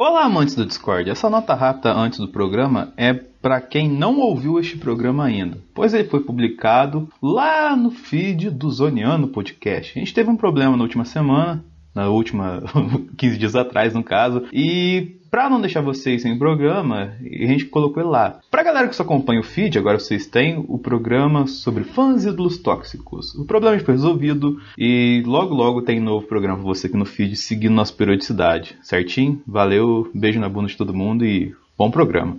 Olá, 0.00 0.26
amantes 0.26 0.54
do 0.54 0.64
Discord. 0.64 1.10
Essa 1.10 1.28
nota 1.28 1.54
rápida 1.54 1.92
antes 1.92 2.20
do 2.20 2.28
programa 2.28 2.92
é 2.96 3.12
para 3.12 3.60
quem 3.60 3.88
não 3.88 4.20
ouviu 4.20 4.60
este 4.60 4.78
programa 4.78 5.24
ainda, 5.24 5.58
pois 5.74 5.92
ele 5.92 6.08
foi 6.08 6.20
publicado 6.20 7.08
lá 7.20 7.74
no 7.74 7.90
feed 7.90 8.48
do 8.48 8.70
Zoniano 8.70 9.26
Podcast. 9.26 9.98
A 9.98 10.00
gente 10.00 10.14
teve 10.14 10.30
um 10.30 10.36
problema 10.36 10.76
na 10.76 10.84
última 10.84 11.04
semana, 11.04 11.64
na 11.92 12.08
última 12.08 12.62
15 13.18 13.38
dias 13.38 13.56
atrás, 13.56 13.92
no 13.92 14.04
caso, 14.04 14.44
e 14.52 15.17
Pra 15.30 15.48
não 15.48 15.60
deixar 15.60 15.80
vocês 15.80 16.22
sem 16.22 16.38
programa, 16.38 17.14
a 17.20 17.46
gente 17.46 17.66
colocou 17.66 18.02
ele 18.02 18.10
lá. 18.10 18.40
Pra 18.50 18.62
galera 18.62 18.88
que 18.88 18.96
só 18.96 19.02
acompanha 19.02 19.40
o 19.40 19.44
feed, 19.44 19.78
agora 19.78 19.98
vocês 19.98 20.26
têm 20.26 20.64
o 20.68 20.78
programa 20.78 21.46
sobre 21.46 21.84
fãs 21.84 22.24
e 22.24 22.28
ídolos 22.28 22.58
tóxicos. 22.58 23.34
O 23.34 23.44
problema 23.44 23.78
foi 23.80 23.94
resolvido 23.94 24.58
e 24.76 25.22
logo 25.26 25.54
logo 25.54 25.82
tem 25.82 26.00
novo 26.00 26.26
programa 26.26 26.58
pra 26.58 26.66
você 26.66 26.86
aqui 26.86 26.96
no 26.96 27.04
feed, 27.04 27.36
seguindo 27.36 27.74
nossa 27.74 27.92
periodicidade. 27.92 28.76
Certinho? 28.82 29.42
Valeu, 29.46 30.10
beijo 30.14 30.40
na 30.40 30.48
bunda 30.48 30.68
de 30.68 30.76
todo 30.76 30.94
mundo 30.94 31.24
e 31.24 31.54
bom 31.76 31.90
programa 31.90 32.38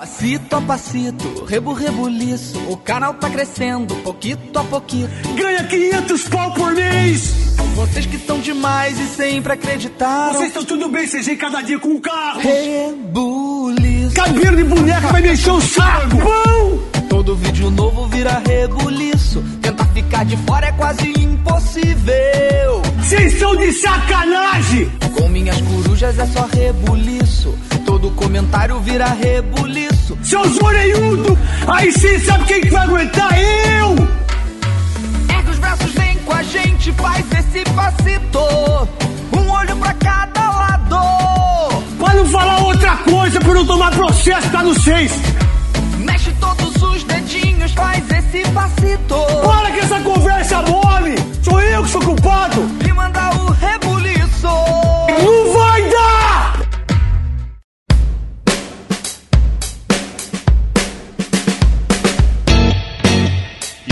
Passito 0.00 0.54
a 0.54 0.60
passito, 0.60 1.44
rebu 1.44 1.72
rebuliço, 1.72 2.56
o 2.70 2.76
canal 2.76 3.14
tá 3.14 3.28
crescendo, 3.28 3.96
pouquinho 3.96 4.38
a 4.54 4.62
pouquinho. 4.62 5.10
Ganha 5.34 5.64
500 5.64 6.28
pau 6.28 6.54
por 6.54 6.72
mês! 6.72 7.56
Vocês 7.74 8.06
que 8.06 8.14
estão 8.14 8.38
demais 8.38 8.96
e 9.00 9.08
sempre 9.08 9.54
acreditaram. 9.54 10.34
Vocês 10.34 10.50
estão 10.50 10.64
tudo 10.64 10.88
bem, 10.88 11.08
CG 11.08 11.34
cada 11.34 11.62
dia 11.62 11.80
com 11.80 11.88
um 11.88 12.00
carro. 12.00 12.40
Rebuliço. 12.40 14.14
Cabelo 14.14 14.56
de 14.56 14.62
boneca 14.62 15.08
vai 15.08 15.20
mexer 15.20 15.50
o 15.50 15.60
saco. 15.60 16.16
Todo 17.08 17.34
vídeo 17.34 17.68
novo 17.68 18.06
vira 18.06 18.40
rebuliço. 18.46 19.42
Tentar 19.78 19.84
ficar 19.94 20.24
de 20.24 20.36
fora 20.38 20.66
é 20.66 20.72
quase 20.72 21.08
impossível. 21.20 22.82
Vocês 22.98 23.38
são 23.38 23.56
de 23.56 23.72
sacanagem! 23.72 24.90
Com 25.14 25.28
minhas 25.28 25.60
corujas 25.60 26.18
é 26.18 26.26
só 26.26 26.48
rebuliço. 26.52 27.56
Todo 27.86 28.10
comentário 28.10 28.80
vira 28.80 29.06
rebuliço. 29.06 30.18
Seus 30.22 30.60
orelhudos! 30.60 31.38
Aí 31.68 31.92
sim 31.92 32.18
sabe 32.18 32.44
quem 32.46 32.60
que 32.62 32.70
vai 32.70 32.82
aguentar? 32.82 33.30
Eu! 33.38 33.94
Ergue 35.36 35.50
os 35.50 35.58
braços, 35.58 35.92
vem 35.92 36.16
com 36.18 36.32
a 36.32 36.42
gente, 36.42 36.92
faz 36.92 37.24
esse 37.32 37.64
passito. 37.72 38.40
Um 39.36 39.50
olho 39.50 39.76
pra 39.76 39.94
cada 39.94 40.50
lado. 40.50 41.82
Pra 41.98 42.14
não 42.14 42.26
falar 42.26 42.58
outra 42.64 42.96
coisa, 42.96 43.38
por 43.40 43.54
não 43.54 43.66
tomar 43.66 43.92
processo, 43.92 44.50
tá 44.50 44.62
no 44.62 44.74
seis. 44.80 45.12
Mexe 46.18 46.32
todos 46.40 46.82
os 46.82 47.04
dedinhos, 47.04 47.72
faz 47.74 48.04
esse 48.10 48.42
passito. 48.50 49.14
Para 49.44 49.70
que 49.70 49.78
essa 49.78 50.00
conversa 50.00 50.62
mole! 50.62 51.14
Sou 51.44 51.60
eu 51.60 51.84
que 51.84 51.90
sou 51.90 52.00
culpado! 52.00 52.68
E 52.84 52.92
manda 52.92 53.30
o 53.36 53.52
rebuliço. 53.52 54.48
Não 55.22 55.52
vai 55.52 55.88
dar! 55.88 56.57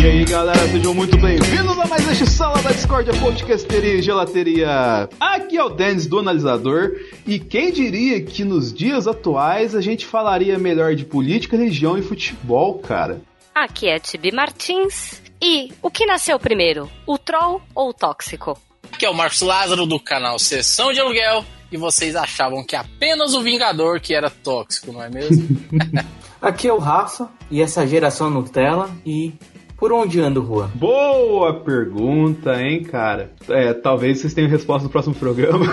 E 0.06 0.08
aí 0.08 0.24
galera, 0.24 0.68
sejam 0.68 0.94
muito 0.94 1.18
bem-vindos 1.18 1.76
a 1.80 1.84
mais 1.84 2.08
este 2.08 2.30
Sala 2.30 2.62
da 2.62 2.70
Discordia 2.70 3.12
Podcasteria 3.14 3.94
e 3.94 4.02
Gelateria. 4.02 5.08
Aqui 5.18 5.56
é 5.56 5.64
o 5.64 5.68
Denis 5.68 6.06
do 6.06 6.20
Analisador 6.20 6.92
e 7.26 7.40
quem 7.40 7.72
diria 7.72 8.22
que 8.22 8.44
nos 8.44 8.72
dias 8.72 9.08
atuais 9.08 9.74
a 9.74 9.80
gente 9.80 10.06
falaria 10.06 10.60
melhor 10.60 10.94
de 10.94 11.04
política, 11.04 11.56
religião 11.56 11.98
e 11.98 12.02
futebol, 12.02 12.78
cara? 12.78 13.20
Aqui 13.52 13.88
é 13.88 13.98
Tibi 13.98 14.30
Martins. 14.30 15.20
E 15.42 15.72
o 15.82 15.90
que 15.90 16.06
nasceu 16.06 16.38
primeiro, 16.38 16.88
o 17.04 17.18
troll 17.18 17.60
ou 17.74 17.88
o 17.88 17.92
tóxico? 17.92 18.56
Aqui 18.92 19.04
é 19.04 19.10
o 19.10 19.14
Marcos 19.14 19.40
Lázaro 19.40 19.86
do 19.86 19.98
canal 19.98 20.38
Sessão 20.38 20.92
de 20.92 21.00
Aluguel 21.00 21.44
e 21.72 21.76
vocês 21.76 22.14
achavam 22.14 22.64
que 22.64 22.76
apenas 22.76 23.34
o 23.34 23.42
Vingador 23.42 24.00
que 24.00 24.14
era 24.14 24.30
tóxico, 24.30 24.92
não 24.92 25.02
é 25.02 25.10
mesmo? 25.10 25.48
Aqui 26.40 26.68
é 26.68 26.72
o 26.72 26.78
Rafa 26.78 27.28
e 27.50 27.60
essa 27.60 27.84
geração 27.84 28.30
Nutella 28.30 28.88
e 29.04 29.34
por 29.76 29.92
onde 29.92 30.20
anda 30.20 30.40
o 30.40 30.46
Juan? 30.46 30.70
Boa 30.74 31.60
pergunta, 31.60 32.60
hein, 32.60 32.82
cara? 32.82 33.32
É, 33.48 33.72
talvez 33.74 34.18
vocês 34.18 34.32
tenham 34.32 34.48
resposta 34.48 34.84
no 34.84 34.90
próximo 34.90 35.14
programa. 35.14 35.66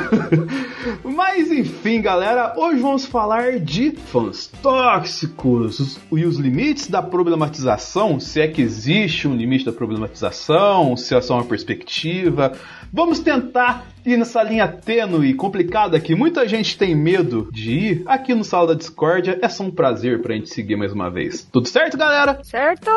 Mas 1.03 1.49
enfim, 1.51 2.01
galera, 2.01 2.53
hoje 2.57 2.81
vamos 2.81 3.05
falar 3.05 3.59
de 3.59 3.91
fãs 3.91 4.47
tóxicos 4.61 5.99
e 6.11 6.25
os 6.25 6.37
limites 6.37 6.87
da 6.87 7.01
problematização, 7.01 8.19
se 8.19 8.41
é 8.41 8.47
que 8.47 8.61
existe 8.61 9.27
um 9.27 9.35
limite 9.35 9.65
da 9.65 9.71
problematização, 9.71 10.97
se 10.97 11.15
é 11.15 11.21
só 11.21 11.35
uma 11.35 11.45
perspectiva. 11.45 12.51
Vamos 12.91 13.19
tentar 13.19 13.92
ir 14.05 14.17
nessa 14.17 14.43
linha 14.43 14.67
tênue 14.67 15.29
e 15.29 15.33
complicada 15.33 15.99
que 15.99 16.15
muita 16.15 16.47
gente 16.47 16.77
tem 16.77 16.95
medo 16.95 17.49
de 17.51 17.71
ir. 17.71 18.03
Aqui 18.05 18.33
no 18.33 18.43
Sala 18.43 18.67
da 18.67 18.73
Discórdia 18.73 19.39
é 19.41 19.49
só 19.49 19.63
um 19.63 19.71
prazer 19.71 20.21
pra 20.21 20.35
gente 20.35 20.49
seguir 20.49 20.75
mais 20.75 20.91
uma 20.91 21.09
vez. 21.09 21.47
Tudo 21.51 21.67
certo, 21.67 21.97
galera? 21.97 22.39
Certo! 22.43 22.91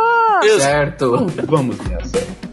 Certo. 0.58 1.26
Vamos 1.46 1.78
nessa. 1.88 2.45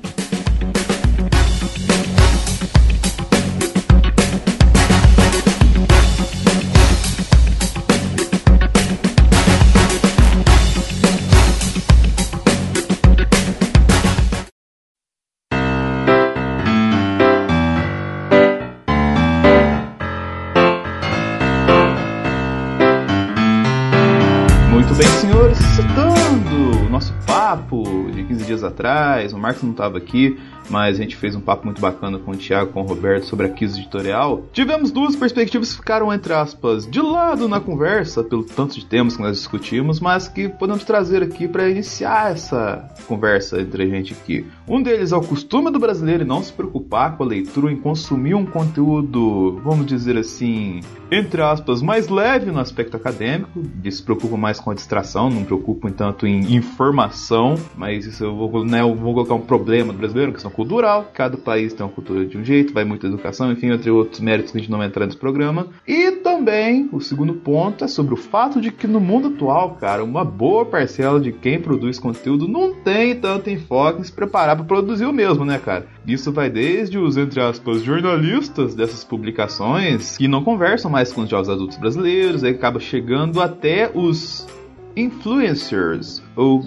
Atrás, 28.74 29.34
o 29.34 29.38
Marcos 29.38 29.64
não 29.64 29.72
estava 29.72 29.98
aqui, 29.98 30.40
mas 30.70 30.98
a 30.98 31.02
gente 31.02 31.16
fez 31.16 31.36
um 31.36 31.42
papo 31.42 31.66
muito 31.66 31.82
bacana 31.82 32.20
com 32.20 32.32
o 32.32 32.38
Thiago, 32.38 32.72
com 32.72 32.82
o 32.82 32.86
Roberto 32.86 33.26
sobre 33.26 33.48
a 33.48 33.50
Kiss 33.50 33.78
editorial. 33.80 34.44
Tivemos 34.54 34.92
duas 34.92 35.16
perspectivas 35.16 35.72
que 35.72 35.78
ficaram, 35.78 36.12
entre 36.14 36.34
aspas, 36.34 36.90
de 36.90 37.02
lado 37.02 37.48
na 37.48 37.60
conversa, 37.60 38.24
pelo 38.24 38.44
tanto 38.44 38.76
de 38.76 38.86
temas 38.86 39.16
que 39.16 39.22
nós 39.22 39.38
discutimos, 39.38 40.00
mas 40.00 40.28
que 40.28 40.50
podemos 40.50 40.84
trazer 40.84 41.24
aqui 41.24 41.48
para 41.48 41.70
iniciar 41.70 42.32
essa 42.32 42.90
conversa 43.08 43.62
entre 43.62 43.84
a 43.84 43.88
gente 43.88 44.14
aqui. 44.14 44.46
Um 44.68 44.82
deles 44.82 45.12
é 45.12 45.16
o 45.16 45.22
costume 45.22 45.72
do 45.72 45.80
brasileiro 45.80 46.26
não 46.26 46.42
se 46.42 46.52
preocupar 46.52 47.18
com 47.18 47.24
a 47.24 47.28
leitura, 47.28 47.72
em 47.72 47.78
consumir 47.78 48.36
um 48.36 48.46
conteúdo, 48.46 49.60
vamos 49.64 49.86
dizer 49.86 50.18
assim, 50.18 50.82
entre 51.12 51.42
aspas, 51.42 51.82
mais 51.82 52.08
leve 52.08 52.52
no 52.52 52.60
aspecto 52.60 52.98
acadêmico, 52.98 53.62
eles 53.84 53.98
se 53.98 54.04
preocupam 54.04 54.38
mais 54.38 54.60
com 54.60 54.72
a 54.72 54.74
distração, 54.74 55.30
não 55.30 55.44
preocupam 55.44 55.90
tanto 55.90 56.26
em 56.26 56.56
informação, 56.56 57.56
mas 57.76 58.06
isso 58.06 58.24
eu 58.24 58.36
vou, 58.36 58.66
né, 58.66 58.82
eu 58.82 58.96
vou 58.96 59.14
colocar 59.14 59.36
um 59.36 59.42
problema 59.42 59.92
do 59.92 60.00
brasileiro, 60.00 60.32
questão 60.32 60.52
cultural, 60.54 61.12
cada 61.14 61.38
país 61.38 61.74
tem 61.74 61.86
uma 61.86 61.92
cultura 61.92 62.26
de 62.26 62.38
um 62.38 62.44
jeito, 62.44 62.74
vai 62.74 62.84
muita 62.84 63.08
educação, 63.08 63.52
enfim, 63.52 63.72
entre 63.72 63.90
outros 63.90 64.20
méritos 64.22 64.52
que 64.52 64.58
a 64.58 64.62
gente 64.62 64.72
não 64.72 64.78
vai 64.78 64.88
entrar 64.88 65.06
nesse 65.06 65.18
programa. 65.18 65.68
E 65.88 66.12
também, 66.12 66.90
o 66.92 67.02
segundo 67.02 67.34
ponto 67.34 67.84
é 67.84 67.88
sobre 67.88 68.14
o 68.14 68.18
fato 68.18 68.62
de 68.62 68.72
que 68.72 68.88
no 68.88 69.00
mundo 69.00 69.30
atual, 69.30 69.76
cara, 69.76 70.04
uma 70.04 70.24
boa 70.24 70.66
parcela 70.66 71.20
de 71.20 71.32
quem 71.32 71.60
produz 71.60 72.00
conteúdo 72.00 72.48
não 72.48 72.74
tem 72.74 73.16
tanto 73.16 73.50
enfoque 73.50 74.02
em 74.02 74.04
se 74.04 74.12
preparar 74.12 74.56
para 74.56 74.66
produzir 74.66 75.06
o 75.06 75.14
mesmo, 75.14 75.44
né, 75.44 75.60
cara? 75.60 75.88
Isso 76.06 76.32
vai 76.32 76.50
desde 76.50 76.98
os, 76.98 77.18
entre 77.18 77.42
aspas, 77.42 77.82
jornalistas 77.82 78.76
dessas 78.76 79.04
publicações 79.04 80.18
que 80.18 80.28
não 80.28 80.44
conversam 80.44 80.92
mais 80.92 81.12
com 81.12 81.22
os 81.22 81.30
jovens 81.30 81.50
adultos 81.50 81.78
brasileiros, 81.78 82.44
aí 82.44 82.52
acaba 82.52 82.80
chegando 82.80 83.42
até 83.42 83.90
os 83.94 84.48
influencers, 84.96 86.22
ou 86.36 86.64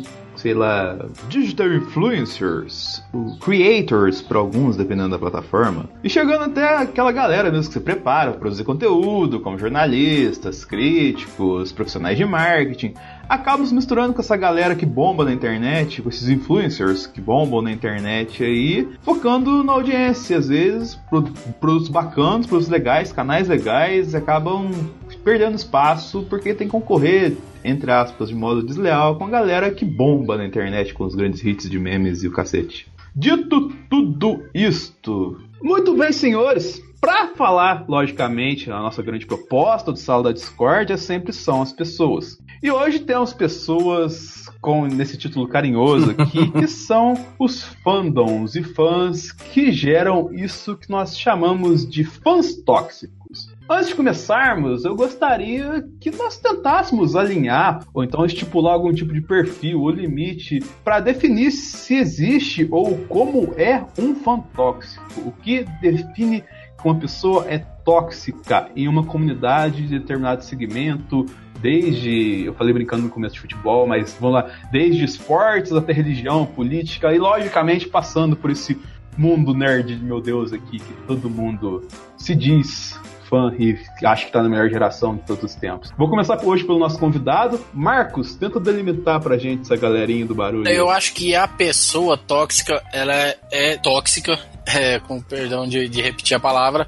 lá, 0.54 0.98
digital 1.28 1.72
influencers, 1.72 3.02
creators 3.40 4.22
para 4.22 4.38
alguns, 4.38 4.76
dependendo 4.76 5.10
da 5.10 5.19
plataforma, 5.19 5.88
e 6.02 6.08
chegando 6.08 6.44
até 6.44 6.76
aquela 6.76 7.12
galera 7.12 7.50
mesmo 7.50 7.69
que 7.69 7.75
se 7.75 7.81
prepara 7.81 8.31
para 8.31 8.40
produzir 8.40 8.64
conteúdo, 8.64 9.40
como 9.40 9.58
jornalistas, 9.58 10.64
críticos, 10.64 11.72
profissionais 11.72 12.16
de 12.16 12.25
marketing, 12.25 12.94
acabam 13.28 13.66
se 13.66 13.75
misturando 13.75 14.14
com 14.14 14.20
essa 14.20 14.37
galera 14.37 14.75
que 14.75 14.87
bomba 14.87 15.25
na 15.25 15.32
internet, 15.32 16.00
com 16.00 16.08
esses 16.08 16.28
influencers 16.28 17.06
que 17.06 17.20
bombam 17.20 17.62
na 17.62 17.72
internet 17.72 18.43
aí, 18.43 18.88
focando 19.02 19.64
na 19.64 19.72
audiência, 19.72 20.38
às 20.38 20.48
vezes 20.48 20.94
produtos 21.60 21.88
bacanas, 21.88 22.46
produtos 22.46 22.70
legais, 22.70 23.12
canais 23.12 23.48
legais, 23.48 24.14
acabam 24.14 24.70
perdendo 25.26 25.56
espaço 25.56 26.25
porque 26.31 26.55
tem 26.55 26.69
que 26.69 26.70
concorrer, 26.70 27.37
entre 27.64 27.90
aspas, 27.90 28.28
de 28.28 28.34
modo 28.37 28.62
desleal 28.62 29.17
com 29.17 29.25
a 29.25 29.28
galera 29.28 29.73
que 29.73 29.84
bomba 29.84 30.37
na 30.37 30.46
internet 30.46 30.94
com 30.94 31.05
os 31.05 31.17
grandes 31.17 31.44
hits 31.44 31.69
de 31.69 31.81
memes 31.81 32.23
e 32.23 32.28
o 32.28 32.31
cacete. 32.32 32.87
Dito 33.12 33.73
tudo 33.90 34.44
isto, 34.55 35.37
muito 35.61 35.96
bem, 35.96 36.12
senhores. 36.12 36.81
Para 37.00 37.34
falar, 37.34 37.84
logicamente, 37.88 38.70
a 38.70 38.78
nossa 38.78 39.02
grande 39.02 39.26
proposta 39.26 39.90
do 39.90 39.99
Sala 39.99 40.23
da 40.23 40.32
Discórdia 40.32 40.96
sempre 40.96 41.32
são 41.32 41.61
as 41.61 41.72
pessoas. 41.72 42.38
E 42.62 42.70
hoje 42.70 43.00
temos 43.00 43.32
pessoas 43.32 44.46
com 44.61 44.87
nesse 44.87 45.19
título 45.19 45.49
carinhoso 45.49 46.12
aqui, 46.12 46.50
que 46.56 46.69
são 46.69 47.14
os 47.38 47.64
fandoms 47.82 48.55
e 48.55 48.62
fãs 48.62 49.32
que 49.32 49.72
geram 49.72 50.32
isso 50.32 50.76
que 50.76 50.88
nós 50.88 51.19
chamamos 51.19 51.88
de 51.88 52.05
fãs 52.05 52.55
tóxicos. 52.55 53.25
Antes 53.69 53.89
de 53.89 53.97
começarmos, 53.97 54.85
eu 54.85 54.95
gostaria 54.95 55.85
que 56.01 56.13
nós 56.13 56.39
tentássemos 56.39 57.17
alinhar 57.17 57.81
ou 57.93 58.05
então 58.05 58.25
estipular 58.25 58.75
algum 58.75 58.93
tipo 58.93 59.13
de 59.13 59.21
perfil 59.21 59.81
ou 59.81 59.91
limite 59.91 60.61
para 60.85 61.01
definir 61.01 61.51
se 61.51 61.97
existe 61.97 62.69
ou 62.71 62.97
como 63.09 63.55
é 63.57 63.85
um 63.99 64.15
fã 64.15 64.39
tóxico. 64.55 65.05
O 65.19 65.33
que 65.33 65.65
define 65.81 66.43
que 66.43 66.85
uma 66.85 66.95
pessoa 66.95 67.45
é 67.49 67.59
tóxica 67.59 68.71
em 68.77 68.87
uma 68.87 69.05
comunidade 69.05 69.83
de 69.83 69.99
determinado 69.99 70.45
segmento, 70.45 71.27
desde, 71.61 72.45
eu 72.45 72.55
falei 72.55 72.73
brincando 72.73 73.03
no 73.03 73.09
começo 73.09 73.35
de 73.35 73.41
futebol, 73.41 73.85
mas 73.85 74.17
vamos 74.21 74.37
lá, 74.37 74.51
desde 74.71 75.05
esportes 75.05 75.73
até 75.73 75.93
religião, 75.93 76.47
política 76.47 77.13
e 77.13 77.19
logicamente 77.19 77.89
passando 77.89 78.37
por 78.37 78.49
esse 78.49 78.79
mundo 79.19 79.53
nerd, 79.53 79.97
meu 79.97 80.21
Deus, 80.21 80.53
aqui 80.53 80.79
que 80.79 80.93
todo 81.07 81.29
mundo 81.29 81.83
se 82.17 82.33
diz 82.33 83.01
fã 83.28 83.52
e 83.58 83.76
acho 84.05 84.26
que 84.26 84.32
tá 84.32 84.43
na 84.43 84.49
melhor 84.49 84.69
geração 84.69 85.17
de 85.17 85.23
todos 85.23 85.44
os 85.44 85.55
tempos. 85.55 85.93
Vou 85.96 86.08
começar 86.08 86.38
hoje 86.44 86.64
pelo 86.64 86.78
nosso 86.78 86.99
convidado. 86.99 87.61
Marcos, 87.73 88.34
tenta 88.34 88.58
delimitar 88.58 89.20
pra 89.20 89.37
gente 89.37 89.62
essa 89.62 89.76
galerinha 89.76 90.26
do 90.26 90.34
barulho. 90.34 90.69
Eu 90.69 90.90
acho 90.90 91.12
que 91.14 91.34
a 91.34 91.46
pessoa 91.46 92.17
tóxica, 92.17 92.82
ela 92.93 93.14
é, 93.14 93.38
é 93.52 93.76
tóxica, 93.76 94.38
é, 94.67 94.99
com 95.00 95.20
perdão 95.20 95.67
de, 95.67 95.88
de 95.88 96.00
repetir 96.02 96.37
a 96.37 96.40
palavra, 96.40 96.87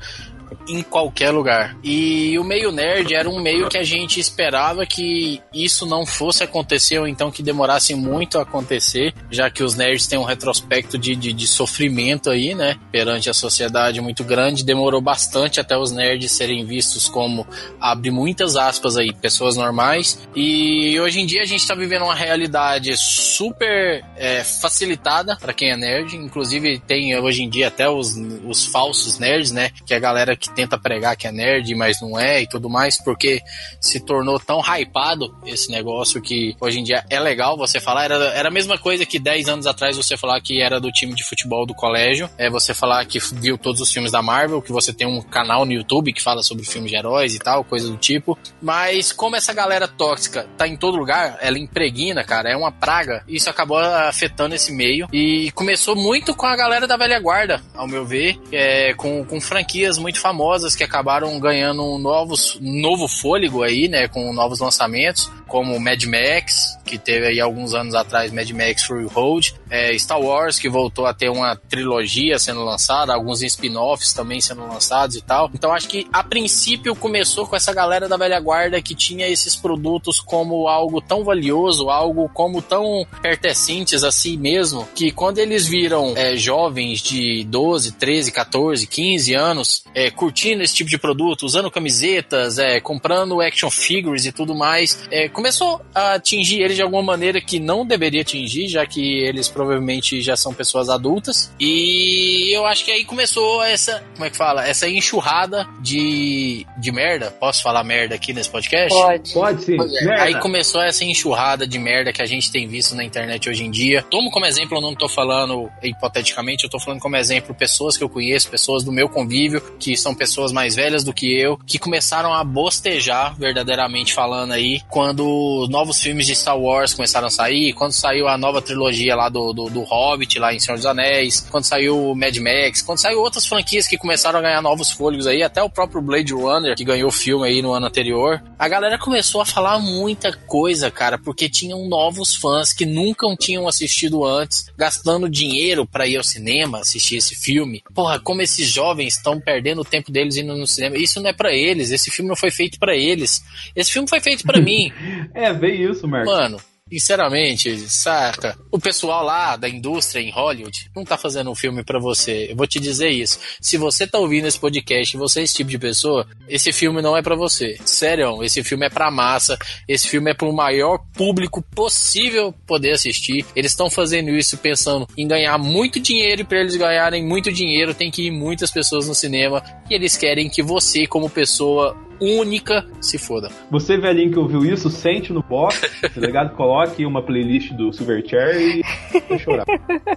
em 0.69 0.82
qualquer 0.82 1.31
lugar. 1.31 1.76
E 1.82 2.38
o 2.38 2.44
meio 2.44 2.70
nerd 2.70 3.15
era 3.15 3.29
um 3.29 3.41
meio 3.41 3.69
que 3.69 3.79
a 3.79 3.85
gente 3.85 4.20
esperava 4.20 4.87
que 4.87 5.41
isso 5.53 5.87
não 5.87 6.05
fosse 6.05 6.44
acontecer, 6.44 6.99
ou 6.99 7.09
então 7.09 7.31
que 7.31 7.43
demorasse 7.43 7.94
muito 7.94 8.38
a 8.38 8.43
acontecer, 8.43 9.15
já 9.31 9.50
que 9.50 9.62
os 9.62 9.75
nerds 9.75 10.06
têm 10.06 10.19
um 10.19 10.25
retrospecto 10.25 10.99
de, 10.99 11.17
de, 11.17 11.32
de 11.32 11.47
sofrimento 11.47 12.31
aí, 12.31 12.55
né? 12.55 12.76
Perante 12.93 13.31
a 13.31 13.35
sociedade 13.35 14.00
muito 14.00 14.25
grande. 14.25 14.65
Demorou 14.65 15.00
bastante 15.00 15.61
até 15.61 15.76
os 15.76 15.91
nerds 15.91 16.32
serem 16.32 16.65
vistos 16.65 17.09
como, 17.09 17.47
abre 17.81 18.11
muitas 18.11 18.56
aspas 18.56 18.97
aí, 18.97 19.12
pessoas 19.12 19.56
normais. 19.56 20.19
E 20.35 20.99
hoje 21.00 21.20
em 21.20 21.26
dia 21.26 21.43
a 21.43 21.47
gente 21.47 21.67
tá 21.67 21.75
vivendo 21.75 22.03
uma 22.03 22.15
realidade 22.15 22.94
super 22.97 24.05
é, 24.17 24.44
facilitada 24.44 25.37
para 25.37 25.53
quem 25.53 25.70
é 25.70 25.76
nerd. 25.76 26.17
Inclusive 26.17 26.79
tem 26.81 27.17
hoje 27.19 27.43
em 27.43 27.49
dia 27.49 27.69
até 27.69 27.88
os, 27.88 28.15
os 28.44 28.65
falsos 28.67 29.19
nerds, 29.19 29.50
né? 29.50 29.70
Que 29.87 29.94
é 29.94 29.97
a 29.97 30.00
galera 30.00 30.37
que 30.37 30.50
tenta 30.58 30.76
pregar 30.76 31.16
que 31.16 31.28
é 31.28 31.31
nerd, 31.31 31.72
mas 31.76 32.00
não 32.00 32.19
é 32.19 32.43
e 32.43 32.49
tudo 32.49 32.69
mais, 32.69 33.00
porque 33.00 33.40
se 33.81 34.00
tornou 34.00 34.40
tão 34.40 34.60
hypado 34.60 35.32
esse 35.46 35.70
negócio 35.70 36.20
que 36.20 36.56
hoje 36.60 36.81
em 36.81 36.82
dia 36.82 37.05
é 37.08 37.20
legal 37.20 37.56
você 37.56 37.78
falar. 37.78 38.06
Era, 38.06 38.16
era 38.34 38.49
a 38.49 38.50
mesma 38.50 38.76
coisa 38.76 39.06
que 39.06 39.20
10 39.20 39.49
anos 39.49 39.69
atrás 39.69 39.96
você 39.96 40.16
falar 40.16 40.40
que 40.40 40.60
era 40.60 40.81
do 40.81 40.90
time 40.90 41.14
de 41.14 41.22
futebol 41.22 41.64
do 41.64 41.75
colégio, 41.75 42.28
é 42.37 42.50
você 42.50 42.75
falar 42.75 43.05
que 43.05 43.20
viu 43.20 43.56
todos 43.56 43.81
os 43.81 43.93
filmes 43.93 44.10
da 44.10 44.20
Marvel, 44.20 44.60
que 44.60 44.72
você 44.72 44.93
tem 44.93 45.06
um 45.06 45.22
canal 45.22 45.64
no 45.64 45.70
YouTube 45.70 46.12
que 46.12 46.20
fala 46.20 46.43
sobre 46.43 46.64
filmes 46.64 46.90
de 46.90 46.96
heróis 46.96 47.37
e 47.37 47.38
tal, 47.38 47.62
coisa 47.62 47.88
do 47.88 47.96
tipo. 47.96 48.37
Mas 48.60 49.12
como 49.12 49.37
essa 49.37 49.55
galera 49.55 49.87
tóxica 49.87 50.44
tá 50.56 50.66
em 50.66 50.76
todo 50.76 50.99
lugar, 50.99 51.38
ela 51.40 51.56
impregna, 51.56 52.25
cara, 52.25 52.50
é 52.50 52.56
uma 52.56 52.72
praga, 52.72 53.22
isso 53.28 53.49
acabou 53.49 53.78
afetando 53.78 54.56
esse 54.56 54.72
meio. 54.72 55.06
E 55.12 55.52
começou 55.52 55.94
muito 55.94 56.34
com 56.34 56.46
a 56.46 56.56
galera 56.56 56.84
da 56.88 56.96
velha 56.96 57.20
guarda, 57.20 57.62
ao 57.76 57.87
meu 57.87 58.05
ver, 58.05 58.37
é, 58.50 58.93
com, 58.94 59.25
com 59.25 59.40
franquias 59.40 59.99
muito 59.99 60.19
famosas 60.19 60.48
que 60.77 60.85
acabaram 60.85 61.39
ganhando 61.39 61.99
novos, 61.99 62.59
novo 62.61 63.09
fôlego 63.09 63.62
aí, 63.62 63.89
né, 63.89 64.09
com 64.09 64.33
novos 64.33 64.61
lançamentos, 64.61 65.31
como 65.47 65.81
Mad 65.81 66.05
Max, 66.05 66.79
que 66.85 66.99
teve 66.99 67.27
aí 67.27 67.41
alguns 67.41 67.75
anos 67.75 67.95
atrás 67.95 68.31
Mad 68.31 68.49
Max 68.50 68.85
Fury 68.85 69.06
Road, 69.06 69.55
é, 69.71 69.97
Star 69.99 70.21
Wars, 70.21 70.59
que 70.59 70.69
voltou 70.69 71.06
a 71.06 71.15
ter 71.15 71.31
uma 71.31 71.56
trilogia 71.56 72.39
sendo 72.39 72.65
lançada, 72.65 73.15
alguns 73.15 73.43
spin-offs 73.43 74.12
também 74.12 74.41
sendo 74.41 74.67
lançados 74.67 75.17
e 75.17 75.23
tal. 75.23 75.50
Então 75.53 75.73
acho 75.73 75.89
que 75.89 76.06
a 76.12 76.23
princípio 76.23 76.94
começou 76.94 77.47
com 77.47 77.56
essa 77.56 77.73
galera 77.73 78.09
da 78.09 78.17
velha 78.17 78.39
guarda 78.41 78.81
que 78.81 78.94
tinha 78.94 79.27
esses 79.27 79.56
produtos 79.56 80.21
como 80.21 80.69
algo 80.69 81.01
tão 81.01 81.25
valioso, 81.25 81.91
algo 81.91 82.29
como 82.29 82.62
tão 82.62 83.06
pertencentes 83.23 84.05
a 84.05 84.12
si 84.12 84.37
mesmo, 84.37 84.87
que 84.94 85.11
quando 85.11 85.39
eles 85.39 85.67
viram 85.67 86.15
é, 86.17 86.37
jovens 86.37 87.01
de 87.01 87.44
12, 87.44 87.93
13, 87.93 88.33
14, 88.33 88.87
15 88.87 89.35
anos 89.35 89.85
é, 89.94 90.11
curtindo 90.11 90.38
esse 90.46 90.75
tipo 90.75 90.90
de 90.90 90.99
produto, 90.99 91.44
usando 91.44 91.70
camisetas, 91.70 92.58
é, 92.58 92.81
comprando 92.81 93.40
action 93.40 93.70
figures 93.70 94.26
e 94.26 94.32
tudo 94.32 94.55
mais, 94.55 95.06
é, 95.11 95.29
começou 95.29 95.81
a 95.94 96.14
atingir 96.14 96.61
eles 96.61 96.76
de 96.76 96.82
alguma 96.82 97.02
maneira 97.02 97.40
que 97.40 97.58
não 97.58 97.87
deveria 97.87 98.23
atingir, 98.23 98.69
já 98.69 98.87
que 98.87 99.20
eles 99.20 99.49
provavelmente 99.49 100.20
já 100.20 100.37
são 100.37 100.55
pessoas 100.55 100.88
adultas. 100.88 101.52
E 101.58 102.55
eu 102.55 102.67
acho 102.67 102.85
que 102.85 102.90
aí 102.90 103.05
começou 103.05 103.62
essa, 103.62 104.02
como 104.14 104.25
é 104.25 104.31
que 104.31 104.37
fala? 104.37 104.67
Essa 104.67 104.88
enxurrada 104.88 105.67
de, 105.81 106.67
de 106.79 106.93
merda. 106.93 107.31
Posso 107.31 107.62
falar 107.62 107.82
merda 107.84 108.14
aqui 108.14 108.32
nesse 108.32 108.50
podcast? 108.50 108.96
Pode. 108.96 109.32
Pode 109.32 109.64
sim. 109.64 109.76
É, 110.08 110.20
aí 110.20 110.41
começou 110.41 110.82
essa 110.82 111.05
enxurrada 111.05 111.67
de 111.67 111.79
merda 111.79 112.12
que 112.12 112.23
a 112.23 112.26
gente 112.26 112.50
tem 112.50 112.67
visto 112.67 112.94
na 112.94 113.05
internet 113.05 113.49
hoje 113.49 113.64
em 113.64 113.70
dia. 113.70 114.02
Tomo 114.02 114.31
como 114.31 114.46
exemplo, 114.46 114.79
eu 114.79 114.82
não 114.82 114.94
tô 114.94 115.08
falando 115.08 115.70
hipoteticamente, 115.82 116.64
eu 116.64 116.70
tô 116.70 116.79
falando 116.79 117.00
como 117.00 117.17
exemplo 117.17 117.55
pessoas 117.55 117.96
que 117.96 118.05
eu 118.05 118.08
conheço, 118.08 118.50
pessoas 118.50 118.84
do 118.84 118.93
meu 118.93 119.08
convívio, 119.08 119.61
que 119.79 119.96
são 119.96 120.14
pessoas 120.19 120.53
mais 120.53 120.75
velhas 120.75 121.05
do 121.05 121.15
que 121.15 121.41
eu, 121.41 121.56
que 121.65 121.79
começaram 121.79 122.35
a 122.35 122.43
bostejar, 122.43 123.38
verdadeiramente 123.38 124.12
falando 124.12 124.53
aí, 124.53 124.82
quando 124.91 125.67
novos 125.70 126.00
filmes 126.00 126.26
de 126.26 126.35
Star 126.35 126.59
Wars 126.59 126.93
começaram 126.93 127.29
a 127.29 127.31
sair, 127.31 127.73
quando 127.73 127.93
saiu 127.93 128.29
a 128.29 128.37
nova 128.37 128.61
trilogia 128.61 129.15
lá 129.15 129.29
do, 129.29 129.53
do, 129.53 129.70
do 129.70 129.82
Hobbit, 129.82 130.38
lá 130.38 130.53
em 130.53 130.59
Senhor 130.59 130.76
dos 130.76 130.87
Anéis, 130.87 131.47
quando 131.50 131.65
saiu 131.65 132.15
Mad 132.15 132.37
Max, 132.38 132.82
quando 132.82 132.99
saiu 132.99 133.20
outras 133.20 133.47
franquias 133.47 133.87
que 133.87 133.97
começaram 133.97 134.41
a 134.41 134.43
ganhar 134.43 134.61
novos 134.61 134.91
fôlegos 134.91 135.26
aí, 135.26 135.43
até 135.43 135.62
o 135.62 135.70
próprio 135.70 136.03
Blade 136.03 136.35
Runner, 136.35 136.75
que 136.76 136.85
ganhou 136.85 137.09
o 137.09 137.12
filme 137.12 137.47
aí 137.47 137.62
no 137.62 137.72
ano 137.72 137.87
anterior, 137.87 138.43
a 138.58 138.69
galera 138.69 138.98
começou 138.98 139.41
a 139.41 139.46
falar 139.46 139.79
muita 139.79 140.32
coisa, 140.32 140.91
cara, 140.91 141.17
porque 141.17 141.48
tinham 141.48 141.89
novos 141.89 142.34
fãs 142.34 142.72
que 142.72 142.84
nunca 142.84 143.27
tinham 143.39 143.69
assistido 143.69 144.25
antes, 144.25 144.67
gastando 144.77 145.29
dinheiro 145.29 145.87
para 145.87 146.06
ir 146.06 146.17
ao 146.17 146.25
cinema 146.25 146.81
assistir 146.81 147.17
esse 147.17 147.34
filme. 147.34 147.82
Porra, 147.94 148.19
como 148.19 148.43
esses 148.43 148.69
jovens 148.69 149.15
estão 149.15 149.41
perdendo 149.41 149.82
o 149.82 149.84
tempo 150.08 150.12
deles 150.12 150.36
indo 150.36 150.56
no 150.56 150.67
cinema. 150.67 150.96
Isso 150.96 151.20
não 151.20 151.31
é 151.31 151.32
para 151.32 151.55
eles, 151.55 151.91
esse 151.91 152.10
filme 152.10 152.29
não 152.29 152.36
foi 152.36 152.50
feito 152.50 152.79
para 152.79 152.96
eles. 152.96 153.43
Esse 153.77 153.93
filme 153.93 154.08
foi 154.08 154.20
feito 154.20 154.44
para 154.44 154.60
mim. 154.60 154.93
É, 155.34 155.53
bem 155.53 155.82
isso, 155.82 156.08
Marcos. 156.08 156.32
Mano, 156.32 156.60
sinceramente, 156.91 157.89
saca? 157.89 158.57
O 158.71 158.79
pessoal 158.79 159.25
lá 159.25 159.57
da 159.57 159.69
indústria 159.69 160.21
em 160.21 160.31
Hollywood 160.31 160.91
não 160.95 161.05
tá 161.05 161.17
fazendo 161.17 161.51
um 161.51 161.55
filme 161.55 161.85
pra 161.85 161.99
você. 161.99 162.49
Eu 162.51 162.57
vou 162.57 162.67
te 162.67 162.81
dizer 162.81 163.11
isso. 163.11 163.39
Se 163.61 163.77
você 163.77 164.07
tá 164.07 164.19
ouvindo 164.19 164.47
esse 164.47 164.59
podcast 164.59 165.17
e 165.17 165.19
você 165.19 165.41
é 165.41 165.43
esse 165.43 165.55
tipo 165.55 165.71
de 165.71 165.79
pessoa, 165.79 166.27
esse 166.49 166.73
filme 166.73 167.03
não 167.03 167.17
é 167.17 167.23
pra 167.23 167.37
você. 167.37 167.77
Sério, 167.85 168.43
esse 168.43 168.63
filme 168.63 168.87
é 168.87 168.91
pra 168.91 169.11
massa. 169.11 169.59
Esse 169.87 170.09
filme 170.09 170.31
é 170.31 170.35
pro 170.35 170.53
maior 170.53 170.99
público 171.15 171.63
possível 171.63 172.53
poder 172.67 172.93
assistir. 172.93 173.45
Eles 173.55 173.73
estão 173.73 173.91
fazendo 173.91 174.31
isso 174.31 174.57
pensando 174.59 175.07
em 175.17 175.27
ganhar 175.27 175.59
muito 175.59 176.01
dinheiro 176.01 176.43
e 176.43 176.45
pra 176.45 176.61
eles 176.61 176.77
ganharem 176.77 177.25
muito 177.25 177.53
dinheiro 177.53 177.95
tem 177.95 178.11
que 178.11 178.27
ir 178.27 178.31
muitas 178.31 178.71
pessoas 178.71 179.09
no 179.09 179.15
cinema 179.15 179.63
e 179.91 179.95
eles 179.95 180.17
querem 180.17 180.49
que 180.49 180.63
você, 180.63 181.07
como 181.07 181.29
pessoa 181.29 181.97
única, 182.20 182.84
se 183.01 183.19
foda. 183.19 183.51
Você, 183.70 183.96
velhinho 183.96 184.31
que 184.31 184.39
ouviu 184.39 184.65
isso, 184.65 184.91
sente 184.91 185.32
no 185.32 185.43
box, 185.43 185.81
tá 186.15 186.20
ligado? 186.20 186.55
Coloque 186.55 187.05
uma 187.05 187.22
playlist 187.22 187.72
do 187.72 187.93
Silverchair 187.93 188.56
e 188.56 188.82
vai 189.29 189.39
chorar. 189.39 189.65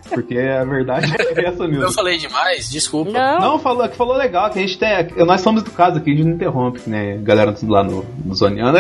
Porque 0.10 0.38
a 0.38 0.64
verdade 0.64 1.14
é 1.14 1.46
essa 1.46 1.68
mesmo. 1.68 1.84
Eu 1.84 1.92
falei 1.92 2.18
demais, 2.18 2.70
desculpa. 2.70 3.12
Não. 3.12 3.40
Não, 3.40 3.60
falou, 3.60 3.88
que 3.88 3.96
falou 3.96 4.16
legal, 4.16 4.50
que 4.50 4.60
a 4.60 4.62
gente 4.62 4.78
tem. 4.78 4.90
Nós 5.26 5.42
somos 5.42 5.62
educados 5.62 6.00
aqui, 6.00 6.12
a 6.12 6.16
gente 6.16 6.26
não 6.26 6.34
interrompe, 6.34 6.82
né? 6.88 7.18
Galera 7.18 7.56
lá 7.64 7.84
no, 7.84 8.06
no 8.26 8.36
Zoneando. 8.36 8.80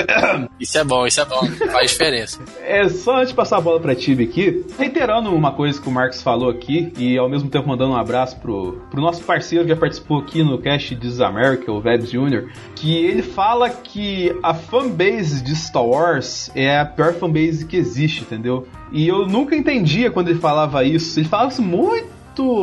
Isso 0.59 0.77
é 0.77 0.83
bom, 0.83 1.05
isso 1.05 1.21
é 1.21 1.25
bom. 1.25 1.45
Faz 1.71 1.91
diferença. 1.91 2.39
É, 2.61 2.87
só 2.89 3.17
antes 3.17 3.29
de 3.29 3.35
passar 3.35 3.57
a 3.57 3.61
bola 3.61 3.79
pra 3.79 3.95
Tibi 3.95 4.23
aqui, 4.23 4.65
reiterando 4.77 5.33
uma 5.33 5.51
coisa 5.53 5.81
que 5.81 5.87
o 5.87 5.91
Marcos 5.91 6.21
falou 6.21 6.49
aqui, 6.49 6.91
e 6.97 7.17
ao 7.17 7.29
mesmo 7.29 7.49
tempo 7.49 7.67
mandando 7.67 7.91
um 7.91 7.97
abraço 7.97 8.39
pro, 8.39 8.81
pro 8.89 9.01
nosso 9.01 9.23
parceiro 9.23 9.65
que 9.65 9.69
já 9.71 9.75
participou 9.75 10.19
aqui 10.19 10.43
no 10.43 10.57
cast 10.59 10.95
This 10.95 11.13
is 11.13 11.21
America, 11.21 11.71
o 11.71 11.81
Vebs 11.81 12.09
Jr., 12.09 12.49
que 12.75 13.10
ele 13.11 13.21
fala 13.21 13.69
que 13.69 14.33
a 14.41 14.53
fanbase 14.53 15.43
de 15.43 15.55
Star 15.55 15.85
Wars 15.85 16.49
é 16.55 16.79
a 16.79 16.85
pior 16.85 17.13
fanbase 17.13 17.65
que 17.65 17.75
existe, 17.75 18.21
entendeu? 18.21 18.67
E 18.91 19.07
eu 19.07 19.27
nunca 19.27 19.55
entendia 19.55 20.09
quando 20.09 20.29
ele 20.29 20.39
falava 20.39 20.83
isso. 20.83 21.19
Ele 21.19 21.27
falava 21.27 21.51
isso 21.51 21.61
muito 21.61 22.11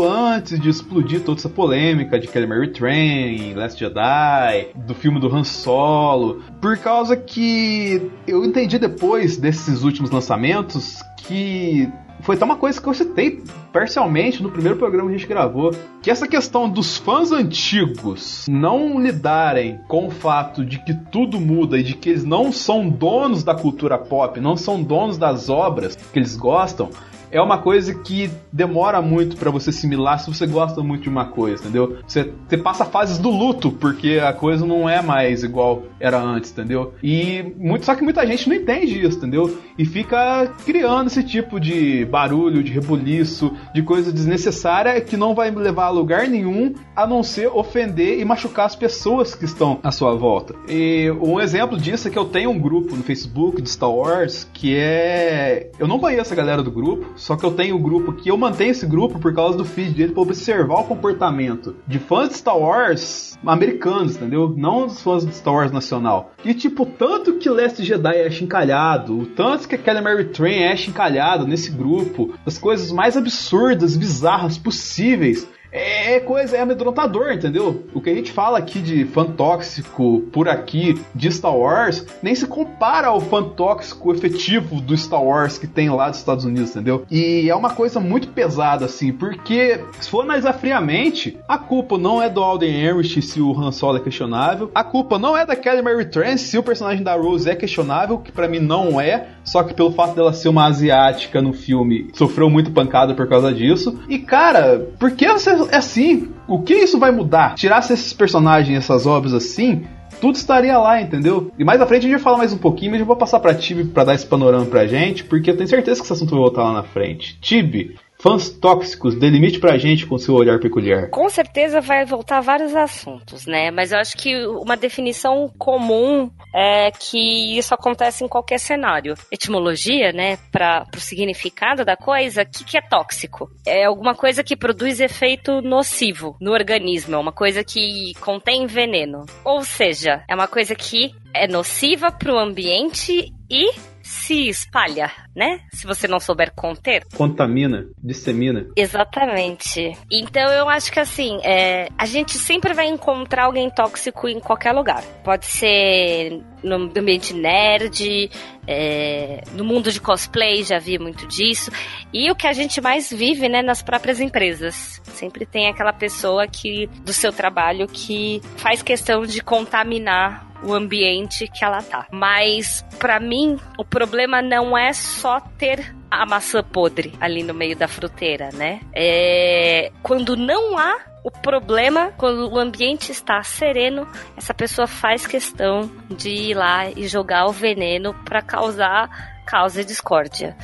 antes 0.05 0.59
de 0.59 0.69
explodir 0.71 1.21
toda 1.21 1.39
essa 1.39 1.49
polêmica 1.49 2.19
de 2.19 2.27
Kelly 2.27 2.47
Mary 2.47 2.73
Train, 2.73 3.55
Last 3.55 3.79
Jedi, 3.79 4.69
do 4.75 4.95
filme 4.95 5.21
do 5.21 5.35
Han 5.35 5.45
Solo, 5.45 6.43
por 6.61 6.79
causa 6.79 7.17
que 7.17 8.11
eu 8.27 8.45
entendi 8.45 8.79
depois 8.79 9.37
desses 9.37 9.83
últimos 9.83 10.11
lançamentos 10.11 11.03
que 11.19 11.89
foi 12.23 12.37
até 12.37 12.45
uma 12.45 12.57
coisa 12.57 12.81
que 12.81 12.87
eu 12.87 12.95
citei 12.95 13.43
parcialmente 13.73 14.43
no 14.43 14.51
primeiro 14.51 14.79
programa 14.79 15.09
que 15.09 15.15
a 15.15 15.19
gente 15.19 15.29
gravou, 15.29 15.73
que 16.03 16.11
essa 16.11 16.27
questão 16.27 16.69
dos 16.69 16.97
fãs 16.97 17.33
antigos 17.33 18.47
não 18.49 19.01
lidarem 19.01 19.81
com 19.89 20.07
o 20.07 20.11
fato 20.11 20.65
de 20.65 20.79
que 20.79 20.95
tudo 20.95 21.41
muda 21.41 21.79
e 21.79 21.83
de 21.83 21.95
que 21.95 22.11
eles 22.11 22.25
não 22.25 22.51
são 22.51 22.89
donos 22.89 23.45
da 23.45 23.55
cultura 23.55 23.99
pop, 23.99 24.41
não 24.41 24.57
são 24.57 24.83
donos 24.83 25.19
das 25.19 25.49
obras 25.49 25.97
que 25.97 26.19
eles 26.19 26.37
gostam, 26.37 26.91
é 27.31 27.41
uma 27.41 27.59
coisa 27.59 27.95
que 27.95 28.31
demora 28.53 29.01
muito 29.01 29.37
para 29.37 29.51
você 29.51 29.71
assimilar 29.71 30.19
se 30.21 30.33
você 30.33 30.47
gosta 30.47 30.83
muito 30.83 31.03
de 31.03 31.09
uma 31.09 31.27
coisa, 31.27 31.63
entendeu? 31.63 31.99
Você, 32.07 32.33
você 32.49 32.57
passa 32.57 32.85
fases 32.85 33.19
do 33.19 33.31
luto, 33.31 33.71
porque 33.71 34.21
a 34.23 34.33
coisa 34.33 34.67
não 34.67 34.89
é 34.89 35.03
mais 35.03 35.43
igual 35.43 35.83
era 36.01 36.21
antes, 36.21 36.51
entendeu? 36.51 36.95
E 37.03 37.55
muito, 37.57 37.85
só 37.85 37.95
que 37.95 38.03
muita 38.03 38.27
gente 38.27 38.49
não 38.49 38.57
entende 38.57 39.05
isso, 39.05 39.19
entendeu? 39.19 39.59
E 39.77 39.85
fica 39.85 40.53
criando 40.65 41.09
esse 41.09 41.23
tipo 41.23 41.61
de 41.61 42.05
barulho, 42.07 42.63
de 42.63 42.73
rebuliço, 42.73 43.53
de 43.75 43.83
coisa 43.83 44.13
desnecessária 44.13 45.01
que 45.01 45.17
não 45.17 45.35
vai 45.35 45.51
levar 45.51 45.87
a 45.87 45.91
lugar 45.91 46.29
nenhum, 46.29 46.75
a 46.95 47.07
não 47.07 47.23
ser 47.23 47.49
ofender 47.49 48.19
e 48.19 48.25
machucar 48.25 48.67
as 48.67 48.77
pessoas 48.77 49.35
que 49.35 49.45
estão 49.45 49.79
à 49.83 49.91
sua 49.91 50.15
volta. 50.15 50.55
E 50.69 51.11
um 51.21 51.41
exemplo 51.41 51.77
disso 51.77 52.09
é 52.09 52.11
que 52.11 52.19
eu 52.19 52.25
tenho 52.25 52.51
um 52.51 52.59
grupo 52.59 52.97
no 52.97 53.03
Facebook 53.03 53.63
de 53.63 53.71
Star 53.71 53.91
Wars 53.91 54.49
que 54.53 54.77
é. 54.77 55.71
Eu 55.79 55.87
não 55.87 55.99
conheço 55.99 56.33
a 56.33 56.37
galera 56.37 56.63
do 56.63 56.71
grupo, 56.71 57.18
só 57.19 57.37
que 57.37 57.45
eu 57.45 57.51
tenho 57.51 57.77
um 57.77 57.83
grupo 57.83 58.13
que 58.13 58.31
eu 58.31 58.37
mantenho 58.37 58.71
esse 58.71 58.87
grupo 58.87 59.19
por 59.19 59.35
causa 59.35 59.59
do 59.59 59.65
feed 59.65 59.91
dele 59.91 60.13
para 60.13 60.23
observar 60.23 60.81
o 60.81 60.85
comportamento 60.85 61.77
de 61.87 61.99
fãs 61.99 62.29
de 62.29 62.37
Star 62.37 62.57
Wars 62.57 63.37
americanos, 63.45 64.17
entendeu? 64.17 64.55
Não 64.57 64.87
dos 64.87 65.03
fãs 65.03 65.27
de 65.27 65.35
Star 65.35 65.55
Wars 65.55 65.73
nacional. 65.73 66.33
E 66.45 66.55
tipo, 66.55 66.87
tanto 66.87 67.35
que 67.35 67.51
Last 67.51 67.83
Jedi 67.83 68.17
é 68.17 68.31
chincalhado, 68.31 69.19
o 69.19 69.27
tanto 69.27 69.69
que 69.69 69.75
a 69.75 69.79
Kelly 69.79 70.01
Mary 70.01 70.25
Train 70.27 70.63
é 70.63 70.77
chincalhado 70.77 71.47
nesse 71.47 71.71
grupo, 71.71 72.33
as 72.47 72.57
coisas 72.57 72.93
mais 72.93 73.17
absurdas, 73.17 73.97
bizarras 73.97 74.57
possíveis. 74.57 75.47
É 75.71 76.21
coisa, 76.21 76.57
é 76.57 76.61
amedrontador, 76.61 77.33
entendeu? 77.33 77.85
O 77.93 78.01
que 78.01 78.11
a 78.11 78.15
gente 78.15 78.33
fala 78.33 78.59
aqui 78.59 78.81
de 78.81 79.05
fã 79.05 79.25
tóxico 79.25 80.23
por 80.33 80.49
aqui 80.49 81.01
de 81.15 81.31
Star 81.31 81.55
Wars 81.55 82.07
nem 82.23 82.35
se 82.35 82.47
compara 82.47 83.09
ao 83.09 83.21
fã 83.21 83.43
tóxico 83.43 84.13
efetivo 84.13 84.81
do 84.81 84.97
Star 84.97 85.23
Wars 85.23 85.59
que 85.59 85.67
tem 85.67 85.91
lá 85.91 86.09
dos 86.09 86.19
Estados 86.19 86.45
Unidos, 86.45 86.71
entendeu? 86.71 87.05
E 87.11 87.49
é 87.49 87.55
uma 87.55 87.71
coisa 87.71 88.01
muito 88.01 88.29
pesada, 88.29 88.87
assim, 88.87 89.13
porque 89.13 89.81
se 90.01 90.09
for 90.09 90.23
analisar 90.23 90.55
friamente, 90.55 91.39
a 91.47 91.59
culpa 91.59 91.99
não 91.99 92.23
é 92.23 92.31
do 92.31 92.43
Alden 92.43 92.75
Ehrenreich 92.75 93.21
se 93.21 93.41
o 93.41 93.59
Han 93.59 93.73
Solo 93.73 93.99
é 93.99 94.01
questionável, 94.01 94.71
a 94.75 94.83
culpa 94.83 95.19
não 95.19 95.37
é 95.37 95.45
da 95.45 95.55
Kelly 95.55 95.83
Mary 95.83 96.07
Trent 96.07 96.39
se 96.39 96.57
o 96.57 96.63
personagem 96.63 97.03
da 97.03 97.15
Rose 97.15 97.49
é 97.49 97.55
questionável, 97.55 98.19
que 98.19 98.33
para 98.33 98.49
mim 98.49 98.59
não 98.59 99.01
é, 99.01 99.29
só 99.45 99.63
que 99.63 99.75
pelo 99.75 99.93
fato 99.93 100.15
dela 100.15 100.33
ser 100.33 100.49
uma 100.49 100.67
asiática 100.67 101.43
no 101.43 101.53
filme, 101.53 102.11
sofreu 102.15 102.49
muito 102.49 102.71
pancada 102.71 103.15
por 103.15 103.29
causa 103.29 103.53
disso. 103.53 103.99
E 104.09 104.19
cara, 104.19 104.89
por 104.99 105.11
que 105.11 105.29
você 105.29 105.58
é 105.71 105.77
assim. 105.77 106.29
O 106.47 106.63
que 106.63 106.75
isso 106.75 106.99
vai 106.99 107.11
mudar? 107.11 107.55
Tirasse 107.55 107.93
esses 107.93 108.13
personagens, 108.13 108.79
essas 108.79 109.07
obras 109.07 109.35
assim, 109.35 109.85
tudo 110.21 110.37
estaria 110.37 110.79
lá, 110.79 111.01
entendeu? 111.01 111.51
E 111.59 111.65
mais 111.65 111.81
à 111.81 111.87
frente 111.87 112.01
a 112.01 112.09
gente 112.09 112.13
vai 112.13 112.23
falar 112.23 112.39
mais 112.39 112.53
um 112.53 112.59
pouquinho, 112.59 112.93
mas 112.93 113.01
eu 113.01 113.07
vou 113.07 113.17
passar 113.17 113.41
pra 113.41 113.55
Tibi 113.55 113.85
pra 113.85 114.05
dar 114.05 114.15
esse 114.15 114.27
panorama 114.27 114.65
pra 114.67 114.87
gente, 114.87 115.25
porque 115.25 115.51
eu 115.51 115.57
tenho 115.57 115.69
certeza 115.69 116.01
que 116.01 116.07
esse 116.07 116.13
assunto 116.13 116.31
vai 116.31 116.41
voltar 116.41 116.65
lá 116.65 116.73
na 116.73 116.83
frente. 116.83 117.39
Tibi, 117.41 117.97
Fãs 118.21 118.51
tóxicos, 118.51 119.15
delimite 119.15 119.61
pra 119.61 119.79
gente 119.79 120.05
com 120.05 120.19
seu 120.19 120.35
olhar 120.35 120.59
peculiar. 120.59 121.09
Com 121.11 121.29
certeza 121.29 121.81
vai 121.81 122.05
voltar 122.05 122.41
vários 122.41 122.75
assuntos, 122.75 123.47
né? 123.47 123.71
Mas 123.71 123.93
eu 123.93 123.99
acho 123.99 124.17
que 124.17 124.45
uma 124.47 124.77
definição 124.77 125.49
comum 125.57 126.29
é 126.53 126.91
que 126.91 127.57
isso 127.57 127.73
acontece 127.73 128.25
em 128.25 128.29
qualquer 128.29 128.59
cenário. 128.59 129.15
Etimologia, 129.31 130.13
né? 130.13 130.37
Para 130.51 130.85
o 130.97 130.99
significado 131.01 131.85
da 131.85 131.97
coisa, 131.97 132.43
o 132.43 132.47
que, 132.47 132.65
que 132.65 132.77
é 132.77 132.81
tóxico? 132.81 133.49
É 133.65 133.85
alguma 133.85 134.17
coisa 134.17 134.43
que 134.43 134.57
produz 134.57 134.99
efeito 134.99 135.63
nocivo 135.63 136.37
no 136.41 136.53
organismo, 136.53 137.15
é 137.15 137.19
uma 137.19 137.33
coisa 137.33 137.63
que 137.63 138.15
contém 138.21 138.67
veneno. 138.67 139.27
Ou 139.45 139.63
seja, 139.63 140.25
é 140.29 140.35
uma 140.35 140.49
coisa 140.49 140.75
que 140.75 141.15
é 141.33 141.47
nociva 141.47 142.11
para 142.11 142.35
o 142.35 142.39
ambiente 142.39 143.33
e 143.49 143.71
se 144.09 144.49
espalha, 144.49 145.13
né? 145.37 145.61
Se 145.71 145.87
você 145.87 146.09
não 146.09 146.19
souber 146.19 146.51
conter. 146.55 147.05
Contamina, 147.15 147.85
dissemina. 148.03 148.67
Exatamente. 148.75 149.93
Então 150.11 150.51
eu 150.51 150.67
acho 150.67 150.91
que 150.91 150.99
assim, 150.99 151.39
é, 151.45 151.89
a 151.97 152.07
gente 152.07 152.39
sempre 152.39 152.73
vai 152.73 152.87
encontrar 152.89 153.45
alguém 153.45 153.69
tóxico 153.69 154.27
em 154.27 154.41
qualquer 154.41 154.73
lugar. 154.73 155.03
Pode 155.23 155.45
ser 155.45 156.43
no 156.63 156.77
ambiente 156.77 157.35
nerd, 157.35 158.31
é, 158.67 159.43
no 159.53 159.63
mundo 159.63 159.93
de 159.93 160.01
cosplay, 160.01 160.63
já 160.63 160.79
vi 160.79 160.99
muito 160.99 161.27
disso. 161.27 161.71
E 162.13 162.31
o 162.31 162.35
que 162.35 162.47
a 162.47 162.53
gente 162.55 162.81
mais 162.81 163.13
vive, 163.13 163.47
né, 163.47 163.61
nas 163.63 163.83
próprias 163.83 164.21
empresas. 164.21 165.01
Sempre 165.05 165.45
tem 165.45 165.69
aquela 165.69 165.93
pessoa 165.93 166.47
que 166.47 166.87
do 167.05 167.13
seu 167.13 167.33
trabalho 167.33 167.87
que 167.87 168.41
faz 168.57 168.83
questão 168.83 169.23
de 169.23 169.43
contaminar 169.43 170.48
o 170.63 170.75
ambiente 170.75 171.49
que 171.49 171.65
ela 171.65 171.83
tá. 171.83 172.07
Mas 172.11 172.85
para 172.99 173.21
mim, 173.21 173.59
o 173.79 173.85
problema 173.85 174.43
não 174.43 174.77
é 174.77 174.93
só 174.93 175.41
ter 175.41 175.95
a 176.11 176.25
maçã 176.25 176.63
podre 176.63 177.13
ali 177.21 177.43
no 177.43 177.55
meio 177.55 177.77
da 177.77 177.87
fruteira, 177.87 178.49
né? 178.55 178.81
É 178.95 179.93
quando 180.03 180.37
não 180.37 180.79
há 180.79 180.99
o 181.23 181.31
problema, 181.31 182.13
quando 182.17 182.51
o 182.51 182.59
ambiente 182.59 183.13
está 183.13 183.43
sereno, 183.43 184.07
essa 184.37 184.55
pessoa 184.55 184.87
faz 184.87 185.27
questão 185.27 185.91
de 186.09 186.31
ir 186.31 186.55
lá 186.55 186.89
e 186.91 187.07
jogar 187.07 187.47
o 187.47 187.53
veneno 187.53 188.15
para 188.25 188.41
causar 188.41 189.38
causa 189.49 189.83
discórdia. 189.83 190.55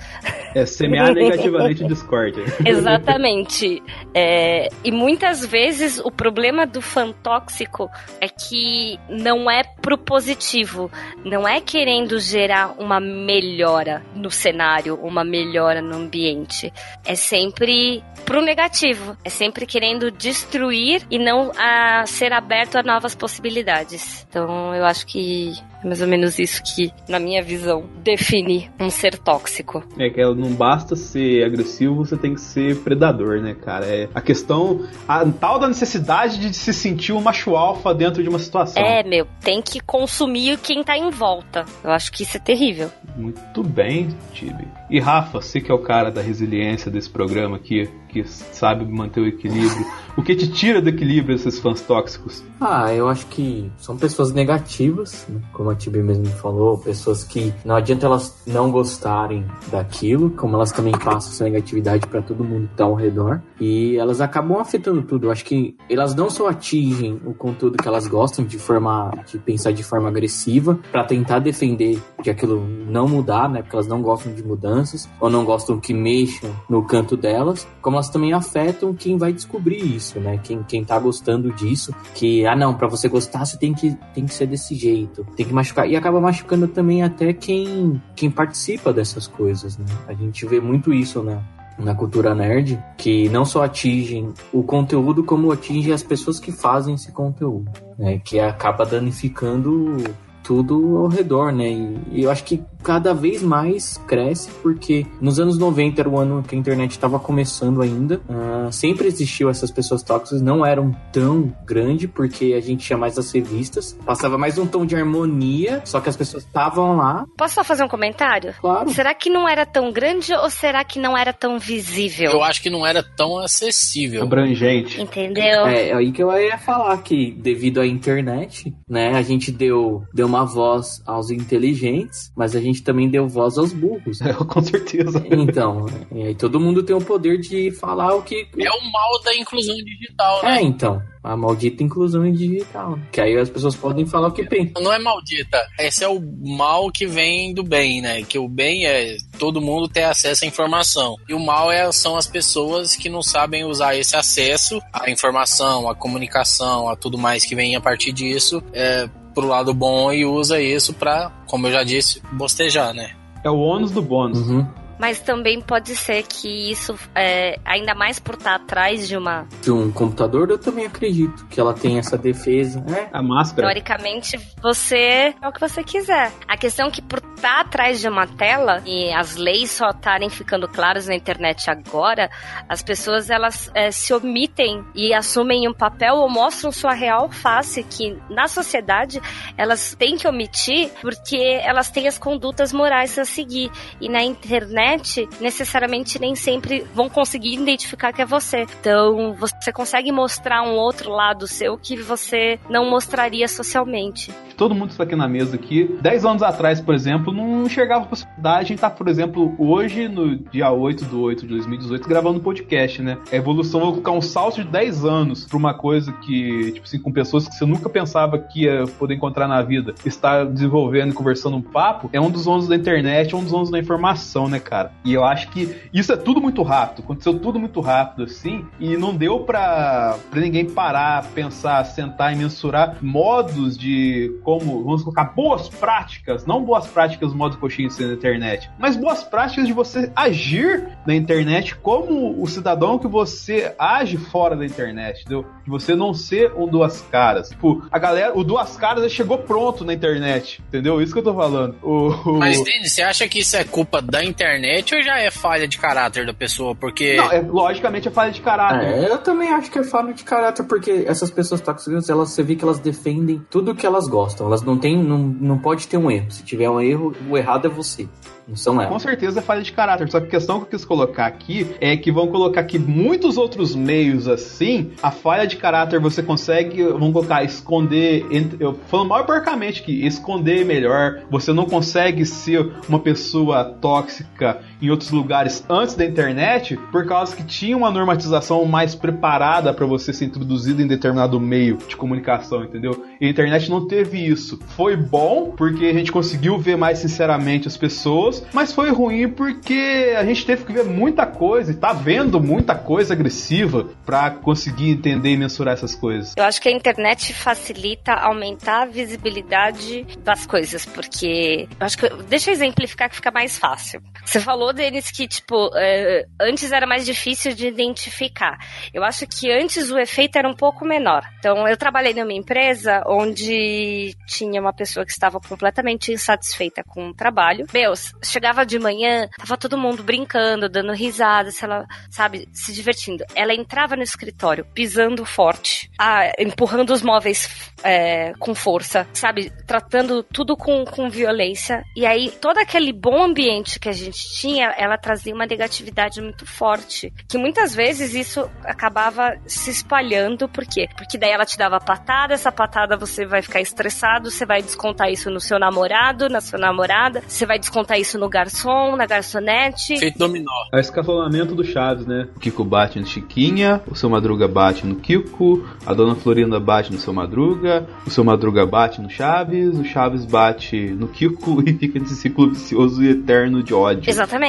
É 0.54 0.66
semear 0.66 1.12
negativamente 1.16 1.82
discórdia. 1.86 2.44
Exatamente. 2.62 3.82
É, 4.14 4.68
e 4.84 4.92
muitas 4.92 5.44
vezes 5.44 5.98
o 5.98 6.10
problema 6.10 6.66
do 6.66 6.82
fã 6.82 7.10
tóxico 7.10 7.90
é 8.20 8.28
que 8.28 8.98
não 9.08 9.50
é 9.50 9.62
propositivo, 9.80 10.90
não 11.24 11.48
é 11.48 11.62
querendo 11.62 12.20
gerar 12.20 12.74
uma 12.78 13.00
melhora 13.00 14.02
no 14.14 14.30
cenário, 14.30 14.96
uma 14.96 15.24
melhora 15.24 15.80
no 15.80 15.96
ambiente. 15.96 16.70
É 17.06 17.14
sempre 17.14 18.04
pro 18.26 18.42
negativo, 18.42 19.16
é 19.24 19.30
sempre 19.30 19.64
querendo 19.64 20.10
destruir 20.10 21.06
e 21.10 21.18
não 21.18 21.52
a 21.56 22.04
ser 22.04 22.34
aberto 22.34 22.76
a 22.76 22.82
novas 22.82 23.14
possibilidades. 23.14 24.26
Então 24.28 24.74
eu 24.74 24.84
acho 24.84 25.06
que 25.06 25.54
é 25.84 25.86
mais 25.86 26.00
ou 26.00 26.08
menos 26.08 26.38
isso 26.38 26.62
que, 26.62 26.90
na 27.08 27.18
minha 27.18 27.42
visão, 27.42 27.84
define 28.02 28.70
um 28.80 28.90
ser 28.90 29.18
tóxico. 29.18 29.84
É 29.98 30.08
que 30.08 30.22
não 30.34 30.52
basta 30.54 30.96
ser 30.96 31.44
agressivo, 31.44 31.96
você 31.96 32.16
tem 32.16 32.34
que 32.34 32.40
ser 32.40 32.76
predador, 32.78 33.40
né, 33.40 33.54
cara? 33.54 33.84
É 33.86 34.08
a 34.14 34.20
questão, 34.20 34.86
a 35.06 35.24
tal 35.26 35.58
da 35.58 35.68
necessidade 35.68 36.38
de 36.38 36.54
se 36.54 36.72
sentir 36.72 37.12
um 37.12 37.20
macho 37.20 37.54
alfa 37.54 37.94
dentro 37.94 38.22
de 38.22 38.28
uma 38.28 38.38
situação. 38.38 38.82
É, 38.82 39.02
meu, 39.02 39.26
tem 39.40 39.60
que 39.60 39.80
consumir 39.80 40.58
quem 40.58 40.82
tá 40.82 40.96
em 40.96 41.10
volta. 41.10 41.64
Eu 41.82 41.90
acho 41.90 42.10
que 42.10 42.22
isso 42.22 42.36
é 42.36 42.40
terrível. 42.40 42.90
Muito 43.16 43.62
bem, 43.62 44.08
Tibi. 44.32 44.66
E 44.90 44.98
Rafa, 44.98 45.40
você 45.40 45.60
que 45.60 45.70
é 45.70 45.74
o 45.74 45.78
cara 45.78 46.10
da 46.10 46.22
resiliência 46.22 46.90
desse 46.90 47.10
programa 47.10 47.56
aqui, 47.56 47.88
que 48.14 48.24
sabe 48.28 48.84
manter 48.84 49.20
o 49.20 49.26
equilíbrio, 49.26 49.84
o 50.16 50.22
que 50.22 50.36
te 50.36 50.46
tira 50.46 50.80
do 50.80 50.88
equilíbrio 50.88 51.34
esses 51.34 51.58
fãs 51.58 51.80
tóxicos? 51.80 52.44
Ah, 52.60 52.94
eu 52.94 53.08
acho 53.08 53.26
que 53.26 53.70
são 53.76 53.96
pessoas 53.96 54.32
negativas, 54.32 55.26
né? 55.28 55.40
como 55.52 55.70
a 55.70 55.74
Tibi 55.74 56.00
mesmo 56.02 56.26
falou, 56.26 56.78
pessoas 56.78 57.24
que 57.24 57.52
não 57.64 57.74
adianta 57.74 58.06
elas 58.06 58.40
não 58.46 58.70
gostarem 58.70 59.44
daquilo, 59.72 60.30
como 60.30 60.54
elas 60.54 60.70
também 60.70 60.92
passam 60.92 61.32
essa 61.32 61.44
negatividade 61.44 62.06
para 62.06 62.22
todo 62.22 62.44
mundo 62.44 62.68
que 62.68 62.76
tá 62.76 62.84
ao 62.84 62.94
redor, 62.94 63.42
e 63.60 63.96
elas 63.96 64.20
acabam 64.20 64.60
afetando 64.60 65.02
tudo. 65.02 65.26
Eu 65.26 65.32
acho 65.32 65.44
que 65.44 65.76
elas 65.90 66.14
não 66.14 66.30
só 66.30 66.48
atingem 66.48 67.20
o 67.24 67.34
conteúdo 67.34 67.76
que 67.76 67.88
elas 67.88 68.06
gostam 68.06 68.44
de 68.44 68.58
forma 68.58 69.10
de 69.26 69.38
pensar 69.38 69.72
de 69.72 69.82
forma 69.82 70.08
agressiva 70.08 70.78
para 70.92 71.04
tentar 71.04 71.40
defender 71.40 72.00
que 72.22 72.30
aquilo 72.30 72.64
não 72.88 73.08
mudar, 73.08 73.48
né? 73.48 73.62
Porque 73.62 73.74
elas 73.74 73.88
não 73.88 74.00
gostam 74.00 74.32
de 74.32 74.44
mudanças 74.44 75.08
ou 75.20 75.28
não 75.28 75.44
gostam 75.44 75.80
que 75.80 75.92
mexam 75.92 76.50
no 76.68 76.84
canto 76.84 77.16
delas, 77.16 77.66
como 77.82 77.96
elas 77.96 78.03
também 78.08 78.32
afetam 78.32 78.94
quem 78.94 79.16
vai 79.16 79.32
descobrir 79.32 79.78
isso, 79.78 80.18
né? 80.20 80.38
Quem, 80.42 80.62
quem 80.62 80.84
tá 80.84 80.98
gostando 80.98 81.52
disso, 81.52 81.94
que, 82.14 82.46
ah, 82.46 82.56
não, 82.56 82.74
para 82.74 82.88
você 82.88 83.08
gostar, 83.08 83.44
você 83.44 83.58
tem 83.58 83.72
que, 83.74 83.96
tem 84.14 84.26
que 84.26 84.34
ser 84.34 84.46
desse 84.46 84.74
jeito, 84.74 85.26
tem 85.36 85.46
que 85.46 85.52
machucar. 85.52 85.88
E 85.88 85.96
acaba 85.96 86.20
machucando 86.20 86.68
também 86.68 87.02
até 87.02 87.32
quem, 87.32 88.00
quem 88.14 88.30
participa 88.30 88.92
dessas 88.92 89.26
coisas, 89.26 89.78
né? 89.78 89.86
A 90.06 90.14
gente 90.14 90.46
vê 90.46 90.60
muito 90.60 90.92
isso, 90.92 91.22
né? 91.22 91.42
na 91.78 91.94
cultura 91.94 92.34
nerd 92.34 92.80
que 92.96 93.28
não 93.30 93.44
só 93.44 93.64
atingem 93.64 94.32
o 94.52 94.62
conteúdo 94.62 95.24
como 95.24 95.50
atingem 95.50 95.92
as 95.92 96.02
pessoas 96.02 96.38
que 96.38 96.52
fazem 96.52 96.94
esse 96.94 97.10
conteúdo, 97.10 97.70
né? 97.98 98.20
Que 98.24 98.38
acaba 98.38 98.86
danificando 98.86 99.96
tudo 100.44 100.98
ao 100.98 101.08
redor, 101.08 101.50
né? 101.50 101.70
E, 102.12 102.22
eu 102.22 102.30
acho 102.30 102.44
que 102.44 102.62
cada 102.82 103.14
vez 103.14 103.42
mais 103.42 103.96
cresce, 104.06 104.50
porque 104.62 105.06
nos 105.20 105.40
anos 105.40 105.58
90 105.58 106.02
era 106.02 106.08
o 106.08 106.18
ano 106.18 106.42
que 106.42 106.54
a 106.54 106.58
internet 106.58 106.92
estava 106.92 107.18
começando 107.18 107.80
ainda. 107.80 108.20
Uh, 108.28 108.70
sempre 108.70 109.06
existiu 109.06 109.48
essas 109.48 109.70
pessoas 109.70 110.02
tóxicas, 110.02 110.42
não 110.42 110.64
eram 110.64 110.94
tão 111.10 111.54
grande, 111.64 112.06
porque 112.06 112.54
a 112.56 112.60
gente 112.60 112.84
tinha 112.84 112.98
mais 112.98 113.18
as 113.18 113.32
revistas. 113.32 113.98
Passava 114.04 114.36
mais 114.36 114.58
um 114.58 114.66
tom 114.66 114.84
de 114.84 114.94
harmonia, 114.94 115.80
só 115.84 115.98
que 115.98 116.10
as 116.10 116.16
pessoas 116.16 116.44
estavam 116.44 116.96
lá. 116.96 117.24
Posso 117.38 117.54
só 117.54 117.64
fazer 117.64 117.84
um 117.84 117.88
comentário? 117.88 118.54
Claro. 118.60 118.90
Será 118.90 119.14
que 119.14 119.30
não 119.30 119.48
era 119.48 119.64
tão 119.64 119.90
grande 119.90 120.34
ou 120.34 120.50
será 120.50 120.84
que 120.84 120.98
não 120.98 121.16
era 121.16 121.32
tão 121.32 121.58
visível? 121.58 122.32
Eu 122.32 122.44
acho 122.44 122.60
que 122.60 122.68
não 122.68 122.86
era 122.86 123.02
tão 123.02 123.38
acessível. 123.38 124.22
Abrangente. 124.22 125.00
Entendeu? 125.00 125.66
É, 125.66 125.92
aí 125.94 126.12
que 126.12 126.22
eu 126.22 126.30
ia 126.38 126.58
falar 126.58 126.98
que 126.98 127.30
devido 127.32 127.80
à 127.80 127.86
internet, 127.86 128.74
né, 128.88 129.12
a 129.14 129.22
gente 129.22 129.50
deu, 129.50 130.02
deu 130.12 130.26
uma 130.26 130.33
voz 130.42 131.02
aos 131.06 131.30
inteligentes, 131.30 132.32
mas 132.34 132.56
a 132.56 132.60
gente 132.60 132.82
também 132.82 133.10
deu 133.10 133.28
voz 133.28 133.58
aos 133.58 133.74
burros. 133.74 134.20
É, 134.22 134.32
com 134.42 134.62
certeza. 134.62 135.22
Então, 135.30 135.84
e 136.10 136.22
aí 136.22 136.34
todo 136.34 136.58
mundo 136.58 136.82
tem 136.82 136.96
o 136.96 137.00
poder 137.00 137.38
de 137.38 137.70
falar 137.70 138.14
o 138.14 138.22
que. 138.22 138.48
É 138.58 138.70
o 138.70 138.90
mal 138.90 139.22
da 139.22 139.36
inclusão 139.36 139.76
digital, 139.76 140.42
né? 140.42 140.58
É, 140.58 140.62
então. 140.62 141.02
A 141.22 141.38
maldita 141.38 141.82
inclusão 141.82 142.30
digital. 142.30 142.98
Que 143.10 143.18
aí 143.18 143.38
as 143.38 143.48
pessoas 143.48 143.74
podem 143.74 144.04
falar 144.04 144.28
o 144.28 144.32
que 144.32 144.44
pensam. 144.44 144.82
Não 144.82 144.92
é 144.92 144.98
maldita. 144.98 145.66
Esse 145.78 146.04
é 146.04 146.08
o 146.08 146.20
mal 146.20 146.90
que 146.90 147.06
vem 147.06 147.54
do 147.54 147.64
bem, 147.64 148.02
né? 148.02 148.22
Que 148.22 148.38
o 148.38 148.46
bem 148.46 148.84
é 148.84 149.16
todo 149.38 149.58
mundo 149.58 149.88
ter 149.88 150.02
acesso 150.02 150.44
à 150.44 150.46
informação. 150.46 151.16
E 151.26 151.32
o 151.32 151.40
mal 151.40 151.72
é, 151.72 151.90
são 151.92 152.14
as 152.14 152.26
pessoas 152.26 152.94
que 152.94 153.08
não 153.08 153.22
sabem 153.22 153.64
usar 153.64 153.96
esse 153.96 154.14
acesso 154.14 154.82
à 154.92 155.10
informação, 155.10 155.88
à 155.88 155.94
comunicação, 155.94 156.90
a 156.90 156.94
tudo 156.94 157.16
mais 157.16 157.46
que 157.46 157.54
vem 157.54 157.74
a 157.74 157.80
partir 157.80 158.12
disso. 158.12 158.62
É, 158.74 159.08
pro 159.34 159.46
lado 159.46 159.74
bom 159.74 160.12
e 160.12 160.24
usa 160.24 160.60
isso 160.60 160.94
pra, 160.94 161.30
como 161.46 161.66
eu 161.66 161.72
já 161.72 161.82
disse, 161.82 162.22
bostejar, 162.32 162.94
né? 162.94 163.10
É 163.42 163.50
o 163.50 163.58
ônus 163.58 163.90
do 163.90 164.00
bônus. 164.00 164.38
Uhum. 164.38 164.66
Mas 165.04 165.20
também 165.20 165.60
pode 165.60 165.94
ser 165.94 166.22
que 166.22 166.70
isso, 166.70 166.98
é, 167.14 167.58
ainda 167.62 167.94
mais 167.94 168.18
por 168.18 168.36
estar 168.36 168.54
atrás 168.54 169.06
de 169.06 169.18
uma. 169.18 169.46
De 169.60 169.70
um 169.70 169.92
computador, 169.92 170.48
eu 170.48 170.56
também 170.56 170.86
acredito 170.86 171.44
que 171.48 171.60
ela 171.60 171.74
tem 171.74 171.98
essa 171.98 172.16
defesa. 172.16 172.80
né? 172.80 173.10
A 173.12 173.22
máscara. 173.22 173.68
Teoricamente, 173.68 174.40
você 174.62 175.34
é 175.42 175.46
o 175.46 175.52
que 175.52 175.60
você 175.60 175.84
quiser. 175.84 176.32
A 176.48 176.56
questão 176.56 176.86
é 176.86 176.90
que 176.90 177.02
por 177.02 177.22
estar 177.36 177.60
atrás 177.60 178.00
de 178.00 178.08
uma 178.08 178.26
tela 178.26 178.82
e 178.86 179.12
as 179.12 179.36
leis 179.36 179.72
só 179.72 179.90
estarem 179.90 180.30
ficando 180.30 180.66
claras 180.66 181.06
na 181.06 181.14
internet 181.14 181.70
agora, 181.70 182.30
as 182.66 182.82
pessoas 182.82 183.28
elas 183.28 183.70
é, 183.74 183.90
se 183.90 184.14
omitem 184.14 184.82
e 184.94 185.12
assumem 185.12 185.68
um 185.68 185.74
papel 185.74 186.14
ou 186.14 186.30
mostram 186.30 186.72
sua 186.72 186.94
real 186.94 187.28
face 187.28 187.82
que 187.82 188.18
na 188.30 188.48
sociedade 188.48 189.20
elas 189.58 189.94
têm 189.94 190.16
que 190.16 190.26
omitir 190.26 190.90
porque 191.02 191.36
elas 191.62 191.90
têm 191.90 192.08
as 192.08 192.16
condutas 192.16 192.72
morais 192.72 193.18
a 193.18 193.26
seguir 193.26 193.70
e 194.00 194.08
na 194.08 194.22
internet 194.22 194.93
necessariamente 195.40 196.20
nem 196.20 196.34
sempre 196.34 196.84
vão 196.94 197.08
conseguir 197.08 197.54
identificar 197.54 198.12
que 198.12 198.22
é 198.22 198.26
você. 198.26 198.66
Então, 198.80 199.34
você 199.34 199.72
consegue 199.72 200.10
mostrar 200.12 200.62
um 200.62 200.74
outro 200.74 201.10
lado 201.10 201.46
seu 201.46 201.76
que 201.76 201.96
você 201.96 202.58
não 202.68 202.88
mostraria 202.88 203.48
socialmente. 203.48 204.32
Todo 204.56 204.74
mundo 204.74 204.90
está 204.90 205.02
aqui 205.02 205.16
na 205.16 205.26
mesa 205.26 205.56
aqui, 205.56 205.84
10 206.00 206.24
anos 206.24 206.42
atrás, 206.42 206.80
por 206.80 206.94
exemplo, 206.94 207.32
não 207.32 207.64
enxergava 207.64 208.04
a 208.04 208.06
possibilidade 208.06 208.68
de 208.68 208.74
estar, 208.74 208.90
por 208.90 209.08
exemplo, 209.08 209.52
hoje, 209.58 210.08
no 210.08 210.36
dia 210.36 210.70
8 210.70 211.04
de 211.04 211.14
8 211.14 211.42
de 211.42 211.48
2018, 211.48 212.08
gravando 212.08 212.38
um 212.38 212.42
podcast, 212.42 213.02
né? 213.02 213.18
A 213.32 213.36
evolução 213.36 213.80
vai 213.80 213.90
colocar 213.90 214.12
um 214.12 214.20
salto 214.20 214.62
de 214.62 214.70
10 214.70 215.04
anos 215.04 215.44
para 215.44 215.56
uma 215.56 215.74
coisa 215.74 216.12
que, 216.12 216.72
tipo 216.72 216.86
assim, 216.86 217.00
com 217.00 217.12
pessoas 217.12 217.48
que 217.48 217.54
você 217.54 217.66
nunca 217.66 217.88
pensava 217.88 218.38
que 218.38 218.64
ia 218.64 218.84
poder 218.98 219.14
encontrar 219.14 219.48
na 219.48 219.60
vida, 219.60 219.94
estar 220.06 220.46
desenvolvendo 220.46 221.10
e 221.10 221.14
conversando 221.14 221.56
um 221.56 221.62
papo, 221.62 222.08
é 222.12 222.20
um 222.20 222.30
dos 222.30 222.46
ônus 222.46 222.68
da 222.68 222.76
internet, 222.76 223.34
é 223.34 223.36
um 223.36 223.42
dos 223.42 223.52
ônus 223.52 223.70
da 223.70 223.78
informação, 223.78 224.48
né, 224.48 224.60
cara? 224.60 224.73
E 225.04 225.12
eu 225.12 225.24
acho 225.24 225.48
que 225.50 225.76
isso 225.92 226.12
é 226.12 226.16
tudo 226.16 226.40
muito 226.40 226.62
rápido, 226.62 227.02
aconteceu 227.02 227.38
tudo 227.38 227.58
muito 227.58 227.80
rápido 227.80 228.24
assim, 228.24 228.64
e 228.80 228.96
não 228.96 229.14
deu 229.14 229.40
pra, 229.40 230.18
pra 230.30 230.40
ninguém 230.40 230.64
parar, 230.64 231.24
pensar, 231.34 231.84
sentar 231.84 232.32
e 232.32 232.36
mensurar 232.36 232.96
modos 233.00 233.76
de 233.76 234.38
como, 234.42 234.82
vamos 234.82 235.02
colocar, 235.02 235.24
boas 235.24 235.68
práticas, 235.68 236.46
não 236.46 236.64
boas 236.64 236.86
práticas 236.86 237.30
no 237.30 237.36
modo 237.36 237.58
coxinha 237.58 237.88
na 238.00 238.12
internet, 238.12 238.70
mas 238.78 238.96
boas 238.96 239.22
práticas 239.22 239.66
de 239.66 239.72
você 239.72 240.10
agir 240.16 240.88
na 241.06 241.14
internet 241.14 241.76
como 241.76 242.42
o 242.42 242.46
cidadão 242.46 242.98
que 242.98 243.06
você 243.06 243.74
age 243.78 244.16
fora 244.16 244.56
da 244.56 244.64
internet, 244.64 245.20
entendeu? 245.20 245.44
De 245.64 245.70
você 245.70 245.94
não 245.94 246.14
ser 246.14 246.52
um 246.54 246.66
duas 246.66 247.00
caras. 247.02 247.50
Tipo, 247.50 247.86
a 247.90 247.98
galera, 247.98 248.36
o 248.36 248.42
duas 248.42 248.76
caras 248.76 249.10
chegou 249.12 249.38
pronto 249.38 249.84
na 249.84 249.92
internet, 249.92 250.62
entendeu? 250.68 251.00
Isso 251.02 251.12
que 251.12 251.18
eu 251.18 251.24
tô 251.24 251.34
falando. 251.34 251.76
O... 251.82 252.38
Mas, 252.38 252.62
Denis, 252.62 252.92
você 252.92 253.02
acha 253.02 253.28
que 253.28 253.40
isso 253.40 253.56
é 253.56 253.64
culpa 253.64 254.00
da 254.00 254.24
internet 254.24 254.63
ou 254.94 255.02
já 255.02 255.18
é 255.18 255.30
falha 255.30 255.66
de 255.68 255.78
caráter 255.78 256.26
da 256.26 256.34
pessoa? 256.34 256.74
Porque. 256.74 257.16
Não, 257.16 257.32
é, 257.32 257.40
logicamente 257.40 258.08
é 258.08 258.10
falha 258.10 258.32
de 258.32 258.40
caráter. 258.40 258.86
É, 258.86 259.10
eu 259.10 259.18
também 259.18 259.48
acho 259.52 259.70
que 259.70 259.78
é 259.78 259.84
falha 259.84 260.12
de 260.12 260.24
caráter, 260.24 260.64
porque 260.64 261.04
essas 261.06 261.30
pessoas 261.30 261.60
tóxicas, 261.60 262.08
elas, 262.08 262.30
você 262.30 262.42
vê 262.42 262.54
que 262.54 262.64
elas 262.64 262.78
defendem 262.78 263.44
tudo 263.50 263.74
que 263.74 263.86
elas 263.86 264.08
gostam. 264.08 264.46
Elas 264.46 264.62
não 264.62 264.78
têm, 264.78 264.96
não, 265.02 265.18
não 265.18 265.58
pode 265.58 265.86
ter 265.86 265.96
um 265.96 266.10
erro. 266.10 266.30
Se 266.30 266.42
tiver 266.44 266.68
um 266.68 266.80
erro, 266.80 267.14
o 267.28 267.36
errado 267.36 267.66
é 267.66 267.70
você. 267.70 268.08
Não 268.46 268.56
são 268.56 268.74
elas. 268.74 268.92
Com 268.92 268.98
certeza 268.98 269.40
é 269.40 269.42
falha 269.42 269.62
de 269.62 269.72
caráter. 269.72 270.10
Só 270.10 270.20
que 270.20 270.26
a 270.26 270.30
questão 270.30 270.58
que 270.58 270.66
eu 270.66 270.70
quis 270.70 270.84
colocar 270.84 271.26
aqui 271.26 271.74
é 271.80 271.96
que 271.96 272.12
vão 272.12 272.28
colocar 272.28 272.64
que 272.64 272.78
muitos 272.78 273.36
outros 273.36 273.74
meios 273.74 274.28
assim, 274.28 274.92
a 275.02 275.10
falha 275.10 275.46
de 275.46 275.56
caráter 275.56 275.98
você 275.98 276.22
consegue, 276.22 276.82
vamos 276.82 277.12
colocar, 277.12 277.42
esconder. 277.42 278.26
Eu 278.60 278.78
falando 278.88 279.08
mal 279.08 279.24
porcamente 279.24 279.82
que 279.82 280.06
esconder 280.06 280.64
melhor. 280.64 281.22
Você 281.30 281.52
não 281.52 281.66
consegue 281.66 282.26
ser 282.26 282.70
uma 282.88 282.98
pessoa 282.98 283.64
tóxica 283.64 284.60
em 284.84 284.90
outros 284.90 285.10
lugares 285.10 285.64
antes 285.68 285.94
da 285.94 286.04
internet, 286.04 286.76
por 286.92 287.06
causa 287.06 287.34
que 287.34 287.42
tinha 287.42 287.76
uma 287.76 287.90
normatização 287.90 288.64
mais 288.64 288.94
preparada 288.94 289.72
para 289.72 289.86
você 289.86 290.12
ser 290.12 290.26
introduzido 290.26 290.82
em 290.82 290.86
determinado 290.86 291.40
meio 291.40 291.76
de 291.76 291.96
comunicação, 291.96 292.64
entendeu? 292.64 293.04
E 293.20 293.26
a 293.26 293.30
internet 293.30 293.70
não 293.70 293.86
teve 293.86 294.18
isso. 294.18 294.58
Foi 294.76 294.96
bom 294.96 295.52
porque 295.56 295.86
a 295.86 295.92
gente 295.92 296.12
conseguiu 296.12 296.58
ver 296.58 296.76
mais 296.76 296.98
sinceramente 296.98 297.66
as 297.66 297.76
pessoas, 297.76 298.44
mas 298.52 298.72
foi 298.72 298.90
ruim 298.90 299.28
porque 299.28 300.14
a 300.16 300.24
gente 300.24 300.44
teve 300.44 300.64
que 300.64 300.72
ver 300.72 300.84
muita 300.84 301.26
coisa 301.26 301.72
e 301.72 301.74
tá 301.74 301.92
vendo 301.92 302.40
muita 302.40 302.74
coisa 302.74 303.14
agressiva 303.14 303.88
pra 304.04 304.30
conseguir 304.30 304.90
entender 304.90 305.30
e 305.30 305.36
mensurar 305.36 305.74
essas 305.74 305.94
coisas. 305.94 306.34
Eu 306.36 306.44
acho 306.44 306.60
que 306.60 306.68
a 306.68 306.72
internet 306.72 307.32
facilita 307.32 308.12
aumentar 308.12 308.82
a 308.82 308.86
visibilidade 308.86 310.06
das 310.22 310.46
coisas, 310.46 310.84
porque 310.84 311.66
eu 311.78 311.86
acho 311.86 311.96
que 311.96 312.08
deixa 312.28 312.50
eu 312.50 312.54
exemplificar 312.54 313.08
que 313.08 313.16
fica 313.16 313.30
mais 313.30 313.58
fácil. 313.58 314.02
Você 314.24 314.40
falou 314.40 314.72
deles 314.74 315.10
que 315.10 315.26
tipo 315.26 315.70
é, 315.74 316.26
antes 316.40 316.72
era 316.72 316.86
mais 316.86 317.06
difícil 317.06 317.54
de 317.54 317.66
identificar. 317.66 318.58
Eu 318.92 319.04
acho 319.04 319.26
que 319.26 319.50
antes 319.50 319.90
o 319.90 319.98
efeito 319.98 320.36
era 320.36 320.48
um 320.48 320.54
pouco 320.54 320.84
menor. 320.84 321.24
Então 321.38 321.66
eu 321.66 321.76
trabalhei 321.76 322.12
numa 322.12 322.32
empresa 322.32 323.02
onde 323.06 324.14
tinha 324.26 324.60
uma 324.60 324.72
pessoa 324.72 325.06
que 325.06 325.12
estava 325.12 325.40
completamente 325.40 326.12
insatisfeita 326.12 326.82
com 326.84 327.08
o 327.08 327.14
trabalho. 327.14 327.66
Meus, 327.72 328.12
chegava 328.22 328.66
de 328.66 328.78
manhã, 328.78 329.28
tava 329.38 329.56
todo 329.56 329.78
mundo 329.78 330.02
brincando, 330.02 330.68
dando 330.68 330.92
risada, 330.92 331.50
se 331.50 331.64
ela, 331.64 331.86
sabe, 332.10 332.48
se 332.52 332.72
divertindo. 332.72 333.24
Ela 333.34 333.54
entrava 333.54 333.96
no 333.96 334.02
escritório 334.02 334.64
pisando 334.74 335.24
forte, 335.24 335.90
ah, 335.98 336.30
empurrando 336.38 336.92
os 336.92 337.02
móveis 337.02 337.72
é, 337.82 338.32
com 338.38 338.54
força, 338.54 339.06
sabe? 339.12 339.50
Tratando 339.66 340.22
tudo 340.22 340.56
com, 340.56 340.84
com 340.84 341.08
violência. 341.08 341.82
E 341.96 342.06
aí, 342.06 342.30
todo 342.30 342.58
aquele 342.58 342.92
bom 342.92 343.22
ambiente 343.22 343.78
que 343.78 343.88
a 343.88 343.92
gente 343.92 344.18
tinha, 344.36 344.63
ela 344.76 344.96
trazia 344.96 345.34
uma 345.34 345.46
negatividade 345.46 346.20
muito 346.20 346.46
forte. 346.46 347.12
Que 347.28 347.38
muitas 347.38 347.74
vezes 347.74 348.14
isso 348.14 348.48
acabava 348.64 349.36
se 349.46 349.70
espalhando, 349.70 350.48
por 350.48 350.64
quê? 350.64 350.88
Porque 350.96 351.18
daí 351.18 351.30
ela 351.30 351.44
te 351.44 351.56
dava 351.56 351.78
patada, 351.78 352.34
essa 352.34 352.52
patada 352.52 352.96
você 352.96 353.26
vai 353.26 353.42
ficar 353.42 353.60
estressado, 353.60 354.30
você 354.30 354.46
vai 354.46 354.62
descontar 354.62 355.10
isso 355.10 355.30
no 355.30 355.40
seu 355.40 355.58
namorado, 355.58 356.28
na 356.28 356.40
sua 356.40 356.58
namorada, 356.58 357.22
você 357.26 357.46
vai 357.46 357.58
descontar 357.58 357.98
isso 357.98 358.18
no 358.18 358.28
garçom, 358.28 358.96
na 358.96 359.06
garçonete. 359.06 359.98
Feito 359.98 360.18
dominó. 360.18 360.52
É 360.72 360.76
o 360.76 360.80
escalonamento 360.80 361.54
do 361.54 361.64
Chaves, 361.64 362.06
né? 362.06 362.28
O 362.36 362.40
Kiko 362.40 362.64
bate 362.64 362.98
no 362.98 363.06
Chiquinha, 363.06 363.82
o 363.86 363.94
seu 363.94 364.08
Madruga 364.08 364.46
bate 364.48 364.86
no 364.86 364.96
Kiko, 364.96 365.66
a 365.86 365.92
Dona 365.92 366.14
Florinda 366.14 366.58
bate 366.60 366.92
no 366.92 366.98
seu 366.98 367.12
Madruga, 367.12 367.86
o 368.06 368.10
seu 368.10 368.24
Madruga 368.24 368.64
bate 368.66 369.00
no 369.00 369.10
Chaves, 369.10 369.78
o 369.78 369.84
Chaves 369.84 370.24
bate 370.24 370.76
no 370.76 371.08
Kiko 371.08 371.62
e 371.66 371.72
fica 371.74 371.98
nesse 371.98 372.16
ciclo 372.16 372.50
vicioso 372.50 373.02
e 373.02 373.10
eterno 373.10 373.62
de 373.62 373.74
ódio. 373.74 374.10
Exatamente. 374.10 374.43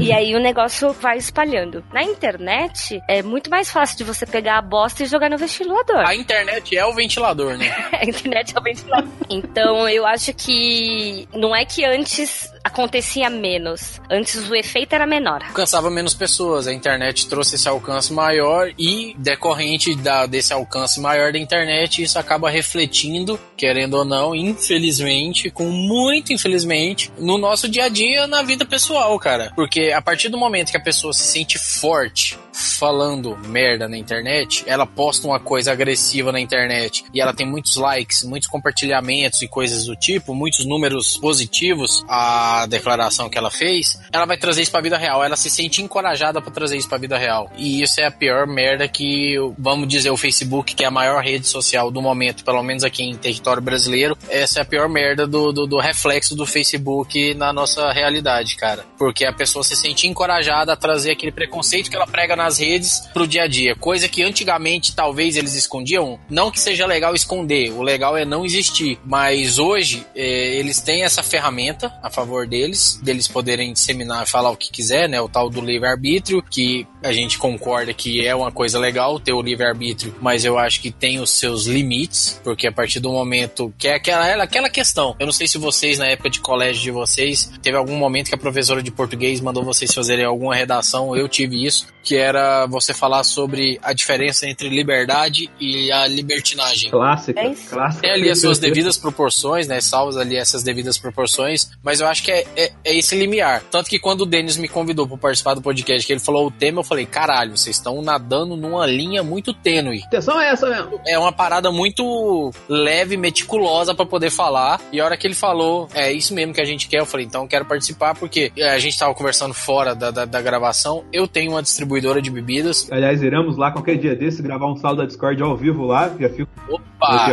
E 0.00 0.12
aí 0.12 0.34
o 0.34 0.40
negócio 0.40 0.92
vai 0.92 1.18
espalhando. 1.18 1.84
Na 1.92 2.02
internet, 2.02 3.00
é 3.08 3.22
muito 3.22 3.50
mais 3.50 3.70
fácil 3.70 3.98
de 3.98 4.04
você 4.04 4.24
pegar 4.26 4.58
a 4.58 4.62
bosta 4.62 5.02
e 5.02 5.06
jogar 5.06 5.28
no 5.28 5.38
ventilador. 5.38 6.06
A 6.06 6.14
internet 6.14 6.76
é 6.76 6.84
o 6.84 6.94
ventilador, 6.94 7.56
né? 7.56 7.70
a 7.92 8.04
internet 8.04 8.54
é 8.56 8.60
o 8.60 8.62
ventilador. 8.62 9.10
Então 9.28 9.88
eu 9.88 10.06
acho 10.06 10.32
que 10.34 11.28
não 11.34 11.54
é 11.54 11.64
que 11.64 11.84
antes 11.84 12.53
acontecia 12.64 13.28
menos. 13.28 14.00
Antes 14.10 14.48
o 14.48 14.54
efeito 14.54 14.94
era 14.94 15.06
menor. 15.06 15.42
Alcançava 15.44 15.90
menos 15.90 16.14
pessoas. 16.14 16.66
A 16.66 16.72
internet 16.72 17.28
trouxe 17.28 17.56
esse 17.56 17.68
alcance 17.68 18.12
maior 18.12 18.72
e, 18.78 19.14
decorrente 19.18 19.94
da, 19.94 20.24
desse 20.24 20.52
alcance 20.52 20.98
maior 20.98 21.32
da 21.32 21.38
internet, 21.38 22.02
isso 22.02 22.18
acaba 22.18 22.48
refletindo, 22.48 23.38
querendo 23.56 23.94
ou 23.94 24.04
não, 24.04 24.34
infelizmente, 24.34 25.50
com 25.50 25.70
muito 25.70 26.32
infelizmente, 26.32 27.12
no 27.18 27.36
nosso 27.36 27.68
dia 27.68 27.84
a 27.84 27.88
dia, 27.88 28.26
na 28.26 28.42
vida 28.42 28.64
pessoal, 28.64 29.18
cara. 29.18 29.52
Porque 29.54 29.92
a 29.92 30.00
partir 30.00 30.30
do 30.30 30.38
momento 30.38 30.70
que 30.70 30.76
a 30.76 30.82
pessoa 30.82 31.12
se 31.12 31.24
sente 31.24 31.58
forte, 31.58 32.38
falando 32.54 33.36
merda 33.46 33.88
na 33.88 33.96
internet, 33.96 34.62
ela 34.66 34.86
posta 34.86 35.26
uma 35.26 35.40
coisa 35.40 35.72
agressiva 35.72 36.30
na 36.30 36.40
internet 36.40 37.04
e 37.12 37.20
ela 37.20 37.34
tem 37.34 37.46
muitos 37.46 37.76
likes, 37.76 38.22
muitos 38.22 38.48
compartilhamentos 38.48 39.42
e 39.42 39.48
coisas 39.48 39.86
do 39.86 39.96
tipo, 39.96 40.34
muitos 40.34 40.64
números 40.64 41.16
positivos, 41.16 42.04
a 42.08 42.53
declaração 42.66 43.28
que 43.28 43.38
ela 43.38 43.50
fez, 43.50 43.98
ela 44.12 44.26
vai 44.26 44.36
trazer 44.36 44.62
isso 44.62 44.70
pra 44.70 44.80
vida 44.80 44.96
real. 44.96 45.22
Ela 45.22 45.36
se 45.36 45.50
sente 45.50 45.82
encorajada 45.82 46.40
para 46.40 46.50
trazer 46.50 46.76
isso 46.76 46.88
pra 46.88 46.98
vida 46.98 47.18
real. 47.18 47.50
E 47.56 47.82
isso 47.82 48.00
é 48.00 48.06
a 48.06 48.10
pior 48.10 48.46
merda 48.46 48.86
que, 48.88 49.36
vamos 49.58 49.88
dizer, 49.88 50.10
o 50.10 50.16
Facebook, 50.16 50.74
que 50.74 50.84
é 50.84 50.86
a 50.86 50.90
maior 50.90 51.22
rede 51.22 51.46
social 51.46 51.90
do 51.90 52.00
momento, 52.00 52.44
pelo 52.44 52.62
menos 52.62 52.84
aqui 52.84 53.02
em 53.02 53.16
território 53.16 53.62
brasileiro, 53.62 54.16
essa 54.28 54.60
é 54.60 54.62
a 54.62 54.64
pior 54.64 54.88
merda 54.88 55.26
do, 55.26 55.52
do, 55.52 55.66
do 55.66 55.78
reflexo 55.78 56.34
do 56.34 56.46
Facebook 56.46 57.34
na 57.34 57.52
nossa 57.52 57.92
realidade, 57.92 58.56
cara. 58.56 58.84
Porque 58.98 59.24
a 59.24 59.32
pessoa 59.32 59.64
se 59.64 59.76
sente 59.76 60.06
encorajada 60.06 60.72
a 60.72 60.76
trazer 60.76 61.12
aquele 61.12 61.32
preconceito 61.32 61.90
que 61.90 61.96
ela 61.96 62.06
prega 62.06 62.36
nas 62.36 62.58
redes 62.58 63.00
pro 63.12 63.26
dia 63.26 63.42
a 63.42 63.46
dia. 63.46 63.74
Coisa 63.76 64.08
que 64.08 64.22
antigamente 64.22 64.94
talvez 64.94 65.36
eles 65.36 65.54
escondiam. 65.54 66.18
Não 66.28 66.50
que 66.50 66.60
seja 66.60 66.86
legal 66.86 67.14
esconder, 67.14 67.72
o 67.72 67.82
legal 67.82 68.16
é 68.16 68.24
não 68.24 68.44
existir. 68.44 68.98
Mas 69.04 69.58
hoje 69.58 70.06
é, 70.14 70.56
eles 70.56 70.80
têm 70.80 71.04
essa 71.04 71.22
ferramenta 71.22 71.92
a 72.02 72.10
favor 72.10 72.43
deles, 72.46 73.00
deles 73.02 73.28
poderem 73.28 73.72
disseminar 73.72 74.24
e 74.24 74.30
falar 74.30 74.50
o 74.50 74.56
que 74.56 74.70
quiser, 74.70 75.08
né? 75.08 75.20
O 75.20 75.28
tal 75.28 75.50
do 75.50 75.60
livre-arbítrio, 75.60 76.42
que 76.42 76.86
a 77.02 77.12
gente 77.12 77.38
concorda 77.38 77.92
que 77.92 78.26
é 78.26 78.34
uma 78.34 78.50
coisa 78.50 78.78
legal 78.78 79.18
ter 79.20 79.32
o 79.32 79.42
livre-arbítrio, 79.42 80.14
mas 80.20 80.44
eu 80.44 80.58
acho 80.58 80.80
que 80.80 80.90
tem 80.90 81.20
os 81.20 81.30
seus 81.30 81.66
limites, 81.66 82.40
porque 82.42 82.66
a 82.66 82.72
partir 82.72 83.00
do 83.00 83.10
momento 83.10 83.72
que 83.78 83.88
é 83.88 83.94
aquela, 83.94 84.42
aquela 84.42 84.70
questão. 84.70 85.14
Eu 85.18 85.26
não 85.26 85.32
sei 85.32 85.46
se 85.46 85.58
vocês, 85.58 85.98
na 85.98 86.06
época 86.06 86.30
de 86.30 86.40
colégio 86.40 86.82
de 86.82 86.90
vocês, 86.90 87.50
teve 87.62 87.76
algum 87.76 87.96
momento 87.96 88.28
que 88.28 88.34
a 88.34 88.38
professora 88.38 88.82
de 88.82 88.90
português 88.90 89.40
mandou 89.40 89.64
vocês 89.64 89.92
fazerem 89.92 90.24
alguma 90.24 90.54
redação, 90.54 91.16
eu 91.16 91.28
tive 91.28 91.64
isso, 91.64 91.86
que 92.02 92.16
era 92.16 92.66
você 92.66 92.92
falar 92.92 93.24
sobre 93.24 93.78
a 93.82 93.92
diferença 93.92 94.46
entre 94.46 94.68
liberdade 94.68 95.50
e 95.60 95.90
a 95.90 96.06
libertinagem. 96.06 96.90
Clássica, 96.90 97.40
É 97.40 97.54
clássica. 97.54 98.02
Tem 98.02 98.10
ali 98.10 98.30
as 98.30 98.40
suas 98.40 98.58
devidas 98.58 98.98
proporções, 98.98 99.66
né? 99.66 99.80
Salvas 99.80 100.16
ali 100.16 100.36
essas 100.36 100.62
devidas 100.62 100.98
proporções, 100.98 101.70
mas 101.82 102.00
eu 102.00 102.06
acho 102.06 102.22
que 102.22 102.30
é, 102.34 102.46
é, 102.56 102.72
é 102.84 102.96
esse 102.96 103.16
limiar. 103.16 103.62
Tanto 103.70 103.88
que 103.88 103.98
quando 103.98 104.22
o 104.22 104.26
Denis 104.26 104.56
me 104.56 104.68
convidou 104.68 105.06
para 105.06 105.16
participar 105.16 105.54
do 105.54 105.62
podcast, 105.62 106.06
que 106.06 106.12
ele 106.12 106.20
falou 106.20 106.46
o 106.46 106.50
tema, 106.50 106.80
eu 106.80 106.84
falei, 106.84 107.06
caralho, 107.06 107.56
vocês 107.56 107.76
estão 107.76 108.02
nadando 108.02 108.56
numa 108.56 108.86
linha 108.86 109.22
muito 109.22 109.52
tênue. 109.52 110.02
Atenção 110.06 110.40
é 110.40 110.50
essa 110.50 110.68
mesmo. 110.68 111.00
É 111.06 111.18
uma 111.18 111.32
parada 111.32 111.70
muito 111.70 112.50
leve, 112.68 113.16
meticulosa 113.16 113.94
para 113.94 114.06
poder 114.06 114.30
falar. 114.30 114.80
E 114.92 115.00
a 115.00 115.04
hora 115.04 115.16
que 115.16 115.26
ele 115.26 115.34
falou, 115.34 115.88
é 115.94 116.12
isso 116.12 116.34
mesmo 116.34 116.52
que 116.52 116.60
a 116.60 116.64
gente 116.64 116.88
quer, 116.88 117.00
eu 117.00 117.06
falei, 117.06 117.26
então 117.26 117.42
eu 117.42 117.48
quero 117.48 117.64
participar, 117.64 118.14
porque 118.14 118.52
é, 118.56 118.70
a 118.70 118.78
gente 118.78 118.98
tava 118.98 119.14
conversando 119.14 119.54
fora 119.54 119.94
da, 119.94 120.10
da, 120.10 120.24
da 120.24 120.42
gravação. 120.42 121.04
Eu 121.12 121.28
tenho 121.28 121.52
uma 121.52 121.62
distribuidora 121.62 122.20
de 122.20 122.30
bebidas. 122.30 122.90
Aliás, 122.90 123.22
iremos 123.22 123.56
lá 123.56 123.70
qualquer 123.70 123.96
dia 123.96 124.14
desse 124.14 124.42
gravar 124.42 124.66
um 124.66 124.76
saldo 124.76 125.02
da 125.02 125.06
Discord 125.06 125.40
ao 125.42 125.56
vivo 125.56 125.84
lá. 125.84 126.10
Já 126.18 126.28
fico 126.28 126.50
Opa! 126.68 127.32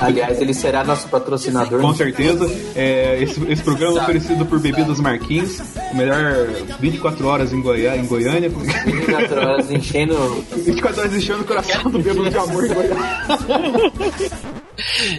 Aliás, 0.00 0.40
ele 0.40 0.52
será 0.52 0.84
nosso 0.84 1.08
patrocinador. 1.08 1.80
com 1.80 1.94
certeza. 1.94 2.46
É, 2.74 3.22
esse, 3.22 3.42
esse 3.50 3.62
programa 3.62 4.00
é 4.00 4.04
oferecido 4.26 4.46
por 4.46 4.58
Bebidas 4.58 4.98
Marquins, 5.00 5.60
o 5.92 5.96
melhor 5.96 6.48
24 6.80 7.26
horas 7.26 7.52
em, 7.52 7.60
Goiá, 7.60 7.96
em 7.96 8.06
Goiânia. 8.06 8.48
24 8.48 9.40
horas 9.40 9.70
enchendo. 9.70 10.44
24 10.64 11.00
horas 11.00 11.14
enchendo 11.14 11.42
o 11.42 11.44
coração 11.44 11.90
do 11.90 11.98
bêbado 11.98 12.28
de 12.28 12.36
amor 12.36 12.64
em 12.64 12.74
Goiânia. 12.74 12.96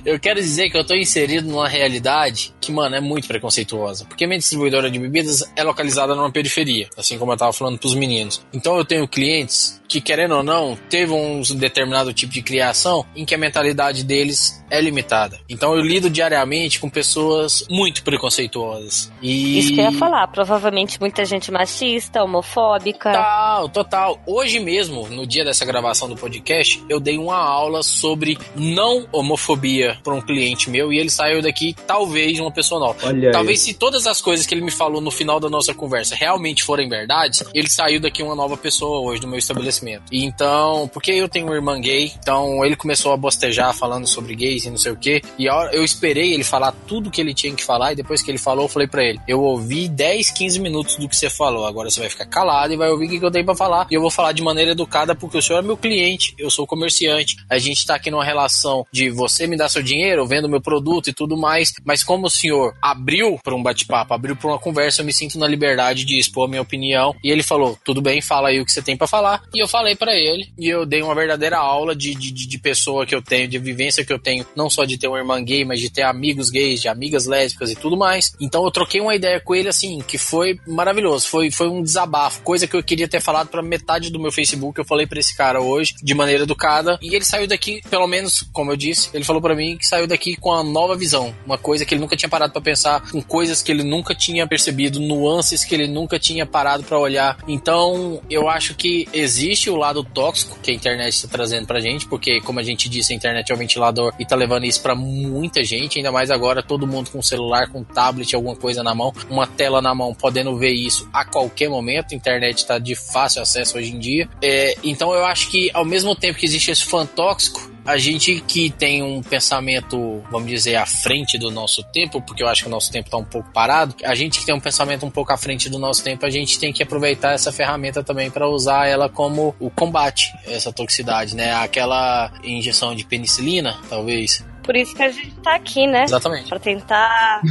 Eu 0.06 0.20
quero 0.20 0.40
dizer 0.40 0.70
que 0.70 0.78
eu 0.78 0.86
tô 0.86 0.94
inserido 0.94 1.48
numa 1.48 1.68
realidade 1.68 2.54
que, 2.62 2.72
mano, 2.72 2.96
é 2.96 3.02
muito 3.02 3.28
preconceituosa. 3.28 4.06
Porque 4.06 4.28
minha 4.28 4.38
distribuidora 4.38 4.92
de 4.92 5.00
bebidas 5.00 5.44
é 5.56 5.64
localizada 5.64 6.14
numa 6.14 6.32
periferia, 6.32 6.88
assim 6.96 7.18
como 7.18 7.32
eu 7.32 7.38
tava 7.38 7.52
falando 7.54 7.80
pros 7.80 7.96
meninos. 7.96 8.46
Então 8.54 8.78
eu 8.78 8.86
tenho 8.86 9.08
clientes 9.08 9.82
que, 9.88 10.02
querendo 10.02 10.36
ou 10.36 10.44
não, 10.44 10.78
teve 10.90 11.12
um 11.12 11.42
determinado 11.56 12.14
tipo 12.14 12.34
de 12.34 12.42
criação 12.42 13.06
em 13.16 13.26
que 13.26 13.34
a 13.34 13.38
mentalidade 13.38 14.04
deles 14.04 14.64
é 14.70 14.82
limitada. 14.82 15.40
Então 15.50 15.74
eu 15.76 15.82
lido 15.82 16.10
diariamente 16.10 16.80
com 16.80 16.90
pessoas 16.90 17.66
muito 17.70 18.04
preconceituosas. 18.04 19.12
E... 19.22 19.60
Isso 19.60 19.74
que 19.74 19.80
eu 19.80 19.86
ia 19.86 19.92
falar. 19.92 20.28
Provavelmente 20.28 21.00
muita 21.00 21.24
gente 21.26 21.52
machista, 21.52 22.24
homofóbica. 22.24 23.12
Total, 23.12 23.70
total. 23.70 24.22
Hoje 24.26 24.60
mesmo, 24.60 25.08
no 25.08 25.26
dia 25.26 25.46
dessa 25.46 25.66
gravação 25.66 26.10
do 26.10 26.16
podcast, 26.16 26.84
eu 26.90 27.00
dei 27.00 27.18
uma 27.18 27.38
aula 27.38 27.82
sobre 27.82 28.38
não 28.56 29.08
homofobia 29.12 29.98
para 30.04 30.14
um 30.14 30.22
cliente 30.22 30.70
meu 30.70 30.92
e 30.92 31.00
ele 31.00 31.10
saiu 31.10 31.42
daqui 31.42 31.74
talvez 31.86 32.40
uma 32.40 32.52
pessoa 32.52 32.80
nova. 32.80 33.08
Olha 33.08 33.30
aí. 33.30 33.34
talvez 33.34 33.62
se 33.62 33.74
todas 33.74 34.06
as 34.06 34.22
coisas 34.22 34.46
que 34.46 34.54
ele 34.54 34.62
me 34.62 34.72
falou 34.72 35.00
no 35.02 35.12
final 35.12 35.40
da 35.40 35.50
nossa 35.50 35.74
conversa 35.74 36.16
realmente 36.16 36.64
forem 36.64 36.90
verdades, 36.90 37.44
ele 37.54 37.70
saiu 37.70 38.02
daqui 38.02 38.22
uma 38.22 38.36
nova 38.36 38.58
pessoa 38.58 39.00
hoje 39.00 39.22
do 39.22 39.28
meu 39.28 39.40
estabelecimento. 39.40 39.77
E 40.12 40.24
então, 40.26 40.90
porque 40.94 41.12
eu 41.12 41.30
tenho 41.30 41.48
uma 41.48 41.56
irmã 41.56 41.80
gay, 41.80 42.12
então 42.20 42.64
ele 42.66 42.76
começou 42.76 43.14
a 43.14 43.18
bostejar 43.18 43.74
falando 43.74 44.08
sobre 44.08 44.36
gays 44.36 44.66
e 44.66 44.70
não 44.70 44.78
sei 44.78 44.92
o 44.92 44.98
que. 44.98 45.22
E 45.38 45.46
eu 45.46 45.84
esperei 45.84 46.34
ele 46.34 46.44
falar 46.44 46.72
tudo 46.88 47.12
que 47.12 47.22
ele 47.22 47.34
tinha 47.34 47.54
que 47.54 47.64
falar 47.64 47.94
e 47.94 47.96
depois 47.96 48.22
que 48.22 48.32
ele 48.32 48.38
falou, 48.38 48.66
eu 48.66 48.70
falei 48.70 48.88
pra 48.88 49.04
ele: 49.04 49.20
"Eu 49.28 49.42
ouvi 49.42 49.88
10, 49.88 50.32
15 50.32 50.60
minutos 50.60 50.96
do 50.98 51.08
que 51.08 51.16
você 51.16 51.30
falou. 51.30 51.66
Agora 51.66 51.90
você 51.90 52.00
vai 52.00 52.10
ficar 52.10 52.26
calado 52.26 52.74
e 52.74 52.78
vai 52.78 52.90
ouvir 52.90 53.08
o 53.08 53.20
que 53.20 53.26
eu 53.26 53.32
tenho 53.32 53.46
pra 53.46 53.56
falar. 53.56 53.88
E 53.90 53.94
eu 53.94 54.02
vou 54.02 54.12
falar 54.12 54.32
de 54.32 54.42
maneira 54.42 54.72
educada 54.72 55.16
porque 55.16 55.38
o 55.38 55.42
senhor 55.42 55.60
é 55.60 55.62
meu 55.62 55.78
cliente, 55.78 56.36
eu 56.38 56.50
sou 56.50 56.68
comerciante. 56.68 57.38
A 57.50 57.58
gente 57.58 57.86
tá 57.86 57.96
aqui 57.96 58.12
numa 58.12 58.24
relação 58.24 58.86
de 58.92 59.10
você 59.10 59.48
me 59.48 59.58
dar 59.58 59.70
seu 59.70 59.82
dinheiro, 59.82 60.22
eu 60.22 60.28
vendo 60.28 60.50
meu 60.50 60.62
produto 60.62 61.10
e 61.10 61.14
tudo 61.14 61.38
mais, 61.38 61.74
mas 61.84 62.04
como 62.04 62.28
o 62.28 62.30
senhor 62.30 62.76
abriu 62.82 63.40
pra 63.44 63.56
um 63.56 63.64
bate-papo, 63.64 64.14
abriu 64.14 64.36
pra 64.36 64.50
uma 64.50 64.60
conversa, 64.60 65.02
eu 65.02 65.06
me 65.06 65.14
sinto 65.14 65.38
na 65.40 65.48
liberdade 65.48 66.06
de 66.06 66.18
expor 66.18 66.46
a 66.46 66.50
minha 66.50 66.62
opinião. 66.62 67.16
E 67.24 67.32
ele 67.32 67.44
falou: 67.44 67.78
"Tudo 67.84 68.02
bem, 68.02 68.22
fala 68.22 68.50
aí 68.50 68.60
o 68.60 68.66
que 68.66 68.72
você 68.72 68.82
tem 68.82 68.98
pra 68.98 69.08
falar". 69.08 69.42
E 69.54 69.62
eu 69.62 69.67
falei 69.68 69.96
pra 69.96 70.16
ele 70.16 70.50
e 70.58 70.68
eu 70.68 70.86
dei 70.86 71.02
uma 71.02 71.16
verdadeira 71.16 71.58
aula 71.58 71.96
de, 71.96 72.14
de, 72.16 72.32
de 72.32 72.48
de 72.48 72.58
pessoa 72.58 73.06
que 73.06 73.14
eu 73.14 73.22
tenho, 73.22 73.48
de 73.48 73.60
vivência 73.60 74.04
que 74.04 74.12
eu 74.12 74.20
tenho, 74.20 74.46
não 74.56 74.70
só 74.70 74.84
de 74.84 74.98
ter 74.98 75.08
uma 75.08 75.20
irmã 75.20 75.42
gay, 75.44 75.64
mas 75.64 75.80
de 75.80 75.90
ter 75.90 76.02
amigos 76.02 76.50
gays, 76.50 76.82
de 76.82 76.88
amigas 76.88 77.26
lésbicas 77.26 77.72
e 77.72 77.76
tudo 77.76 77.96
mais. 77.96 78.34
Então 78.42 78.66
eu 78.66 78.72
troquei 78.72 79.00
uma 79.00 79.16
ideia 79.16 79.40
com 79.40 79.56
ele 79.56 79.70
assim, 79.70 80.00
que 80.00 80.18
foi 80.18 80.60
maravilhoso. 80.68 81.28
Foi, 81.28 81.52
foi 81.52 81.70
um 81.70 81.84
desabafo, 81.84 82.42
coisa 82.42 82.68
que 82.68 82.76
eu 82.76 82.84
queria 82.84 83.08
ter 83.08 83.22
falado 83.22 83.50
para 83.50 83.62
metade 83.62 84.10
do 84.10 84.20
meu 84.20 84.32
Facebook. 84.32 84.80
Eu 84.80 84.86
falei 84.86 85.06
para 85.06 85.20
esse 85.20 85.36
cara 85.36 85.62
hoje, 85.62 85.96
de 86.02 86.14
maneira 86.14 86.44
educada, 86.44 86.98
e 87.02 87.16
ele 87.16 87.26
saiu 87.26 87.48
daqui, 87.48 87.82
pelo 87.90 88.08
menos, 88.08 88.44
como 88.52 88.72
eu 88.72 88.78
disse, 88.78 89.10
ele 89.14 89.24
falou 89.24 89.42
para 89.42 89.56
mim 89.56 89.78
que 89.78 89.86
saiu 89.86 90.08
daqui 90.08 90.36
com 90.36 90.50
uma 90.50 90.64
nova 90.64 90.96
visão, 90.96 91.36
uma 91.46 91.58
coisa 91.58 91.86
que 91.86 91.94
ele 91.94 92.02
nunca 92.02 92.16
tinha 92.16 92.30
parado 92.30 92.54
para 92.54 92.62
pensar, 92.62 93.02
com 93.12 93.22
coisas 93.22 93.62
que 93.62 93.72
ele 93.72 93.84
nunca 93.84 94.16
tinha 94.16 94.48
percebido, 94.48 95.00
nuances 95.00 95.64
que 95.64 95.76
ele 95.76 95.88
nunca 95.88 96.18
tinha 96.18 96.46
parado 96.46 96.84
para 96.84 96.98
olhar. 96.98 97.38
Então, 97.48 98.22
eu 98.30 98.50
acho 98.50 98.76
que 98.76 99.08
existe 99.14 99.57
o 99.70 99.76
lado 99.76 100.04
tóxico 100.04 100.58
que 100.62 100.72
a 100.72 100.74
internet 100.74 101.14
está 101.14 101.28
trazendo 101.28 101.66
pra 101.66 101.80
gente, 101.80 102.08
porque, 102.08 102.40
como 102.42 102.60
a 102.60 102.64
gente 102.64 102.88
disse, 102.88 103.14
a 103.14 103.16
internet 103.16 103.52
é 103.52 103.56
o 103.56 103.58
ventilador 103.58 104.14
e 104.20 104.26
tá 104.26 104.36
levando 104.36 104.66
isso 104.66 104.82
para 104.82 104.96
muita 104.96 105.64
gente, 105.64 105.98
ainda 105.98 106.12
mais 106.12 106.30
agora 106.30 106.62
todo 106.62 106.88
mundo 106.88 107.10
com 107.10 107.22
celular, 107.22 107.70
com 107.70 107.84
tablet, 107.84 108.36
alguma 108.36 108.56
coisa 108.56 108.84
na 108.84 108.94
mão, 108.94 109.14
uma 109.30 109.48
tela 109.48 109.82
na 109.82 109.94
mão, 109.94 110.14
podendo 110.14 110.56
ver 110.58 110.72
isso 110.72 111.08
a 111.12 111.26
qualquer 111.26 111.70
momento. 111.70 112.14
A 112.14 112.16
internet 112.16 112.58
está 112.58 112.78
de 112.78 112.96
fácil 112.96 113.42
acesso 113.42 113.78
hoje 113.78 113.96
em 113.96 114.00
dia. 114.00 114.30
É, 114.42 114.76
então 114.84 115.14
eu 115.14 115.26
acho 115.26 115.50
que 115.50 115.70
ao 115.74 115.86
mesmo 115.86 116.16
tempo 116.16 116.38
que 116.38 116.46
existe 116.46 116.72
esse 116.72 116.86
fã 116.86 117.06
tóxico, 117.06 117.77
a 117.88 117.98
gente 117.98 118.42
que 118.42 118.70
tem 118.70 119.02
um 119.02 119.24
pensamento, 119.24 120.22
vamos 120.30 120.50
dizer, 120.50 120.76
à 120.76 120.86
frente 120.86 121.38
do 121.38 121.50
nosso 121.50 121.82
tempo, 121.84 122.22
porque 122.22 122.44
eu 122.44 122.48
acho 122.50 122.64
que 122.64 122.68
o 122.68 122.72
nosso 122.72 122.92
tempo 122.92 123.08
está 123.08 123.18
um 123.18 123.24
pouco 123.24 123.50
parado, 123.54 123.96
a 124.04 124.14
gente 124.14 124.40
que 124.40 124.46
tem 124.46 124.54
um 124.54 124.60
pensamento 124.60 125.06
um 125.06 125.10
pouco 125.10 125.32
à 125.32 125.38
frente 125.38 125.70
do 125.70 125.80
nosso 125.80 126.04
tempo, 126.04 126.26
a 126.26 126.30
gente 126.30 126.60
tem 126.60 126.74
que 126.74 126.84
aproveitar 126.84 127.32
essa 127.32 127.50
ferramenta 127.50 128.04
também 128.04 128.30
para 128.30 128.46
usar 128.46 128.88
ela 128.88 129.08
como 129.08 129.56
o 129.58 129.70
combate, 129.70 130.34
essa 130.46 130.72
toxicidade, 130.74 131.34
né? 131.34 131.54
Aquela 131.54 132.30
injeção 132.44 132.94
de 132.94 133.06
penicilina, 133.06 133.80
talvez, 133.90 134.44
por 134.68 134.76
isso 134.76 134.94
que 134.94 135.02
a 135.02 135.10
gente 135.10 135.34
tá 135.36 135.56
aqui, 135.56 135.88
né? 135.88 136.04
Exatamente. 136.04 136.50
Pra 136.50 136.60
tentar 136.60 137.42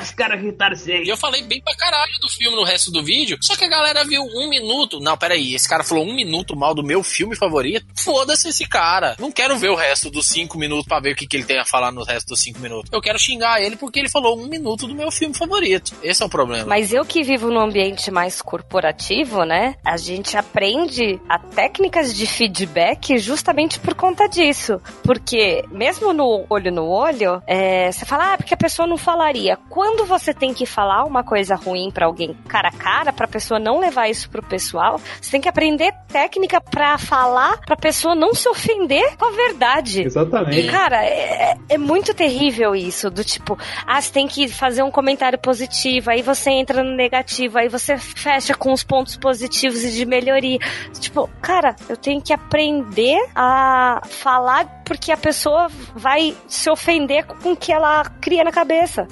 os 0.00 0.10
caras 0.12 0.40
gritaram 0.40 0.74
assim? 0.74 1.02
E 1.02 1.08
eu 1.08 1.16
falei 1.16 1.42
bem 1.42 1.60
pra 1.62 1.74
caralho 1.74 2.12
do 2.20 2.28
filme 2.28 2.56
no 2.56 2.62
resto 2.62 2.92
do 2.92 3.02
vídeo, 3.02 3.38
só 3.40 3.56
que 3.56 3.64
a 3.64 3.68
galera 3.68 4.04
viu 4.04 4.22
um 4.22 4.48
minuto. 4.48 5.00
Não, 5.00 5.16
peraí, 5.16 5.52
esse 5.52 5.68
cara 5.68 5.82
falou 5.82 6.06
um 6.06 6.14
minuto 6.14 6.54
mal 6.54 6.74
do 6.74 6.84
meu 6.84 7.02
filme 7.02 7.34
favorito. 7.34 7.86
Foda-se 7.96 8.48
esse 8.48 8.68
cara. 8.68 9.16
Não 9.18 9.32
quero 9.32 9.58
ver 9.58 9.70
o 9.70 9.74
resto 9.74 10.10
dos 10.10 10.28
cinco 10.28 10.43
cinco 10.44 10.58
minutos 10.58 10.86
para 10.86 11.00
ver 11.00 11.12
o 11.12 11.16
que, 11.16 11.26
que 11.26 11.36
ele 11.36 11.44
tem 11.44 11.58
a 11.58 11.64
falar 11.64 11.90
no 11.90 12.04
resto 12.04 12.28
dos 12.28 12.40
cinco 12.40 12.60
minutos. 12.60 12.90
Eu 12.92 13.00
quero 13.00 13.18
xingar 13.18 13.60
ele 13.60 13.76
porque 13.76 13.98
ele 13.98 14.08
falou 14.08 14.38
um 14.38 14.46
minuto 14.46 14.86
do 14.86 14.94
meu 14.94 15.10
filme 15.10 15.34
favorito. 15.34 15.92
Esse 16.02 16.22
é 16.22 16.26
o 16.26 16.28
problema. 16.28 16.66
Mas 16.66 16.92
eu 16.92 17.04
que 17.04 17.22
vivo 17.22 17.50
num 17.50 17.60
ambiente 17.60 18.10
mais 18.10 18.42
corporativo, 18.42 19.44
né? 19.44 19.76
A 19.84 19.96
gente 19.96 20.36
aprende 20.36 21.18
a 21.28 21.38
técnicas 21.38 22.14
de 22.14 22.26
feedback 22.26 23.18
justamente 23.18 23.78
por 23.80 23.94
conta 23.94 24.28
disso. 24.28 24.80
Porque 25.02 25.64
mesmo 25.70 26.12
no 26.12 26.44
olho 26.48 26.70
no 26.70 26.86
olho, 26.86 27.42
é, 27.46 27.90
você 27.90 28.04
fala, 28.04 28.34
ah, 28.34 28.36
porque 28.36 28.54
a 28.54 28.56
pessoa 28.56 28.86
não 28.86 28.98
falaria. 28.98 29.58
Quando 29.70 30.04
você 30.04 30.34
tem 30.34 30.52
que 30.52 30.66
falar 30.66 31.04
uma 31.04 31.24
coisa 31.24 31.54
ruim 31.54 31.90
para 31.90 32.06
alguém 32.06 32.34
cara 32.48 32.68
a 32.68 32.72
cara, 32.72 33.12
pra 33.12 33.26
pessoa 33.26 33.58
não 33.58 33.78
levar 33.78 34.08
isso 34.08 34.28
pro 34.28 34.42
pessoal, 34.42 35.00
você 35.20 35.30
tem 35.30 35.40
que 35.40 35.48
aprender 35.48 35.92
técnica 36.08 36.60
para 36.60 36.98
falar, 36.98 37.60
pra 37.60 37.76
pessoa 37.76 38.14
não 38.14 38.34
se 38.34 38.48
ofender 38.48 39.16
com 39.16 39.26
a 39.26 39.30
verdade. 39.30 40.02
Exatamente. 40.02 40.33
E, 40.52 40.68
cara, 40.68 41.04
é, 41.04 41.56
é, 41.68 41.78
muito 41.78 42.14
terrível 42.14 42.74
isso, 42.74 43.10
do 43.10 43.24
tipo, 43.24 43.58
ah, 43.86 44.00
você 44.00 44.12
tem 44.12 44.26
que 44.26 44.48
fazer 44.48 44.82
um 44.82 44.90
comentário 44.90 45.38
positivo, 45.38 46.10
aí 46.10 46.22
você 46.22 46.50
entra 46.50 46.82
no 46.82 46.94
negativo, 46.94 47.58
aí 47.58 47.68
você 47.68 47.96
fecha 47.98 48.54
com 48.54 48.72
os 48.72 48.82
pontos 48.82 49.16
positivos 49.16 49.84
e 49.84 49.92
de 49.92 50.04
melhoria. 50.04 50.58
Tipo, 50.98 51.28
cara, 51.40 51.76
eu 51.88 51.96
tenho 51.96 52.20
que 52.20 52.32
aprender 52.32 53.18
a 53.34 54.00
falar 54.08 54.82
porque 54.84 55.12
a 55.12 55.16
pessoa 55.16 55.68
vai 55.94 56.34
se 56.48 56.68
ofender 56.70 57.24
com 57.24 57.52
o 57.52 57.56
que 57.56 57.72
ela 57.72 58.04
cria 58.20 58.44
na 58.44 58.52
cabeça 58.52 59.06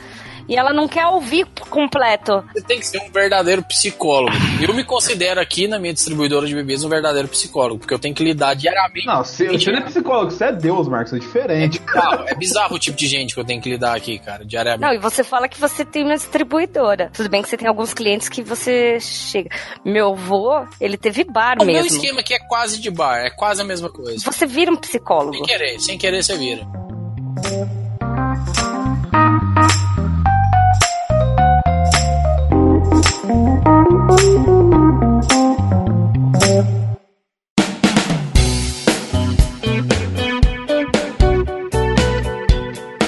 e 0.49 0.57
ela 0.57 0.73
não 0.73 0.89
quer 0.89 1.07
ouvir 1.07 1.47
completo. 1.71 2.45
Você 2.53 2.63
tem 2.63 2.79
que 2.79 2.87
ser 2.87 2.99
um 2.99 3.11
verdadeiro 3.11 3.63
psicólogo. 3.63 4.37
Eu 4.61 4.75
me 4.75 4.85
considero 4.85 5.41
aqui 5.41 5.67
na 5.67 5.79
minha 5.79 5.93
distribuidora 5.93 6.47
de 6.47 6.55
bebidas 6.55 6.85
um 6.85 6.89
verdadeiro 6.89 7.29
psicólogo, 7.29 7.81
porque 7.81 7.95
eu 7.95 7.99
tenho 7.99 8.15
que 8.15 8.25
lidar 8.25 8.55
diariamente. 8.55 9.07
Não, 9.07 9.25
você, 9.25 9.49
você 9.49 9.71
não 9.71 9.79
é 9.79 9.83
psicólogo, 9.83 10.31
você 10.31 10.45
é 10.45 10.53
Deus, 10.53 10.89
Marcos, 10.89 11.13
é 11.13 11.19
diferente. 11.19 11.79
É 11.79 11.93
bizarro, 11.93 12.25
é 12.29 12.35
bizarro 12.35 12.77
o 12.77 12.79
tipo 12.79 12.97
de 12.97 13.07
gente 13.07 13.35
que 13.35 13.41
eu 13.41 13.45
tenho 13.45 13.61
que 13.61 13.69
lidar 13.69 13.97
aqui, 13.97 14.19
cara, 14.19 14.45
diariamente. 14.45 14.83
Não, 14.83 14.95
e 14.95 14.99
você 14.99 15.25
fala 15.25 15.49
que 15.49 15.61
você 15.61 15.85
tem 15.85 16.05
uma 16.05 16.15
distribuidora. 16.15 17.11
Tudo 17.13 17.29
bem 17.29 17.43
que 17.43 17.49
você 17.49 17.57
tem 17.57 17.69
alguns 17.69 17.95
clientes 17.95 18.29
que 18.29 18.43
você 18.43 18.99
chega. 19.01 19.51
Meu 19.85 20.13
avô, 20.13 20.65
ele 20.81 20.97
teve 20.97 21.25
bar 21.25 21.57
o 21.61 21.65
mesmo. 21.65 21.81
O 21.81 21.85
meu 21.85 21.87
esquema 21.87 22.21
aqui 22.21 22.35
é 22.35 22.39
quase 22.39 22.81
de 22.81 22.91
bar, 22.91 23.19
é 23.19 23.31
quase 23.31 23.61
a 23.61 23.65
mesma 23.65 23.91
coisa. 23.91 24.19
Você 24.25 24.47
vira 24.47 24.71
um 24.71 24.77
psicólogo. 24.77 25.35
Sem 25.35 25.45
querer, 25.45 25.81
sem 25.81 25.99
querer 25.99 26.23
você 26.23 26.37
vira. 26.37 26.67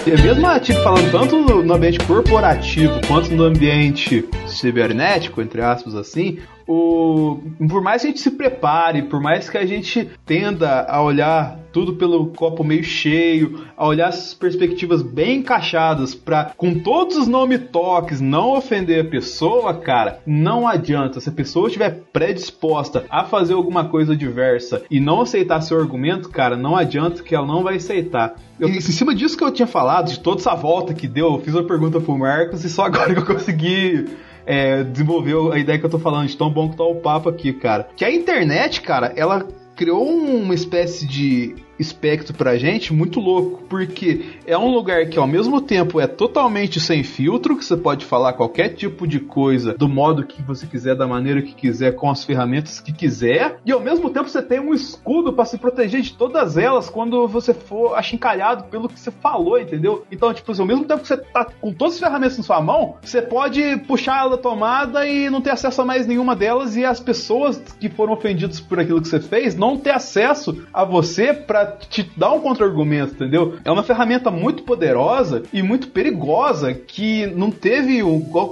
Mesmo 0.06 0.60
tipo, 0.60 0.82
falando 0.82 1.10
tanto 1.10 1.62
no 1.62 1.74
ambiente 1.74 1.98
corporativo 2.04 3.00
quanto 3.06 3.30
no 3.30 3.44
ambiente 3.44 4.28
cibernético, 4.46 5.40
entre 5.40 5.62
aspas 5.62 5.94
assim, 5.94 6.38
o, 6.66 7.40
por 7.68 7.82
mais 7.82 8.02
que 8.02 8.08
a 8.08 8.10
gente 8.10 8.20
se 8.20 8.30
prepare, 8.30 9.02
por 9.02 9.20
mais 9.20 9.48
que 9.48 9.58
a 9.58 9.66
gente 9.66 10.08
tenda 10.24 10.86
a 10.88 11.02
olhar 11.02 11.58
tudo 11.74 11.94
pelo 11.94 12.28
copo 12.28 12.62
meio 12.62 12.84
cheio, 12.84 13.64
a 13.76 13.84
olhar 13.84 14.08
as 14.08 14.32
perspectivas 14.32 15.02
bem 15.02 15.38
encaixadas 15.38 16.14
para 16.14 16.52
com 16.56 16.78
todos 16.78 17.16
os 17.16 17.26
nome 17.26 17.58
toques 17.58 18.20
não 18.20 18.56
ofender 18.56 19.04
a 19.04 19.10
pessoa, 19.10 19.74
cara, 19.74 20.20
não 20.24 20.68
adianta. 20.68 21.20
Se 21.20 21.28
a 21.28 21.32
pessoa 21.32 21.66
estiver 21.66 22.02
predisposta 22.12 23.04
a 23.10 23.24
fazer 23.24 23.54
alguma 23.54 23.88
coisa 23.88 24.16
diversa 24.16 24.82
e 24.88 25.00
não 25.00 25.22
aceitar 25.22 25.60
seu 25.62 25.78
argumento, 25.78 26.28
cara, 26.28 26.56
não 26.56 26.76
adianta 26.76 27.24
que 27.24 27.34
ela 27.34 27.46
não 27.46 27.64
vai 27.64 27.76
aceitar. 27.76 28.36
Eu, 28.58 28.68
em 28.68 28.80
cima 28.80 29.12
disso 29.12 29.36
que 29.36 29.42
eu 29.42 29.50
tinha 29.50 29.66
falado, 29.66 30.12
de 30.12 30.20
toda 30.20 30.40
essa 30.40 30.54
volta 30.54 30.94
que 30.94 31.08
deu, 31.08 31.34
eu 31.34 31.40
fiz 31.40 31.54
uma 31.54 31.64
pergunta 31.64 32.00
pro 32.00 32.16
Marcos 32.16 32.64
e 32.64 32.70
só 32.70 32.84
agora 32.86 33.12
que 33.12 33.20
eu 33.20 33.26
consegui 33.26 34.06
é, 34.46 34.82
desenvolveu 34.82 35.52
a 35.52 35.58
ideia 35.58 35.78
que 35.78 35.86
eu 35.86 35.90
tô 35.90 35.98
falando, 35.98 36.28
de 36.28 36.36
tão 36.36 36.50
bom 36.50 36.70
que 36.70 36.76
tá 36.76 36.84
o 36.84 36.96
papo 36.96 37.28
aqui, 37.28 37.52
cara. 37.52 37.88
Que 37.96 38.04
a 38.04 38.10
internet, 38.10 38.80
cara, 38.80 39.12
ela 39.16 39.46
criou 39.74 40.06
uma 40.06 40.54
espécie 40.54 41.06
de 41.06 41.56
espectro 41.78 42.34
pra 42.34 42.56
gente 42.56 42.92
muito 42.92 43.20
louco, 43.20 43.64
porque 43.68 44.38
é 44.46 44.56
um 44.56 44.72
lugar 44.72 45.06
que 45.06 45.18
ao 45.18 45.26
mesmo 45.26 45.60
tempo 45.60 46.00
é 46.00 46.06
totalmente 46.06 46.80
sem 46.80 47.02
filtro, 47.02 47.56
que 47.56 47.64
você 47.64 47.76
pode 47.76 48.04
falar 48.04 48.32
qualquer 48.34 48.70
tipo 48.70 49.06
de 49.06 49.20
coisa 49.20 49.74
do 49.74 49.88
modo 49.88 50.24
que 50.24 50.42
você 50.42 50.66
quiser, 50.66 50.94
da 50.94 51.06
maneira 51.06 51.42
que 51.42 51.54
quiser, 51.54 51.94
com 51.94 52.10
as 52.10 52.24
ferramentas 52.24 52.80
que 52.80 52.92
quiser, 52.92 53.58
e 53.64 53.72
ao 53.72 53.80
mesmo 53.80 54.10
tempo 54.10 54.28
você 54.28 54.42
tem 54.42 54.60
um 54.60 54.74
escudo 54.74 55.32
para 55.32 55.44
se 55.44 55.58
proteger 55.58 56.00
de 56.00 56.12
todas 56.14 56.56
elas 56.56 56.88
quando 56.88 57.26
você 57.26 57.52
for 57.52 57.94
achincalhado 57.94 58.64
pelo 58.64 58.88
que 58.88 58.98
você 58.98 59.10
falou, 59.10 59.58
entendeu? 59.58 60.04
Então, 60.10 60.32
tipo, 60.32 60.50
assim, 60.52 60.60
ao 60.60 60.68
mesmo 60.68 60.84
tempo 60.84 61.02
que 61.02 61.08
você 61.08 61.16
tá 61.16 61.44
com 61.60 61.72
todas 61.72 61.94
as 61.94 62.00
ferramentas 62.00 62.38
na 62.38 62.44
sua 62.44 62.60
mão, 62.60 62.96
você 63.02 63.20
pode 63.20 63.76
puxar 63.86 64.20
ela 64.20 64.30
da 64.30 64.38
tomada 64.38 65.06
e 65.06 65.28
não 65.30 65.40
ter 65.40 65.50
acesso 65.50 65.82
a 65.82 65.84
mais 65.84 66.06
nenhuma 66.06 66.36
delas, 66.36 66.76
e 66.76 66.84
as 66.84 67.00
pessoas 67.00 67.58
que 67.80 67.88
foram 67.88 68.12
ofendidas 68.12 68.60
por 68.60 68.78
aquilo 68.78 69.00
que 69.00 69.08
você 69.08 69.20
fez 69.20 69.54
não 69.56 69.76
ter 69.76 69.90
acesso 69.90 70.64
a 70.72 70.84
você 70.84 71.32
para 71.32 71.63
te 71.64 72.10
dar 72.16 72.32
um 72.32 72.40
contra-argumento, 72.40 73.14
entendeu? 73.14 73.56
É 73.64 73.70
uma 73.70 73.82
ferramenta 73.82 74.30
muito 74.30 74.62
poderosa 74.62 75.42
e 75.52 75.62
muito 75.62 75.88
perigosa 75.88 76.74
que 76.74 77.26
não 77.26 77.50
teve, 77.50 78.00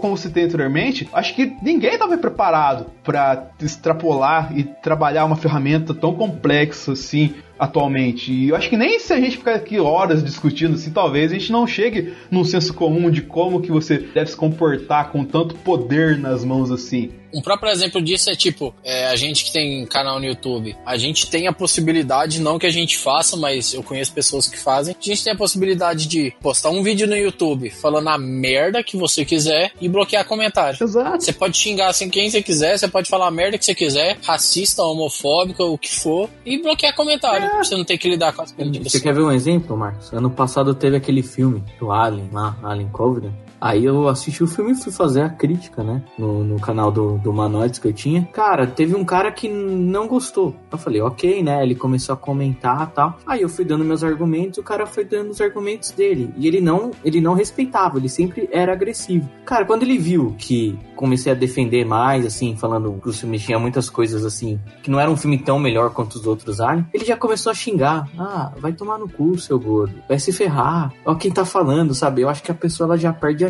como 0.01 0.17
citei 0.17 0.45
anteriormente, 0.45 1.09
acho 1.13 1.35
que 1.35 1.55
ninguém 1.63 1.95
estava 1.95 2.17
preparado 2.19 2.87
para 3.03 3.51
extrapolar 3.61 4.57
e 4.57 4.65
trabalhar 4.65 5.25
uma 5.25 5.37
ferramenta 5.37 5.95
tão 5.95 6.15
complexa 6.15 6.93
assim 6.93 7.35
atualmente. 7.63 8.33
E 8.33 8.49
eu 8.49 8.57
acho 8.57 8.69
que 8.69 8.77
nem 8.77 8.99
se 8.99 9.13
a 9.13 9.21
gente 9.21 9.37
ficar 9.37 9.55
aqui 9.55 9.79
horas 9.79 10.25
discutindo 10.25 10.75
assim, 10.75 10.91
talvez 10.91 11.31
a 11.31 11.35
gente 11.35 11.53
não 11.53 11.65
chegue 11.65 12.13
num 12.29 12.43
senso 12.43 12.75
comum 12.75 13.09
de 13.09 13.23
como 13.23 13.61
que 13.63 13.71
você 13.71 13.99
deve 13.99 14.31
se 14.31 14.37
comportar 14.37 15.13
com 15.13 15.25
tanto 15.25 15.55
poder 15.55 16.19
nas 16.19 16.45
mãos 16.45 16.73
assim. 16.73 17.13
Um 17.35 17.41
próprio 17.41 17.71
exemplo 17.71 18.03
disso 18.03 18.31
é 18.31 18.35
tipo, 18.35 18.75
é, 18.85 19.07
a 19.07 19.17
gente 19.17 19.45
que 19.45 19.53
tem 19.53 19.87
canal 19.87 20.21
no 20.21 20.27
YouTube, 20.27 20.77
a 20.85 20.99
gente 20.99 21.31
tem 21.31 21.47
a 21.47 21.53
possibilidade, 21.53 22.41
não 22.41 22.59
que 22.59 22.67
a 22.67 22.71
gente 22.71 22.99
faça, 22.99 23.37
mas 23.37 23.73
eu 23.73 23.83
conheço 23.83 24.13
pessoas 24.13 24.47
que 24.47 24.59
fazem, 24.59 24.95
a 24.95 25.03
gente 25.03 25.25
tem 25.25 25.33
a 25.33 25.37
possibilidade 25.37 26.07
de 26.07 26.35
postar 26.43 26.69
um 26.69 26.83
vídeo 26.83 27.07
no 27.07 27.17
YouTube 27.17 27.71
falando 27.71 28.09
a 28.09 28.19
merda 28.19 28.83
que 28.83 28.99
você 28.99 29.25
quiser 29.25 29.73
e 29.81 29.89
bloquear 29.89 30.27
comentário. 30.27 30.77
Exato. 30.83 31.25
Você 31.25 31.33
pode 31.33 31.57
xingar 31.57 31.89
assim 31.89 32.11
quem 32.11 32.29
você 32.29 32.43
quiser, 32.43 32.79
você 32.79 32.87
pode 32.87 33.09
falar 33.09 33.29
a 33.29 33.31
merda 33.31 33.57
que 33.57 33.65
você 33.65 33.75
quiser, 33.75 34.19
racista, 34.23 34.83
homofóbica, 34.83 35.65
o 35.65 35.79
que 35.79 35.95
for, 35.95 36.29
e 36.45 36.61
bloquear 36.61 36.95
comentário. 36.95 37.51
É. 37.53 37.65
Você 37.65 37.77
não 37.77 37.85
tem 37.85 37.99
que 37.99 38.09
lidar 38.09 38.33
com 38.33 38.43
as 38.43 38.53
críticas. 38.53 38.91
Você 38.91 39.01
quer 39.01 39.15
ver 39.15 39.23
um 39.23 39.33
exemplo, 39.33 39.77
Marcos? 39.77 40.13
Ano 40.13 40.31
passado 40.31 40.75
teve 40.75 40.97
aquele 40.97 41.23
filme 41.23 41.63
do 41.79 41.93
Alien 41.93 42.29
lá, 42.33 42.57
Alien 42.63 42.89
Covenant. 42.89 43.33
Aí 43.63 43.85
eu 43.85 44.09
assisti 44.09 44.43
o 44.43 44.49
filme 44.49 44.73
e 44.73 44.75
fui 44.75 44.93
fazer 44.93 45.23
a 45.23 45.29
crítica, 45.31 45.85
né? 45.85 46.03
No, 46.19 46.43
no 46.43 46.59
canal 46.59 46.91
do 46.91 47.13
do 47.23 47.31
humanoides 47.31 47.79
que 47.79 47.89
eu 47.89 47.93
tinha. 47.93 48.29
Cara, 48.33 48.67
teve 48.67 48.95
um 48.95 49.05
cara 49.05 49.31
que 49.31 49.49
não 49.49 50.07
gostou. 50.07 50.55
Eu 50.71 50.79
falei, 50.79 51.01
ok, 51.01 51.43
né? 51.43 51.63
Ele 51.63 51.75
começou 51.75 52.15
a 52.15 52.17
comentar 52.17 52.91
tal. 52.91 53.19
Aí 53.27 53.43
eu 53.43 53.49
fui 53.49 53.65
dando 53.65 53.85
meus 53.85 54.03
argumentos, 54.03 54.59
o 54.59 54.63
cara 54.63 54.87
foi 54.87 55.05
dando 55.05 55.31
os 55.31 55.41
argumentos 55.41 55.91
dele. 55.93 56.33
E 56.37 56.47
ele 56.47 56.61
não, 56.61 56.91
ele 57.05 57.21
não 57.21 57.35
respeitava, 57.35 57.99
ele 57.99 58.09
sempre 58.09 58.49
era 58.53 58.73
agressivo. 58.73 59.29
Cara, 59.45 59.65
quando 59.65 59.83
ele 59.85 59.99
viu 59.99 60.35
que 60.37 60.79
comecei 60.97 61.33
a 61.33 61.35
defender 61.35 61.85
mais, 61.85 62.25
assim, 62.25 62.57
falando 62.57 63.01
que 63.03 63.09
o 63.09 63.13
filme 63.13 63.39
tinha 63.39 63.59
muitas 63.59 63.91
coisas 63.91 64.25
assim, 64.25 64.59
que 64.83 64.91
não 64.91 65.01
era 65.01 65.11
um 65.11 65.17
filme 65.17 65.39
tão 65.39 65.59
melhor 65.59 65.91
quanto 65.91 66.15
os 66.15 66.27
outros 66.27 66.61
Alien, 66.61 66.87
ele 66.93 67.05
já 67.05 67.17
começou 67.17 67.51
a 67.51 67.55
xingar. 67.55 68.09
Ah, 68.19 68.53
vai 68.57 68.73
tomar 68.73 68.99
no 68.99 69.09
cu, 69.09 69.39
seu 69.39 69.59
gordo. 69.59 69.95
Vai 70.09 70.19
se 70.19 70.33
ferrar. 70.33 70.93
Ó 71.05 71.15
quem 71.15 71.31
tá 71.31 71.45
falando, 71.45 71.95
sabe? 71.95 72.23
Eu 72.23 72.29
acho 72.29 72.43
que 72.43 72.51
a 72.51 72.55
pessoa 72.55 72.87
ela 72.87 72.97
já 72.97 73.13
perde 73.13 73.45
a 73.45 73.49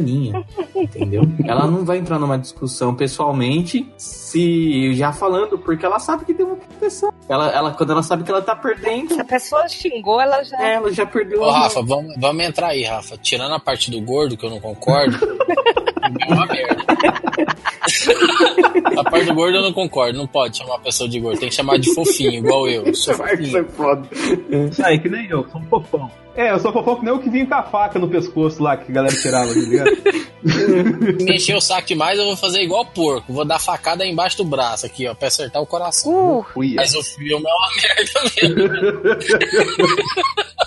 entendeu? 0.74 1.22
Ela 1.44 1.66
não 1.66 1.84
vai 1.84 1.98
entrar 1.98 2.18
numa 2.18 2.38
discussão 2.38 2.94
pessoalmente 2.94 3.90
se 3.96 4.94
já 4.94 5.12
falando, 5.12 5.58
porque 5.58 5.84
ela 5.84 5.98
sabe 5.98 6.24
que 6.24 6.34
tem 6.34 6.44
uma 6.44 6.56
pessoa. 6.78 7.12
Ela, 7.28 7.50
ela, 7.50 7.70
quando 7.72 7.92
ela 7.92 8.02
sabe 8.02 8.24
que 8.24 8.30
ela 8.30 8.42
tá 8.42 8.54
perdendo. 8.56 9.14
Se 9.14 9.20
a 9.20 9.24
pessoa 9.24 9.68
xingou, 9.68 10.20
ela 10.20 10.42
já. 10.42 10.60
Ela 10.62 10.92
já 10.92 11.06
perdeu 11.06 11.42
Ô, 11.42 11.50
Rafa, 11.50 11.82
vamos, 11.82 12.14
vamos 12.18 12.44
entrar 12.44 12.68
aí, 12.68 12.84
Rafa. 12.84 13.16
Tirando 13.16 13.54
a 13.54 13.60
parte 13.60 13.90
do 13.90 14.00
gordo, 14.00 14.36
que 14.36 14.44
eu 14.44 14.50
não 14.50 14.60
concordo. 14.60 15.16
é 16.20 16.32
uma 16.32 16.46
merda. 16.46 16.84
a 18.98 19.04
parte 19.10 19.26
do 19.26 19.34
gordo 19.34 19.56
eu 19.58 19.62
não 19.62 19.72
concordo. 19.72 20.18
Não 20.18 20.26
pode 20.26 20.58
chamar 20.58 20.76
a 20.76 20.80
pessoa 20.80 21.08
de 21.08 21.18
gordo. 21.20 21.38
Tem 21.40 21.48
que 21.48 21.54
chamar 21.54 21.78
de 21.78 21.94
fofinho, 21.94 22.32
igual 22.34 22.68
eu. 22.68 22.82
Sou 22.84 22.92
Isso 22.92 23.10
é 23.12 23.14
fofinho. 23.14 23.68
foda. 23.70 24.08
Aí, 24.84 24.98
que 24.98 25.08
nem 25.08 25.26
eu, 25.28 25.46
sou 25.50 25.60
um 25.60 25.64
fofão. 25.66 26.10
É, 26.34 26.50
eu 26.50 26.58
sou 26.60 26.72
fofão 26.72 26.96
que 26.96 27.04
nem 27.04 27.12
o 27.12 27.18
que 27.18 27.28
vinha 27.28 27.46
com 27.46 27.54
a 27.54 27.62
faca 27.62 27.98
no 27.98 28.08
pescoço 28.08 28.62
lá, 28.62 28.74
que 28.74 28.90
a 28.90 28.94
galera 28.94 29.14
tirava, 29.14 29.48
tá 29.52 29.60
ligado? 29.60 29.90
Me 31.22 31.36
encher 31.36 31.54
o 31.54 31.60
saco 31.60 31.86
demais, 31.86 32.18
eu 32.18 32.24
vou 32.24 32.36
fazer 32.36 32.62
igual 32.62 32.86
porco. 32.86 33.32
Vou 33.32 33.44
dar 33.44 33.58
facada 33.58 34.02
aí 34.02 34.10
embaixo 34.10 34.38
do 34.38 34.44
braço, 34.44 34.86
aqui, 34.86 35.06
ó, 35.06 35.14
pra 35.14 35.28
acertar 35.28 35.60
o 35.60 35.66
coração. 35.66 36.38
Uh, 36.38 36.44
Uia. 36.56 36.76
Mas 36.76 36.94
o 36.94 37.02
filme 37.02 37.32
é 37.46 37.54
uma 37.54 37.68
merda 37.76 38.20
mesmo. 38.40 39.52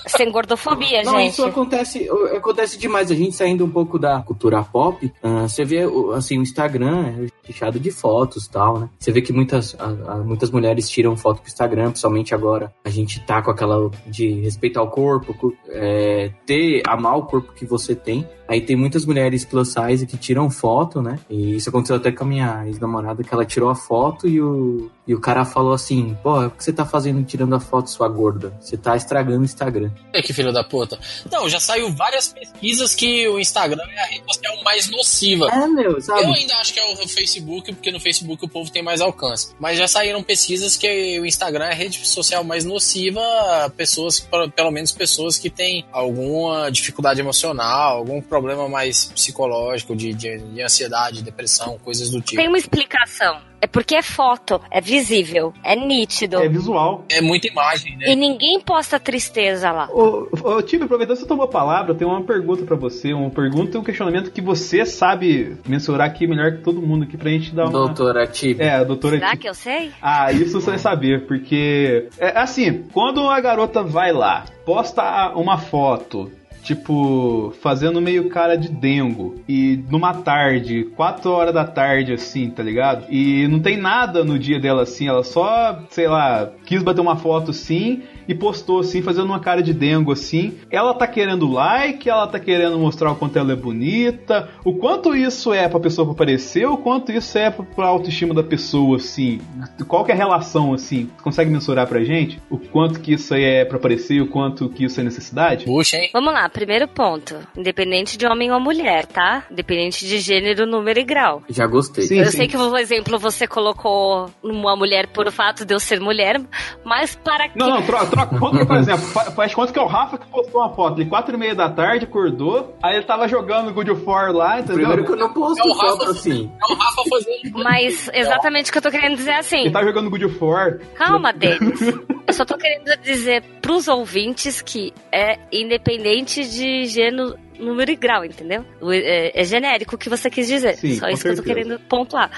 sem 0.07 0.31
gordofobia, 0.31 1.01
Não, 1.03 1.17
gente. 1.19 1.31
isso 1.31 1.45
acontece, 1.45 2.09
acontece 2.35 2.77
demais. 2.77 3.09
A 3.11 3.15
gente 3.15 3.35
saindo 3.35 3.65
um 3.65 3.69
pouco 3.69 3.97
da 3.97 4.21
cultura 4.21 4.63
pop, 4.63 5.11
ah, 5.23 5.47
você 5.47 5.65
vê 5.65 5.79
assim, 6.15 6.37
o 6.37 6.41
Instagram 6.43 7.04
é 7.05 7.27
recheado 7.43 7.79
de 7.79 7.91
fotos 7.91 8.47
tal, 8.47 8.79
né? 8.79 8.89
Você 8.99 9.11
vê 9.11 9.21
que 9.21 9.31
muitas, 9.33 9.75
a- 9.79 10.13
a- 10.13 10.17
muitas 10.17 10.49
mulheres 10.51 10.89
tiram 10.89 11.15
foto 11.15 11.39
pro 11.41 11.47
Instagram, 11.49 11.89
principalmente 11.91 12.33
agora. 12.33 12.73
A 12.83 12.89
gente 12.89 13.19
tá 13.25 13.41
com 13.41 13.51
aquela 13.51 13.89
de 14.07 14.41
respeitar 14.41 14.81
o 14.81 14.87
corpo, 14.89 15.33
é, 15.69 16.31
ter, 16.45 16.81
amar 16.87 17.17
o 17.17 17.23
corpo 17.23 17.53
que 17.53 17.65
você 17.65 17.95
tem. 17.95 18.27
Aí 18.47 18.61
tem 18.61 18.75
muitas 18.75 19.05
mulheres 19.05 19.43
plus 19.43 19.73
size 19.73 20.05
que 20.05 20.17
tiram 20.17 20.49
foto, 20.49 21.01
né? 21.01 21.19
E 21.29 21.55
isso 21.55 21.69
aconteceu 21.69 21.95
até 21.95 22.11
com 22.11 22.23
a 22.23 22.27
minha 22.27 22.67
ex-namorada, 22.67 23.23
que 23.23 23.33
ela 23.33 23.45
tirou 23.45 23.69
a 23.69 23.75
foto 23.75 24.27
e 24.27 24.39
o, 24.39 24.89
e 25.07 25.15
o 25.15 25.19
cara 25.19 25.43
falou 25.43 25.73
assim: 25.73 26.15
Pô, 26.21 26.45
o 26.45 26.51
que 26.51 26.63
você 26.63 26.71
tá 26.71 26.85
fazendo 26.85 27.23
tirando 27.25 27.55
a 27.55 27.59
foto, 27.59 27.89
sua 27.89 28.07
gorda? 28.07 28.53
Você 28.59 28.77
tá 28.77 28.95
estragando 28.95 29.41
o 29.41 29.45
Instagram. 29.45 29.91
Olha 30.13 30.21
que 30.21 30.31
filho 30.31 30.53
da 30.53 30.63
puta. 30.63 30.99
Não, 31.31 31.49
já 31.49 31.59
saiu 31.59 31.91
várias 31.91 32.27
pesquisas 32.27 32.93
que 32.93 33.27
o 33.27 33.39
Instagram 33.39 33.83
é 33.89 33.99
a 33.99 34.05
rede 34.05 34.23
social 34.27 34.63
mais 34.63 34.89
nociva. 34.89 35.49
É, 35.49 35.67
meu, 35.67 35.99
sabe? 35.99 36.23
Eu 36.23 36.33
ainda 36.33 36.55
acho 36.57 36.73
que 36.73 36.79
é 36.79 36.93
o 36.93 37.07
Facebook, 37.07 37.73
porque 37.73 37.91
no 37.91 37.99
Facebook 37.99 38.45
o 38.45 38.49
povo 38.49 38.71
tem 38.71 38.83
mais 38.83 39.01
alcance. 39.01 39.55
Mas 39.59 39.77
já 39.77 39.87
saíram 39.87 40.21
pesquisas 40.21 40.77
que 40.77 41.19
o 41.19 41.25
Instagram 41.25 41.65
é 41.65 41.71
a 41.71 41.75
rede 41.75 42.05
social 42.05 42.43
mais 42.43 42.63
nociva 42.63 43.21
a 43.65 43.69
pessoas, 43.69 44.19
pelo 44.55 44.71
menos 44.71 44.91
pessoas 44.91 45.37
que 45.37 45.49
têm 45.49 45.85
alguma 45.91 46.69
dificuldade 46.69 47.19
emocional, 47.19 47.97
algum 47.97 48.21
problema 48.21 48.34
mais 48.69 49.05
psicológico, 49.05 49.95
de, 49.95 50.13
de, 50.13 50.37
de 50.37 50.61
ansiedade, 50.61 51.23
depressão, 51.23 51.77
coisas 51.83 52.09
do 52.09 52.21
tipo. 52.21 52.37
Tem 52.37 52.47
uma 52.47 52.57
explicação. 52.57 53.39
É 53.61 53.67
porque 53.67 53.95
é 53.95 54.03
foto, 54.03 54.61
é 54.69 54.79
visível, 54.79 55.51
é 55.63 55.75
nítido. 55.75 56.37
É 56.37 56.47
visual. 56.47 57.03
É 57.09 57.19
muita 57.19 57.47
imagem, 57.47 57.97
né? 57.97 58.11
E 58.11 58.15
ninguém 58.15 58.59
posta 58.59 58.99
tristeza 58.99 59.71
lá. 59.71 59.89
Ô, 59.91 60.27
ô 60.31 60.61
Tibi, 60.61 60.83
aproveitando 60.83 61.15
que 61.15 61.23
você 61.23 61.27
tomou 61.27 61.45
a 61.45 61.47
palavra, 61.47 61.91
eu 61.91 61.95
tenho 61.95 62.11
uma 62.11 62.23
pergunta 62.23 62.63
pra 62.63 62.75
você. 62.75 63.11
Uma 63.11 63.31
pergunta 63.31 63.75
e 63.75 63.79
um 63.79 63.83
questionamento 63.83 64.31
que 64.31 64.39
você 64.41 64.85
sabe 64.85 65.57
mensurar 65.65 66.07
aqui 66.07 66.27
melhor 66.27 66.57
que 66.57 66.61
todo 66.61 66.79
mundo 66.79 67.05
aqui 67.05 67.17
pra 67.17 67.31
gente 67.31 67.55
dar 67.55 67.63
uma. 67.63 67.71
Doutora 67.71 68.27
Tibi. 68.27 68.61
É, 68.61 68.75
a 68.75 68.83
doutora 68.83 69.15
Será 69.15 69.31
Tibi. 69.31 69.41
que 69.41 69.49
eu 69.49 69.55
sei? 69.55 69.91
Ah, 69.99 70.31
isso 70.31 70.61
você 70.61 70.69
vai 70.71 70.79
saber, 70.79 71.25
porque. 71.25 72.07
É 72.19 72.37
assim, 72.37 72.83
quando 72.93 73.27
a 73.27 73.39
garota 73.39 73.81
vai 73.81 74.11
lá, 74.11 74.45
posta 74.63 75.31
uma 75.35 75.57
foto. 75.57 76.31
Tipo, 76.65 77.53
fazendo 77.61 78.01
meio 78.01 78.27
cara 78.27 78.57
de 78.57 78.69
dengo. 78.69 79.35
E 79.47 79.83
numa 79.87 80.15
tarde, 80.15 80.85
4 80.95 81.29
horas 81.29 81.53
da 81.53 81.63
tarde, 81.63 82.11
assim, 82.11 82.49
tá 82.49 82.63
ligado? 82.63 83.05
E 83.07 83.47
não 83.47 83.59
tem 83.59 83.77
nada 83.77 84.23
no 84.23 84.39
dia 84.39 84.59
dela 84.59 84.81
assim, 84.81 85.07
ela 85.07 85.23
só, 85.23 85.79
sei 85.91 86.07
lá, 86.07 86.51
quis 86.65 86.81
bater 86.81 87.01
uma 87.01 87.17
foto 87.17 87.51
assim 87.51 88.01
e 88.27 88.33
postou 88.33 88.79
assim, 88.79 89.01
fazendo 89.01 89.25
uma 89.25 89.39
cara 89.39 89.61
de 89.61 89.73
dengo 89.73 90.11
assim. 90.11 90.57
Ela 90.69 90.93
tá 90.93 91.07
querendo 91.07 91.51
like, 91.51 92.09
ela 92.09 92.27
tá 92.27 92.39
querendo 92.39 92.77
mostrar 92.77 93.11
o 93.11 93.15
quanto 93.15 93.37
ela 93.37 93.51
é 93.51 93.55
bonita, 93.55 94.49
o 94.63 94.73
quanto 94.73 95.15
isso 95.15 95.53
é 95.53 95.67
pra 95.67 95.79
pessoa 95.79 96.11
aparecer, 96.11 96.65
o 96.67 96.77
quanto 96.77 97.11
isso 97.11 97.37
é 97.37 97.49
pra, 97.49 97.85
autoestima 97.85 98.33
da 98.33 98.43
pessoa, 98.43 98.97
assim. 98.97 99.39
Qual 99.87 100.03
que 100.03 100.11
é 100.11 100.15
a 100.15 100.17
relação, 100.17 100.73
assim? 100.73 101.09
Consegue 101.21 101.51
mensurar 101.51 101.87
pra 101.87 102.03
gente? 102.03 102.41
O 102.49 102.57
quanto 102.57 102.99
que 102.99 103.13
isso 103.13 103.33
aí 103.33 103.43
é 103.43 103.65
pra 103.65 103.77
aparecer, 103.77 104.21
o 104.21 104.27
quanto 104.27 104.69
que 104.69 104.85
isso 104.85 104.99
é 104.99 105.03
necessidade? 105.03 105.65
Puxa, 105.65 105.97
hein? 105.97 106.09
Vamos 106.13 106.33
lá, 106.33 106.47
primeiro 106.49 106.87
ponto. 106.87 107.35
Independente 107.55 108.17
de 108.17 108.25
homem 108.25 108.51
ou 108.51 108.59
mulher, 108.59 109.05
tá? 109.05 109.43
Independente 109.51 110.05
de 110.05 110.19
gênero, 110.19 110.65
número 110.65 110.99
e 110.99 111.03
grau. 111.03 111.43
Já 111.49 111.65
gostei. 111.67 112.05
Sim, 112.05 112.19
eu 112.19 112.25
sim. 112.25 112.37
sei 112.37 112.47
que, 112.47 112.57
por 112.57 112.77
exemplo, 112.77 113.19
você 113.19 113.47
colocou 113.47 114.29
uma 114.43 114.75
mulher 114.75 115.07
por 115.07 115.27
o 115.27 115.31
fato 115.31 115.65
de 115.65 115.73
eu 115.73 115.79
ser 115.79 115.99
mulher, 115.99 116.41
mas 116.83 117.15
para 117.15 117.49
que. 117.49 117.57
Não, 117.57 117.69
não, 117.69 117.81
troca, 117.83 118.14
troca. 118.15 118.39
Conta 118.39 118.65
por 118.65 118.77
exemplo, 118.77 119.01
fa- 119.07 119.31
faz 119.31 119.53
conta 119.53 119.73
que 119.73 119.79
é 119.79 119.81
o 119.81 119.87
Rafa 119.87 120.17
que 120.17 120.25
postou 120.27 120.61
uma 120.61 120.73
foto 120.73 120.95
de 120.95 121.05
4 121.05 121.35
e 121.35 121.37
meia 121.37 121.55
da 121.55 121.69
tarde, 121.69 122.05
acordou, 122.05 122.75
aí 122.81 122.95
ele 122.95 123.05
tava 123.05 123.27
jogando 123.27 123.73
God 123.73 123.89
of 123.89 124.03
War 124.05 124.31
lá, 124.31 124.59
entendeu? 124.59 124.75
Primeiro 124.75 125.05
que 125.05 125.11
eu 125.11 125.15
não 125.17 125.33
posto 125.33 125.59
É 125.61 125.69
o 125.69 125.73
Rafa. 125.73 125.97
foto 125.97 126.11
assim. 126.11 126.51
É 126.61 126.73
o 126.73 126.75
Rafa 126.75 127.03
fazendo. 127.09 127.53
Mas 127.63 128.09
exatamente 128.13 128.69
o 128.69 128.71
que 128.71 128.77
eu 128.77 128.81
tô 128.81 128.91
querendo 128.91 129.15
dizer 129.15 129.31
é 129.31 129.39
assim. 129.39 129.59
Ele 129.61 129.71
tava 129.71 129.85
jogando 129.85 130.09
God 130.09 130.23
of 130.23 130.37
War. 130.43 130.79
Calma, 130.95 131.31
Denis. 131.33 131.81
Eu 132.27 132.33
só 132.33 132.43
tô 132.45 132.57
querendo 132.57 132.95
dizer 133.01 133.43
pros 133.61 133.87
ouvintes 133.87 134.61
que 134.61 134.93
é 135.11 135.37
independente 135.51 136.43
de 136.47 136.85
gênero, 136.85 137.35
número 137.59 137.91
e 137.91 137.95
grau, 137.95 138.25
entendeu? 138.25 138.65
É, 138.91 139.39
é 139.39 139.43
genérico 139.43 139.95
o 139.95 139.97
que 139.97 140.09
você 140.09 140.29
quis 140.29 140.47
dizer. 140.47 140.75
Sim, 140.77 140.95
só 140.95 141.07
isso 141.07 141.21
que 141.23 141.29
eu 141.29 141.35
tô 141.35 141.43
certeza. 141.43 141.43
querendo 141.43 141.79
pontuar. 141.87 142.29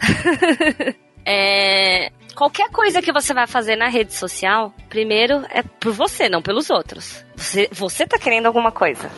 É, 1.22 2.10
qualquer 2.34 2.70
coisa 2.70 3.02
que 3.02 3.12
você 3.12 3.34
vai 3.34 3.46
fazer 3.46 3.76
na 3.76 3.88
rede 3.88 4.14
social, 4.14 4.72
primeiro 4.88 5.44
é 5.50 5.62
por 5.62 5.92
você, 5.92 6.28
não 6.28 6.42
pelos 6.42 6.70
outros. 6.70 7.24
Você, 7.36 7.68
você 7.72 8.06
tá 8.06 8.18
querendo 8.18 8.46
alguma 8.46 8.72
coisa, 8.72 9.10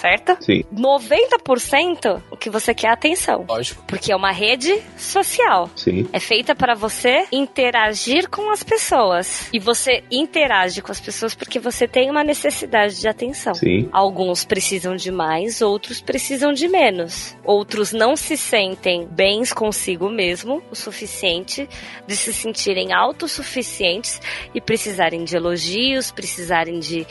certo? 0.00 0.36
Sim. 0.40 0.64
90% 0.74 2.22
o 2.30 2.36
que 2.36 2.48
você 2.48 2.74
quer 2.74 2.88
é 2.88 2.90
atenção. 2.90 3.44
Lógico. 3.46 3.84
Porque 3.86 4.10
é 4.10 4.16
uma 4.16 4.32
rede 4.32 4.80
social. 4.96 5.68
Sim. 5.76 6.08
É 6.12 6.18
feita 6.18 6.54
para 6.54 6.74
você 6.74 7.26
interagir 7.30 8.28
com 8.30 8.50
as 8.50 8.62
pessoas. 8.62 9.48
E 9.52 9.58
você 9.58 10.02
interage 10.10 10.80
com 10.80 10.90
as 10.90 11.00
pessoas 11.00 11.34
porque 11.34 11.58
você 11.58 11.86
tem 11.86 12.10
uma 12.10 12.24
necessidade 12.24 12.98
de 12.98 13.08
atenção. 13.08 13.54
Sim. 13.54 13.88
Alguns 13.92 14.44
precisam 14.44 14.96
de 14.96 15.10
mais, 15.10 15.60
outros 15.60 16.00
precisam 16.00 16.52
de 16.52 16.66
menos. 16.66 17.36
Outros 17.44 17.92
não 17.92 18.16
se 18.16 18.36
sentem 18.36 19.06
bens 19.06 19.52
consigo 19.52 20.08
mesmo 20.08 20.62
o 20.70 20.74
suficiente 20.74 21.68
de 22.06 22.16
se 22.16 22.32
sentirem 22.32 22.92
autossuficientes 22.92 24.20
e 24.54 24.60
precisarem 24.60 25.24
de 25.24 25.36
elogios, 25.36 26.10
precisarem 26.10 26.78
de 26.80 27.06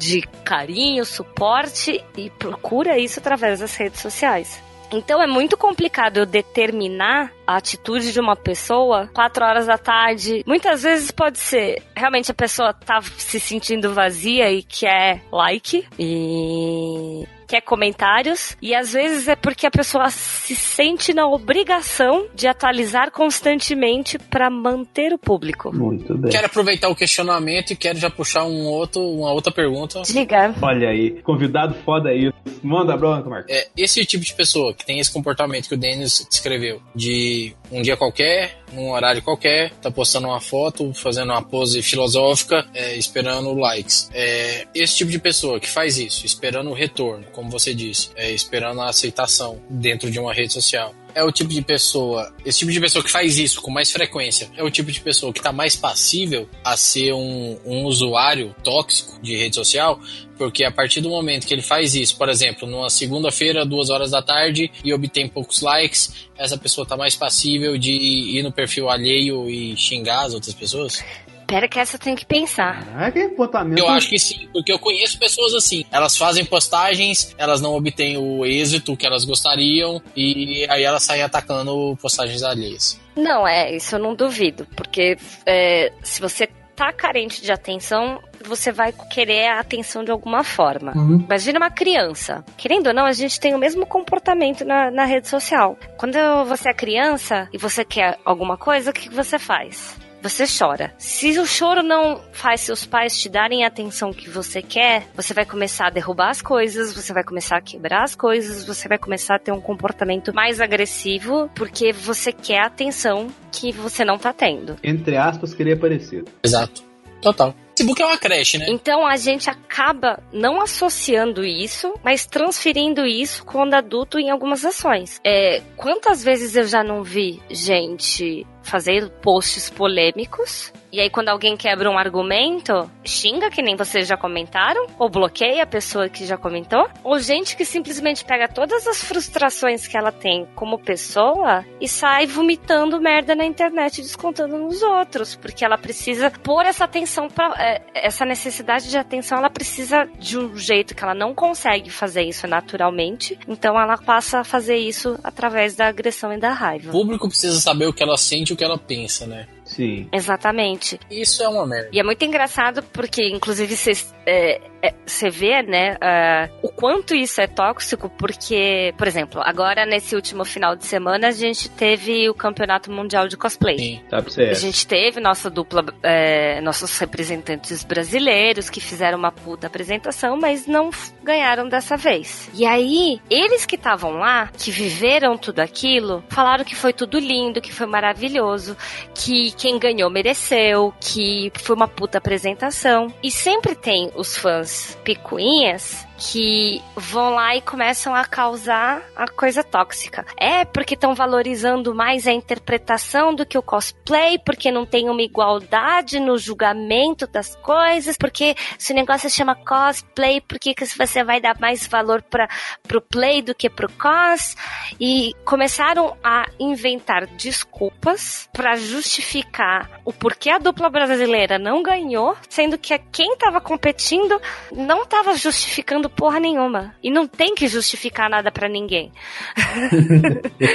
de 0.00 0.22
carinho, 0.42 1.04
suporte 1.04 2.02
e 2.16 2.30
procura 2.30 2.98
isso 2.98 3.20
através 3.20 3.60
das 3.60 3.76
redes 3.76 4.00
sociais. 4.00 4.62
Então 4.90 5.22
é 5.22 5.26
muito 5.26 5.56
complicado 5.56 6.16
eu 6.16 6.26
determinar 6.26 7.30
a 7.46 7.56
atitude 7.56 8.12
de 8.12 8.18
uma 8.18 8.34
pessoa 8.34 9.08
quatro 9.14 9.44
horas 9.44 9.66
da 9.66 9.78
tarde. 9.78 10.42
Muitas 10.44 10.82
vezes 10.82 11.10
pode 11.10 11.38
ser 11.38 11.82
realmente 11.94 12.30
a 12.30 12.34
pessoa 12.34 12.72
tá 12.72 13.00
se 13.02 13.38
sentindo 13.38 13.94
vazia 13.94 14.50
e 14.50 14.62
quer 14.62 15.22
like 15.30 15.86
e 15.96 17.24
quer 17.50 17.62
comentários 17.62 18.56
e 18.62 18.72
às 18.72 18.92
vezes 18.92 19.26
é 19.26 19.34
porque 19.34 19.66
a 19.66 19.70
pessoa 19.72 20.08
se 20.08 20.54
sente 20.54 21.12
na 21.12 21.26
obrigação 21.26 22.28
de 22.32 22.46
atualizar 22.46 23.10
constantemente 23.10 24.20
para 24.20 24.48
manter 24.48 25.12
o 25.12 25.18
público. 25.18 25.74
Muito 25.74 26.16
bem. 26.16 26.30
Quero 26.30 26.46
aproveitar 26.46 26.88
o 26.88 26.94
questionamento 26.94 27.72
e 27.72 27.76
quero 27.76 27.98
já 27.98 28.08
puxar 28.08 28.44
um 28.44 28.66
outro, 28.66 29.02
uma 29.02 29.32
outra 29.32 29.52
pergunta. 29.52 30.00
Diga. 30.02 30.54
Olha 30.62 30.90
aí, 30.90 31.20
convidado 31.22 31.74
foda 31.84 32.10
aí. 32.10 32.32
Manda 32.62 32.96
bronca, 32.96 33.28
Marcos. 33.28 33.52
É, 33.52 33.66
esse 33.76 34.04
tipo 34.06 34.24
de 34.24 34.32
pessoa 34.32 34.72
que 34.72 34.86
tem 34.86 35.00
esse 35.00 35.12
comportamento 35.12 35.66
que 35.66 35.74
o 35.74 35.78
Denis 35.78 36.24
descreveu, 36.30 36.80
de 36.94 37.52
um 37.72 37.82
dia 37.82 37.96
qualquer, 37.96 38.60
num 38.72 38.92
horário 38.92 39.22
qualquer, 39.22 39.70
tá 39.82 39.90
postando 39.90 40.28
uma 40.28 40.40
foto, 40.40 40.92
fazendo 40.94 41.32
uma 41.32 41.42
pose 41.42 41.82
filosófica, 41.82 42.66
é, 42.74 42.96
esperando 42.96 43.52
likes. 43.54 44.10
É, 44.12 44.66
esse 44.74 44.98
tipo 44.98 45.10
de 45.10 45.18
pessoa 45.18 45.58
que 45.58 45.68
faz 45.68 45.98
isso, 45.98 46.24
esperando 46.24 46.70
o 46.70 46.74
retorno, 46.74 47.24
como 47.40 47.50
você 47.50 47.74
disse, 47.74 48.10
é, 48.16 48.30
esperando 48.30 48.82
a 48.82 48.90
aceitação 48.90 49.58
dentro 49.70 50.10
de 50.10 50.18
uma 50.18 50.32
rede 50.32 50.52
social. 50.52 50.94
é 51.14 51.24
o 51.24 51.32
tipo 51.32 51.50
de 51.50 51.62
pessoa, 51.62 52.32
esse 52.44 52.60
tipo 52.60 52.70
de 52.70 52.78
pessoa 52.78 53.02
que 53.02 53.10
faz 53.10 53.38
isso 53.38 53.60
com 53.62 53.70
mais 53.70 53.90
frequência, 53.90 54.48
é 54.56 54.62
o 54.62 54.70
tipo 54.70 54.92
de 54.92 55.00
pessoa 55.00 55.32
que 55.32 55.40
está 55.40 55.50
mais 55.50 55.74
passível 55.74 56.48
a 56.62 56.76
ser 56.76 57.14
um, 57.14 57.58
um 57.64 57.84
usuário 57.84 58.54
tóxico 58.62 59.18
de 59.22 59.36
rede 59.36 59.56
social, 59.56 59.98
porque 60.36 60.64
a 60.64 60.70
partir 60.70 61.00
do 61.00 61.08
momento 61.08 61.46
que 61.46 61.54
ele 61.54 61.62
faz 61.62 61.94
isso, 61.94 62.16
por 62.16 62.28
exemplo, 62.28 62.68
numa 62.68 62.90
segunda-feira, 62.90 63.64
duas 63.64 63.90
horas 63.90 64.10
da 64.10 64.22
tarde, 64.22 64.70
e 64.84 64.92
obtém 64.92 65.26
poucos 65.26 65.62
likes, 65.62 66.28
essa 66.38 66.58
pessoa 66.58 66.84
está 66.84 66.96
mais 66.96 67.16
passível 67.16 67.76
de 67.78 67.92
ir 67.92 68.42
no 68.42 68.52
perfil 68.52 68.88
alheio 68.88 69.48
e 69.48 69.76
xingar 69.76 70.26
as 70.26 70.34
outras 70.34 70.54
pessoas? 70.54 71.02
Pera 71.50 71.66
que 71.66 71.80
essa 71.80 71.96
eu 71.96 72.00
tenho 72.00 72.16
que 72.16 72.24
pensar. 72.24 72.86
Ah, 72.94 73.10
que 73.10 73.26
comportamento. 73.28 73.78
Eu 73.78 73.88
acho 73.88 74.08
que 74.08 74.20
sim, 74.20 74.48
porque 74.52 74.72
eu 74.72 74.78
conheço 74.78 75.18
pessoas 75.18 75.52
assim. 75.52 75.84
Elas 75.90 76.16
fazem 76.16 76.44
postagens, 76.44 77.34
elas 77.36 77.60
não 77.60 77.74
obtêm 77.74 78.16
o 78.16 78.46
êxito 78.46 78.96
que 78.96 79.04
elas 79.04 79.24
gostariam, 79.24 80.00
e 80.16 80.64
aí 80.70 80.84
elas 80.84 81.02
saem 81.02 81.22
atacando 81.22 81.98
postagens 82.00 82.44
alheias. 82.44 83.00
Não, 83.16 83.48
é, 83.48 83.74
isso 83.74 83.96
eu 83.96 83.98
não 83.98 84.14
duvido, 84.14 84.64
porque 84.76 85.18
é, 85.44 85.92
se 86.04 86.20
você 86.20 86.48
tá 86.80 86.92
carente 86.92 87.42
de 87.42 87.52
atenção, 87.52 88.22
você 88.42 88.72
vai 88.72 88.90
querer 89.10 89.48
a 89.48 89.60
atenção 89.60 90.02
de 90.02 90.10
alguma 90.10 90.42
forma. 90.42 90.92
Uhum. 90.96 91.22
Imagina 91.26 91.58
uma 91.58 91.70
criança. 91.70 92.42
Querendo 92.56 92.86
ou 92.86 92.94
não, 92.94 93.04
a 93.04 93.12
gente 93.12 93.38
tem 93.38 93.54
o 93.54 93.58
mesmo 93.58 93.84
comportamento 93.84 94.64
na, 94.64 94.90
na 94.90 95.04
rede 95.04 95.28
social. 95.28 95.76
Quando 95.98 96.16
você 96.46 96.70
é 96.70 96.74
criança 96.74 97.48
e 97.52 97.58
você 97.58 97.84
quer 97.84 98.18
alguma 98.24 98.56
coisa, 98.56 98.92
o 98.92 98.94
que 98.94 99.10
você 99.10 99.38
faz? 99.38 99.99
Você 100.22 100.44
chora. 100.46 100.92
Se 100.98 101.38
o 101.38 101.46
choro 101.46 101.82
não 101.82 102.20
faz 102.32 102.60
seus 102.60 102.84
pais 102.84 103.18
te 103.18 103.28
darem 103.28 103.64
a 103.64 103.68
atenção 103.68 104.12
que 104.12 104.28
você 104.28 104.60
quer, 104.60 105.08
você 105.14 105.32
vai 105.32 105.46
começar 105.46 105.86
a 105.86 105.90
derrubar 105.90 106.30
as 106.30 106.42
coisas, 106.42 106.94
você 106.94 107.12
vai 107.12 107.24
começar 107.24 107.56
a 107.56 107.60
quebrar 107.62 108.02
as 108.02 108.14
coisas, 108.14 108.64
você 108.64 108.86
vai 108.88 108.98
começar 108.98 109.36
a 109.36 109.38
ter 109.38 109.52
um 109.52 109.60
comportamento 109.60 110.34
mais 110.34 110.60
agressivo 110.60 111.50
porque 111.54 111.92
você 111.92 112.32
quer 112.32 112.60
a 112.60 112.66
atenção 112.66 113.28
que 113.50 113.72
você 113.72 114.04
não 114.04 114.18
tá 114.18 114.32
tendo. 114.32 114.76
Entre 114.84 115.16
aspas, 115.16 115.54
queria 115.54 115.74
aparecer. 115.74 116.24
Exato. 116.44 116.82
Total. 117.22 117.54
Facebook 117.76 118.02
é 118.02 118.06
uma 118.06 118.18
creche, 118.18 118.58
né? 118.58 118.66
Então 118.68 119.06
a 119.06 119.16
gente 119.16 119.48
acaba 119.48 120.22
não 120.32 120.60
associando 120.60 121.44
isso, 121.44 121.92
mas 122.02 122.26
transferindo 122.26 123.06
isso 123.06 123.44
quando 123.44 123.74
adulto 123.74 124.18
em 124.18 124.30
algumas 124.30 124.64
ações. 124.64 125.20
É, 125.24 125.62
quantas 125.76 126.22
vezes 126.22 126.56
eu 126.56 126.66
já 126.66 126.82
não 126.82 127.02
vi 127.02 127.40
gente 127.50 128.46
fazer 128.62 129.08
posts 129.22 129.70
polêmicos 129.70 130.72
e 130.92 131.00
aí, 131.00 131.08
quando 131.08 131.28
alguém 131.28 131.56
quebra 131.56 131.88
um 131.88 131.96
argumento, 131.96 132.90
xinga, 133.04 133.48
que 133.48 133.62
nem 133.62 133.76
vocês 133.76 134.08
já 134.08 134.16
comentaram, 134.16 134.88
ou 134.98 135.08
bloqueia 135.08 135.62
a 135.62 135.66
pessoa 135.66 136.08
que 136.08 136.26
já 136.26 136.36
comentou, 136.36 136.88
ou 137.04 137.18
gente 137.20 137.56
que 137.56 137.64
simplesmente 137.64 138.24
pega 138.24 138.48
todas 138.48 138.86
as 138.88 139.04
frustrações 139.04 139.86
que 139.86 139.96
ela 139.96 140.10
tem 140.10 140.48
como 140.56 140.80
pessoa 140.80 141.64
e 141.80 141.86
sai 141.86 142.26
vomitando 142.26 143.00
merda 143.00 143.36
na 143.36 143.44
internet, 143.44 144.02
descontando 144.02 144.58
nos 144.58 144.82
outros, 144.82 145.36
porque 145.36 145.64
ela 145.64 145.78
precisa 145.78 146.28
pôr 146.28 146.66
essa 146.66 146.84
atenção 146.84 147.28
para 147.28 147.54
é, 147.59 147.59
essa 147.94 148.24
necessidade 148.24 148.88
de 148.88 148.96
atenção, 148.96 149.38
ela 149.38 149.50
precisa 149.50 150.08
de 150.18 150.38
um 150.38 150.56
jeito 150.56 150.94
que 150.94 151.02
ela 151.02 151.14
não 151.14 151.34
consegue 151.34 151.90
fazer 151.90 152.22
isso 152.22 152.46
naturalmente, 152.46 153.38
então 153.46 153.78
ela 153.80 153.96
passa 153.98 154.40
a 154.40 154.44
fazer 154.44 154.76
isso 154.76 155.18
através 155.22 155.76
da 155.76 155.88
agressão 155.88 156.32
e 156.32 156.38
da 156.38 156.50
O 156.50 156.54
raiva. 156.54 156.90
público 156.90 157.28
precisa 157.28 157.60
saber 157.60 157.86
o 157.86 157.92
que 157.92 158.02
ela 158.02 158.16
sente 158.16 158.50
e 158.50 158.54
o 158.54 158.56
que 158.56 158.64
ela 158.64 158.78
pensa, 158.78 159.26
né? 159.26 159.46
Sim. 159.64 160.08
Exatamente. 160.12 160.98
Isso 161.08 161.42
é 161.44 161.48
uma 161.48 161.64
merda. 161.64 161.90
E 161.92 162.00
é 162.00 162.02
muito 162.02 162.24
engraçado 162.24 162.82
porque, 162.92 163.28
inclusive, 163.28 163.76
você 163.76 163.92
é, 164.26 164.60
é, 164.82 164.94
você 165.04 165.28
vê, 165.28 165.62
né, 165.62 165.96
ah, 166.00 166.48
o 166.62 166.68
quanto 166.68 167.14
isso 167.14 167.40
é 167.40 167.46
tóxico, 167.46 168.08
porque, 168.08 168.94
por 168.96 169.06
exemplo, 169.06 169.40
agora 169.44 169.84
nesse 169.84 170.14
último 170.14 170.44
final 170.44 170.74
de 170.74 170.86
semana 170.86 171.28
a 171.28 171.30
gente 171.30 171.68
teve 171.68 172.28
o 172.30 172.34
Campeonato 172.34 172.90
Mundial 172.90 173.28
de 173.28 173.36
Cosplay. 173.36 173.78
Sim. 173.78 174.00
Tá. 174.08 174.18
A 174.18 174.54
gente 174.54 174.86
teve 174.86 175.20
nossa 175.20 175.50
dupla, 175.50 175.84
é, 176.02 176.60
nossos 176.62 176.96
representantes 176.98 177.84
brasileiros 177.84 178.70
que 178.70 178.80
fizeram 178.80 179.18
uma 179.18 179.30
puta 179.32 179.66
apresentação, 179.66 180.36
mas 180.36 180.66
não 180.66 180.90
ganharam 181.22 181.68
dessa 181.68 181.96
vez. 181.96 182.50
E 182.54 182.64
aí, 182.64 183.20
eles 183.28 183.66
que 183.66 183.76
estavam 183.76 184.12
lá, 184.12 184.50
que 184.56 184.70
viveram 184.70 185.36
tudo 185.36 185.60
aquilo, 185.60 186.24
falaram 186.28 186.64
que 186.64 186.74
foi 186.74 186.92
tudo 186.92 187.18
lindo, 187.18 187.60
que 187.60 187.72
foi 187.72 187.86
maravilhoso, 187.86 188.76
que 189.14 189.50
quem 189.52 189.78
ganhou 189.78 190.08
mereceu, 190.08 190.94
que 191.00 191.52
foi 191.56 191.76
uma 191.76 191.88
puta 191.88 192.18
apresentação. 192.18 193.12
E 193.22 193.30
sempre 193.30 193.74
tem 193.74 194.10
os 194.14 194.36
fãs 194.36 194.69
picuinhas 195.04 196.06
que 196.20 196.82
vão 196.94 197.30
lá 197.30 197.56
e 197.56 197.62
começam 197.62 198.14
a 198.14 198.26
causar 198.26 199.02
a 199.16 199.26
coisa 199.26 199.64
tóxica. 199.64 200.26
É 200.36 200.66
porque 200.66 200.92
estão 200.92 201.14
valorizando 201.14 201.94
mais 201.94 202.26
a 202.26 202.32
interpretação 202.32 203.34
do 203.34 203.46
que 203.46 203.56
o 203.56 203.62
cosplay, 203.62 204.38
porque 204.38 204.70
não 204.70 204.84
tem 204.84 205.08
uma 205.08 205.22
igualdade 205.22 206.20
no 206.20 206.36
julgamento 206.36 207.26
das 207.26 207.56
coisas, 207.56 208.18
porque 208.18 208.54
se 208.78 208.92
o 208.92 208.96
negócio 208.96 209.30
se 209.30 209.36
chama 209.36 209.54
cosplay, 209.54 210.42
por 210.42 210.58
que 210.58 210.74
você 210.96 211.24
vai 211.24 211.40
dar 211.40 211.58
mais 211.58 211.86
valor 211.86 212.22
para 212.22 212.48
pro 212.82 213.00
play 213.00 213.40
do 213.40 213.54
que 213.54 213.70
pro 213.70 213.90
cos? 213.90 214.54
E 215.00 215.34
começaram 215.44 216.16
a 216.22 216.44
inventar 216.58 217.26
desculpas 217.28 218.48
para 218.52 218.76
justificar 218.76 220.00
o 220.04 220.12
porquê 220.12 220.50
a 220.50 220.58
dupla 220.58 220.90
brasileira 220.90 221.58
não 221.58 221.82
ganhou, 221.82 222.36
sendo 222.48 222.76
que 222.76 222.98
quem 223.10 223.36
tava 223.36 223.60
competindo 223.60 224.38
não 224.70 225.06
tava 225.06 225.34
justificando 225.34 226.09
porra 226.16 226.38
nenhuma. 226.38 226.94
E 227.02 227.10
não 227.10 227.26
tem 227.26 227.54
que 227.54 227.66
justificar 227.68 228.28
nada 228.28 228.50
pra 228.50 228.68
ninguém. 228.68 229.10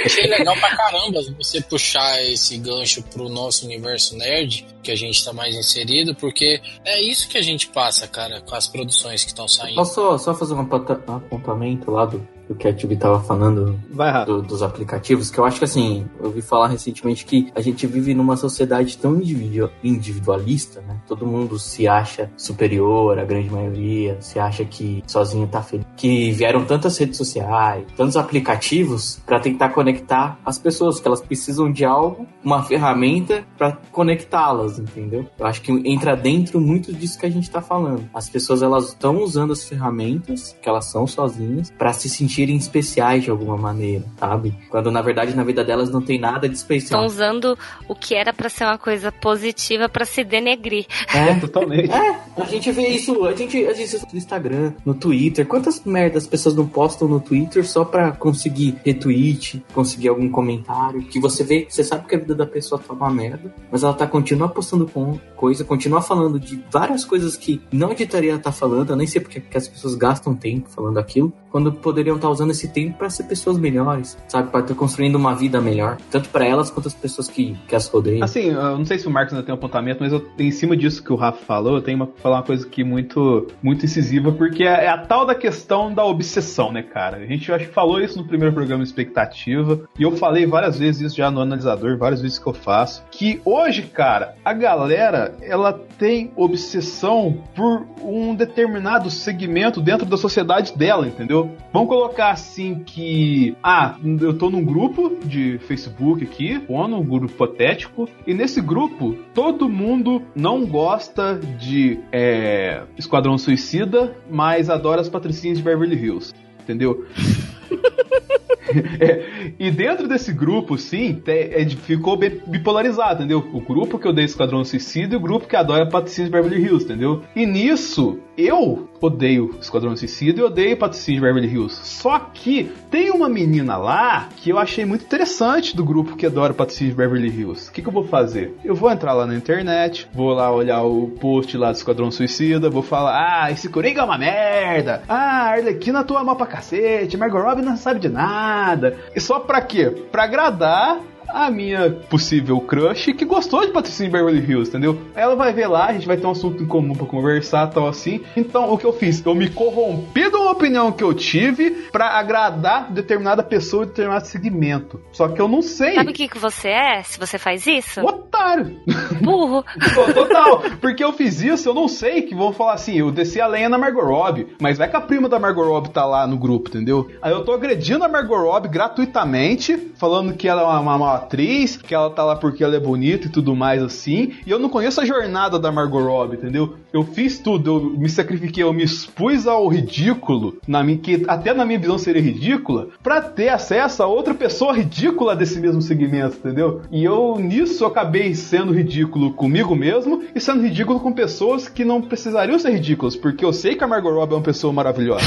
Achei 0.04 0.26
legal 0.28 0.56
pra 0.56 0.76
caramba 0.76 1.20
você 1.38 1.60
puxar 1.60 2.22
esse 2.24 2.58
gancho 2.58 3.02
pro 3.02 3.28
nosso 3.28 3.64
universo 3.66 4.16
nerd, 4.16 4.66
que 4.82 4.90
a 4.90 4.96
gente 4.96 5.24
tá 5.24 5.32
mais 5.32 5.54
inserido, 5.54 6.14
porque 6.14 6.60
é 6.84 7.02
isso 7.02 7.28
que 7.28 7.38
a 7.38 7.42
gente 7.42 7.68
passa, 7.68 8.06
cara, 8.06 8.40
com 8.40 8.54
as 8.54 8.66
produções 8.66 9.22
que 9.24 9.30
estão 9.30 9.48
saindo. 9.48 9.76
Posso 9.76 9.94
só, 9.94 10.18
só 10.18 10.34
fazer 10.34 10.54
um 10.54 10.66
um 10.66 11.16
apontamento 11.16 11.90
lá 11.90 12.06
do, 12.06 12.26
do 12.48 12.54
que 12.54 12.68
a 12.68 12.72
Tibi 12.72 12.96
tava 12.96 13.20
falando 13.20 13.78
Vai 13.90 14.24
do- 14.24 14.42
dos 14.42 14.62
aplicativos, 14.62 15.30
que 15.30 15.38
eu 15.38 15.44
acho 15.44 15.58
que 15.58 15.64
assim, 15.64 16.06
eu 16.20 16.26
ouvi 16.26 16.42
falar 16.42 16.68
recentemente 16.68 17.24
que 17.24 17.50
a 17.54 17.60
gente 17.60 17.86
vive 17.86 18.14
numa 18.14 18.36
sociedade 18.36 18.96
tão 18.98 19.16
individu- 19.16 19.70
individualista, 19.82 20.80
né? 20.82 20.96
Todo 21.06 21.26
mundo 21.26 21.58
se 21.58 21.86
acha 21.88 22.30
superior, 22.36 23.18
a 23.18 23.24
grande 23.24 23.50
maioria, 23.50 24.16
se 24.20 24.38
acha 24.38 24.64
que 24.64 25.02
sozinho 25.06 25.46
tá 25.46 25.62
feliz. 25.62 25.86
Que 25.96 26.30
vieram 26.32 26.64
tantas 26.64 26.96
redes 26.98 27.16
sociais, 27.16 27.84
tantos 27.96 28.16
aplicativos 28.16 29.20
pra 29.26 29.40
tentar 29.40 29.70
conectar 29.70 30.38
as 30.44 30.58
pessoas, 30.58 31.00
que 31.00 31.06
elas 31.08 31.20
precisam 31.20 31.70
de 31.70 31.84
algo, 31.84 32.26
uma 32.44 32.62
ferramenta 32.62 33.44
pra 33.58 33.72
conectá-las, 33.92 34.78
entendeu? 34.78 35.26
Eu 35.38 35.46
acho 35.46 35.60
que 35.62 35.72
entra 35.72 36.16
dentro 36.16 36.60
muito 36.60 36.92
disso 36.92 37.18
que 37.18 37.26
a 37.26 37.30
gente 37.30 37.50
tá 37.50 37.60
falando. 37.60 38.08
As 38.14 38.28
pessoas 38.28 38.62
elas 38.62 38.88
estão 38.88 39.22
usando 39.22 39.52
as 39.52 39.64
ferramentas 39.64 40.56
que 40.62 40.68
elas 40.68 40.86
são 40.86 41.06
sozinhas 41.06 41.70
pra 41.76 41.92
se 41.92 42.08
sentirem 42.36 42.56
especiais 42.56 43.24
de 43.24 43.30
alguma 43.30 43.56
maneira, 43.56 44.04
sabe? 44.18 44.54
Quando 44.68 44.90
na 44.90 45.00
verdade 45.00 45.34
na 45.34 45.42
vida 45.42 45.64
delas 45.64 45.90
não 45.90 46.02
tem 46.02 46.20
nada 46.20 46.46
de 46.48 46.54
Estão 46.54 46.76
especial. 46.76 47.04
usando 47.04 47.58
o 47.88 47.94
que 47.94 48.14
era 48.14 48.32
pra 48.32 48.48
ser 48.50 48.64
uma 48.64 48.76
coisa 48.76 49.10
positiva 49.10 49.88
pra 49.88 50.04
se 50.04 50.22
denegrir. 50.22 50.86
É, 51.14 51.34
Totalmente. 51.40 51.90
É, 51.90 52.18
a 52.36 52.44
gente 52.44 52.70
vê 52.72 52.88
isso, 52.88 53.24
a 53.24 53.32
gente, 53.34 53.56
a 53.64 53.72
gente 53.72 53.90
vê 53.90 53.96
isso 53.96 54.06
no 54.12 54.18
Instagram, 54.18 54.72
no 54.84 54.94
Twitter. 54.94 55.46
Quantas 55.46 55.82
merdas 55.84 56.24
as 56.24 56.28
pessoas 56.28 56.54
não 56.54 56.66
postam 56.66 57.08
no 57.08 57.20
Twitter 57.20 57.66
só 57.66 57.84
pra 57.84 58.12
conseguir 58.12 58.76
retweet, 58.84 59.64
conseguir 59.72 60.08
algum 60.08 60.28
comentário? 60.28 61.02
Que 61.02 61.18
você 61.18 61.42
vê, 61.42 61.66
você 61.68 61.82
sabe 61.82 62.06
que 62.06 62.14
a 62.14 62.18
vida 62.18 62.34
da 62.34 62.46
pessoa 62.46 62.80
tá 62.80 62.92
uma 62.92 63.10
merda, 63.10 63.54
mas 63.70 63.82
ela 63.82 63.94
tá 63.94 64.06
continua 64.06 64.48
postando 64.48 64.86
com 64.86 65.18
coisa, 65.36 65.64
continua 65.64 66.02
falando 66.02 66.38
de 66.38 66.62
várias 66.70 67.04
coisas 67.04 67.36
que 67.36 67.60
não 67.72 67.92
editaria 67.92 68.34
estar 68.34 68.52
falando. 68.52 68.90
Eu 68.90 68.96
nem 68.96 69.06
sei 69.06 69.20
porque 69.20 69.40
que 69.40 69.56
as 69.56 69.68
pessoas 69.68 69.94
gastam 69.94 70.34
tempo 70.34 70.68
falando 70.68 70.98
aquilo, 70.98 71.32
quando 71.50 71.72
poderiam 71.72 72.16
estar 72.16 72.25
usando 72.30 72.50
esse 72.50 72.68
tempo 72.68 72.98
pra 72.98 73.10
ser 73.10 73.24
pessoas 73.24 73.58
melhores, 73.58 74.16
sabe? 74.28 74.50
Pra 74.50 74.60
estar 74.60 74.74
construindo 74.74 75.16
uma 75.16 75.34
vida 75.34 75.60
melhor, 75.60 75.96
tanto 76.10 76.28
pra 76.28 76.44
elas 76.44 76.70
quanto 76.70 76.88
as 76.88 76.94
pessoas 76.94 77.28
que, 77.28 77.56
que 77.66 77.74
as 77.74 77.86
rodeiam. 77.88 78.24
Assim, 78.24 78.50
eu 78.50 78.78
não 78.78 78.84
sei 78.84 78.98
se 78.98 79.06
o 79.06 79.10
Marcos 79.10 79.34
ainda 79.34 79.44
tem 79.44 79.54
um 79.54 79.58
apontamento, 79.58 80.02
mas 80.02 80.12
eu, 80.12 80.26
em 80.38 80.50
cima 80.50 80.76
disso 80.76 81.02
que 81.02 81.12
o 81.12 81.16
Rafa 81.16 81.44
falou, 81.44 81.76
eu 81.76 81.82
tenho 81.82 81.96
uma, 81.96 82.06
falar 82.06 82.36
uma 82.36 82.42
coisa 82.42 82.66
aqui 82.66 82.84
muito, 82.84 83.46
muito 83.62 83.84
incisiva, 83.84 84.32
porque 84.32 84.64
é, 84.64 84.84
é 84.84 84.88
a 84.88 84.98
tal 84.98 85.26
da 85.26 85.34
questão 85.34 85.92
da 85.92 86.04
obsessão, 86.04 86.72
né, 86.72 86.82
cara? 86.82 87.18
A 87.18 87.26
gente 87.26 87.50
acho 87.52 87.66
que 87.66 87.72
falou 87.72 88.00
isso 88.00 88.18
no 88.18 88.26
primeiro 88.26 88.54
programa 88.54 88.82
Expectativa, 88.82 89.80
e 89.98 90.02
eu 90.02 90.16
falei 90.16 90.46
várias 90.46 90.78
vezes 90.78 91.02
isso 91.02 91.16
já 91.16 91.30
no 91.30 91.40
analisador, 91.40 91.96
várias 91.96 92.20
vezes 92.20 92.38
que 92.38 92.46
eu 92.46 92.52
faço, 92.52 93.04
que 93.10 93.40
hoje, 93.44 93.82
cara, 93.82 94.34
a 94.44 94.52
galera, 94.52 95.34
ela 95.42 95.72
tem 95.72 96.30
obsessão 96.36 97.42
por 97.54 97.86
um 98.02 98.34
determinado 98.34 99.10
segmento 99.10 99.80
dentro 99.80 100.06
da 100.06 100.16
sociedade 100.16 100.76
dela, 100.76 101.06
entendeu? 101.06 101.50
Vamos 101.72 101.88
colocar 101.88 102.15
assim 102.22 102.82
que, 102.84 103.56
ah, 103.62 103.96
eu 104.20 104.36
tô 104.36 104.50
num 104.50 104.64
grupo 104.64 105.18
de 105.24 105.58
Facebook 105.58 106.24
aqui, 106.24 106.62
ou 106.68 106.86
num 106.88 107.02
grupo 107.02 107.26
hipotético, 107.26 108.08
e 108.26 108.34
nesse 108.34 108.60
grupo 108.60 109.16
todo 109.34 109.68
mundo 109.68 110.22
não 110.34 110.64
gosta 110.66 111.34
de 111.58 111.98
é, 112.12 112.82
Esquadrão 112.96 113.38
Suicida, 113.38 114.16
mas 114.30 114.70
adora 114.70 115.00
as 115.00 115.08
patricinhas 115.08 115.58
de 115.58 115.64
Beverly 115.64 115.96
Hills, 115.96 116.34
entendeu? 116.62 117.06
é, 119.00 119.52
e 119.58 119.70
dentro 119.70 120.08
desse 120.08 120.32
grupo, 120.32 120.76
sim, 120.76 121.22
é, 121.26 121.64
ficou 121.68 122.16
bipolarizado, 122.16 123.20
entendeu? 123.20 123.44
O 123.52 123.60
grupo 123.60 123.98
que 123.98 124.08
odeia 124.08 124.24
Esquadrão 124.24 124.64
Suicida 124.64 125.14
e 125.14 125.16
o 125.16 125.20
grupo 125.20 125.46
que 125.46 125.56
adora 125.56 125.88
Patricinha 125.88 126.26
de 126.26 126.32
Beverly 126.32 126.62
Hills, 126.62 126.84
entendeu? 126.84 127.22
E 127.34 127.46
nisso, 127.46 128.18
eu 128.36 128.88
odeio 129.00 129.56
Esquadrão 129.60 129.96
Suicida 129.96 130.40
e 130.40 130.44
odeio 130.44 130.76
Patricinha 130.76 131.16
de 131.16 131.22
Beverly 131.22 131.48
Hills. 131.48 131.80
Só 131.84 132.18
que 132.18 132.70
tem 132.90 133.10
uma 133.10 133.28
menina 133.28 133.76
lá 133.76 134.28
que 134.36 134.50
eu 134.50 134.58
achei 134.58 134.84
muito 134.84 135.04
interessante 135.04 135.76
do 135.76 135.84
grupo 135.84 136.16
que 136.16 136.26
adora 136.26 136.54
Patricinha 136.54 136.90
de 136.90 136.96
Beverly 136.96 137.28
Hills. 137.28 137.70
O 137.70 137.72
que, 137.72 137.82
que 137.82 137.88
eu 137.88 137.92
vou 137.92 138.04
fazer? 138.04 138.56
Eu 138.64 138.74
vou 138.74 138.90
entrar 138.90 139.12
lá 139.12 139.26
na 139.26 139.34
internet, 139.34 140.08
vou 140.12 140.32
lá 140.32 140.50
olhar 140.50 140.82
o 140.82 141.08
post 141.20 141.56
lá 141.56 141.70
do 141.70 141.76
Esquadrão 141.76 142.10
Suicida, 142.10 142.68
vou 142.68 142.82
falar, 142.82 143.44
ah, 143.44 143.50
esse 143.50 143.68
Coringa 143.68 144.00
é 144.00 144.04
uma 144.04 144.18
merda, 144.18 145.02
ah, 145.08 145.50
Arlequina 145.50 146.00
atua 146.00 146.24
mal 146.24 146.36
pra 146.36 146.46
cacete, 146.46 147.16
Margot 147.16 147.38
não 147.62 147.76
sabe 147.76 148.00
de 148.00 148.08
nada. 148.08 148.96
E 149.14 149.20
só 149.20 149.40
pra 149.40 149.60
quê? 149.60 149.90
Pra 150.10 150.24
agradar 150.24 151.00
a 151.28 151.50
minha 151.50 151.90
possível 151.90 152.60
crush 152.60 153.12
que 153.12 153.24
gostou 153.24 153.64
de 153.66 153.72
Patricinha 153.72 154.10
Beverly 154.10 154.40
Hills, 154.40 154.68
entendeu? 154.68 155.00
Ela 155.14 155.34
vai 155.34 155.52
ver 155.52 155.66
lá, 155.66 155.86
a 155.86 155.92
gente 155.92 156.06
vai 156.06 156.16
ter 156.16 156.26
um 156.26 156.30
assunto 156.30 156.62
em 156.62 156.66
comum 156.66 156.94
para 156.94 157.06
conversar, 157.06 157.66
tal 157.68 157.88
assim. 157.88 158.22
Então, 158.36 158.72
o 158.72 158.78
que 158.78 158.84
eu 158.84 158.92
fiz? 158.92 159.24
Eu 159.24 159.34
me 159.34 159.48
corrompi 159.48 160.30
de 160.30 160.36
uma 160.36 160.50
opinião 160.50 160.92
que 160.92 161.02
eu 161.02 161.12
tive 161.14 161.70
para 161.90 162.18
agradar 162.18 162.90
determinada 162.92 163.42
pessoa 163.42 163.84
de 163.84 163.90
determinado 163.90 164.26
segmento. 164.26 165.00
Só 165.12 165.28
que 165.28 165.40
eu 165.40 165.48
não 165.48 165.62
sei. 165.62 165.94
Sabe 165.94 166.10
o 166.10 166.14
que, 166.14 166.28
que 166.28 166.38
você 166.38 166.68
é 166.68 167.02
se 167.02 167.18
você 167.18 167.38
faz 167.38 167.66
isso? 167.66 168.00
Otário. 168.04 168.80
Burro. 169.20 169.64
Total. 170.14 170.62
Porque 170.80 171.02
eu 171.02 171.12
fiz 171.12 171.42
isso, 171.42 171.68
eu 171.68 171.74
não 171.74 171.88
sei 171.88 172.22
que 172.22 172.34
vão 172.34 172.52
falar 172.52 172.74
assim, 172.74 172.98
eu 172.98 173.10
desci 173.10 173.40
a 173.40 173.46
lenha 173.46 173.68
na 173.68 173.78
Margot 173.78 174.04
Robbie, 174.04 174.48
mas 174.60 174.78
vai 174.78 174.88
que 174.88 174.96
a 174.96 175.00
prima 175.00 175.28
da 175.28 175.38
Margot 175.38 175.64
Robbie 175.64 175.90
tá 175.90 176.04
lá 176.04 176.26
no 176.26 176.36
grupo, 176.36 176.68
entendeu? 176.68 177.10
Aí 177.20 177.32
eu 177.32 177.44
tô 177.44 177.52
agredindo 177.52 178.04
a 178.04 178.08
Margot 178.08 178.36
Robbie 178.36 178.68
gratuitamente, 178.68 179.76
falando 179.96 180.34
que 180.34 180.48
ela 180.48 180.62
é 180.62 180.64
uma, 180.64 180.96
uma 180.96 181.15
atriz, 181.16 181.76
que 181.76 181.94
ela 181.94 182.10
tá 182.10 182.24
lá 182.24 182.36
porque 182.36 182.62
ela 182.62 182.76
é 182.76 182.80
bonita 182.80 183.26
e 183.26 183.30
tudo 183.30 183.54
mais 183.54 183.82
assim. 183.82 184.32
E 184.46 184.50
eu 184.50 184.58
não 184.58 184.68
conheço 184.68 185.00
a 185.00 185.04
jornada 185.04 185.58
da 185.58 185.72
Margot 185.72 186.02
Robbie, 186.02 186.36
entendeu? 186.36 186.76
Eu 186.92 187.04
fiz 187.04 187.38
tudo, 187.38 187.70
eu 187.70 187.98
me 187.98 188.08
sacrifiquei, 188.08 188.62
eu 188.62 188.72
me 188.72 188.82
expus 188.82 189.46
ao 189.46 189.66
ridículo, 189.68 190.58
na 190.66 190.82
minha, 190.82 190.98
que 190.98 191.24
até 191.28 191.52
na 191.52 191.64
minha 191.64 191.78
visão 191.78 191.98
seria 191.98 192.22
ridícula, 192.22 192.88
para 193.02 193.20
ter 193.20 193.48
acesso 193.48 194.02
a 194.02 194.06
outra 194.06 194.34
pessoa 194.34 194.72
ridícula 194.72 195.36
desse 195.36 195.58
mesmo 195.60 195.82
segmento, 195.82 196.36
entendeu? 196.38 196.82
E 196.90 197.04
eu 197.04 197.36
nisso 197.38 197.84
eu 197.84 197.88
acabei 197.88 198.34
sendo 198.34 198.72
ridículo 198.72 199.32
comigo 199.32 199.74
mesmo 199.74 200.24
e 200.34 200.40
sendo 200.40 200.62
ridículo 200.62 201.00
com 201.00 201.12
pessoas 201.12 201.68
que 201.68 201.84
não 201.84 202.00
precisariam 202.00 202.58
ser 202.58 202.70
ridículas, 202.70 203.16
porque 203.16 203.44
eu 203.44 203.52
sei 203.52 203.74
que 203.76 203.84
a 203.84 203.86
Margot 203.86 204.12
Robbie 204.12 204.34
é 204.34 204.36
uma 204.36 204.42
pessoa 204.42 204.72
maravilhosa. 204.72 205.24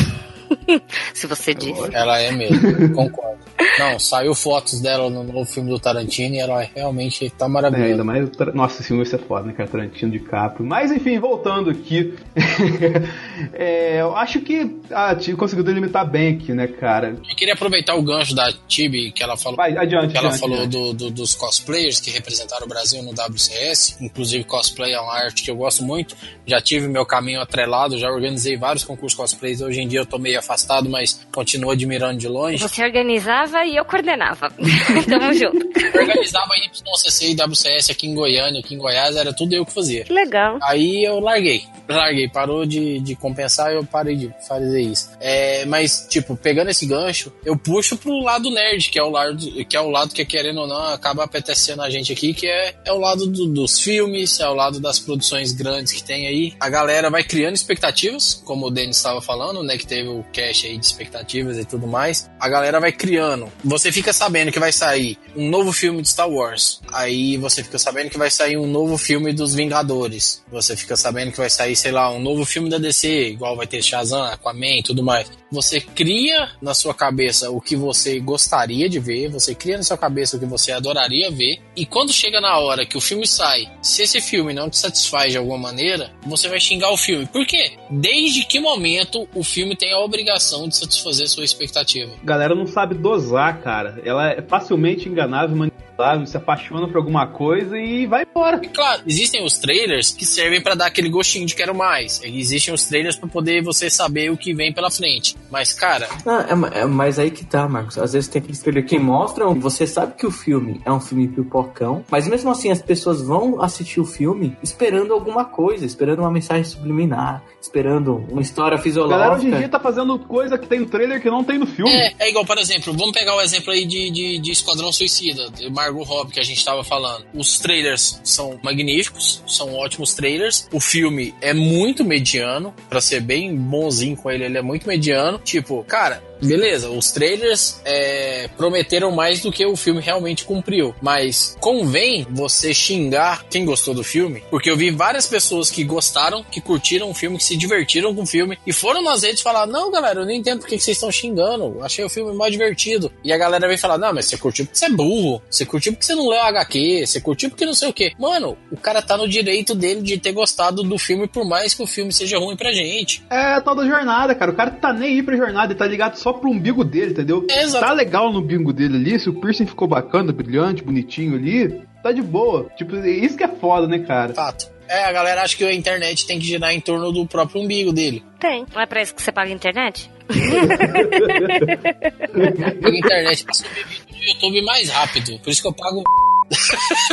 Se 1.14 1.28
você 1.28 1.54
diz. 1.54 1.78
Ela 1.92 2.20
é 2.20 2.32
mesmo, 2.32 2.94
concordo. 2.94 3.40
Não, 3.80 3.98
saiu 4.00 4.36
fotos 4.36 4.82
dela 4.82 5.10
no 5.10 5.24
novo 5.24 5.46
filme 5.46 5.70
do 5.70 5.80
Tarantino 5.80 6.36
e 6.36 6.40
ela 6.40 6.62
realmente 6.76 7.30
tá 7.30 7.48
maravilhosa. 7.48 7.88
É, 7.88 7.92
ainda 7.92 8.04
mais. 8.04 8.30
Nossa, 8.54 8.76
esse 8.76 8.88
filme 8.88 9.04
vai 9.04 9.10
ser 9.10 9.20
foda, 9.26 9.48
né, 9.48 9.54
cara? 9.54 9.70
Tarantino 9.70 10.12
de 10.12 10.20
capa. 10.20 10.62
Mas 10.62 10.92
enfim, 10.92 11.20
voltando 11.20 11.70
aqui. 11.70 12.14
é, 13.54 14.02
eu 14.02 14.16
acho 14.16 14.42
que 14.42 14.80
a 14.92 15.16
Tibi 15.16 15.38
conseguiu 15.38 15.64
delimitar 15.64 16.10
bem 16.10 16.36
aqui, 16.36 16.54
né, 16.54 16.68
cara? 16.68 17.16
Eu 17.30 17.36
queria 17.36 17.54
aproveitar 17.54 17.96
o 17.96 18.02
gancho 18.02 18.36
da 18.36 18.52
Tibi 18.68 19.12
que 19.12 19.24
ela 19.24 19.38
falou. 19.38 19.58
Vai, 19.58 19.78
adiante, 19.78 20.12
que 20.12 20.18
ela 20.18 20.28
adiante, 20.28 20.40
falou 20.40 20.58
adiante. 20.64 20.72
Do, 20.72 20.94
do, 20.94 21.12
dos 21.12 21.36
cosplayers 21.36 22.00
que 22.00 22.12
representaram 22.12 22.66
o 22.66 22.70
Brasil 22.70 23.02
no 23.02 23.12
WCS. 23.12 23.98
Inclusive, 24.02 24.44
cosplay 24.44 24.94
é 24.94 25.00
uma 25.00 25.14
arte 25.14 25.44
que 25.44 25.52
eu 25.52 25.56
gosto 25.56 25.84
muito. 25.84 26.16
Já 26.46 26.62
tive 26.62 26.88
meu 26.88 27.06
caminho 27.06 27.42
atrelado, 27.42 27.98
já 27.98 28.10
organizei 28.10 28.58
vários 28.58 28.84
concursos 28.84 29.18
cosplays. 29.18 29.62
Hoje 29.62 29.82
em 29.82 29.88
dia 29.88 30.00
eu 30.00 30.06
tô 30.06 30.18
meio 30.18 30.40
afastado, 30.40 30.90
mas 30.90 31.26
continuo 31.32 31.72
admirando 31.72 32.18
de 32.18 32.28
longe. 32.28 32.58
Você 32.58 32.84
organizava 32.84 33.66
e 33.70 33.76
eu 33.76 33.86
coordenava. 33.86 34.51
Tamo 35.07 35.34
junto. 35.34 35.67
Organizava 35.97 36.53
YCC 36.55 37.32
e 37.32 37.36
WCS 37.36 37.89
aqui 37.91 38.07
em 38.07 38.15
Goiânia, 38.15 38.59
aqui 38.59 38.76
em 38.76 38.78
Goiás, 38.78 39.15
era 39.15 39.34
tudo 39.34 39.53
eu 39.53 39.65
que 39.65 39.74
fazia. 39.74 40.05
Legal. 40.09 40.57
Aí 40.61 41.03
eu 41.03 41.20
larguei. 41.20 41.63
Larguei, 41.88 42.30
parou 42.30 42.65
de, 42.65 42.99
de 42.99 43.15
compensar 43.15 43.74
eu 43.74 43.84
parei 43.84 44.15
de 44.15 44.32
fazer 44.47 44.82
isso. 44.82 45.09
É, 45.20 45.65
mas, 45.65 46.05
tipo, 46.09 46.36
pegando 46.36 46.70
esse 46.70 46.86
gancho, 46.86 47.34
eu 47.43 47.57
puxo 47.57 47.97
pro 47.97 48.20
lado 48.20 48.51
nerd, 48.51 48.89
que 48.89 48.99
é 48.99 49.03
o 49.03 49.09
lado 49.09 49.38
que, 49.65 49.76
é 49.76 49.82
o 49.82 49.89
lado 49.89 50.13
que 50.13 50.24
querendo 50.24 50.61
ou 50.61 50.67
não, 50.67 50.93
acaba 50.93 51.24
apetecendo 51.24 51.82
a 51.82 51.89
gente 51.89 52.13
aqui, 52.13 52.34
que 52.34 52.47
é, 52.47 52.76
é 52.86 52.93
o 52.93 52.99
lado 52.99 53.26
do, 53.26 53.47
dos 53.47 53.80
filmes, 53.80 54.39
é 54.39 54.47
o 54.47 54.53
lado 54.53 54.80
das 54.80 54.99
produções 54.99 55.51
grandes 55.51 55.93
que 55.93 56.03
tem 56.03 56.28
aí. 56.28 56.53
A 56.59 56.70
galera 56.70 57.09
vai 57.09 57.24
criando 57.24 57.55
expectativas, 57.55 58.41
como 58.45 58.67
o 58.67 58.72
Denis 58.72 58.97
estava 58.97 59.22
falando, 59.22 59.63
né? 59.63 59.78
Que 59.78 59.88
teve 59.88 60.09
o 60.09 60.24
cache 60.34 60.67
aí 60.67 60.78
de 60.78 60.86
expectativas 60.86 61.57
e 61.57 61.65
tudo 61.65 61.88
mais. 61.88 62.30
A 62.39 62.47
galera 62.47 62.80
vai 62.80 62.91
criando. 62.91 63.51
Você 63.64 63.91
fica 63.91 64.14
sabendo 64.14 64.51
que 64.51 64.60
vai 64.60 64.72
sair 64.72 65.18
um 65.36 65.49
novo 65.49 65.72
filme 65.74 66.01
de 66.01 66.10
Star 66.10 66.30
Wars. 66.30 66.82
Aí 66.93 67.38
você 67.38 67.64
fica 67.64 67.78
sabendo 67.78 68.10
que 68.10 68.18
vai 68.18 68.32
sair 68.32 68.57
um 68.57 68.68
novo 68.68 68.97
filme 68.97 69.34
dos 69.34 69.53
Vingadores. 69.53 70.43
Você 70.51 70.76
fica 70.78 70.95
sabendo 70.95 71.32
que 71.32 71.38
vai 71.38 71.49
sair, 71.49 71.76
sei 71.76 71.91
lá, 71.91 72.12
um 72.12 72.20
novo 72.20 72.45
filme 72.45 72.70
da 72.70 72.78
DC, 72.78 73.30
igual 73.30 73.55
vai 73.55 73.68
ter 73.68 73.84
Shazam, 73.84 74.24
Aquaman 74.24 74.80
e 74.80 74.84
tudo 74.84 75.03
mais. 75.03 75.30
Você 75.51 75.82
cria 75.82 76.51
na 76.62 76.74
sua 76.74 76.93
cabeça 76.93 77.49
o 77.49 77.60
que 77.60 77.76
você 77.76 78.20
gostaria 78.20 78.88
de 78.88 78.99
ver, 78.99 79.30
você 79.30 79.55
cria 79.55 79.78
na 79.78 79.84
sua 79.84 79.97
cabeça 79.97 80.38
o 80.38 80.39
que 80.39 80.45
você 80.45 80.72
adoraria 80.72 81.32
ver, 81.32 81.60
e 81.76 81.86
quando 81.86 82.14
chega 82.14 82.39
na 82.39 82.57
hora 82.60 82.86
que 82.86 82.97
o 82.97 83.01
filme 83.01 83.28
sai, 83.28 83.68
se 83.82 84.03
esse 84.03 84.22
filme 84.22 84.53
não 84.53 84.70
te 84.70 84.78
satisfaz 84.78 85.32
de 85.32 85.38
alguma 85.38 85.57
maneira, 85.57 86.12
você 86.26 86.47
vai 86.47 86.60
xingar 86.60 86.91
o 86.91 86.97
filme. 86.97 87.26
Por 87.26 87.45
quê? 87.47 87.72
Desde 87.89 88.45
que 88.45 88.60
momento 88.60 89.28
o 89.34 89.43
filme 89.43 89.76
tem 89.76 89.91
a 89.91 89.99
obrigação 89.99 90.68
de 90.68 90.78
satisfazer 90.78 91.28
sua 91.28 91.43
expectativa? 91.43 92.12
Galera 92.24 92.53
não 92.53 92.68
sabe 92.68 92.93
dosar, 92.93 93.39
cara. 93.54 93.96
Ela 94.04 94.32
é 94.32 94.42
facilmente 94.42 95.08
enganável, 95.08 95.56
manipulável, 96.00 96.26
se 96.26 96.38
apaixona 96.38 96.88
por 96.88 96.97
alguma 96.97 97.28
coisa 97.28 97.78
e 97.78 98.06
vai 98.06 98.24
embora. 98.24 98.60
E 98.64 98.70
claro, 98.70 99.04
existem 99.06 99.43
os 99.43 99.58
trailers 99.58 100.12
que 100.12 100.26
servem 100.26 100.62
para 100.62 100.76
dar 100.76 100.88
aquele 100.88 101.10
gostinho 101.10 101.45
de 101.45 101.54
quero 101.54 101.76
mais. 101.76 102.22
Existem 102.24 102.74
os 102.74 102.86
trailers 102.86 103.18
para 103.18 103.28
poder 103.28 103.62
você 103.62 103.89
saber 103.89 104.32
o 104.32 104.38
que 104.38 104.54
vem 104.54 104.74
pela 104.74 104.89
frente. 104.89 105.36
Mas, 105.52 105.74
cara. 105.74 106.08
Ah, 106.26 106.45
é, 106.74 106.82
é, 106.82 106.86
mas 106.86 107.20
aí 107.20 107.30
que 107.30 107.43
tá, 107.43 107.68
Marcos. 107.68 107.97
Às 107.97 108.14
vezes 108.14 108.30
tem 108.30 108.41
aqueles 108.41 108.60
trailers 108.60 108.88
que 108.88 108.97
mostram, 108.97 109.60
você 109.60 109.86
sabe 109.86 110.14
que 110.16 110.26
o 110.26 110.32
filme 110.32 110.82
é 110.86 110.91
um 110.91 111.00
filme 111.00 111.28
pipocão, 111.28 112.04
mas 112.10 112.28
mesmo 112.28 112.50
assim 112.50 112.72
as 112.72 112.82
pessoas 112.82 113.22
vão 113.22 113.62
assistir 113.62 114.00
o 114.00 114.06
filme 114.06 114.56
esperando 114.64 115.14
alguma 115.14 115.45
coisa, 115.45 115.86
esperando 115.86 116.20
uma 116.20 116.32
mensagem 116.32 116.64
subliminar, 116.64 117.43
esperando 117.62 118.26
uma 118.30 118.41
história 118.41 118.78
fisiológica. 118.78 119.16
A 119.16 119.20
galera 119.20 119.39
hoje 119.39 119.47
em 119.47 119.58
dia 119.58 119.70
tá 119.70 119.80
fazendo 119.80 120.18
coisa 120.20 120.58
que 120.58 120.68
tem 120.68 120.80
no 120.80 120.86
trailer 120.86 121.22
que 121.22 121.30
não 121.30 121.43
tem 121.43 121.58
no 121.58 121.68
filme. 121.68 121.91
É, 121.91 122.14
é 122.20 122.30
igual, 122.30 122.45
por 122.45 122.58
exemplo, 122.58 122.93
vamos 122.93 123.12
pegar 123.12 123.36
o 123.36 123.41
exemplo 123.41 123.72
aí 123.72 123.86
de, 123.86 124.10
de, 124.12 124.39
de 124.39 124.52
Esquadrão 124.52 124.91
Suicida, 124.91 125.50
de 125.50 125.70
Margot 125.90 126.04
Robbie, 126.04 126.34
que 126.34 126.40
a 126.40 126.44
gente 126.44 126.64
tava 126.64 126.84
falando. 126.84 127.26
Os 127.34 127.60
trailers 127.60 128.22
são 128.24 128.60
magníficos, 128.64 129.44
são 129.48 129.74
ótimos 129.76 130.14
trailers. 130.14 130.68
O 130.72 130.80
filme 130.80 131.34
é 131.42 131.54
muito 131.54 132.06
mediano, 132.06 132.74
para 132.90 133.02
ser 133.02 133.22
bem 133.22 133.56
bonzinho 133.56 134.16
com 134.16 134.30
ele, 134.30 134.46
ele 134.46 134.58
é 134.58 134.62
muito 134.62 134.88
mediano. 134.88 135.40
Tipo, 135.40 135.84
cara, 135.84 136.24
beleza, 136.42 136.90
os 136.90 137.12
trailers 137.12 137.82
é, 137.86 138.50
prometeram 138.58 139.12
mais 139.12 139.42
do 139.42 139.52
que 139.52 139.66
o 139.66 139.76
filme 139.76 140.02
realmente 140.02 140.46
cumpriu. 140.46 140.96
Mas 141.02 141.58
convém 141.60 142.26
você 142.30 142.74
xingar 142.74 143.44
quem 143.50 143.66
gostou 143.66 143.94
do 143.94 144.04
filme, 144.04 144.44
porque 144.50 144.70
eu 144.70 144.78
vi 144.78 144.92
várias 144.92 145.28
pessoas 145.28 145.70
que 145.70 145.84
gostaram, 145.84 146.44
que 146.44 146.62
curtiram 146.62 147.10
o 147.10 147.14
filme, 147.14 147.38
que 147.38 147.44
se 147.44 147.58
divertiram 147.58 148.14
com 148.14 148.24
o 148.24 148.28
filme 148.28 148.58
e 148.66 148.74
foram 148.74 149.02
nas 149.04 149.24
redes 149.24 149.42
falar: 149.42 149.66
Não, 149.66 149.92
galera, 149.92 150.22
eu 150.22 150.26
não 150.26 150.32
entendo 150.32 150.60
porque 150.60 150.80
vocês 150.80 150.98
estão 150.98 151.12
xingando. 151.12 151.84
Achei 151.84 152.04
o 152.04 152.10
filme 152.10 152.34
mais 152.34 152.52
divertido. 152.52 153.12
E 153.24 153.32
a 153.32 153.38
galera 153.38 153.68
vem 153.68 153.78
falar: 153.78 153.98
Não, 153.98 154.14
mas 154.14 154.26
você 154.26 154.38
curtiu 154.38 154.66
porque 154.66 154.78
você 154.78 154.86
é 154.86 154.90
burro, 154.90 155.42
você 155.50 155.66
curtiu 155.66 155.94
porque 155.94 156.06
você 156.06 156.16
não 156.16 156.28
leu 156.28 156.42
HQ, 156.42 157.06
você 157.06 157.22
curtiu 157.22 157.50
porque 157.50 157.66
não 157.66 157.74
sei 157.74 157.90
o 157.90 157.94
que. 157.94 158.14
Mano, 158.20 158.58
o 158.72 158.78
cara 158.78 159.02
tá 159.02 159.18
no 159.18 159.28
direito 159.28 159.76
dele 159.76 160.02
de 160.02 160.18
ter 160.18 160.32
gostado 160.32 160.84
do 160.84 160.98
filme, 160.98 161.28
por 161.28 161.46
mais 161.46 161.74
que 161.74 161.84
o 161.84 161.88
filme 161.88 162.12
seja 162.12 162.38
ruim 162.38 162.56
pra 162.56 162.72
gente. 162.72 163.24
É 163.30 163.56
a 163.56 163.62
tal 163.62 163.76
da 163.76 163.86
jornada, 163.86 164.36
cara. 164.36 164.52
O 164.52 164.56
cara 164.56 164.72
tá 164.72 164.94
nem 164.94 165.16
aí 165.16 165.24
pra 165.24 165.36
jornada, 165.36 165.72
ele 165.72 165.80
tá 165.80 165.86
ligado 165.86 166.16
só 166.16 166.29
pro 166.34 166.50
umbigo 166.50 166.84
dele, 166.84 167.12
entendeu? 167.12 167.46
Exato. 167.50 167.86
Tá 167.86 167.94
legal 167.94 168.32
no 168.32 168.40
umbigo 168.40 168.74
dele 168.74 168.96
ali, 168.96 169.20
se 169.20 169.30
o 169.30 169.40
piercing 169.40 169.66
ficou 169.66 169.88
bacana, 169.88 170.32
brilhante, 170.32 170.84
bonitinho 170.84 171.36
ali, 171.36 171.82
tá 172.04 172.12
de 172.12 172.22
boa. 172.22 172.70
Tipo, 172.78 172.96
isso 172.98 173.38
que 173.38 173.44
é 173.44 173.48
foda, 173.48 173.88
né, 173.88 174.00
cara? 174.00 174.34
Fato. 174.34 174.80
É, 174.90 175.06
a 175.06 175.12
galera 175.12 175.44
acha 175.44 175.56
que 175.56 175.64
a 175.64 175.74
internet 175.74 176.26
tem 176.26 176.40
que 176.40 176.46
girar 176.46 176.74
em 176.74 176.82
torno 176.82 177.12
do 177.12 177.28
próprio 177.28 177.62
umbigo 177.62 177.94
dele. 177.94 178.24
Tem. 178.40 178.66
Não 178.74 178.82
é 178.82 178.88
pra 178.88 179.04
isso 179.04 179.14
que 179.14 179.22
você 179.22 179.32
paga 179.32 179.52
a 179.52 179.54
internet? 179.54 180.10
Paga 182.82 182.98
internet 182.98 183.44
pra 183.44 183.54
subir 183.54 183.86
vídeo 183.88 184.06
no 184.12 184.24
YouTube 184.24 184.64
mais 184.64 184.90
rápido. 184.90 185.38
Por 185.40 185.52
isso 185.52 185.62
que 185.62 185.68
eu 185.68 185.74
pago 185.74 186.04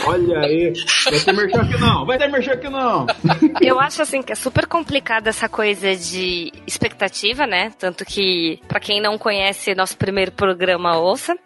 Olha 0.04 0.40
aí. 0.40 0.72
Vai 1.04 1.20
ter 1.20 1.32
merchan 1.32 1.60
aqui 1.62 1.80
não. 1.80 2.06
Vai 2.06 2.18
ter 2.18 2.28
merchan 2.28 2.52
aqui 2.52 2.68
não. 2.68 3.06
Eu 3.60 3.80
acho 3.80 4.02
assim 4.02 4.22
que 4.22 4.32
é 4.32 4.34
super 4.34 4.66
complicada 4.66 5.28
essa 5.28 5.48
coisa 5.48 5.94
de 5.94 6.52
expectativa, 6.66 7.46
né? 7.46 7.72
Tanto 7.78 8.04
que, 8.04 8.60
para 8.68 8.80
quem 8.80 9.00
não 9.00 9.18
conhece 9.18 9.74
nosso 9.74 9.96
primeiro 9.96 10.32
programa, 10.32 10.98
ouça, 10.98 11.36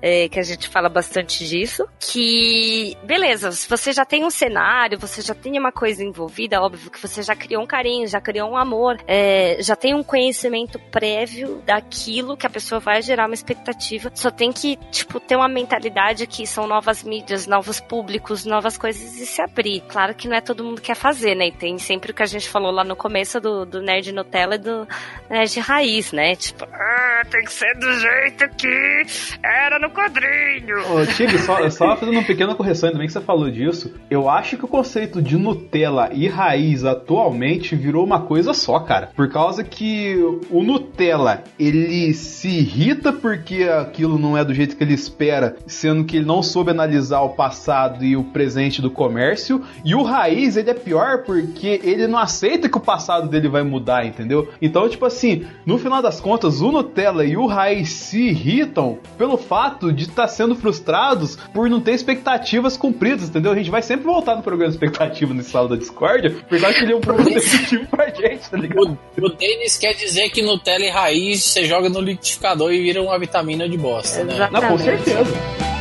é, 0.00 0.28
que 0.28 0.38
a 0.38 0.42
gente 0.42 0.68
fala 0.68 0.88
bastante 0.88 1.46
disso. 1.46 1.86
Que, 1.98 2.96
beleza, 3.04 3.52
se 3.52 3.68
você 3.68 3.92
já 3.92 4.04
tem 4.04 4.24
um 4.24 4.30
cenário, 4.30 4.98
você 4.98 5.20
já 5.20 5.34
tem 5.34 5.58
uma 5.58 5.72
coisa 5.72 6.02
envolvida, 6.02 6.60
óbvio 6.60 6.90
que 6.90 7.00
você 7.00 7.22
já 7.22 7.34
criou 7.34 7.62
um 7.62 7.66
carinho, 7.66 8.06
já 8.06 8.20
criou 8.20 8.50
um 8.50 8.56
amor, 8.56 8.96
é, 9.06 9.58
já 9.60 9.76
tem 9.76 9.94
um 9.94 10.02
conhecimento 10.02 10.78
prévio 10.90 11.62
daquilo 11.66 12.36
que 12.36 12.46
a 12.46 12.50
pessoa 12.50 12.80
vai 12.80 13.02
gerar 13.02 13.26
uma 13.26 13.34
expectativa. 13.34 14.10
Só 14.14 14.30
tem 14.30 14.52
que, 14.52 14.76
tipo, 14.90 15.20
ter 15.20 15.36
uma 15.36 15.48
mentalidade 15.48 16.26
que 16.26 16.46
são 16.46 16.66
novas 16.66 17.02
mídias, 17.02 17.35
novos 17.44 17.80
públicos, 17.80 18.44
novas 18.44 18.78
coisas 18.78 19.16
e 19.18 19.26
se 19.26 19.42
abrir. 19.42 19.82
Claro 19.88 20.14
que 20.14 20.28
não 20.28 20.36
é 20.36 20.40
todo 20.40 20.62
mundo 20.62 20.80
que 20.80 20.86
quer 20.86 20.94
fazer, 20.94 21.34
né? 21.34 21.48
E 21.48 21.52
tem 21.52 21.76
sempre 21.78 22.12
o 22.12 22.14
que 22.14 22.22
a 22.22 22.26
gente 22.26 22.48
falou 22.48 22.70
lá 22.70 22.84
no 22.84 22.94
começo 22.94 23.40
do, 23.40 23.66
do 23.66 23.82
Nerd 23.82 24.12
Nutella 24.12 24.54
e 24.54 24.58
do 24.58 24.86
Nerd 25.28 25.58
Raiz, 25.58 26.12
né? 26.12 26.36
Tipo, 26.36 26.64
ah, 26.72 27.22
tem 27.28 27.42
que 27.42 27.52
ser 27.52 27.74
do 27.74 27.92
jeito 27.94 28.48
que 28.56 29.02
era 29.44 29.80
no 29.80 29.90
quadrinho. 29.90 30.78
Ô, 30.92 31.04
Tig, 31.06 31.36
só, 31.38 31.68
só 31.68 31.96
fazendo 31.96 32.12
uma 32.12 32.22
pequena 32.22 32.54
correção, 32.54 32.92
bem 32.92 33.06
que 33.06 33.12
você 33.12 33.20
falou 33.20 33.50
disso. 33.50 33.92
Eu 34.08 34.28
acho 34.30 34.56
que 34.56 34.64
o 34.64 34.68
conceito 34.68 35.20
de 35.20 35.36
Nutella 35.36 36.10
e 36.12 36.28
raiz 36.28 36.84
atualmente 36.84 37.74
virou 37.74 38.04
uma 38.04 38.20
coisa 38.20 38.54
só, 38.54 38.78
cara. 38.78 39.10
Por 39.16 39.28
causa 39.30 39.64
que 39.64 40.14
o 40.50 40.62
Nutella, 40.62 41.42
ele 41.58 42.12
se 42.14 42.48
irrita 42.48 43.12
porque 43.12 43.64
aquilo 43.64 44.18
não 44.18 44.36
é 44.36 44.44
do 44.44 44.54
jeito 44.54 44.76
que 44.76 44.84
ele 44.84 44.94
espera, 44.94 45.56
sendo 45.66 46.04
que 46.04 46.16
ele 46.16 46.26
não 46.26 46.42
soube 46.42 46.70
analisar 46.70 47.20
o 47.26 47.30
passado 47.30 48.04
e 48.04 48.16
o 48.16 48.24
presente 48.24 48.80
do 48.80 48.90
comércio. 48.90 49.62
E 49.84 49.94
o 49.94 50.02
raiz, 50.02 50.56
ele 50.56 50.70
é 50.70 50.74
pior 50.74 51.24
porque 51.24 51.80
ele 51.82 52.06
não 52.06 52.18
aceita 52.18 52.68
que 52.68 52.76
o 52.76 52.80
passado 52.80 53.28
dele 53.28 53.48
vai 53.48 53.62
mudar, 53.62 54.06
entendeu? 54.06 54.48
Então, 54.60 54.88
tipo 54.88 55.04
assim, 55.04 55.46
no 55.64 55.78
final 55.78 56.00
das 56.00 56.20
contas, 56.20 56.60
o 56.60 56.72
Nutella 56.72 57.24
e 57.24 57.36
o 57.36 57.46
raiz 57.46 57.90
se 57.90 58.28
irritam 58.28 58.98
pelo 59.18 59.36
fato 59.36 59.92
de 59.92 60.04
estar 60.04 60.22
tá 60.22 60.28
sendo 60.28 60.54
frustrados 60.54 61.36
por 61.52 61.68
não 61.68 61.80
ter 61.80 61.92
expectativas 61.92 62.76
cumpridas, 62.76 63.28
entendeu? 63.28 63.52
A 63.52 63.56
gente 63.56 63.70
vai 63.70 63.82
sempre 63.82 64.04
voltar 64.04 64.36
no 64.36 64.42
programa 64.42 64.72
expectativa 64.72 65.32
nesse 65.34 65.50
sala 65.50 65.68
da 65.68 65.76
Discord, 65.76 66.30
por 66.48 66.60
causa 66.60 66.78
que 66.78 66.84
ele 66.84 66.92
é 66.92 66.96
um 66.96 67.00
problema 67.00 67.30
definitivo 67.30 67.86
pra 67.86 68.08
gente, 68.08 68.50
tá 68.50 68.56
ligado? 68.56 68.98
O, 69.18 69.26
o 69.26 69.28
Denis 69.30 69.76
quer 69.76 69.94
dizer 69.94 70.30
que 70.30 70.42
Nutella 70.42 70.84
e 70.84 70.90
raiz 70.90 71.42
você 71.42 71.64
joga 71.64 71.88
no 71.88 72.00
liquidificador 72.00 72.72
e 72.72 72.82
vira 72.82 73.02
uma 73.02 73.18
vitamina 73.18 73.68
de 73.68 73.76
bosta, 73.76 74.24
né? 74.24 74.34
Exatamente. 74.34 74.62
Não, 74.62 74.70
com 74.70 74.78
certeza. 74.78 75.75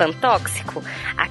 Fã 0.00 0.10
tóxico? 0.12 0.82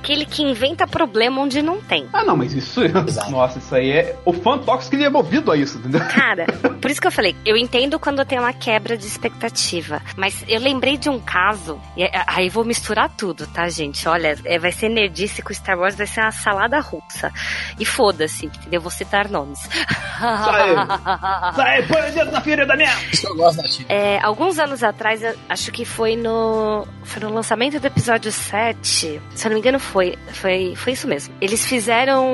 Aquele 0.10 0.26
que 0.26 0.42
inventa 0.42 0.88
problema 0.88 1.40
onde 1.40 1.62
não 1.62 1.80
tem. 1.80 2.08
Ah, 2.12 2.24
não, 2.24 2.36
mas 2.36 2.52
isso. 2.52 2.82
Nossa, 3.30 3.60
isso 3.60 3.76
aí 3.76 3.92
é. 3.92 4.16
O 4.26 4.34
fã 4.34 4.58
tóxico 4.58 4.96
ele 4.96 5.04
é 5.04 5.10
movido 5.10 5.52
a 5.52 5.56
isso, 5.56 5.78
entendeu? 5.78 6.02
Cara, 6.08 6.48
por 6.82 6.90
isso 6.90 7.00
que 7.00 7.06
eu 7.06 7.12
falei, 7.12 7.36
eu 7.46 7.56
entendo 7.56 8.00
quando 8.00 8.26
tem 8.26 8.40
uma 8.40 8.52
quebra 8.52 8.98
de 8.98 9.06
expectativa, 9.06 10.02
mas 10.18 10.44
eu 10.48 10.60
lembrei 10.60 10.98
de 10.98 11.10
um 11.12 11.20
caso, 11.20 11.80
e 11.96 12.02
é- 12.02 12.24
aí 12.26 12.50
vou 12.50 12.66
misturar 12.66 13.08
tudo, 13.16 13.46
tá, 13.46 13.70
gente? 13.70 14.10
Olha, 14.10 14.36
é, 14.46 14.58
vai 14.58 14.72
ser 14.72 14.90
nerdice 14.90 15.44
com 15.44 15.54
Star 15.54 15.78
Wars, 15.78 15.94
vai 15.96 16.08
ser 16.08 16.22
uma 16.22 16.32
salada 16.32 16.80
russa. 16.80 17.32
E 17.80 17.86
foda-se, 17.86 18.48
entendeu? 18.48 18.82
Vou 18.82 18.90
citar 18.90 19.30
nomes. 19.30 19.60
Sai! 19.60 20.74
Sai, 21.56 21.84
põe 21.84 22.10
o 22.10 22.12
dedo 22.12 22.32
na 22.32 22.42
ferida 22.42 22.76
mesmo! 22.76 23.00
Isso 23.14 23.22
que 23.22 23.28
eu 23.28 23.36
gosto 23.36 23.62
da. 23.62 23.94
É, 23.94 24.20
alguns 24.24 24.58
anos 24.58 24.82
atrás, 24.84 25.22
eu 25.22 25.36
acho 25.48 25.72
que 25.72 25.86
foi 25.86 26.16
no, 26.16 26.88
foi 27.04 27.22
no 27.22 27.32
lançamento 27.32 27.80
do 27.80 27.86
episódio 27.86 28.32
7, 28.32 28.82
se 28.82 29.22
eu 29.46 29.50
não 29.50 29.54
me 29.54 29.60
engano 29.60 29.78
foi, 29.78 29.99
foi, 30.34 30.76
foi 30.76 30.94
isso 30.94 31.08
mesmo. 31.08 31.34
Eles 31.42 31.66
fizeram 31.66 32.28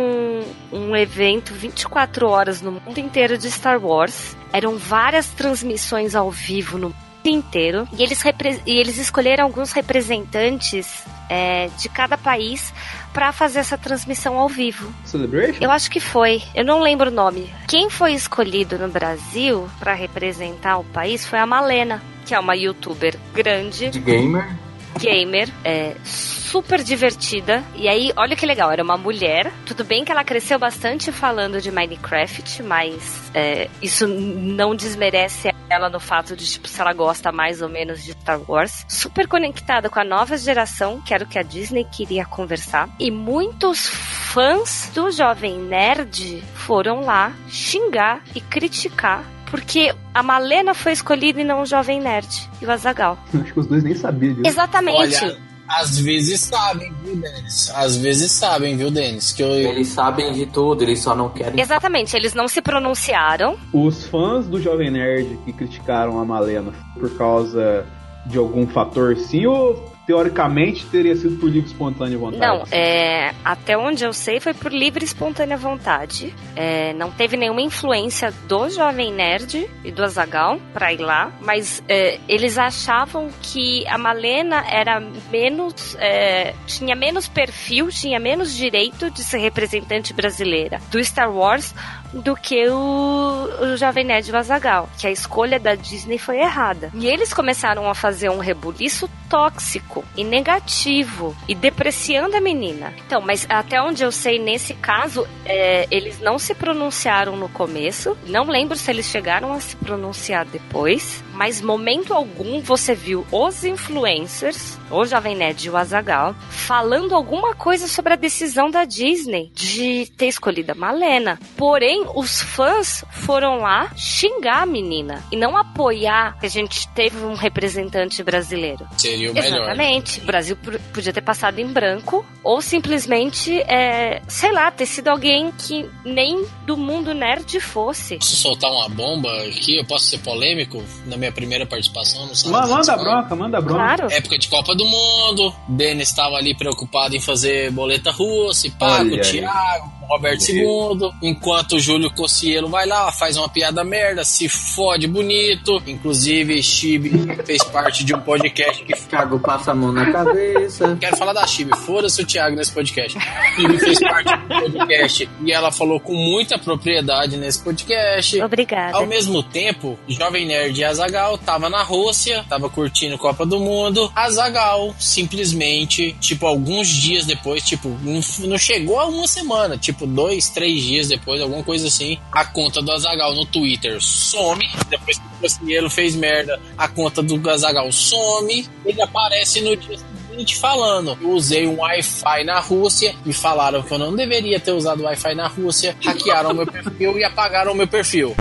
um 0.71 0.95
evento 0.95 1.53
24 1.53 2.27
horas 2.27 2.61
no 2.61 2.71
mundo 2.71 2.97
inteiro 2.97 3.37
de 3.37 3.49
Star 3.49 3.83
Wars. 3.83 4.35
Eram 4.51 4.77
várias 4.77 5.27
transmissões 5.27 6.15
ao 6.15 6.31
vivo 6.31 6.77
no 6.77 6.89
mundo 6.89 7.05
inteiro. 7.25 7.87
E 7.97 8.03
eles, 8.03 8.23
e 8.65 8.79
eles 8.79 8.97
escolheram 8.97 9.45
alguns 9.45 9.71
representantes 9.71 11.03
é, 11.29 11.69
de 11.77 11.89
cada 11.89 12.17
país 12.17 12.73
para 13.13 13.31
fazer 13.31 13.59
essa 13.59 13.77
transmissão 13.77 14.37
ao 14.37 14.47
vivo. 14.47 14.93
Celebration? 15.05 15.57
Eu 15.61 15.71
acho 15.71 15.89
que 15.89 15.99
foi. 15.99 16.43
Eu 16.53 16.65
não 16.65 16.81
lembro 16.81 17.09
o 17.09 17.13
nome. 17.13 17.51
Quem 17.67 17.89
foi 17.89 18.13
escolhido 18.13 18.77
no 18.77 18.87
Brasil 18.87 19.67
para 19.79 19.93
representar 19.93 20.77
o 20.77 20.83
país 20.83 21.25
foi 21.25 21.39
a 21.39 21.45
Malena, 21.45 22.01
que 22.25 22.35
é 22.35 22.39
uma 22.39 22.55
youtuber 22.55 23.17
grande, 23.33 23.89
De 23.89 23.99
gamer. 23.99 24.64
Gamer, 24.99 25.49
é, 25.63 25.95
super 26.03 26.83
divertida. 26.83 27.63
E 27.75 27.87
aí, 27.87 28.11
olha 28.15 28.35
que 28.35 28.45
legal, 28.45 28.71
era 28.71 28.83
uma 28.83 28.97
mulher. 28.97 29.51
Tudo 29.65 29.83
bem 29.83 30.05
que 30.05 30.11
ela 30.11 30.23
cresceu 30.23 30.57
bastante 30.57 31.11
falando 31.11 31.61
de 31.61 31.71
Minecraft, 31.71 32.63
mas 32.63 33.31
é, 33.33 33.69
isso 33.81 34.07
não 34.07 34.75
desmerece 34.75 35.53
ela 35.69 35.89
no 35.89 35.99
fato 35.99 36.35
de, 36.35 36.45
tipo, 36.45 36.67
se 36.67 36.79
ela 36.79 36.93
gosta 36.93 37.31
mais 37.31 37.61
ou 37.61 37.69
menos 37.69 38.03
de 38.03 38.11
Star 38.11 38.39
Wars. 38.47 38.85
Super 38.87 39.27
conectada 39.27 39.89
com 39.89 39.99
a 39.99 40.03
nova 40.03 40.37
geração, 40.37 41.01
que 41.01 41.13
era 41.13 41.23
o 41.23 41.27
que 41.27 41.39
a 41.39 41.43
Disney 41.43 41.85
queria 41.85 42.25
conversar. 42.25 42.89
E 42.99 43.11
muitos 43.11 43.89
fãs 43.89 44.91
do 44.93 45.11
Jovem 45.11 45.57
Nerd 45.57 46.41
foram 46.53 47.01
lá 47.01 47.33
xingar 47.47 48.21
e 48.33 48.41
criticar. 48.41 49.34
Porque 49.49 49.93
a 50.13 50.23
Malena 50.23 50.73
foi 50.73 50.91
escolhida 50.91 51.41
e 51.41 51.43
não 51.43 51.61
o 51.61 51.65
Jovem 51.65 51.99
Nerd 52.01 52.49
e 52.61 52.65
o 52.65 52.71
Azagal. 52.71 53.17
Acho 53.33 53.53
que 53.53 53.59
os 53.59 53.67
dois 53.67 53.83
nem 53.83 53.95
sabiam 53.95 54.33
disso. 54.33 54.47
Exatamente. 54.47 55.15
Olha, 55.23 55.37
às 55.67 55.97
vezes 55.99 56.41
sabem, 56.41 56.93
viu, 57.03 57.15
Denis? 57.15 57.71
Às 57.75 57.97
vezes 57.97 58.31
sabem, 58.31 58.77
viu, 58.77 58.91
Denis? 58.91 59.31
Que 59.31 59.41
eu, 59.41 59.49
Eles 59.49 59.87
sabem 59.87 60.31
de 60.31 60.45
tudo, 60.45 60.83
eles 60.83 60.99
só 60.99 61.15
não 61.15 61.29
querem. 61.29 61.59
Exatamente, 61.59 62.15
eles 62.15 62.33
não 62.33 62.47
se 62.47 62.61
pronunciaram. 62.61 63.57
Os 63.73 64.05
fãs 64.05 64.47
do 64.47 64.61
Jovem 64.61 64.91
Nerd 64.91 65.39
que 65.43 65.53
criticaram 65.53 66.19
a 66.19 66.25
Malena 66.25 66.71
por 66.99 67.17
causa 67.17 67.85
de 68.27 68.37
algum 68.37 68.67
fator 68.67 69.15
sim 69.17 69.45
ou 69.45 69.94
teoricamente 70.05 70.85
teria 70.87 71.15
sido 71.15 71.37
por 71.37 71.49
livre 71.49 71.69
espontânea 71.69 72.17
vontade? 72.17 72.39
Não, 72.39 72.63
é, 72.71 73.33
até 73.43 73.77
onde 73.77 74.03
eu 74.03 74.13
sei 74.13 74.39
foi 74.39 74.53
por 74.53 74.71
livre 74.71 75.03
espontânea 75.03 75.57
vontade. 75.57 76.33
É, 76.55 76.93
não 76.93 77.11
teve 77.11 77.35
nenhuma 77.35 77.61
influência 77.61 78.31
do 78.47 78.69
Jovem 78.69 79.11
Nerd 79.11 79.69
e 79.83 79.91
do 79.91 80.03
Azagal 80.03 80.59
pra 80.73 80.93
ir 80.93 80.99
lá, 80.99 81.31
mas 81.41 81.83
é, 81.87 82.19
eles 82.27 82.57
achavam 82.57 83.29
que 83.41 83.85
a 83.87 83.97
Malena 83.97 84.63
era 84.69 84.99
menos. 85.31 85.95
é, 85.99 86.53
tinha 86.67 86.95
menos 86.95 87.27
perfil, 87.27 87.89
tinha 87.89 88.19
menos 88.19 88.55
direito 88.55 89.09
de 89.09 89.23
ser 89.23 89.39
representante 89.39 90.13
brasileira 90.13 90.79
do 90.91 91.03
Star 91.03 91.31
Wars 91.31 91.73
do 92.15 92.35
que 92.35 92.67
o, 92.69 93.49
o 93.61 93.77
Jovem 93.77 94.05
Nerd 94.05 94.29
e 94.29 94.31
o 94.31 94.37
Azagal, 94.37 94.89
que 94.97 95.05
a 95.05 95.11
escolha 95.11 95.59
da 95.59 95.75
Disney 95.75 96.17
foi 96.17 96.39
errada. 96.39 96.91
E 96.93 97.07
eles 97.07 97.33
começaram 97.33 97.89
a 97.89 97.93
fazer 97.93 98.29
um 98.29 98.39
rebuliço 98.39 99.09
tóxico 99.29 100.03
e 100.15 100.23
negativo 100.23 101.35
e 101.47 101.53
depreciando 101.53 102.37
a 102.37 102.41
menina. 102.41 102.93
Então, 103.05 103.21
mas 103.21 103.45
até 103.49 103.81
onde 103.81 104.03
eu 104.03 104.11
sei, 104.11 104.39
nesse 104.39 104.73
caso, 104.75 105.27
é, 105.45 105.87
eles 105.91 106.19
não 106.19 106.39
se 106.39 106.53
pronunciaram 106.53 107.35
no 107.35 107.49
começo. 107.49 108.17
Não 108.25 108.45
lembro 108.45 108.77
se 108.77 108.89
eles 108.89 109.07
chegaram 109.07 109.51
a 109.51 109.59
se 109.59 109.75
pronunciar 109.75 110.45
depois. 110.45 111.23
Mas 111.33 111.61
momento 111.61 112.13
algum 112.13 112.61
você 112.61 112.95
viu 112.95 113.25
os 113.31 113.65
influencers, 113.65 114.77
o 114.89 115.05
Jovem 115.05 115.35
Nerd 115.35 115.65
e 115.65 115.69
o 115.69 115.75
Azagal, 115.75 116.33
falando 116.49 117.13
alguma 117.13 117.53
coisa 117.53 117.87
sobre 117.87 118.13
a 118.13 118.15
decisão 118.15 118.71
da 118.71 118.85
Disney 118.85 119.51
de 119.53 120.09
ter 120.17 120.27
escolhido 120.27 120.71
a 120.71 120.75
Malena. 120.75 121.37
Porém, 121.57 122.04
os 122.13 122.41
fãs 122.41 123.03
foram 123.09 123.57
lá 123.57 123.91
xingar 123.95 124.63
a 124.63 124.65
menina 124.65 125.23
e 125.31 125.35
não 125.35 125.57
apoiar 125.57 126.37
que 126.39 126.45
a 126.45 126.49
gente 126.49 126.87
teve 126.89 127.17
um 127.23 127.35
representante 127.35 128.21
brasileiro. 128.23 128.87
seria 128.97 129.31
o 129.31 129.33
melhor. 129.33 129.47
Exatamente. 129.47 130.19
O 130.19 130.25
Brasil 130.25 130.57
podia 130.93 131.13
ter 131.13 131.21
passado 131.21 131.59
em 131.59 131.67
branco 131.67 132.25
ou 132.43 132.61
simplesmente, 132.61 133.59
é, 133.61 134.21
sei 134.27 134.51
lá, 134.51 134.69
ter 134.71 134.85
sido 134.85 135.07
alguém 135.07 135.51
que 135.51 135.89
nem 136.03 136.45
do 136.65 136.77
mundo 136.77 137.13
nerd 137.13 137.59
fosse. 137.59 138.17
Posso 138.17 138.35
soltar 138.35 138.71
uma 138.71 138.89
bomba 138.89 139.29
aqui? 139.47 139.77
Eu 139.77 139.85
posso 139.85 140.05
ser 140.05 140.19
polêmico 140.19 140.83
na 141.05 141.17
minha 141.17 141.31
primeira 141.31 141.65
participação 141.65 142.33
Sala 142.35 142.67
Manda 142.67 142.97
bronca, 142.97 143.35
manda 143.35 143.61
bronca. 143.61 143.79
Claro. 143.79 144.11
Época 144.11 144.37
de 144.37 144.47
Copa 144.47 144.75
do 144.75 144.85
Mundo, 144.85 145.53
Denis 145.67 146.09
estava 146.09 146.35
ali 146.35 146.55
preocupado 146.55 147.15
em 147.15 147.19
fazer 147.19 147.71
boleta 147.71 148.11
russa, 148.11 148.67
e 148.67 148.71
pá, 148.71 148.99
Olha 148.99 149.09
com 149.09 149.15
o 149.15 149.19
aí. 149.19 149.31
Thiago, 149.31 149.91
com 150.05 150.13
Roberto 150.13 150.49
II, 150.49 151.11
enquanto 151.21 151.73
o 151.73 151.79
Júlio 151.79 152.11
Cossielo 152.11 152.69
vai 152.69 152.85
lá, 152.85 153.11
faz 153.11 153.37
uma 153.37 153.49
piada 153.49 153.83
merda, 153.83 154.23
se 154.23 154.47
fode 154.47 155.07
bonito. 155.07 155.81
Inclusive, 155.85 156.61
Chibi 156.61 157.11
fez 157.43 157.63
parte 157.63 158.03
de 158.03 158.13
um 158.13 158.19
podcast 158.21 158.83
que. 158.83 158.93
Thiago 158.93 159.39
passa 159.39 159.71
a 159.71 159.75
mão 159.75 159.91
na 159.91 160.11
cabeça. 160.11 160.95
Quero 160.99 161.17
falar 161.17 161.33
da 161.33 161.45
Chibi, 161.45 161.75
foda-se 161.77 162.21
o 162.21 162.25
Thiago 162.25 162.55
nesse 162.55 162.71
podcast. 162.71 163.17
Chibi 163.55 163.79
fez 163.79 163.99
parte 163.99 164.35
do 164.35 164.77
podcast 164.77 165.29
e 165.43 165.51
ela 165.51 165.71
falou 165.71 165.99
com 165.99 166.13
muita 166.13 166.57
propriedade 166.57 167.37
nesse 167.37 167.63
podcast. 167.63 168.41
Obrigada. 168.41 168.97
Ao 168.97 169.05
mesmo 169.05 169.43
tempo, 169.43 169.97
Jovem 170.07 170.45
Nerd 170.45 170.79
e 170.79 170.83
Azagal 170.83 171.37
tava 171.37 171.69
na 171.69 171.83
Rússia, 171.83 172.45
tava 172.49 172.69
curtindo 172.69 173.17
Copa 173.17 173.45
do 173.45 173.59
Mundo. 173.59 174.11
Azagal 174.15 174.93
simplesmente, 174.99 176.13
tipo, 176.19 176.45
alguns 176.45 176.87
dias 176.87 177.25
depois, 177.25 177.63
tipo, 177.63 177.89
não, 178.01 178.19
não 178.47 178.57
chegou 178.57 178.99
a 178.99 179.05
uma 179.05 179.27
semana, 179.27 179.77
tipo, 179.77 179.94
dois, 180.01 180.49
três 180.49 180.83
dias 180.83 181.07
depois, 181.07 181.41
alguma 181.41 181.63
coisa 181.63 181.87
assim, 181.87 182.17
a 182.31 182.43
conta 182.43 182.81
do 182.81 182.91
Azagal 182.91 183.35
no 183.35 183.45
Twitter 183.45 184.01
some. 184.01 184.67
Depois 184.89 185.17
que 185.17 185.25
o 185.25 185.41
Cossielo 185.41 185.89
fez 185.89 186.15
merda, 186.15 186.59
a 186.77 186.87
conta 186.87 187.21
do 187.21 187.49
Azagal 187.49 187.91
some. 187.91 188.67
Ele 188.85 189.01
aparece 189.01 189.61
no 189.61 189.75
dia 189.77 189.97
seguinte 190.35 190.57
falando: 190.57 191.17
Eu 191.21 191.31
usei 191.31 191.65
um 191.65 191.79
Wi-Fi 191.79 192.43
na 192.43 192.59
Rússia, 192.59 193.15
me 193.25 193.33
falaram 193.33 193.81
que 193.81 193.93
eu 193.93 193.97
não 193.97 194.15
deveria 194.15 194.59
ter 194.59 194.71
usado 194.71 195.03
Wi-Fi 195.03 195.35
na 195.35 195.47
Rússia, 195.47 195.95
hackearam 196.03 196.53
meu 196.53 196.67
perfil 196.67 197.17
e 197.17 197.23
apagaram 197.23 197.73
meu 197.73 197.87
perfil. 197.87 198.35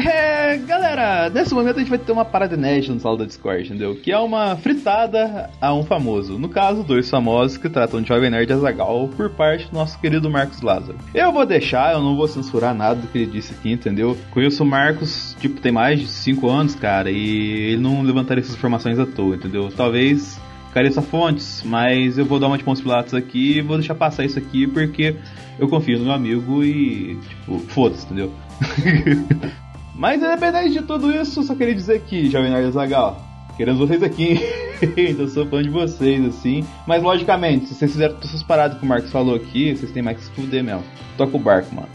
É, 0.00 0.56
galera, 0.56 1.28
nesse 1.28 1.54
momento 1.54 1.76
a 1.76 1.78
gente 1.80 1.90
vai 1.90 1.98
ter 1.98 2.10
uma 2.10 2.24
parada 2.24 2.54
inédita 2.54 2.94
no 2.94 3.00
sala 3.00 3.18
da 3.18 3.24
Discord, 3.26 3.66
entendeu? 3.66 3.94
Que 3.94 4.10
é 4.10 4.18
uma 4.18 4.56
fritada 4.56 5.50
a 5.60 5.74
um 5.74 5.84
famoso. 5.84 6.38
No 6.38 6.48
caso, 6.48 6.82
dois 6.82 7.08
famosos 7.10 7.58
que 7.58 7.68
tratam 7.68 8.00
de 8.00 8.08
Jovem 8.08 8.30
Nerd 8.30 8.50
Azagal 8.52 9.08
por 9.16 9.30
parte 9.30 9.68
do 9.68 9.74
nosso 9.74 9.98
querido 10.00 10.30
Marcos 10.30 10.62
Lázaro. 10.62 10.98
Eu 11.14 11.30
vou 11.32 11.44
deixar, 11.44 11.92
eu 11.92 12.00
não 12.00 12.16
vou 12.16 12.26
censurar 12.26 12.74
nada 12.74 13.00
do 13.00 13.08
que 13.08 13.18
ele 13.18 13.30
disse 13.30 13.52
aqui, 13.52 13.72
entendeu? 13.72 14.16
Conheço 14.30 14.62
o 14.62 14.66
Marcos, 14.66 15.36
tipo, 15.38 15.60
tem 15.60 15.70
mais 15.70 16.00
de 16.00 16.06
5 16.06 16.48
anos, 16.48 16.74
cara, 16.74 17.10
e 17.10 17.72
ele 17.72 17.82
não 17.82 18.02
levantaria 18.02 18.42
essas 18.42 18.56
informações 18.56 18.98
à 18.98 19.04
toa, 19.04 19.36
entendeu? 19.36 19.68
Talvez 19.76 20.40
careça 20.72 21.02
fontes, 21.02 21.62
mas 21.64 22.16
eu 22.16 22.24
vou 22.24 22.38
dar 22.38 22.46
uma 22.46 22.56
de 22.56 22.64
pontos 22.64 22.80
pilatos 22.80 23.12
aqui 23.12 23.58
e 23.58 23.60
vou 23.60 23.76
deixar 23.76 23.94
passar 23.94 24.24
isso 24.24 24.38
aqui 24.38 24.66
porque 24.66 25.16
eu 25.58 25.68
confio 25.68 25.98
no 25.98 26.04
meu 26.04 26.14
amigo 26.14 26.64
e, 26.64 27.16
tipo, 27.28 27.58
foda-se, 27.58 28.06
entendeu? 28.06 28.32
Mas 30.00 30.22
independente 30.22 30.70
de 30.70 30.80
tudo 30.80 31.12
isso, 31.12 31.42
só 31.42 31.54
queria 31.54 31.74
dizer 31.74 32.00
que, 32.00 32.30
Jovem 32.30 32.50
Nerd 32.50 32.72
Zagal, 32.72 33.22
queremos 33.54 33.86
vocês 33.86 34.02
aqui. 34.02 34.40
eu 34.96 35.28
sou 35.28 35.44
fã 35.44 35.62
de 35.62 35.68
vocês, 35.68 36.24
assim. 36.24 36.66
Mas 36.86 37.02
logicamente, 37.02 37.66
se 37.66 37.74
vocês 37.74 37.92
fizeram 37.92 38.14
todas 38.14 38.30
essas 38.30 38.42
paradas 38.42 38.78
que 38.78 38.82
o 38.82 38.88
Marcos 38.88 39.12
falou 39.12 39.34
aqui, 39.34 39.76
vocês 39.76 39.92
têm 39.92 40.02
mais 40.02 40.16
que 40.16 40.24
se 40.24 40.30
fuder 40.30 40.64
mesmo. 40.64 40.82
Toca 41.18 41.36
o 41.36 41.38
barco, 41.38 41.74
mano. 41.74 41.88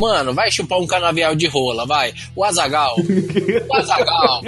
Mano, 0.00 0.32
vai 0.32 0.50
chupar 0.50 0.78
um 0.78 0.86
canavial 0.86 1.34
de 1.34 1.46
rola, 1.48 1.84
vai. 1.84 2.14
O 2.34 2.42
Azagal. 2.42 2.96
o 2.96 3.76
Azagal. 3.76 4.40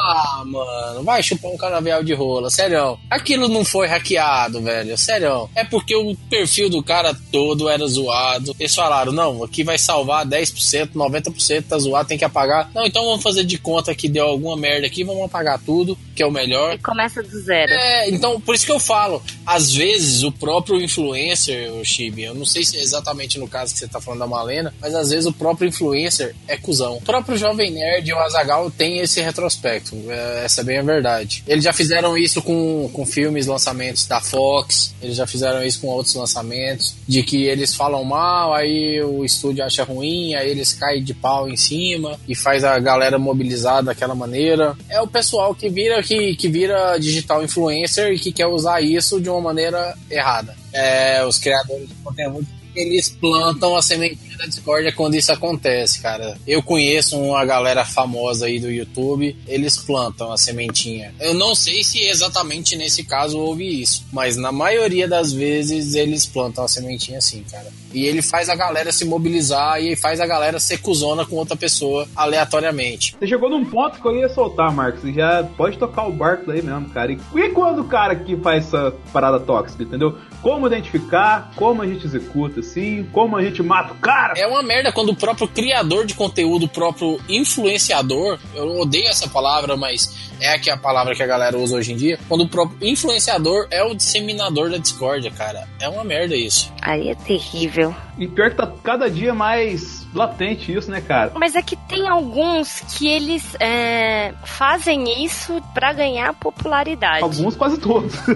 Ah, 0.00 0.42
mano, 0.46 1.02
vai 1.02 1.22
chupar 1.22 1.50
um 1.50 1.56
canavial 1.56 2.02
de 2.02 2.14
rola, 2.14 2.50
sério. 2.50 2.98
Aquilo 3.10 3.48
não 3.48 3.64
foi 3.64 3.88
hackeado, 3.88 4.60
velho, 4.62 4.96
sério. 4.96 5.50
É 5.54 5.64
porque 5.64 5.94
o 5.94 6.14
perfil 6.30 6.70
do 6.70 6.82
cara 6.82 7.16
todo 7.32 7.68
era 7.68 7.86
zoado. 7.86 8.54
Eles 8.58 8.74
falaram, 8.74 9.12
não, 9.12 9.42
aqui 9.42 9.64
vai 9.64 9.76
salvar 9.76 10.24
10%, 10.24 10.92
90% 10.92 11.64
tá 11.68 11.78
zoado, 11.78 12.08
tem 12.08 12.18
que 12.18 12.24
apagar. 12.24 12.70
Não, 12.74 12.86
então 12.86 13.04
vamos 13.04 13.22
fazer 13.22 13.44
de 13.44 13.58
conta 13.58 13.94
que 13.94 14.08
deu 14.08 14.26
alguma 14.26 14.56
merda 14.56 14.86
aqui, 14.86 15.02
vamos 15.02 15.24
apagar 15.24 15.58
tudo, 15.58 15.98
que 16.18 16.22
é 16.24 16.26
o 16.26 16.32
melhor. 16.32 16.74
E 16.74 16.78
começa 16.78 17.22
do 17.22 17.40
zero. 17.40 17.70
É, 17.70 18.10
então, 18.10 18.40
por 18.40 18.52
isso 18.52 18.66
que 18.66 18.72
eu 18.72 18.80
falo, 18.80 19.22
às 19.46 19.72
vezes 19.72 20.24
o 20.24 20.32
próprio 20.32 20.82
influencer, 20.82 21.72
o 21.72 21.84
Chibi, 21.84 22.24
eu 22.24 22.34
não 22.34 22.44
sei 22.44 22.64
se 22.64 22.76
é 22.76 22.82
exatamente 22.82 23.38
no 23.38 23.46
caso 23.46 23.72
que 23.72 23.78
você 23.78 23.86
tá 23.86 24.00
falando 24.00 24.18
da 24.18 24.26
Malena, 24.26 24.74
mas 24.80 24.96
às 24.96 25.10
vezes 25.10 25.26
o 25.26 25.32
próprio 25.32 25.68
influencer 25.68 26.34
é 26.48 26.56
cuzão. 26.56 26.96
O 26.96 27.02
próprio 27.02 27.38
Jovem 27.38 27.70
Nerd 27.70 28.10
e 28.10 28.12
o 28.12 28.18
Azagal 28.18 28.68
tem 28.68 28.98
esse 28.98 29.20
retrospecto, 29.20 29.94
é, 30.08 30.44
essa 30.44 30.62
é 30.62 30.64
bem 30.64 30.78
a 30.78 30.82
verdade. 30.82 31.44
Eles 31.46 31.62
já 31.62 31.72
fizeram 31.72 32.18
isso 32.18 32.42
com, 32.42 32.90
com 32.92 33.06
filmes, 33.06 33.46
lançamentos 33.46 34.04
da 34.04 34.20
Fox, 34.20 34.92
eles 35.00 35.14
já 35.14 35.26
fizeram 35.26 35.64
isso 35.64 35.80
com 35.80 35.86
outros 35.86 36.16
lançamentos, 36.16 36.96
de 37.06 37.22
que 37.22 37.44
eles 37.44 37.76
falam 37.76 38.02
mal, 38.02 38.52
aí 38.52 39.00
o 39.04 39.24
estúdio 39.24 39.64
acha 39.64 39.84
ruim, 39.84 40.34
aí 40.34 40.50
eles 40.50 40.72
caem 40.72 41.04
de 41.04 41.14
pau 41.14 41.48
em 41.48 41.56
cima 41.56 42.18
e 42.26 42.34
faz 42.34 42.64
a 42.64 42.76
galera 42.80 43.20
mobilizar 43.20 43.84
daquela 43.84 44.16
maneira. 44.16 44.76
É 44.88 45.00
o 45.00 45.06
pessoal 45.06 45.54
que 45.54 45.68
vira 45.68 46.02
que, 46.08 46.34
que 46.36 46.48
vira 46.48 46.96
digital 46.96 47.44
influencer 47.44 48.10
e 48.14 48.18
que 48.18 48.32
quer 48.32 48.46
usar 48.46 48.80
isso 48.80 49.20
de 49.20 49.28
uma 49.28 49.42
maneira 49.42 49.94
errada. 50.10 50.56
É, 50.72 51.22
os 51.24 51.36
criadores 51.38 51.86
de 51.86 51.94
conteúdo 51.96 52.46
eles 52.82 53.08
plantam 53.08 53.76
a 53.76 53.82
sementinha 53.82 54.36
da 54.36 54.46
discórdia 54.46 54.92
quando 54.92 55.14
isso 55.14 55.32
acontece, 55.32 56.00
cara. 56.00 56.38
Eu 56.46 56.62
conheço 56.62 57.18
uma 57.18 57.44
galera 57.44 57.84
famosa 57.84 58.46
aí 58.46 58.60
do 58.60 58.70
YouTube, 58.70 59.36
eles 59.46 59.76
plantam 59.76 60.32
a 60.32 60.38
sementinha. 60.38 61.12
Eu 61.20 61.34
não 61.34 61.54
sei 61.54 61.82
se 61.82 62.00
exatamente 62.02 62.76
nesse 62.76 63.04
caso 63.04 63.38
houve 63.38 63.82
isso, 63.82 64.04
mas 64.12 64.36
na 64.36 64.52
maioria 64.52 65.08
das 65.08 65.32
vezes 65.32 65.94
eles 65.94 66.24
plantam 66.24 66.64
a 66.64 66.68
sementinha 66.68 67.18
assim, 67.18 67.44
cara. 67.50 67.68
E 67.92 68.04
ele 68.04 68.20
faz 68.20 68.48
a 68.48 68.54
galera 68.54 68.92
se 68.92 69.04
mobilizar 69.04 69.82
e 69.82 69.96
faz 69.96 70.20
a 70.20 70.26
galera 70.26 70.60
ser 70.60 70.78
cuzona 70.78 71.24
com 71.24 71.36
outra 71.36 71.56
pessoa 71.56 72.06
aleatoriamente. 72.14 73.16
Você 73.18 73.26
chegou 73.26 73.48
num 73.48 73.64
ponto 73.64 74.00
que 74.00 74.06
eu 74.06 74.16
ia 74.16 74.28
soltar, 74.28 74.72
Marcos. 74.72 75.14
Já 75.14 75.42
pode 75.56 75.78
tocar 75.78 76.06
o 76.06 76.12
barco 76.12 76.50
aí 76.50 76.62
mesmo, 76.62 76.90
cara. 76.90 77.12
E 77.12 77.48
quando 77.50 77.80
o 77.80 77.84
cara 77.84 78.14
que 78.14 78.36
faz 78.36 78.66
essa 78.66 78.94
parada 79.12 79.40
tóxica, 79.40 79.82
entendeu? 79.82 80.16
Como 80.42 80.66
identificar, 80.66 81.50
como 81.56 81.82
a 81.82 81.86
gente 81.86 82.06
executa, 82.06 82.60
assim, 82.60 83.08
como 83.12 83.36
a 83.36 83.42
gente 83.42 83.62
mata 83.62 83.92
o 83.92 83.96
cara. 83.96 84.34
É 84.36 84.46
uma 84.46 84.62
merda 84.62 84.92
quando 84.92 85.10
o 85.10 85.16
próprio 85.16 85.48
criador 85.48 86.06
de 86.06 86.14
conteúdo, 86.14 86.66
o 86.66 86.68
próprio 86.68 87.20
influenciador, 87.28 88.38
eu 88.54 88.78
odeio 88.78 89.08
essa 89.08 89.28
palavra, 89.28 89.76
mas 89.76 90.30
é 90.40 90.54
aqui 90.54 90.70
a 90.70 90.76
palavra 90.76 91.14
que 91.14 91.22
a 91.22 91.26
galera 91.26 91.58
usa 91.58 91.76
hoje 91.76 91.92
em 91.92 91.96
dia, 91.96 92.18
quando 92.28 92.42
o 92.42 92.48
próprio 92.48 92.88
influenciador 92.88 93.66
é 93.70 93.82
o 93.82 93.94
disseminador 93.94 94.70
da 94.70 94.78
discórdia, 94.78 95.30
cara. 95.30 95.68
É 95.80 95.88
uma 95.88 96.04
merda 96.04 96.36
isso. 96.36 96.72
Aí 96.80 97.08
é 97.08 97.14
terrível. 97.14 97.94
E 98.18 98.26
pior 98.26 98.50
que 98.50 98.56
tá 98.56 98.72
cada 98.82 99.10
dia 99.10 99.34
mais 99.34 100.06
latente 100.14 100.72
isso, 100.72 100.90
né, 100.90 101.00
cara? 101.00 101.32
Mas 101.34 101.54
é 101.54 101.62
que 101.62 101.76
tem 101.76 102.08
alguns 102.08 102.80
que 102.96 103.06
eles 103.08 103.56
é, 103.60 104.32
fazem 104.44 105.24
isso 105.24 105.62
pra 105.74 105.92
ganhar 105.92 106.32
popularidade. 106.34 107.22
Alguns, 107.22 107.56
quase 107.56 107.78
todos. 107.78 108.14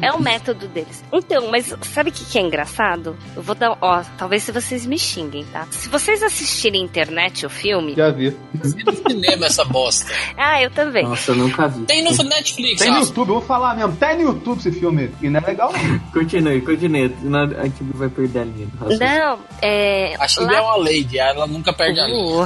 É 0.00 0.12
o 0.12 0.20
método 0.20 0.66
deles. 0.68 1.04
Então, 1.12 1.50
mas 1.50 1.74
sabe 1.82 2.10
o 2.10 2.12
que, 2.12 2.24
que 2.24 2.38
é 2.38 2.40
engraçado? 2.42 3.16
Eu 3.36 3.42
vou 3.42 3.54
dar. 3.54 3.76
Ó, 3.80 4.02
talvez 4.16 4.42
se 4.42 4.52
vocês 4.52 4.86
me 4.86 4.98
xinguem, 4.98 5.44
tá? 5.52 5.66
Se 5.70 5.88
vocês 5.88 6.22
assistirem 6.22 6.82
internet 6.82 7.46
o 7.46 7.50
filme. 7.50 7.94
Já 7.94 8.10
vi. 8.10 8.36
No 8.52 8.92
cinema 9.10 9.46
essa 9.46 9.64
bosta. 9.64 10.10
Ah, 10.36 10.60
eu 10.62 10.70
também. 10.70 11.04
Nossa, 11.04 11.32
eu 11.32 11.36
nunca 11.36 11.68
vi. 11.68 11.84
Tem 11.84 12.02
no 12.02 12.10
Netflix, 12.10 12.80
Tem 12.80 12.90
no 12.90 12.98
ó. 12.98 13.00
YouTube, 13.00 13.28
eu 13.28 13.34
vou 13.34 13.42
falar 13.42 13.76
mesmo. 13.76 13.94
Tem 13.96 14.16
no 14.16 14.22
YouTube 14.22 14.58
esse 14.58 14.72
filme. 14.72 15.10
E 15.20 15.28
não 15.28 15.40
é 15.40 15.46
legal, 15.46 15.72
não. 15.72 15.98
Continue, 16.10 16.60
continue. 16.62 17.14
A 17.58 17.64
gente 17.64 17.84
vai 17.94 18.08
perder 18.08 18.40
a 18.40 18.44
linha. 18.44 18.68
Não, 18.98 19.38
é. 19.60 20.16
É 20.54 20.60
uma 20.60 20.76
lady, 20.76 21.18
ela 21.18 21.46
nunca 21.46 21.72
perde 21.72 22.00
a. 22.00 22.06
Uh, 22.06 22.42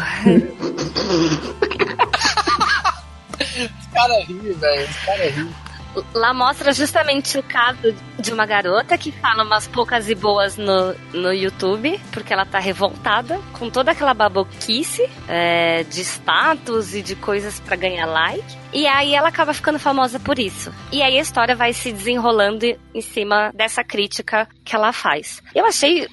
Os 3.81 3.87
caras 3.93 4.27
riem, 4.27 4.53
velho. 4.53 4.89
Os 4.89 4.97
caras 5.05 5.35
riem. 5.35 5.67
Lá 6.13 6.35
mostra 6.35 6.75
justamente 6.75 7.39
o 7.39 7.43
caso 7.43 7.95
de 8.19 8.31
uma 8.31 8.45
garota 8.45 8.99
que 8.99 9.11
fala 9.11 9.43
umas 9.43 9.67
poucas 9.67 10.11
e 10.11 10.15
boas 10.15 10.59
no, 10.59 10.95
no 11.15 11.33
YouTube, 11.33 11.99
porque 12.13 12.35
ela 12.35 12.45
tá 12.45 12.59
revoltada 12.59 13.41
com 13.55 13.71
toda 13.71 13.93
aquela 13.93 14.13
baboquice 14.13 15.09
é, 15.27 15.85
de 15.85 16.03
status 16.03 16.95
e 16.95 17.01
de 17.01 17.17
coisas 17.17 17.59
pra 17.61 17.77
ganhar 17.77 18.05
like. 18.05 18.45
E 18.75 18.87
aí 18.87 19.15
ela 19.15 19.29
acaba 19.29 19.55
ficando 19.55 19.79
famosa 19.79 20.21
por 20.21 20.39
isso. 20.39 20.71
E 20.93 21.03
aí 21.03 21.19
a 21.19 21.23
história 21.23 21.57
vai 21.57 21.73
se 21.73 21.91
desenrolando 21.91 22.67
em 22.95 23.01
cima 23.01 23.51
dessa 23.55 23.83
crítica 23.83 24.47
que 24.63 24.77
ela 24.77 24.93
faz. 24.93 25.43
Eu 25.55 25.65
achei, 25.65 26.07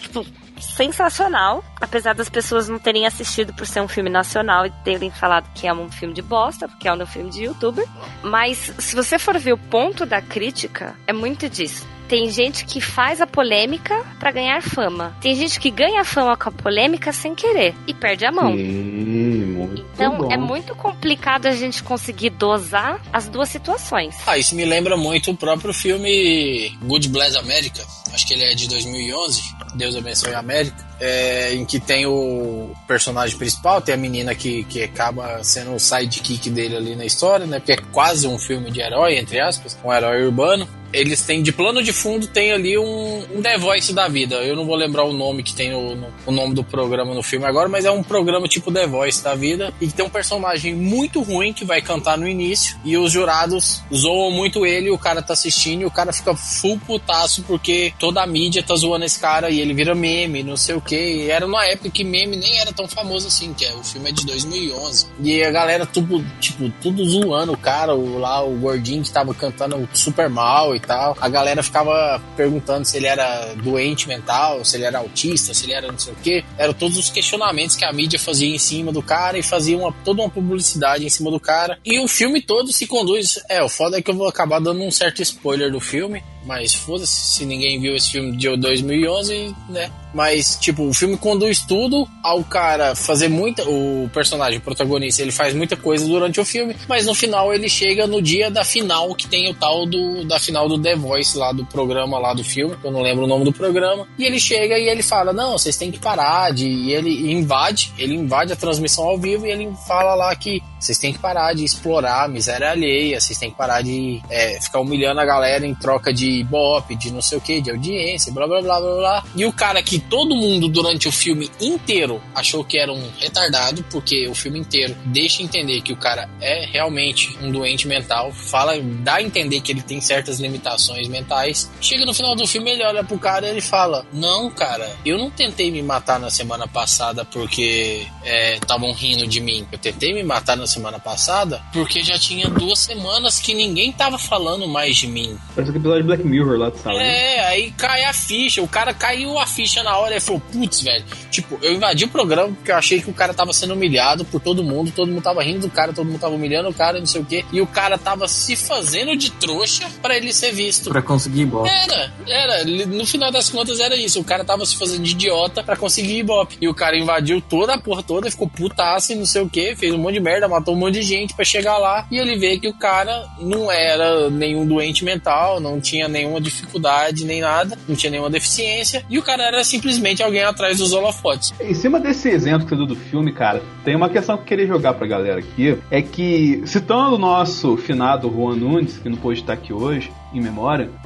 tipo, 0.00 0.24
sensacional, 0.66 1.62
apesar 1.80 2.14
das 2.14 2.28
pessoas 2.28 2.68
não 2.68 2.78
terem 2.78 3.06
assistido 3.06 3.52
por 3.54 3.66
ser 3.66 3.80
um 3.80 3.88
filme 3.88 4.10
nacional 4.10 4.66
e 4.66 4.70
terem 4.84 5.10
falado 5.10 5.48
que 5.54 5.66
é 5.66 5.72
um 5.72 5.90
filme 5.90 6.14
de 6.14 6.22
bosta, 6.22 6.68
porque 6.68 6.88
é 6.88 6.92
um 6.92 7.06
filme 7.06 7.30
de 7.30 7.44
youtuber. 7.44 7.86
Mas 8.22 8.72
se 8.78 8.94
você 8.96 9.18
for 9.18 9.38
ver 9.38 9.52
o 9.54 9.58
ponto 9.58 10.04
da 10.06 10.20
crítica, 10.22 10.94
é 11.06 11.12
muito 11.12 11.48
disso. 11.48 11.86
Tem 12.08 12.30
gente 12.30 12.64
que 12.66 12.80
faz 12.80 13.20
a 13.20 13.26
polêmica 13.26 14.04
pra 14.20 14.30
ganhar 14.30 14.62
fama. 14.62 15.16
Tem 15.20 15.34
gente 15.34 15.58
que 15.58 15.72
ganha 15.72 16.04
fama 16.04 16.36
com 16.36 16.48
a 16.48 16.52
polêmica 16.52 17.12
sem 17.12 17.34
querer 17.34 17.74
e 17.84 17.92
perde 17.92 18.24
a 18.24 18.30
mão. 18.30 18.52
Sim, 18.56 19.46
muito 19.56 19.84
Então 19.92 20.18
bom. 20.18 20.28
é 20.32 20.36
muito 20.36 20.72
complicado 20.76 21.46
a 21.46 21.50
gente 21.50 21.82
conseguir 21.82 22.30
dosar 22.30 23.00
as 23.12 23.28
duas 23.28 23.48
situações. 23.48 24.14
Ah, 24.24 24.38
isso 24.38 24.54
me 24.54 24.64
lembra 24.64 24.96
muito 24.96 25.32
o 25.32 25.36
próprio 25.36 25.74
filme 25.74 26.68
Good 26.82 27.08
Bless 27.08 27.36
America. 27.36 27.84
Acho 28.12 28.24
que 28.24 28.34
ele 28.34 28.44
é 28.44 28.54
de 28.54 28.68
2011. 28.68 29.42
Deus 29.74 29.96
abençoe 29.96 30.32
a 30.32 30.38
América. 30.38 30.76
É, 30.98 31.52
em 31.52 31.64
que 31.66 31.78
tem 31.78 32.06
o 32.06 32.74
personagem 32.88 33.36
principal, 33.36 33.82
tem 33.82 33.94
a 33.94 33.98
menina 33.98 34.34
que, 34.34 34.64
que 34.64 34.82
acaba 34.82 35.44
sendo 35.44 35.74
o 35.74 35.78
sidekick 35.78 36.48
dele 36.48 36.74
ali 36.74 36.96
na 36.96 37.04
história, 37.04 37.46
né? 37.46 37.58
Porque 37.58 37.72
é 37.72 37.78
quase 37.92 38.26
um 38.26 38.38
filme 38.38 38.70
de 38.70 38.80
herói, 38.80 39.18
entre 39.18 39.38
aspas, 39.38 39.76
um 39.84 39.92
herói 39.92 40.24
urbano. 40.24 40.66
Eles 40.92 41.22
têm 41.22 41.42
de 41.42 41.52
plano 41.52 41.82
de 41.82 41.92
fundo 41.92 42.26
tem 42.26 42.52
ali 42.52 42.78
um, 42.78 43.24
um 43.34 43.42
The 43.42 43.58
Voice 43.58 43.92
da 43.92 44.08
vida. 44.08 44.36
Eu 44.36 44.56
não 44.56 44.66
vou 44.66 44.76
lembrar 44.76 45.04
o 45.04 45.12
nome 45.12 45.42
que 45.42 45.54
tem 45.54 45.70
no, 45.70 45.94
no, 45.94 46.08
o 46.26 46.32
nome 46.32 46.54
do 46.54 46.64
programa 46.64 47.14
no 47.14 47.22
filme 47.22 47.44
agora, 47.46 47.68
mas 47.68 47.84
é 47.84 47.90
um 47.90 48.02
programa 48.02 48.46
tipo 48.48 48.72
The 48.72 48.86
Voice 48.86 49.22
da 49.22 49.34
vida 49.34 49.72
e 49.80 49.88
tem 49.88 50.04
um 50.04 50.10
personagem 50.10 50.74
muito 50.74 51.22
ruim 51.22 51.52
que 51.52 51.64
vai 51.64 51.80
cantar 51.82 52.16
no 52.16 52.28
início 52.28 52.76
e 52.84 52.96
os 52.96 53.12
jurados 53.12 53.82
zoam 53.92 54.30
muito 54.30 54.64
ele, 54.64 54.90
o 54.90 54.98
cara 54.98 55.22
tá 55.22 55.32
assistindo 55.32 55.82
e 55.82 55.84
o 55.84 55.90
cara 55.90 56.12
fica 56.12 56.34
full 56.34 56.78
putaço 56.78 57.42
porque 57.42 57.92
toda 57.98 58.22
a 58.22 58.26
mídia 58.26 58.62
tá 58.62 58.74
zoando 58.74 59.04
esse 59.04 59.18
cara 59.18 59.50
e 59.50 59.60
ele 59.60 59.74
vira 59.74 59.94
meme, 59.94 60.42
não 60.42 60.56
sei 60.56 60.74
o 60.74 60.80
que. 60.80 61.30
Era 61.30 61.46
numa 61.46 61.64
época 61.66 61.90
que 61.90 62.04
meme 62.04 62.36
nem 62.36 62.58
era 62.58 62.72
tão 62.72 62.88
famoso 62.88 63.28
assim, 63.28 63.52
que 63.52 63.64
é, 63.64 63.74
o 63.74 63.82
filme 63.82 64.10
é 64.10 64.12
de 64.12 64.24
2011. 64.26 65.06
E 65.20 65.42
a 65.42 65.50
galera 65.50 65.86
tudo, 65.86 66.24
tipo, 66.40 66.70
tudo 66.80 67.04
zoando 67.04 67.52
o 67.52 67.56
cara, 67.56 67.94
o, 67.94 68.18
lá 68.18 68.44
o 68.44 68.56
gordinho 68.56 69.02
que 69.02 69.10
tava 69.10 69.34
cantando 69.34 69.88
super 69.92 70.28
mal 70.28 70.75
e 70.76 70.80
tal. 70.80 71.16
A 71.20 71.28
galera 71.28 71.62
ficava 71.62 72.20
perguntando 72.36 72.84
se 72.84 72.96
ele 72.96 73.06
era 73.06 73.54
doente 73.54 74.08
mental, 74.08 74.64
se 74.64 74.76
ele 74.76 74.84
era 74.84 74.98
autista, 74.98 75.54
se 75.54 75.64
ele 75.64 75.72
era 75.72 75.90
não 75.90 75.98
sei 75.98 76.12
o 76.12 76.16
que. 76.16 76.44
Eram 76.58 76.72
todos 76.72 76.96
os 76.96 77.10
questionamentos 77.10 77.76
que 77.76 77.84
a 77.84 77.92
mídia 77.92 78.18
fazia 78.18 78.54
em 78.54 78.58
cima 78.58 78.92
do 78.92 79.02
cara 79.02 79.38
e 79.38 79.42
fazia 79.42 79.76
uma, 79.76 79.92
toda 80.04 80.22
uma 80.22 80.30
publicidade 80.30 81.04
em 81.04 81.10
cima 81.10 81.30
do 81.30 81.40
cara. 81.40 81.78
E 81.84 82.02
o 82.02 82.08
filme 82.08 82.40
todo 82.40 82.72
se 82.72 82.86
conduz. 82.86 83.38
É, 83.48 83.62
o 83.62 83.68
foda 83.68 83.98
é 83.98 84.02
que 84.02 84.10
eu 84.10 84.14
vou 84.14 84.28
acabar 84.28 84.60
dando 84.60 84.82
um 84.82 84.90
certo 84.90 85.22
spoiler 85.22 85.70
do 85.70 85.80
filme, 85.80 86.22
mas 86.46 86.74
foda-se 86.74 87.36
se 87.36 87.44
ninguém 87.44 87.80
viu 87.80 87.94
esse 87.94 88.12
filme 88.12 88.36
de 88.36 88.56
2011, 88.56 89.54
né? 89.68 89.90
Mas, 90.14 90.56
tipo, 90.58 90.88
o 90.88 90.94
filme 90.94 91.16
conduz 91.18 91.60
tudo 91.60 92.08
ao 92.22 92.42
cara 92.42 92.94
fazer 92.94 93.28
muita. 93.28 93.68
O 93.68 94.08
personagem, 94.14 94.58
o 94.58 94.62
protagonista, 94.62 95.20
ele 95.20 95.30
faz 95.30 95.52
muita 95.52 95.76
coisa 95.76 96.06
durante 96.06 96.40
o 96.40 96.44
filme, 96.44 96.74
mas 96.88 97.04
no 97.04 97.14
final 97.14 97.52
ele 97.52 97.68
chega 97.68 98.06
no 98.06 98.22
dia 98.22 98.50
da 98.50 98.64
final, 98.64 99.14
que 99.14 99.28
tem 99.28 99.50
o 99.50 99.54
tal 99.54 99.84
do. 99.84 100.24
da 100.24 100.38
final 100.38 100.68
do 100.68 100.80
The 100.80 100.96
Voice 100.96 101.36
lá 101.36 101.52
do 101.52 101.66
programa 101.66 102.18
lá 102.18 102.32
do 102.32 102.42
filme, 102.42 102.74
eu 102.82 102.90
não 102.90 103.02
lembro 103.02 103.24
o 103.24 103.26
nome 103.26 103.44
do 103.44 103.52
programa. 103.52 104.06
E 104.18 104.24
ele 104.24 104.40
chega 104.40 104.78
e 104.78 104.88
ele 104.88 105.02
fala: 105.02 105.34
Não, 105.34 105.58
vocês 105.58 105.76
têm 105.76 105.90
que 105.90 105.98
parar 105.98 106.50
de. 106.50 106.66
E 106.66 106.94
ele 106.94 107.32
invade, 107.32 107.92
ele 107.98 108.14
invade 108.14 108.54
a 108.54 108.56
transmissão 108.56 109.04
ao 109.04 109.18
vivo 109.18 109.46
e 109.46 109.50
ele 109.50 109.70
fala 109.86 110.14
lá 110.14 110.34
que 110.34 110.62
vocês 110.80 110.98
têm 110.98 111.12
que 111.12 111.18
parar 111.18 111.52
de 111.52 111.64
explorar 111.64 112.24
a 112.24 112.28
miséria 112.28 112.70
alheia, 112.70 113.20
vocês 113.20 113.38
têm 113.38 113.50
que 113.50 113.56
parar 113.56 113.82
de 113.82 114.22
é, 114.30 114.60
ficar 114.60 114.80
humilhando 114.80 115.20
a 115.20 115.24
galera 115.24 115.66
em 115.66 115.74
troca 115.74 116.12
de 116.12 116.35
ibope, 116.40 116.96
de 116.96 117.10
não 117.12 117.22
sei 117.22 117.38
o 117.38 117.40
que, 117.40 117.60
de 117.60 117.70
audiência, 117.70 118.32
blá 118.32 118.46
blá 118.46 118.60
blá 118.62 118.80
blá 118.80 118.96
blá. 118.96 119.24
E 119.34 119.44
o 119.44 119.52
cara 119.52 119.82
que 119.82 119.98
todo 119.98 120.34
mundo 120.34 120.68
durante 120.68 121.08
o 121.08 121.12
filme 121.12 121.50
inteiro 121.60 122.20
achou 122.34 122.64
que 122.64 122.78
era 122.78 122.92
um 122.92 123.10
retardado, 123.18 123.84
porque 123.90 124.28
o 124.28 124.34
filme 124.34 124.58
inteiro 124.58 124.96
deixa 125.06 125.42
entender 125.42 125.80
que 125.80 125.92
o 125.92 125.96
cara 125.96 126.28
é 126.40 126.66
realmente 126.66 127.36
um 127.42 127.50
doente 127.50 127.86
mental, 127.86 128.32
fala, 128.32 128.78
dá 129.02 129.14
a 129.14 129.22
entender 129.22 129.60
que 129.60 129.72
ele 129.72 129.82
tem 129.82 130.00
certas 130.00 130.38
limitações 130.40 131.08
mentais. 131.08 131.70
Chega 131.80 132.04
no 132.04 132.14
final 132.14 132.34
do 132.34 132.46
filme, 132.46 132.70
ele 132.70 132.84
olha 132.84 133.04
pro 133.04 133.18
cara 133.18 133.46
e 133.46 133.50
ele 133.50 133.60
fala: 133.60 134.06
Não, 134.12 134.50
cara, 134.50 134.96
eu 135.04 135.18
não 135.18 135.30
tentei 135.30 135.70
me 135.70 135.82
matar 135.82 136.18
na 136.18 136.30
semana 136.30 136.66
passada 136.66 137.24
porque 137.24 138.06
estavam 138.54 138.90
é, 138.90 138.92
rindo 138.92 139.26
de 139.26 139.40
mim. 139.40 139.66
Eu 139.70 139.78
tentei 139.78 140.12
me 140.12 140.22
matar 140.22 140.56
na 140.56 140.66
semana 140.66 140.98
passada 140.98 141.62
porque 141.72 142.02
já 142.02 142.18
tinha 142.18 142.48
duas 142.48 142.80
semanas 142.80 143.38
que 143.38 143.54
ninguém 143.54 143.92
tava 143.92 144.18
falando 144.18 144.68
mais 144.68 144.96
de 144.96 145.06
mim. 145.06 145.36
Parece 145.54 145.72
que 145.72 145.78
episódio 145.78 146.02
de 146.02 146.06
Black 146.06 146.24
Mirror 146.26 146.58
lá, 146.58 146.70
tu 146.70 146.78
sabe? 146.78 146.96
É, 146.96 147.00
né? 147.00 147.44
aí 147.44 147.70
cai 147.72 148.04
a 148.04 148.12
ficha. 148.12 148.62
O 148.62 148.68
cara 148.68 148.92
caiu 148.92 149.38
a 149.38 149.46
ficha 149.46 149.82
na 149.82 149.96
hora 149.96 150.16
e 150.16 150.20
falou: 150.20 150.40
Putz, 150.52 150.82
velho. 150.82 151.04
Tipo, 151.30 151.58
eu 151.62 151.74
invadi 151.74 152.04
o 152.04 152.08
programa 152.08 152.52
porque 152.52 152.70
eu 152.70 152.76
achei 152.76 153.00
que 153.00 153.10
o 153.10 153.14
cara 153.14 153.34
tava 153.34 153.52
sendo 153.52 153.74
humilhado 153.74 154.24
por 154.24 154.40
todo 154.40 154.62
mundo. 154.62 154.92
Todo 154.94 155.10
mundo 155.10 155.22
tava 155.22 155.42
rindo 155.42 155.60
do 155.60 155.70
cara, 155.70 155.92
todo 155.92 156.06
mundo 156.06 156.20
tava 156.20 156.34
humilhando 156.34 156.68
o 156.68 156.74
cara, 156.74 156.98
não 156.98 157.06
sei 157.06 157.20
o 157.20 157.24
quê. 157.24 157.44
E 157.52 157.60
o 157.60 157.66
cara 157.66 157.98
tava 157.98 158.28
se 158.28 158.56
fazendo 158.56 159.16
de 159.16 159.30
trouxa 159.30 159.88
para 160.02 160.16
ele 160.16 160.32
ser 160.32 160.52
visto. 160.52 160.90
Pra 160.90 161.02
conseguir 161.02 161.42
ibope. 161.42 161.68
Era, 161.68 162.12
era. 162.26 162.64
No 162.64 163.06
final 163.06 163.30
das 163.30 163.48
contas 163.48 163.80
era 163.80 163.96
isso. 163.96 164.20
O 164.20 164.24
cara 164.24 164.44
tava 164.44 164.64
se 164.66 164.76
fazendo 164.76 165.02
de 165.02 165.12
idiota 165.12 165.62
para 165.62 165.76
conseguir 165.76 166.18
ibope. 166.18 166.56
E 166.60 166.68
o 166.68 166.74
cara 166.74 166.96
invadiu 166.96 167.40
toda 167.40 167.74
a 167.74 167.78
porra 167.78 168.02
toda, 168.02 168.30
ficou 168.30 168.48
putaço 168.48 169.12
e 169.12 169.14
não 169.14 169.26
sei 169.26 169.42
o 169.42 169.48
que, 169.48 169.74
fez 169.76 169.92
um 169.92 169.98
monte 169.98 170.14
de 170.14 170.20
merda, 170.20 170.48
matou 170.48 170.74
um 170.74 170.78
monte 170.78 170.94
de 170.94 171.02
gente 171.02 171.34
para 171.34 171.44
chegar 171.44 171.78
lá. 171.78 172.06
E 172.10 172.18
ele 172.18 172.36
vê 172.36 172.58
que 172.58 172.68
o 172.68 172.74
cara 172.74 173.26
não 173.38 173.70
era 173.70 174.30
nenhum 174.30 174.66
doente 174.66 175.04
mental, 175.04 175.60
não 175.60 175.80
tinha 175.80 176.08
nenhuma 176.16 176.40
dificuldade 176.40 177.24
nem 177.24 177.40
nada, 177.40 177.78
não 177.88 177.94
tinha 177.94 178.10
nenhuma 178.10 178.30
deficiência. 178.30 179.04
E 179.08 179.18
o 179.18 179.22
cara 179.22 179.44
era 179.44 179.62
simplesmente 179.64 180.22
alguém 180.22 180.42
atrás 180.42 180.78
dos 180.78 180.92
holofotes. 180.92 181.52
Em 181.60 181.74
cima 181.74 182.00
desse 182.00 182.28
exemplo 182.28 182.66
que 182.66 182.70
você 182.70 182.76
deu 182.76 182.86
do 182.86 182.96
filme, 182.96 183.32
cara, 183.32 183.62
tem 183.84 183.94
uma 183.94 184.08
questão 184.08 184.36
que 184.36 184.42
eu 184.42 184.46
queria 184.46 184.66
jogar 184.66 184.94
pra 184.94 185.06
galera 185.06 185.38
aqui. 185.40 185.78
É 185.90 186.00
que, 186.02 186.62
citando 186.66 187.16
o 187.16 187.18
nosso 187.18 187.76
finado 187.76 188.30
Juan 188.30 188.56
Nunes, 188.56 188.98
que 188.98 189.08
não 189.08 189.16
pôde 189.16 189.40
estar 189.40 189.52
aqui 189.52 189.72
hoje, 189.72 190.10
em 190.38 190.42
memória, 190.42 190.90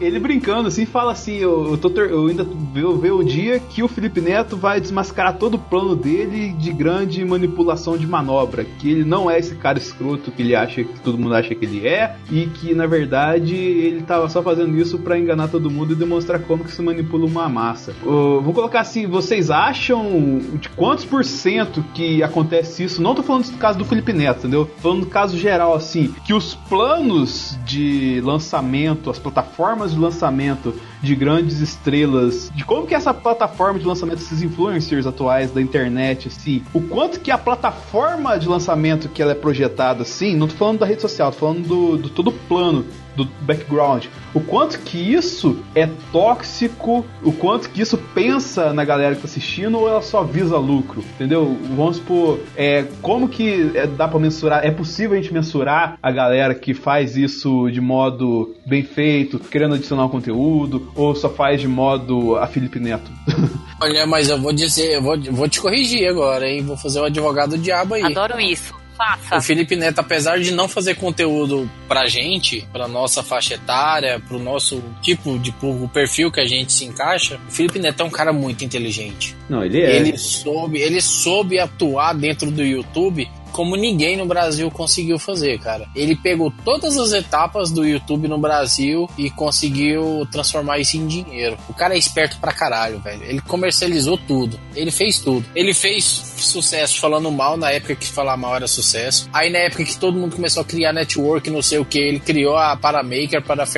ele, 0.00 0.18
brincando 0.18 0.68
assim, 0.68 0.86
fala 0.86 1.12
assim: 1.12 1.36
eu, 1.36 1.70
eu, 1.70 1.76
tô 1.76 1.88
eu 2.00 2.26
ainda 2.26 2.44
vou 2.44 2.96
ver 2.96 3.12
o 3.12 3.22
dia 3.22 3.58
que 3.58 3.82
o 3.82 3.88
Felipe 3.88 4.20
Neto 4.20 4.56
vai 4.56 4.80
desmascarar 4.80 5.36
todo 5.36 5.54
o 5.54 5.58
plano 5.58 5.96
dele 5.96 6.52
de 6.52 6.72
grande 6.72 7.24
manipulação 7.24 7.96
de 7.96 8.06
manobra. 8.06 8.64
Que 8.64 8.90
ele 8.90 9.04
não 9.04 9.30
é 9.30 9.38
esse 9.38 9.54
cara 9.56 9.78
escroto 9.78 10.30
que 10.30 10.42
ele 10.42 10.54
acha 10.54 10.84
que 10.84 11.00
todo 11.00 11.18
mundo 11.18 11.34
acha 11.34 11.54
que 11.54 11.64
ele 11.64 11.86
é, 11.86 12.16
e 12.30 12.46
que 12.46 12.74
na 12.74 12.86
verdade 12.86 13.54
ele 13.54 14.02
tava 14.02 14.28
só 14.28 14.42
fazendo 14.42 14.76
isso 14.76 14.98
para 14.98 15.18
enganar 15.18 15.48
todo 15.48 15.70
mundo 15.70 15.92
e 15.92 15.96
demonstrar 15.96 16.40
como 16.40 16.64
que 16.64 16.72
se 16.72 16.82
manipula 16.82 17.26
uma 17.26 17.48
massa. 17.48 17.94
Uh, 18.04 18.40
vou 18.40 18.54
colocar 18.54 18.80
assim: 18.80 19.06
vocês 19.06 19.50
acham 19.50 20.40
de 20.54 20.68
quantos 20.70 21.04
por 21.04 21.24
cento 21.24 21.84
que 21.94 22.22
acontece 22.22 22.84
isso? 22.84 23.02
Não 23.02 23.14
tô 23.14 23.22
falando 23.22 23.50
do 23.50 23.58
caso 23.58 23.78
do 23.78 23.84
Felipe 23.84 24.12
Neto, 24.12 24.38
entendeu? 24.38 24.68
Falando 24.78 25.00
do 25.00 25.06
caso 25.06 25.36
geral, 25.36 25.74
assim, 25.74 26.14
que 26.24 26.34
os 26.34 26.54
planos 26.54 27.58
de 27.64 28.20
lançamento, 28.38 29.10
as 29.10 29.18
plataformas 29.18 29.92
de 29.92 29.98
lançamento 29.98 30.72
de 31.02 31.14
grandes 31.14 31.60
estrelas, 31.60 32.50
de 32.54 32.64
como 32.64 32.86
que 32.86 32.94
essa 32.94 33.12
plataforma 33.12 33.78
de 33.78 33.84
lançamento, 33.84 34.20
esses 34.20 34.42
influencers 34.42 35.06
atuais 35.06 35.50
da 35.50 35.60
internet, 35.60 36.28
assim, 36.28 36.62
o 36.72 36.80
quanto 36.80 37.20
que 37.20 37.30
a 37.30 37.38
plataforma 37.38 38.38
de 38.38 38.48
lançamento 38.48 39.08
que 39.08 39.20
ela 39.20 39.32
é 39.32 39.34
projetada, 39.34 40.02
assim, 40.02 40.36
não 40.36 40.46
tô 40.46 40.54
falando 40.54 40.78
da 40.78 40.86
rede 40.86 41.02
social, 41.02 41.32
tô 41.32 41.38
falando 41.38 41.66
do, 41.66 41.96
do 41.98 42.08
todo 42.08 42.30
plano 42.30 42.84
do 43.18 43.24
background. 43.42 44.06
O 44.32 44.40
quanto 44.40 44.78
que 44.80 44.98
isso 44.98 45.58
é 45.74 45.88
tóxico, 46.12 47.04
o 47.22 47.32
quanto 47.32 47.68
que 47.70 47.82
isso 47.82 47.98
pensa 48.14 48.72
na 48.72 48.84
galera 48.84 49.14
que 49.14 49.22
tá 49.22 49.26
assistindo 49.26 49.78
ou 49.78 49.88
ela 49.88 50.02
só 50.02 50.22
visa 50.22 50.56
lucro, 50.56 51.02
entendeu? 51.14 51.56
Vamos 51.76 51.96
supor, 51.96 52.38
é, 52.56 52.84
como 53.02 53.28
que 53.28 53.72
é, 53.74 53.86
dá 53.86 54.06
para 54.06 54.20
mensurar, 54.20 54.64
é 54.64 54.70
possível 54.70 55.18
a 55.18 55.20
gente 55.20 55.32
mensurar 55.32 55.98
a 56.00 56.10
galera 56.10 56.54
que 56.54 56.72
faz 56.72 57.16
isso 57.16 57.68
de 57.70 57.80
modo 57.80 58.54
bem 58.64 58.84
feito, 58.84 59.38
querendo 59.38 59.74
adicionar 59.74 60.04
um 60.04 60.08
conteúdo, 60.08 60.92
ou 60.94 61.14
só 61.14 61.28
faz 61.28 61.60
de 61.60 61.68
modo 61.68 62.36
a 62.36 62.46
Felipe 62.46 62.78
Neto? 62.78 63.10
Olha, 63.80 64.06
mas 64.06 64.28
eu 64.28 64.40
vou 64.40 64.52
dizer, 64.52 64.96
eu 64.96 65.02
vou, 65.02 65.20
vou 65.32 65.48
te 65.48 65.60
corrigir 65.60 66.08
agora, 66.08 66.48
hein? 66.48 66.62
Vou 66.62 66.76
fazer 66.76 67.00
o 67.00 67.04
advogado 67.04 67.50
do 67.50 67.58
diabo 67.58 67.94
aí. 67.94 68.02
Adoro 68.02 68.40
isso. 68.40 68.77
Faça. 68.98 69.36
O 69.36 69.40
Felipe 69.40 69.76
Neto, 69.76 70.00
apesar 70.00 70.40
de 70.40 70.50
não 70.50 70.68
fazer 70.68 70.96
conteúdo 70.96 71.70
pra 71.86 72.08
gente, 72.08 72.66
pra 72.72 72.88
nossa 72.88 73.22
faixa 73.22 73.54
etária, 73.54 74.20
pro 74.26 74.40
nosso 74.40 74.82
tipo 75.00 75.38
de 75.38 75.54
o 75.62 75.88
perfil 75.88 76.32
que 76.32 76.40
a 76.40 76.44
gente 76.44 76.72
se 76.72 76.84
encaixa, 76.84 77.38
o 77.48 77.52
Felipe 77.52 77.78
Neto 77.78 78.02
é 78.02 78.04
um 78.04 78.10
cara 78.10 78.32
muito 78.32 78.64
inteligente. 78.64 79.36
Não, 79.48 79.64
ele 79.64 79.80
é. 79.80 79.96
Ele 79.96 80.18
soube, 80.18 80.78
ele 80.80 81.00
soube 81.00 81.60
atuar 81.60 82.12
dentro 82.12 82.50
do 82.50 82.62
YouTube 82.62 83.30
como 83.52 83.76
ninguém 83.76 84.16
no 84.16 84.26
Brasil 84.26 84.70
conseguiu 84.70 85.18
fazer, 85.18 85.58
cara. 85.58 85.88
Ele 85.94 86.14
pegou 86.16 86.52
todas 86.64 86.96
as 86.96 87.12
etapas 87.12 87.70
do 87.70 87.86
YouTube 87.86 88.28
no 88.28 88.38
Brasil 88.38 89.08
e 89.16 89.30
conseguiu 89.30 90.26
transformar 90.30 90.78
isso 90.78 90.96
em 90.96 91.06
dinheiro. 91.06 91.56
O 91.68 91.74
cara 91.74 91.94
é 91.94 91.98
esperto 91.98 92.38
pra 92.38 92.52
caralho, 92.52 92.98
velho. 93.00 93.22
Ele 93.24 93.40
comercializou 93.40 94.16
tudo. 94.16 94.58
Ele 94.74 94.90
fez 94.90 95.18
tudo. 95.18 95.44
Ele 95.54 95.74
fez 95.74 96.04
sucesso 96.04 97.00
falando 97.00 97.30
mal 97.30 97.56
na 97.56 97.70
época 97.70 97.94
que 97.94 98.06
falar 98.06 98.36
mal 98.36 98.56
era 98.56 98.66
sucesso. 98.66 99.28
Aí 99.32 99.50
na 99.50 99.58
época 99.58 99.84
que 99.84 99.96
todo 99.96 100.18
mundo 100.18 100.36
começou 100.36 100.62
a 100.62 100.64
criar 100.64 100.92
network, 100.92 101.50
não 101.50 101.62
sei 101.62 101.78
o 101.78 101.84
que, 101.84 101.98
ele 101.98 102.20
criou 102.20 102.56
a 102.56 102.76
Paramaker 102.76 103.42
para 103.42 103.64
a 103.64 103.68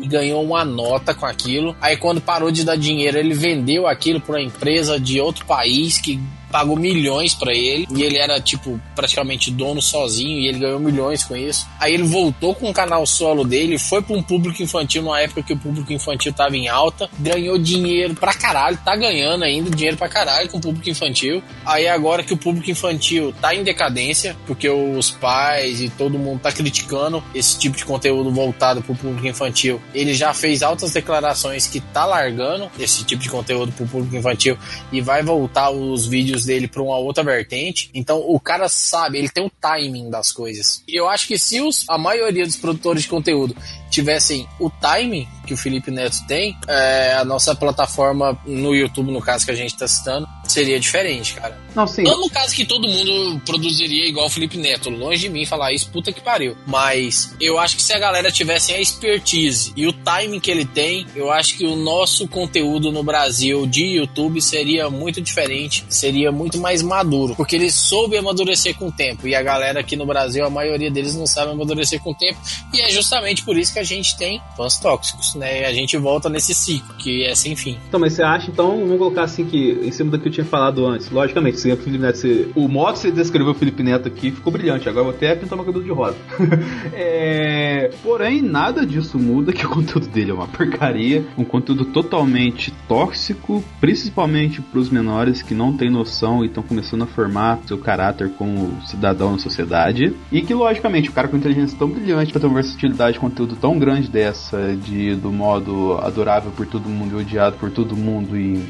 e 0.00 0.06
ganhou 0.06 0.42
uma 0.44 0.64
nota 0.64 1.14
com 1.14 1.26
aquilo. 1.26 1.76
Aí 1.80 1.96
quando 1.96 2.20
parou 2.20 2.50
de 2.50 2.64
dar 2.64 2.76
dinheiro, 2.76 3.18
ele 3.18 3.34
vendeu 3.34 3.86
aquilo 3.86 4.20
para 4.20 4.36
uma 4.36 4.42
empresa 4.42 4.98
de 4.98 5.20
outro 5.20 5.44
país 5.46 5.98
que 5.98 6.20
pagou 6.52 6.76
milhões 6.76 7.34
para 7.34 7.52
ele 7.54 7.88
e 7.90 8.02
ele 8.02 8.18
era 8.18 8.38
tipo 8.40 8.78
praticamente 8.94 9.50
dono 9.50 9.80
sozinho 9.80 10.38
e 10.38 10.48
ele 10.48 10.58
ganhou 10.58 10.78
milhões 10.78 11.24
com 11.24 11.34
isso. 11.34 11.66
Aí 11.80 11.94
ele 11.94 12.02
voltou 12.02 12.54
com 12.54 12.68
o 12.68 12.72
canal 12.72 13.06
solo 13.06 13.42
dele, 13.42 13.78
foi 13.78 14.02
para 14.02 14.14
um 14.14 14.22
público 14.22 14.62
infantil 14.62 15.02
numa 15.02 15.20
época 15.20 15.42
que 15.42 15.54
o 15.54 15.56
público 15.56 15.92
infantil 15.92 16.32
tava 16.32 16.56
em 16.56 16.68
alta, 16.68 17.08
ganhou 17.18 17.58
dinheiro 17.58 18.14
pra 18.14 18.34
caralho, 18.34 18.78
tá 18.84 18.94
ganhando 18.94 19.44
ainda 19.44 19.70
dinheiro 19.70 19.96
pra 19.96 20.08
caralho 20.08 20.48
com 20.50 20.58
o 20.58 20.60
público 20.60 20.90
infantil. 20.90 21.42
Aí 21.64 21.88
agora 21.88 22.22
que 22.22 22.34
o 22.34 22.36
público 22.36 22.70
infantil 22.70 23.32
tá 23.40 23.54
em 23.54 23.64
decadência, 23.64 24.36
porque 24.46 24.68
os 24.68 25.10
pais 25.10 25.80
e 25.80 25.88
todo 25.88 26.18
mundo 26.18 26.40
tá 26.40 26.52
criticando 26.52 27.22
esse 27.34 27.58
tipo 27.58 27.76
de 27.76 27.84
conteúdo 27.84 28.30
voltado 28.30 28.82
pro 28.82 28.94
público 28.94 29.26
infantil, 29.26 29.80
ele 29.94 30.12
já 30.12 30.34
fez 30.34 30.62
altas 30.62 30.92
declarações 30.92 31.66
que 31.66 31.80
tá 31.80 32.04
largando 32.04 32.70
esse 32.78 33.04
tipo 33.04 33.22
de 33.22 33.30
conteúdo 33.30 33.72
pro 33.72 33.86
público 33.86 34.16
infantil 34.16 34.58
e 34.92 35.00
vai 35.00 35.22
voltar 35.22 35.70
os 35.70 36.06
vídeos 36.06 36.41
dele 36.44 36.68
para 36.68 36.82
uma 36.82 36.98
outra 36.98 37.22
vertente. 37.22 37.90
Então 37.94 38.22
o 38.26 38.38
cara 38.38 38.68
sabe, 38.68 39.18
ele 39.18 39.28
tem 39.28 39.44
o 39.44 39.52
timing 39.60 40.10
das 40.10 40.32
coisas. 40.32 40.82
Eu 40.88 41.08
acho 41.08 41.26
que 41.26 41.38
se 41.38 41.60
os, 41.60 41.84
a 41.88 41.98
maioria 41.98 42.46
dos 42.46 42.56
produtores 42.56 43.02
de 43.02 43.08
conteúdo 43.08 43.56
tivessem 43.92 44.48
o 44.58 44.70
timing 44.70 45.28
que 45.46 45.52
o 45.52 45.56
Felipe 45.56 45.90
Neto 45.90 46.16
tem, 46.26 46.56
é, 46.66 47.14
a 47.14 47.24
nossa 47.24 47.54
plataforma 47.54 48.38
no 48.46 48.74
YouTube, 48.74 49.10
no 49.10 49.20
caso 49.20 49.44
que 49.44 49.50
a 49.50 49.54
gente 49.54 49.76
tá 49.76 49.86
citando, 49.86 50.26
seria 50.46 50.78
diferente, 50.78 51.34
cara. 51.34 51.58
Não, 51.74 51.86
sim. 51.86 52.02
Não 52.02 52.20
no 52.20 52.30
caso 52.30 52.54
que 52.54 52.64
todo 52.64 52.88
mundo 52.88 53.40
produziria 53.44 54.06
igual 54.06 54.26
o 54.26 54.30
Felipe 54.30 54.56
Neto, 54.56 54.90
longe 54.90 55.22
de 55.22 55.28
mim 55.28 55.44
falar 55.44 55.72
isso, 55.72 55.90
puta 55.90 56.12
que 56.12 56.20
pariu. 56.20 56.56
Mas 56.66 57.34
eu 57.40 57.58
acho 57.58 57.76
que 57.76 57.82
se 57.82 57.92
a 57.92 57.98
galera 57.98 58.30
tivesse 58.30 58.72
a 58.72 58.80
expertise 58.80 59.72
e 59.76 59.86
o 59.86 59.92
timing 59.92 60.40
que 60.40 60.50
ele 60.50 60.64
tem, 60.64 61.06
eu 61.16 61.30
acho 61.30 61.56
que 61.56 61.64
o 61.64 61.76
nosso 61.76 62.28
conteúdo 62.28 62.92
no 62.92 63.02
Brasil 63.02 63.66
de 63.66 63.96
YouTube 63.96 64.40
seria 64.40 64.88
muito 64.90 65.20
diferente, 65.20 65.84
seria 65.88 66.30
muito 66.30 66.58
mais 66.58 66.82
maduro, 66.82 67.34
porque 67.34 67.56
ele 67.56 67.70
soube 67.70 68.16
amadurecer 68.16 68.76
com 68.76 68.88
o 68.88 68.92
tempo 68.92 69.26
e 69.26 69.34
a 69.34 69.42
galera 69.42 69.80
aqui 69.80 69.96
no 69.96 70.06
Brasil, 70.06 70.44
a 70.44 70.50
maioria 70.50 70.90
deles 70.90 71.16
não 71.16 71.26
sabe 71.26 71.52
amadurecer 71.52 72.00
com 72.00 72.10
o 72.10 72.14
tempo 72.14 72.38
e 72.72 72.80
é 72.80 72.90
justamente 72.90 73.42
por 73.42 73.56
isso 73.56 73.72
que 73.72 73.78
a 73.78 73.81
gente 73.84 74.16
tem 74.16 74.40
fãs 74.56 74.78
tóxicos, 74.78 75.34
né? 75.34 75.62
E 75.62 75.64
a 75.64 75.72
gente 75.72 75.96
volta 75.96 76.28
nesse 76.28 76.54
ciclo 76.54 76.94
que 76.94 77.24
é 77.24 77.34
sem 77.34 77.56
fim. 77.56 77.78
Então, 77.88 77.98
mas 77.98 78.14
você 78.14 78.22
acha, 78.22 78.50
então, 78.50 78.80
vamos 78.80 78.98
colocar 78.98 79.24
assim 79.24 79.44
que, 79.44 79.78
em 79.82 79.90
cima 79.90 80.10
do 80.10 80.18
que 80.18 80.28
eu 80.28 80.32
tinha 80.32 80.44
falado 80.44 80.86
antes, 80.86 81.10
logicamente, 81.10 81.60
se 81.60 81.70
o 81.70 81.76
Felipe 81.76 82.02
Neto, 82.02 82.18
se, 82.18 82.52
o 82.54 82.68
modo 82.68 82.94
que 82.94 82.98
você 83.00 83.10
descreveu 83.10 83.52
o 83.52 83.54
Felipe 83.54 83.82
Neto 83.82 84.08
aqui 84.08 84.30
ficou 84.30 84.52
brilhante, 84.52 84.88
agora 84.88 85.06
eu 85.06 85.10
vou 85.10 85.14
até 85.14 85.34
pintar 85.34 85.56
meu 85.56 85.64
cabelo 85.64 85.84
de 85.84 85.90
rosa. 85.90 86.16
é, 86.92 87.71
porém, 88.02 88.42
nada 88.42 88.84
disso 88.84 89.18
muda 89.18 89.52
que 89.52 89.64
o 89.64 89.68
conteúdo 89.68 90.06
dele 90.08 90.30
é 90.30 90.34
uma 90.34 90.46
porcaria, 90.46 91.24
um 91.36 91.44
conteúdo 91.44 91.84
totalmente 91.86 92.72
tóxico, 92.88 93.64
principalmente 93.80 94.60
para 94.60 94.80
os 94.80 94.90
menores 94.90 95.42
que 95.42 95.54
não 95.54 95.76
têm 95.76 95.90
noção 95.90 96.42
e 96.42 96.46
estão 96.46 96.62
começando 96.62 97.02
a 97.02 97.06
formar 97.06 97.60
seu 97.66 97.78
caráter 97.78 98.30
como 98.36 98.80
cidadão 98.86 99.32
na 99.32 99.38
sociedade, 99.38 100.14
e 100.30 100.42
que, 100.42 100.54
logicamente, 100.54 101.08
o 101.08 101.12
cara 101.12 101.28
com 101.28 101.36
inteligência 101.36 101.78
tão 101.78 101.88
brilhante 101.88 102.32
para 102.32 102.40
ter 102.40 102.46
uma 102.46 102.60
versatilidade 102.60 103.14
de 103.14 103.20
conteúdo 103.20 103.56
tão 103.56 103.78
grande 103.78 104.08
dessa, 104.08 104.76
de 104.76 105.14
do 105.16 105.30
modo 105.32 105.98
adorável 105.98 106.50
por 106.52 106.66
todo 106.66 106.88
mundo 106.88 107.18
e 107.18 107.22
odiado 107.22 107.56
por 107.56 107.70
todo 107.70 107.96
mundo 107.96 108.36
e, 108.36 108.62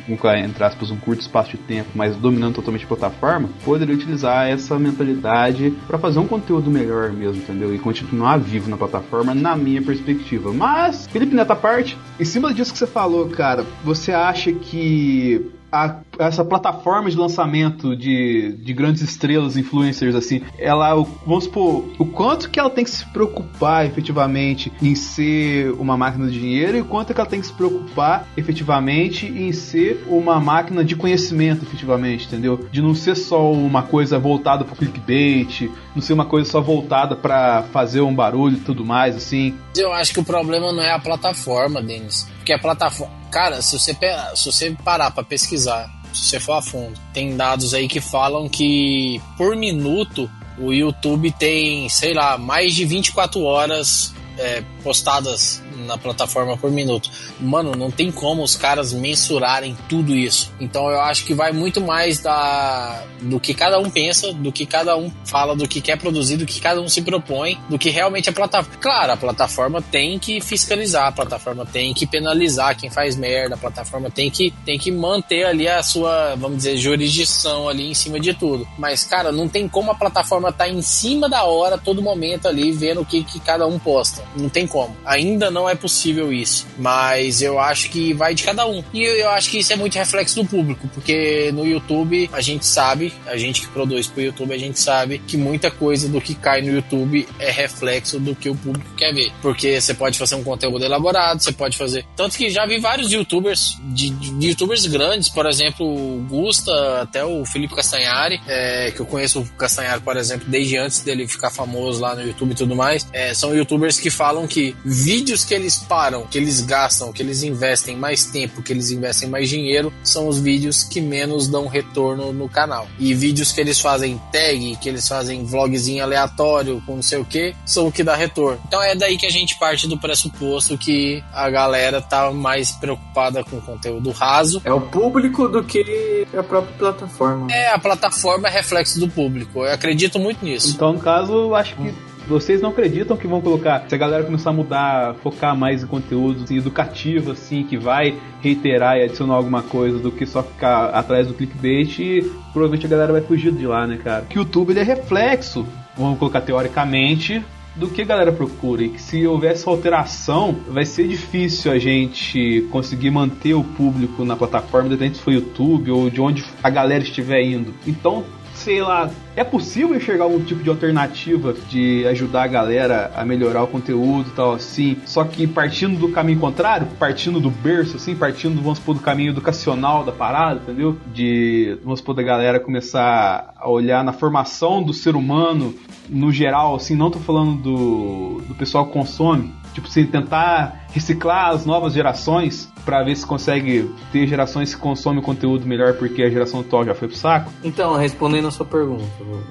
entre 0.45 0.65
aspas, 0.65 0.91
um 0.91 0.97
curto 0.97 1.21
espaço 1.21 1.53
de 1.53 1.59
tempo, 1.59 1.91
mas 1.95 2.17
dominando 2.17 2.55
totalmente 2.55 2.85
a 2.85 2.89
plataforma, 2.89 3.49
poderia 3.65 3.95
utilizar 3.95 4.49
essa 4.49 4.79
mentalidade 4.79 5.73
para 5.87 5.99
fazer 5.99 6.19
um 6.19 6.27
conteúdo 6.27 6.71
melhor 6.71 7.11
mesmo, 7.13 7.43
entendeu? 7.43 7.75
E 7.75 7.79
continuar 7.79 8.39
vivo 8.39 8.69
na 8.69 8.77
plataforma, 8.77 9.02
na 9.35 9.57
minha 9.57 9.83
perspectiva. 9.83 10.53
Mas, 10.53 11.07
Felipe 11.07 11.35
Neto 11.35 11.51
à 11.51 11.57
parte, 11.57 11.97
em 12.19 12.25
cima 12.25 12.53
disso 12.53 12.73
que 12.73 12.79
você 12.79 12.87
falou, 12.87 13.29
cara, 13.29 13.65
você 13.85 14.13
acha 14.13 14.53
que 14.53 15.51
a, 15.73 16.01
essa 16.19 16.45
plataforma 16.45 17.11
de 17.11 17.17
lançamento 17.17 17.97
de, 17.97 18.53
de 18.59 18.75
grandes 18.75 19.01
estrelas, 19.01 19.57
influencers, 19.57 20.15
assim, 20.15 20.43
ela, 20.59 20.95
vamos 21.27 21.45
supor, 21.45 21.87
o 21.99 22.05
quanto 22.05 22.51
que 22.51 22.61
ela 22.61 22.69
tem 22.69 22.85
que 22.85 22.91
se 22.91 23.07
preocupar 23.07 23.87
efetivamente 23.87 24.71
em 24.83 24.95
ser 24.95 25.73
uma 25.73 25.97
máquina 25.97 26.29
de 26.29 26.39
dinheiro 26.39 26.77
e 26.77 26.81
o 26.83 26.85
quanto 26.85 27.15
que 27.15 27.21
ela 27.21 27.29
tem 27.29 27.41
que 27.41 27.47
se 27.47 27.53
preocupar 27.53 28.29
efetivamente 28.37 29.27
em 29.27 29.51
ser 29.53 30.05
uma 30.07 30.39
máquina 30.39 30.85
de 30.85 30.95
conhecimento, 30.95 31.65
efetivamente, 31.65 32.27
entendeu? 32.27 32.69
De 32.71 32.83
não 32.83 32.95
ser 32.95 33.17
só 33.17 33.51
uma 33.51 33.83
coisa 33.83 34.19
voltada 34.19 34.65
para 34.65 34.77
clickbait, 34.77 35.71
não 35.95 36.03
ser 36.03 36.13
uma 36.13 36.27
coisa 36.27 36.51
só 36.51 36.61
voltada 36.61 37.17
para 37.17 37.63
fazer 37.73 38.03
um 38.03 38.15
barulho 38.15 38.57
e 38.57 38.61
tudo 38.61 38.85
mais, 38.85 39.17
assim. 39.17 39.55
Eu 39.75 39.93
acho 39.93 40.13
que 40.13 40.21
o 40.21 40.25
problema 40.25 40.71
não 40.73 40.83
é 40.83 40.93
a 40.93 40.99
plataforma, 40.99 41.81
Denis. 41.81 42.27
Porque 42.43 42.53
a 42.53 42.59
plataforma. 42.59 43.15
Cara, 43.31 43.63
se 43.63 43.79
você, 43.79 43.97
se 44.35 44.47
você 44.47 44.77
parar 44.85 45.13
pra 45.13 45.23
pesquisar, 45.23 45.89
se 46.13 46.25
você 46.25 46.41
for 46.41 46.55
a 46.55 46.63
fundo, 46.63 46.99
tem 47.15 47.37
dados 47.37 47.73
aí 47.73 47.87
que 47.87 48.01
falam 48.01 48.49
que 48.49 49.23
por 49.39 49.55
minuto 49.55 50.29
o 50.59 50.73
YouTube 50.73 51.31
tem, 51.31 51.89
sei 51.89 52.13
lá, 52.13 52.37
mais 52.37 52.75
de 52.75 52.85
24 52.85 53.41
horas 53.45 54.13
é, 54.37 54.65
postadas 54.83 55.62
na 55.87 55.99
plataforma 55.99 56.57
por 56.57 56.71
minuto. 56.71 57.11
Mano, 57.41 57.73
não 57.73 57.91
tem 57.91 58.11
como 58.11 58.43
os 58.43 58.57
caras 58.57 58.93
mensurarem 58.93 59.77
tudo 59.89 60.15
isso. 60.15 60.53
Então 60.61 60.91
eu 60.91 61.01
acho 61.01 61.25
que 61.25 61.35
vai 61.35 61.53
muito 61.53 61.81
mais 61.81 62.21
da 62.21 63.05
do 63.21 63.39
que 63.39 63.55
cada 63.55 63.79
um 63.79 63.89
pensa, 63.89 64.33
do 64.33 64.51
que 64.51 64.67
cada 64.67 64.97
um 64.97 65.11
fala, 65.25 65.55
do 65.55 65.69
que 65.69 65.81
quer 65.81 65.97
produzir, 65.97 66.37
do 66.37 66.47
que 66.47 66.61
cada 66.61 66.81
um 66.81 66.89
se 66.89 67.03
propõe, 67.03 67.59
do 67.69 67.79
que 67.79 67.91
realmente 67.91 68.29
a 68.29 68.33
plataforma. 68.33 68.79
Claro, 68.81 69.13
a 69.13 69.17
plataforma 69.17 69.81
tem 69.81 70.19
que 70.19 70.41
fiscalizar, 70.41 71.07
a 71.07 71.13
plataforma 71.13 71.65
tem 71.65 71.95
que 71.95 72.07
penalizar 72.07 72.77
quem 72.77 72.91
faz 72.91 73.17
merda, 73.17 73.55
a 73.55 73.59
plataforma 73.59 74.11
tem 74.11 74.31
que 74.31 74.53
tem 74.65 74.79
que 74.79 74.91
manter 74.91 75.45
ali 75.45 75.69
a 75.69 75.83
sua, 75.83 76.35
vamos 76.37 76.59
dizer, 76.59 76.77
jurisdição 76.77 77.69
ali 77.69 77.91
em 77.91 77.95
cima 77.95 78.19
de 78.19 78.35
tudo. 78.35 78.67
Mas 78.77 79.05
cara, 79.05 79.31
não 79.31 79.49
tem 79.49 79.69
como 79.69 79.91
a 79.91 79.95
plataforma 79.95 80.49
estar 80.49 80.65
tá 80.65 80.71
em 80.71 80.83
cima 80.83 81.29
da 81.29 81.45
hora 81.45 81.79
todo 81.79 82.03
momento 82.03 82.49
ali 82.49 82.73
vendo 82.73 83.01
o 83.01 83.05
que, 83.05 83.23
que 83.23 83.41
cada 83.41 83.67
um 83.67 83.79
posta. 83.79 84.25
Não 84.37 84.49
tem 84.49 84.67
como. 84.67 84.97
Ainda 85.05 85.51
não 85.51 85.62
é 85.69 85.75
possível 85.75 86.33
isso. 86.33 86.67
Mas 86.79 87.43
eu 87.43 87.59
acho 87.59 87.91
que 87.91 88.13
vai 88.13 88.35
de 88.35 88.43
cada 88.43 88.67
um. 88.67 88.83
E 88.93 89.03
eu 89.03 89.31
acho 89.31 89.51
que 89.51 89.59
isso 89.59 89.73
é 89.73 89.77
muito 89.77 89.95
reflexo 89.95 90.43
do 90.43 90.49
público, 90.49 90.89
porque 90.95 91.51
no 91.53 91.67
YouTube 91.67 92.31
a 92.33 92.41
gente 92.41 92.67
sabe, 92.67 93.13
a 93.27 93.37
gente 93.37 93.63
que 93.63 93.69
produz 93.69 94.07
pro 94.07 94.23
YouTube, 94.23 94.53
a 94.53 94.59
gente 94.59 94.79
sabe 94.79 95.19
que 95.27 95.37
muita 95.37 95.71
coisa 95.71 96.09
do 96.09 96.21
que 96.21 96.35
cai 96.35 96.63
no 96.63 96.73
YouTube 96.73 97.27
é 97.39 97.51
reflexo 97.51 98.19
do 98.19 98.35
que 98.35 98.49
o 98.49 98.55
público 98.55 98.95
quer 98.97 99.13
ver. 99.13 99.33
Porque 99.41 99.81
você 99.81 99.95
pode 99.95 100.19
fazer 100.19 100.35
um 100.35 100.45
conteúdo 100.45 100.85
elaborado, 100.85 101.43
você 101.43 101.53
pode 101.53 101.77
fazer. 101.77 102.05
Tanto 102.17 102.37
que 102.37 102.51
já 102.51 102.67
vi 102.67 102.79
vários 102.79 103.13
youtubers, 103.13 103.79
de, 103.95 104.11
de 104.11 104.49
youtubers 104.49 104.87
grandes, 104.87 105.29
por 105.29 105.47
exemplo, 105.47 105.87
o 105.87 106.25
Gusta, 106.29 107.03
até 107.03 107.25
o 107.25 107.45
Felipe 107.45 107.75
Castanhari, 107.75 108.41
é, 108.47 108.91
que 108.91 109.01
eu 109.01 109.07
conheço 109.07 109.41
o 109.41 109.47
Castanhari, 109.53 110.01
por 110.01 110.17
exemplo, 110.17 110.47
desde 110.49 110.77
antes 110.77 111.01
dele 111.01 111.27
ficar 111.27 111.51
famoso 111.51 112.01
lá 112.01 112.15
no 112.15 112.23
YouTube 112.23 112.53
e 112.53 112.55
tudo 112.55 112.77
mais. 112.77 113.07
É, 113.13 113.35
são 113.35 113.55
youtubers 113.55 113.99
que 113.99 114.11
falam 114.11 114.47
que 114.47 114.77
vídeos 114.85 115.45
que 115.45 115.52
eles 115.55 115.77
param, 115.77 116.27
que 116.27 116.39
eles 116.39 116.61
gastam, 116.61 117.13
que 117.13 117.23
eles 117.23 117.43
investem 117.43 117.97
mais 117.97 118.25
tempo, 118.25 118.63
que 118.63 118.73
eles 118.73 118.91
investem 118.91 119.29
mais 119.29 119.49
dinheiro, 119.49 119.93
são 120.03 120.29
os 120.29 120.39
vídeos 120.39 120.83
que 120.83 121.01
menos 121.01 121.49
dão 121.49 121.67
retorno 121.67 122.33
no 122.33 122.49
canal. 122.49 122.87
E 122.99 123.15
vídeos 123.15 123.53
que 123.53 123.61
eles 123.61 123.81
fazem 123.81 124.21
tag, 124.33 124.77
que 124.77 124.89
eles 124.89 125.07
fazem 125.07 125.45
vlogzinho 125.45 126.03
aleatório 126.03 126.83
com 126.87 126.97
não 126.97 127.03
sei 127.03 127.19
o 127.19 127.25
que, 127.25 127.55
são 127.67 127.89
o 127.89 127.93
que 127.93 128.03
dá 128.03 128.15
retorno. 128.15 128.61
Então 128.67 128.83
é 128.83 128.95
daí 128.95 129.17
que 129.17 129.27
a 129.27 129.31
gente 129.31 129.59
parte 129.59 129.87
do 129.89 129.99
pressuposto 129.99 130.79
que 130.79 131.23
a 131.33 131.51
galera 131.51 132.01
tá 132.01 132.31
mais 132.31 132.73
preocupada 132.73 133.43
com 133.45 133.61
conteúdo 133.61 134.11
raso. 134.11 134.63
É 134.65 134.73
o 134.73 134.81
público 134.81 135.49
do 135.49 135.63
que 135.65 136.27
a 136.37 136.43
própria 136.43 136.75
plataforma. 136.77 137.49
É, 137.51 137.73
a 137.73 137.79
plataforma 137.79 138.49
é 138.49 138.51
reflexo 138.51 139.01
do 139.01 139.09
público. 139.09 139.65
Eu 139.65 139.73
acredito 139.73 140.19
muito 140.19 140.45
nisso. 140.45 140.73
Então, 140.75 140.93
no 140.93 141.01
caso, 141.01 141.33
eu 141.33 141.55
acho 141.55 141.75
que 141.77 142.12
vocês 142.27 142.61
não 142.61 142.71
acreditam 142.71 143.17
que 143.17 143.27
vão 143.27 143.41
colocar, 143.41 143.85
se 143.89 143.95
a 143.95 143.99
galera 143.99 144.25
começar 144.25 144.51
a 144.51 144.53
mudar, 144.53 145.15
focar 145.23 145.57
mais 145.57 145.83
em 145.83 145.87
conteúdo 145.87 146.45
assim, 146.45 146.57
educativo, 146.57 147.33
assim, 147.33 147.65
que 147.65 147.77
vai 147.77 148.19
reiterar 148.41 148.97
e 148.97 149.05
adicionar 149.05 149.35
alguma 149.35 149.63
coisa 149.63 149.99
do 149.99 150.11
que 150.11 150.27
só 150.27 150.43
ficar 150.43 150.87
atrás 150.91 151.27
do 151.27 151.35
clickbait, 151.35 151.99
e 151.99 152.23
provavelmente 152.53 152.87
a 152.87 152.89
galera 152.89 153.13
vai 153.13 153.23
fugir 153.23 153.53
de 153.53 153.67
lá, 153.67 153.87
né, 153.87 153.99
cara? 154.03 154.25
Que 154.29 154.39
o 154.39 154.43
YouTube 154.43 154.71
ele 154.71 154.81
é 154.81 154.85
reflexo, 154.85 155.67
vamos 155.97 156.19
colocar 156.19 156.41
teoricamente, 156.41 157.43
do 157.75 157.89
que 157.89 158.03
a 158.03 158.05
galera 158.05 158.33
procura. 158.33 158.83
E 158.83 158.91
que 158.91 159.01
se 159.01 159.27
houver 159.27 159.53
essa 159.53 159.69
alteração, 159.71 160.57
vai 160.69 160.85
ser 160.85 161.09
difícil 161.09 161.73
a 161.73 161.79
gente 161.79 162.67
conseguir 162.71 163.11
manter 163.11 163.55
o 163.55 163.65
público 163.65 164.25
na 164.25 164.37
plataforma, 164.37 164.89
independente 164.89 165.19
se 165.19 165.25
for 165.25 165.33
YouTube 165.33 165.91
ou 165.91 166.11
de 166.11 166.21
onde 166.21 166.45
a 166.63 166.71
galera 166.71 167.03
estiver 167.03 167.43
indo. 167.43 167.75
Então, 167.87 168.25
sei 168.55 168.83
lá, 168.83 169.11
é 169.35 169.43
possível 169.43 169.97
enxergar 169.97 170.25
algum 170.25 170.43
tipo 170.43 170.63
de 170.63 170.71
alternativa 170.71 171.55
de 171.69 172.07
ajudar 172.07 172.45
a 172.45 172.47
galera 172.47 173.11
a 173.17 173.25
melhorar 173.25 173.63
o 173.63 173.67
conteúdo 173.67 174.29
e 174.29 174.33
tal 174.33 174.53
assim, 174.55 174.97
só 175.07 175.25
que 175.25 175.47
partindo 175.47 175.99
do 175.99 176.11
caminho 176.11 176.39
contrário, 176.39 176.87
partindo 176.99 177.41
do 177.41 177.51
berço, 177.51 177.97
assim, 177.97 178.15
partindo, 178.15 178.61
vamos 178.61 178.79
supor, 178.79 178.95
do 178.95 179.01
caminho 179.01 179.31
educacional 179.31 180.05
da 180.05 180.13
parada, 180.13 180.61
entendeu? 180.63 180.97
De, 181.13 181.79
vamos 181.83 182.01
supor, 182.01 182.15
da 182.15 182.23
galera 182.23 182.61
começar 182.61 183.53
a 183.57 183.69
olhar 183.69 184.05
na 184.05 184.13
formação 184.13 184.83
do 184.83 184.93
ser 184.93 185.17
humano 185.17 185.75
no 186.09 186.31
geral, 186.31 186.75
assim, 186.75 186.95
não 186.95 187.11
tô 187.11 187.19
falando 187.19 187.63
do, 187.63 188.43
do 188.47 188.55
pessoal 188.55 188.87
que 188.87 188.93
consome, 188.93 189.53
tipo, 189.73 189.89
assim, 189.89 190.07
tentar 190.07 190.87
reciclar 190.93 191.51
as 191.51 191.65
novas 191.65 191.95
gerações 191.95 192.71
para 192.85 193.03
ver 193.03 193.17
se 193.17 193.25
consegue 193.25 193.91
ter 194.11 194.27
gerações 194.27 194.75
que 194.75 194.81
consomem 194.81 195.23
conteúdo 195.23 195.67
melhor 195.67 195.95
porque 195.95 196.23
a 196.23 196.31
geração 196.31 196.61
atual 196.61 196.85
já 196.85 196.95
foi 196.95 197.09
pro 197.09 197.17
saco? 197.17 197.53
Então, 197.63 197.97
respondendo 197.97 198.49
a 198.49 198.51
sua 198.51 198.67
pergunta, 198.67 199.05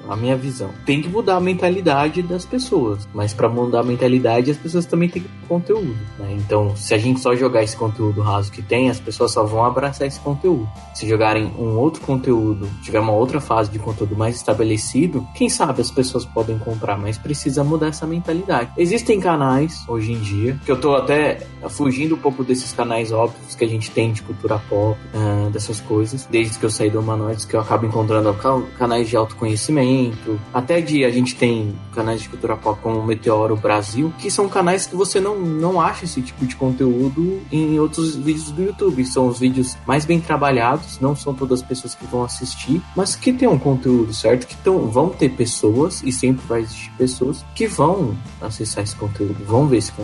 a 0.09 0.15
minha 0.15 0.35
visão, 0.35 0.69
tem 0.85 1.01
que 1.01 1.09
mudar 1.09 1.37
a 1.37 1.39
mentalidade 1.39 2.21
das 2.21 2.45
pessoas, 2.45 3.07
mas 3.13 3.33
para 3.33 3.49
mudar 3.49 3.79
a 3.79 3.83
mentalidade 3.83 4.51
as 4.51 4.57
pessoas 4.57 4.85
também 4.85 5.09
têm 5.09 5.21
que 5.21 5.29
ter 5.29 5.47
conteúdo, 5.47 5.95
né? 6.19 6.33
Então, 6.37 6.75
se 6.75 6.93
a 6.93 6.97
gente 6.97 7.19
só 7.19 7.35
jogar 7.35 7.63
esse 7.63 7.75
conteúdo 7.75 8.21
raso 8.21 8.51
que 8.51 8.61
tem, 8.61 8.89
as 8.89 8.99
pessoas 8.99 9.31
só 9.31 9.43
vão 9.43 9.63
abraçar 9.63 10.07
esse 10.07 10.19
conteúdo. 10.19 10.69
Se 10.93 11.07
jogarem 11.07 11.51
um 11.57 11.77
outro 11.77 12.01
conteúdo, 12.01 12.69
tiver 12.83 12.99
uma 12.99 13.13
outra 13.13 13.39
fase 13.39 13.71
de 13.71 13.79
conteúdo 13.79 14.15
mais 14.15 14.35
estabelecido, 14.35 15.25
quem 15.33 15.49
sabe 15.49 15.81
as 15.81 15.89
pessoas 15.89 16.25
podem 16.25 16.59
comprar, 16.59 16.97
mas 16.97 17.17
precisa 17.17 17.63
mudar 17.63 17.87
essa 17.87 18.05
mentalidade. 18.05 18.71
Existem 18.77 19.19
canais 19.19 19.83
hoje 19.87 20.10
em 20.11 20.19
dia. 20.19 20.59
Que 20.65 20.71
eu 20.71 20.79
tô 20.79 20.95
até 20.95 21.39
fugindo 21.69 22.15
um 22.15 22.17
pouco 22.17 22.43
desses 22.43 22.73
canais 22.73 23.11
óbvios 23.11 23.55
que 23.55 23.63
a 23.63 23.67
gente 23.67 23.91
tem 23.91 24.11
de 24.11 24.21
cultura 24.21 24.61
pop, 24.69 24.97
uh, 25.13 25.49
dessas 25.49 25.79
coisas. 25.79 26.27
Desde 26.29 26.57
que 26.57 26.65
eu 26.65 26.69
saí 26.69 26.89
do 26.89 26.99
Humanoids, 26.99 27.45
que 27.45 27.55
eu 27.55 27.59
acabo 27.59 27.85
encontrando 27.85 28.35
canais 28.77 29.09
de 29.09 29.15
autoconhecimento. 29.15 30.39
Até 30.53 30.81
de 30.81 31.05
a 31.05 31.09
gente 31.09 31.35
tem 31.35 31.75
canais 31.93 32.21
de 32.21 32.29
cultura 32.29 32.55
pop 32.55 32.79
como 32.81 32.99
o 32.99 33.05
Meteoro 33.05 33.55
Brasil, 33.55 34.13
que 34.19 34.31
são 34.31 34.47
canais 34.47 34.85
que 34.85 34.95
você 34.95 35.19
não, 35.19 35.39
não 35.39 35.79
acha 35.79 36.05
esse 36.05 36.21
tipo 36.21 36.45
de 36.45 36.55
conteúdo 36.55 37.41
em 37.51 37.79
outros 37.79 38.15
vídeos 38.15 38.51
do 38.51 38.63
YouTube. 38.63 39.05
São 39.05 39.27
os 39.27 39.39
vídeos 39.39 39.77
mais 39.85 40.05
bem 40.05 40.19
trabalhados, 40.19 40.99
não 40.99 41.15
são 41.15 41.33
todas 41.33 41.61
as 41.61 41.67
pessoas 41.67 41.95
que 41.95 42.05
vão 42.05 42.23
assistir, 42.23 42.81
mas 42.95 43.15
que 43.15 43.31
tem 43.31 43.47
um 43.47 43.59
conteúdo, 43.59 44.13
certo? 44.13 44.47
Que 44.47 44.55
tão, 44.57 44.87
vão 44.87 45.09
ter 45.09 45.29
pessoas, 45.29 46.01
e 46.03 46.11
sempre 46.11 46.45
vai 46.47 46.61
existir 46.61 46.91
pessoas, 46.97 47.45
que 47.55 47.67
vão 47.67 48.15
acessar 48.41 48.83
esse 48.83 48.95
conteúdo, 48.95 49.35
vão 49.45 49.67
ver 49.67 49.77
esse 49.77 49.91
conteúdo. 49.91 50.00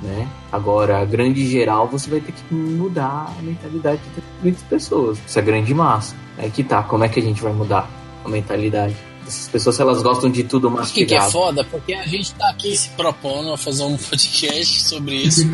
Né? 0.00 0.28
Agora, 0.50 1.00
a 1.00 1.04
grande 1.04 1.46
geral, 1.46 1.86
você 1.86 2.10
vai 2.10 2.20
ter 2.20 2.32
que 2.32 2.54
mudar 2.54 3.32
a 3.38 3.42
mentalidade 3.42 4.00
de 4.14 4.22
muitas 4.42 4.62
pessoas, 4.62 5.18
essa 5.24 5.40
grande 5.40 5.72
massa. 5.72 6.16
É 6.38 6.48
que 6.48 6.64
tá, 6.64 6.82
como 6.82 7.04
é 7.04 7.08
que 7.08 7.20
a 7.20 7.22
gente 7.22 7.42
vai 7.42 7.52
mudar 7.52 7.88
a 8.24 8.28
mentalidade? 8.28 8.96
Essas 9.32 9.48
pessoas, 9.48 9.80
elas 9.80 10.02
gostam 10.02 10.30
de 10.30 10.44
tudo 10.44 10.70
mastigado. 10.70 10.90
O 10.90 10.94
que, 10.94 11.06
que 11.06 11.14
é 11.14 11.30
foda? 11.30 11.64
Porque 11.64 11.94
a 11.94 12.06
gente 12.06 12.34
tá 12.34 12.50
aqui 12.50 12.76
se 12.76 12.90
propondo 12.90 13.52
a 13.52 13.56
fazer 13.56 13.84
um 13.84 13.96
podcast 13.98 14.84
sobre 14.84 15.14
isso. 15.16 15.46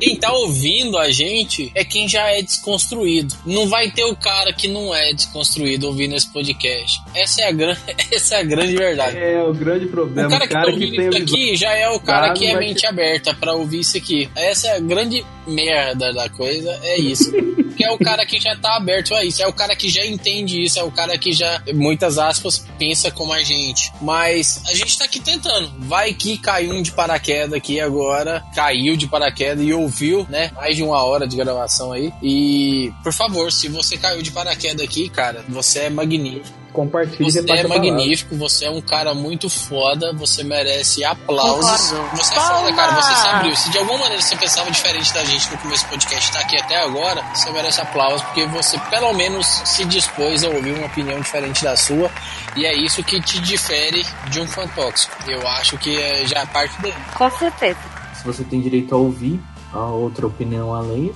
quem 0.00 0.16
tá 0.16 0.32
ouvindo 0.32 0.96
a 0.96 1.10
gente 1.10 1.72
é 1.74 1.84
quem 1.84 2.08
já 2.08 2.28
é 2.28 2.40
desconstruído. 2.40 3.34
Não 3.44 3.68
vai 3.68 3.90
ter 3.90 4.04
o 4.04 4.14
cara 4.14 4.52
que 4.52 4.68
não 4.68 4.94
é 4.94 5.12
desconstruído 5.12 5.88
ouvindo 5.88 6.14
esse 6.14 6.32
podcast. 6.32 7.02
Essa 7.14 7.42
é 7.42 7.48
a, 7.48 7.52
gran... 7.52 7.76
Essa 8.12 8.36
é 8.36 8.40
a 8.40 8.44
grande 8.44 8.76
verdade. 8.76 9.16
É, 9.16 9.42
o 9.42 9.52
grande 9.52 9.86
problema. 9.86 10.28
O 10.28 10.30
cara 10.30 10.46
que, 10.46 10.52
cara 10.52 10.66
tá 10.66 10.72
ouvindo 10.72 10.92
que 10.92 11.02
isso 11.02 11.18
aqui 11.18 11.56
já 11.56 11.72
é 11.72 11.88
o 11.88 11.98
cara 11.98 12.32
que 12.32 12.46
é 12.46 12.56
mente 12.56 12.82
ter... 12.82 12.86
aberta 12.86 13.34
para 13.34 13.54
ouvir 13.54 13.80
isso 13.80 13.96
aqui. 13.96 14.30
Essa 14.36 14.68
é 14.68 14.76
a 14.76 14.80
grande 14.80 15.24
merda 15.48 16.12
da 16.12 16.28
coisa, 16.28 16.78
é 16.82 16.98
isso. 16.98 17.30
que 17.76 17.84
é 17.84 17.90
o 17.92 17.98
cara 17.98 18.26
que 18.26 18.40
já 18.40 18.56
tá 18.56 18.76
aberto 18.76 19.14
a 19.14 19.24
isso, 19.24 19.42
é 19.42 19.46
o 19.46 19.52
cara 19.52 19.76
que 19.76 19.88
já 19.88 20.04
entende 20.04 20.62
isso, 20.62 20.78
é 20.78 20.82
o 20.82 20.90
cara 20.90 21.16
que 21.16 21.32
já, 21.32 21.62
muitas 21.72 22.18
aspas, 22.18 22.66
pensa 22.78 23.10
como 23.10 23.32
a 23.32 23.42
gente. 23.42 23.92
Mas 24.00 24.62
a 24.68 24.74
gente 24.74 24.98
tá 24.98 25.04
aqui 25.04 25.20
tentando. 25.20 25.72
Vai 25.78 26.12
que 26.12 26.38
caiu 26.38 26.72
um 26.72 26.82
de 26.82 26.90
paraquedas 26.90 27.52
aqui 27.52 27.80
agora, 27.80 28.42
caiu 28.54 28.96
de 28.96 29.06
paraquedas 29.06 29.64
e 29.64 29.72
ouviu, 29.72 30.26
né? 30.28 30.50
Mais 30.54 30.76
de 30.76 30.82
uma 30.82 31.02
hora 31.04 31.26
de 31.26 31.36
gravação 31.36 31.92
aí. 31.92 32.12
E, 32.22 32.92
por 33.02 33.12
favor, 33.12 33.52
se 33.52 33.68
você 33.68 33.96
caiu 33.96 34.22
de 34.22 34.32
paraquedas 34.32 34.84
aqui, 34.84 35.08
cara, 35.08 35.44
você 35.48 35.80
é 35.80 35.90
magnífico 35.90 36.67
compartilhe 36.78 37.28
Você 37.30 37.40
é 37.40 37.66
magnífico, 37.66 38.36
você 38.36 38.66
é 38.66 38.70
um 38.70 38.80
cara 38.80 39.12
muito 39.12 39.50
foda, 39.50 40.12
você 40.12 40.44
merece 40.44 41.04
aplausos. 41.04 41.90
Concordo. 41.90 42.16
Você 42.16 42.34
é 42.34 42.40
foda, 42.40 42.72
cara, 42.72 43.02
você 43.02 43.14
se 43.16 43.26
abriu. 43.26 43.56
Se 43.56 43.70
de 43.70 43.78
alguma 43.78 43.98
maneira 43.98 44.22
você 44.22 44.36
pensava 44.36 44.70
diferente 44.70 45.12
da 45.12 45.24
gente 45.24 45.50
no 45.50 45.58
começo 45.58 45.84
do 45.84 45.90
podcast, 45.90 46.32
tá 46.32 46.40
aqui 46.40 46.56
até 46.56 46.76
agora, 46.80 47.24
você 47.34 47.50
merece 47.50 47.80
aplausos, 47.80 48.22
porque 48.22 48.46
você 48.46 48.78
pelo 48.90 49.12
menos 49.12 49.46
se 49.64 49.84
dispôs 49.86 50.44
a 50.44 50.48
ouvir 50.48 50.72
uma 50.72 50.86
opinião 50.86 51.20
diferente 51.20 51.64
da 51.64 51.76
sua, 51.76 52.08
e 52.56 52.64
é 52.64 52.74
isso 52.76 53.02
que 53.02 53.20
te 53.20 53.40
difere 53.40 54.06
de 54.30 54.40
um 54.40 54.46
fã 54.46 54.66
tóxico. 54.68 55.16
Eu 55.28 55.46
acho 55.48 55.76
que 55.78 55.96
é 56.00 56.26
já 56.26 56.46
parte 56.46 56.80
dele. 56.80 56.94
Com 57.16 57.28
certeza. 57.30 57.78
Se 58.14 58.24
você 58.24 58.44
tem 58.44 58.60
direito 58.60 58.94
a 58.94 58.98
ouvir 58.98 59.40
a 59.72 59.84
outra 59.84 60.26
opinião 60.26 60.74
além, 60.74 61.12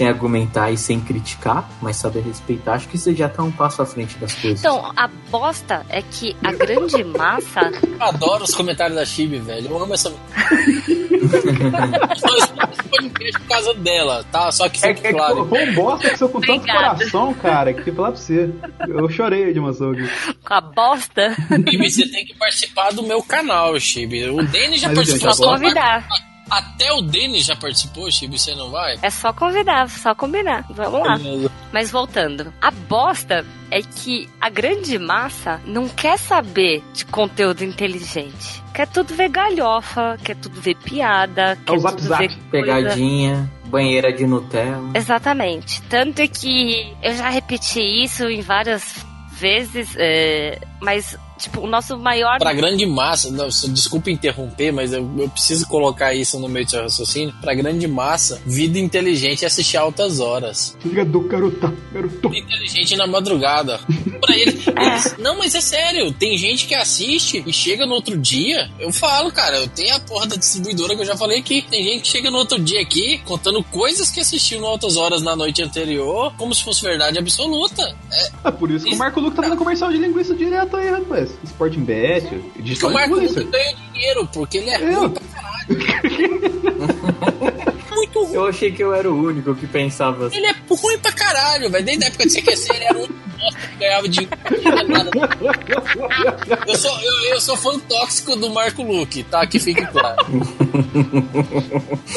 sem 0.00 0.08
argumentar 0.08 0.70
e 0.70 0.78
sem 0.78 0.98
criticar, 0.98 1.68
mas 1.82 1.96
saber 1.96 2.20
respeitar, 2.20 2.72
acho 2.72 2.88
que 2.88 2.96
você 2.96 3.14
já 3.14 3.28
tá 3.28 3.42
um 3.42 3.52
passo 3.52 3.82
à 3.82 3.86
frente 3.86 4.16
das 4.16 4.32
coisas. 4.32 4.58
Então, 4.58 4.90
a 4.96 5.06
bosta 5.30 5.84
é 5.90 6.00
que 6.00 6.34
a 6.42 6.52
grande 6.52 7.04
massa. 7.18 7.70
Eu 7.82 8.02
adoro 8.02 8.44
os 8.44 8.54
comentários 8.54 8.96
da 8.96 9.04
Chibi, 9.04 9.38
velho. 9.38 9.68
Eu 9.68 9.82
amo 9.82 9.92
essa. 9.92 10.10
por 13.30 13.46
causa 13.46 13.74
dela, 13.74 14.24
tá? 14.32 14.50
Só 14.50 14.70
que 14.70 14.82
é, 14.86 14.94
claro. 14.94 15.44
É, 15.44 15.48
foi 15.50 15.68
um 15.68 15.74
bosta 15.74 16.08
que 16.08 16.16
sou 16.16 16.30
com 16.30 16.40
tanto 16.40 16.66
coração, 16.66 17.34
cara, 17.34 17.74
que 17.74 17.92
falar 17.92 18.12
pra 18.12 18.20
você. 18.20 18.48
Eu 18.88 19.06
chorei 19.10 19.52
de 19.52 19.58
emoção 19.58 19.90
aqui. 19.90 20.08
Com 20.42 20.54
a 20.54 20.62
bosta? 20.62 21.36
Chibi, 21.50 21.90
você 21.90 22.08
tem 22.08 22.24
que 22.24 22.34
participar 22.38 22.90
do 22.94 23.02
meu 23.02 23.22
canal, 23.22 23.78
Chibi. 23.78 24.30
O 24.30 24.42
Denis 24.46 24.80
já 24.80 24.88
Mas, 24.88 24.96
participou. 24.96 25.34
Só 25.34 25.52
convidar. 25.52 26.08
Até 26.50 26.92
o 26.92 27.00
Denis 27.00 27.44
já 27.46 27.56
participou, 27.56 28.10
Chibi, 28.10 28.38
você 28.38 28.54
não 28.54 28.70
vai? 28.70 28.98
É 29.02 29.10
só 29.10 29.32
convidar, 29.32 29.88
só 29.88 30.14
combinar. 30.14 30.64
Vamos 30.70 31.06
lá. 31.06 31.18
Mas 31.72 31.90
voltando. 31.90 32.52
A 32.60 32.70
bosta 32.70 33.46
é 33.70 33.80
que 33.82 34.28
a 34.40 34.50
grande 34.50 34.98
massa 34.98 35.60
não 35.64 35.88
quer 35.88 36.18
saber 36.18 36.82
de 36.92 37.04
conteúdo 37.04 37.62
inteligente. 37.62 38.62
Quer 38.74 38.88
tudo 38.88 39.14
ver 39.14 39.28
galhofa, 39.28 40.18
quer 40.24 40.36
tudo 40.36 40.60
ver 40.60 40.74
piada, 40.76 41.56
quer 41.64 41.76
é 41.76 41.78
tudo 41.78 42.16
ver 42.16 42.36
pegadinha 42.50 43.50
banheira 43.70 44.12
de 44.12 44.26
Nutella. 44.26 44.90
Exatamente. 44.94 45.80
Tanto 45.82 46.20
é 46.20 46.28
que 46.28 46.92
eu 47.02 47.14
já 47.14 47.30
repeti 47.30 47.80
isso 47.80 48.28
em 48.28 48.40
várias 48.40 49.06
vezes, 49.32 49.94
é, 49.96 50.58
mas 50.80 51.16
Tipo, 51.40 51.62
o 51.62 51.66
nosso 51.66 51.98
maior. 51.98 52.38
Pra 52.38 52.52
grande 52.52 52.84
massa, 52.84 53.30
não, 53.30 53.48
desculpa 53.48 54.10
interromper, 54.10 54.72
mas 54.72 54.92
eu, 54.92 55.10
eu, 55.18 55.28
preciso 55.28 55.66
colocar 55.66 56.14
isso 56.14 56.38
no 56.38 56.48
meio 56.48 56.66
do 56.66 56.70
seu 56.70 56.82
raciocínio. 56.82 57.34
Pra 57.40 57.54
grande 57.54 57.88
massa, 57.88 58.40
vida 58.44 58.78
inteligente 58.78 59.44
é 59.44 59.46
assistir 59.46 59.76
altas 59.76 60.20
horas. 60.20 60.76
Ligador, 60.84 61.26
garota, 61.28 61.74
garoto. 61.92 62.28
Vida 62.28 62.46
inteligente 62.46 62.96
na 62.96 63.06
madrugada. 63.06 63.80
pra 64.20 64.36
ele, 64.36 64.50
eles, 64.50 65.16
Não, 65.18 65.38
mas 65.38 65.54
é 65.54 65.60
sério, 65.60 66.12
tem 66.12 66.36
gente 66.36 66.66
que 66.66 66.74
assiste 66.74 67.42
e 67.46 67.52
chega 67.52 67.86
no 67.86 67.94
outro 67.94 68.18
dia. 68.18 68.70
Eu 68.78 68.92
falo, 68.92 69.32
cara, 69.32 69.56
eu 69.56 69.68
tenho 69.68 69.96
a 69.96 70.00
porra 70.00 70.26
da 70.26 70.36
distribuidora 70.36 70.94
que 70.94 71.00
eu 71.00 71.06
já 71.06 71.16
falei 71.16 71.38
aqui. 71.38 71.64
Tem 71.70 71.82
gente 71.82 72.02
que 72.02 72.08
chega 72.08 72.30
no 72.30 72.38
outro 72.38 72.58
dia 72.58 72.80
aqui 72.80 73.18
contando 73.24 73.62
coisas 73.64 74.10
que 74.10 74.20
assistiu 74.20 74.60
no 74.60 74.66
altas 74.66 74.96
horas 74.96 75.22
na 75.22 75.34
noite 75.34 75.62
anterior, 75.62 76.32
como 76.36 76.54
se 76.54 76.62
fosse 76.62 76.82
verdade 76.82 77.18
absoluta. 77.18 77.82
É, 78.12 78.48
é 78.48 78.50
por 78.50 78.70
isso 78.70 78.84
que 78.84 78.94
o 78.94 78.98
Marco 78.98 79.20
Luque 79.20 79.36
tá 79.36 79.42
fazendo 79.42 79.58
comercial 79.58 79.90
de 79.90 79.98
linguiça 79.98 80.34
direto 80.34 80.76
aí, 80.76 80.90
rapaz. 80.90 81.29
Sporting 81.44 81.84
Bet, 81.84 82.26
digital 82.58 82.90
O 82.90 82.92
Marco 82.92 83.16
ganha 83.16 83.74
dinheiro, 83.92 84.28
porque 84.32 84.58
ele 84.58 84.70
é, 84.70 84.74
é. 84.74 84.92
ruim 84.94 85.10
pra 85.10 85.22
caralho. 85.32 85.60
Ruim. 88.24 88.34
Eu 88.34 88.46
achei 88.46 88.70
que 88.72 88.82
eu 88.82 88.94
era 88.94 89.10
o 89.10 89.26
único 89.26 89.54
que 89.54 89.66
pensava 89.66 90.26
assim. 90.26 90.36
Ele 90.36 90.46
é 90.46 90.54
ruim 90.68 90.98
pra 90.98 91.12
caralho, 91.12 91.70
velho. 91.70 91.84
Desde 91.84 92.04
a 92.04 92.08
época 92.08 92.26
de 92.26 92.40
CQC 92.40 92.72
ele 92.74 92.84
era 92.84 92.98
o 92.98 93.02
único 93.02 93.20
que 93.40 93.76
ganhava 93.78 94.08
dinheiro. 94.08 94.36
Eu 96.66 96.76
sou, 96.76 97.00
eu, 97.00 97.34
eu 97.34 97.40
sou 97.40 97.56
fã 97.56 97.78
tóxico 97.80 98.36
do 98.36 98.50
Marco 98.50 98.82
Luque, 98.82 99.22
tá? 99.22 99.46
Que 99.46 99.58
fique 99.58 99.84
claro. 99.86 100.16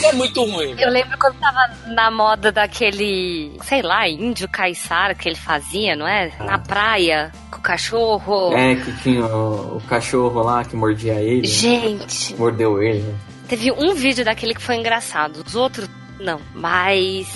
é 0.04 0.14
muito 0.14 0.44
ruim. 0.44 0.76
Eu 0.78 0.90
lembro 0.90 1.18
quando 1.18 1.40
tava 1.40 1.60
na 1.88 2.12
moda 2.12 2.52
daquele, 2.52 3.58
sei 3.64 3.82
lá, 3.82 4.08
índio 4.08 4.48
caiçara 4.50 5.16
que 5.16 5.28
ele 5.30 5.36
fazia, 5.36 5.96
não 5.96 6.08
é? 6.08 6.32
Na 6.40 6.58
praia, 6.58 7.32
com 7.50 7.58
o 7.58 7.62
cachorro. 7.62 8.54
É, 8.54 8.76
que 8.76 8.92
tinha 9.02 9.26
o, 9.26 9.78
o 9.78 9.82
cachorro 9.88 10.42
lá 10.44 10.64
que 10.64 10.76
mordia 10.76 11.22
ele. 11.22 11.48
Gente. 11.48 12.36
Mordeu 12.36 12.82
ele, 12.82 13.02
né? 13.02 13.16
Teve 13.54 13.72
um 13.72 13.94
vídeo 13.94 14.26
daquele 14.26 14.56
que 14.56 14.62
foi 14.64 14.78
engraçado, 14.78 15.44
os 15.46 15.54
outros 15.54 15.88
não. 16.20 16.42
Mas 16.56 17.28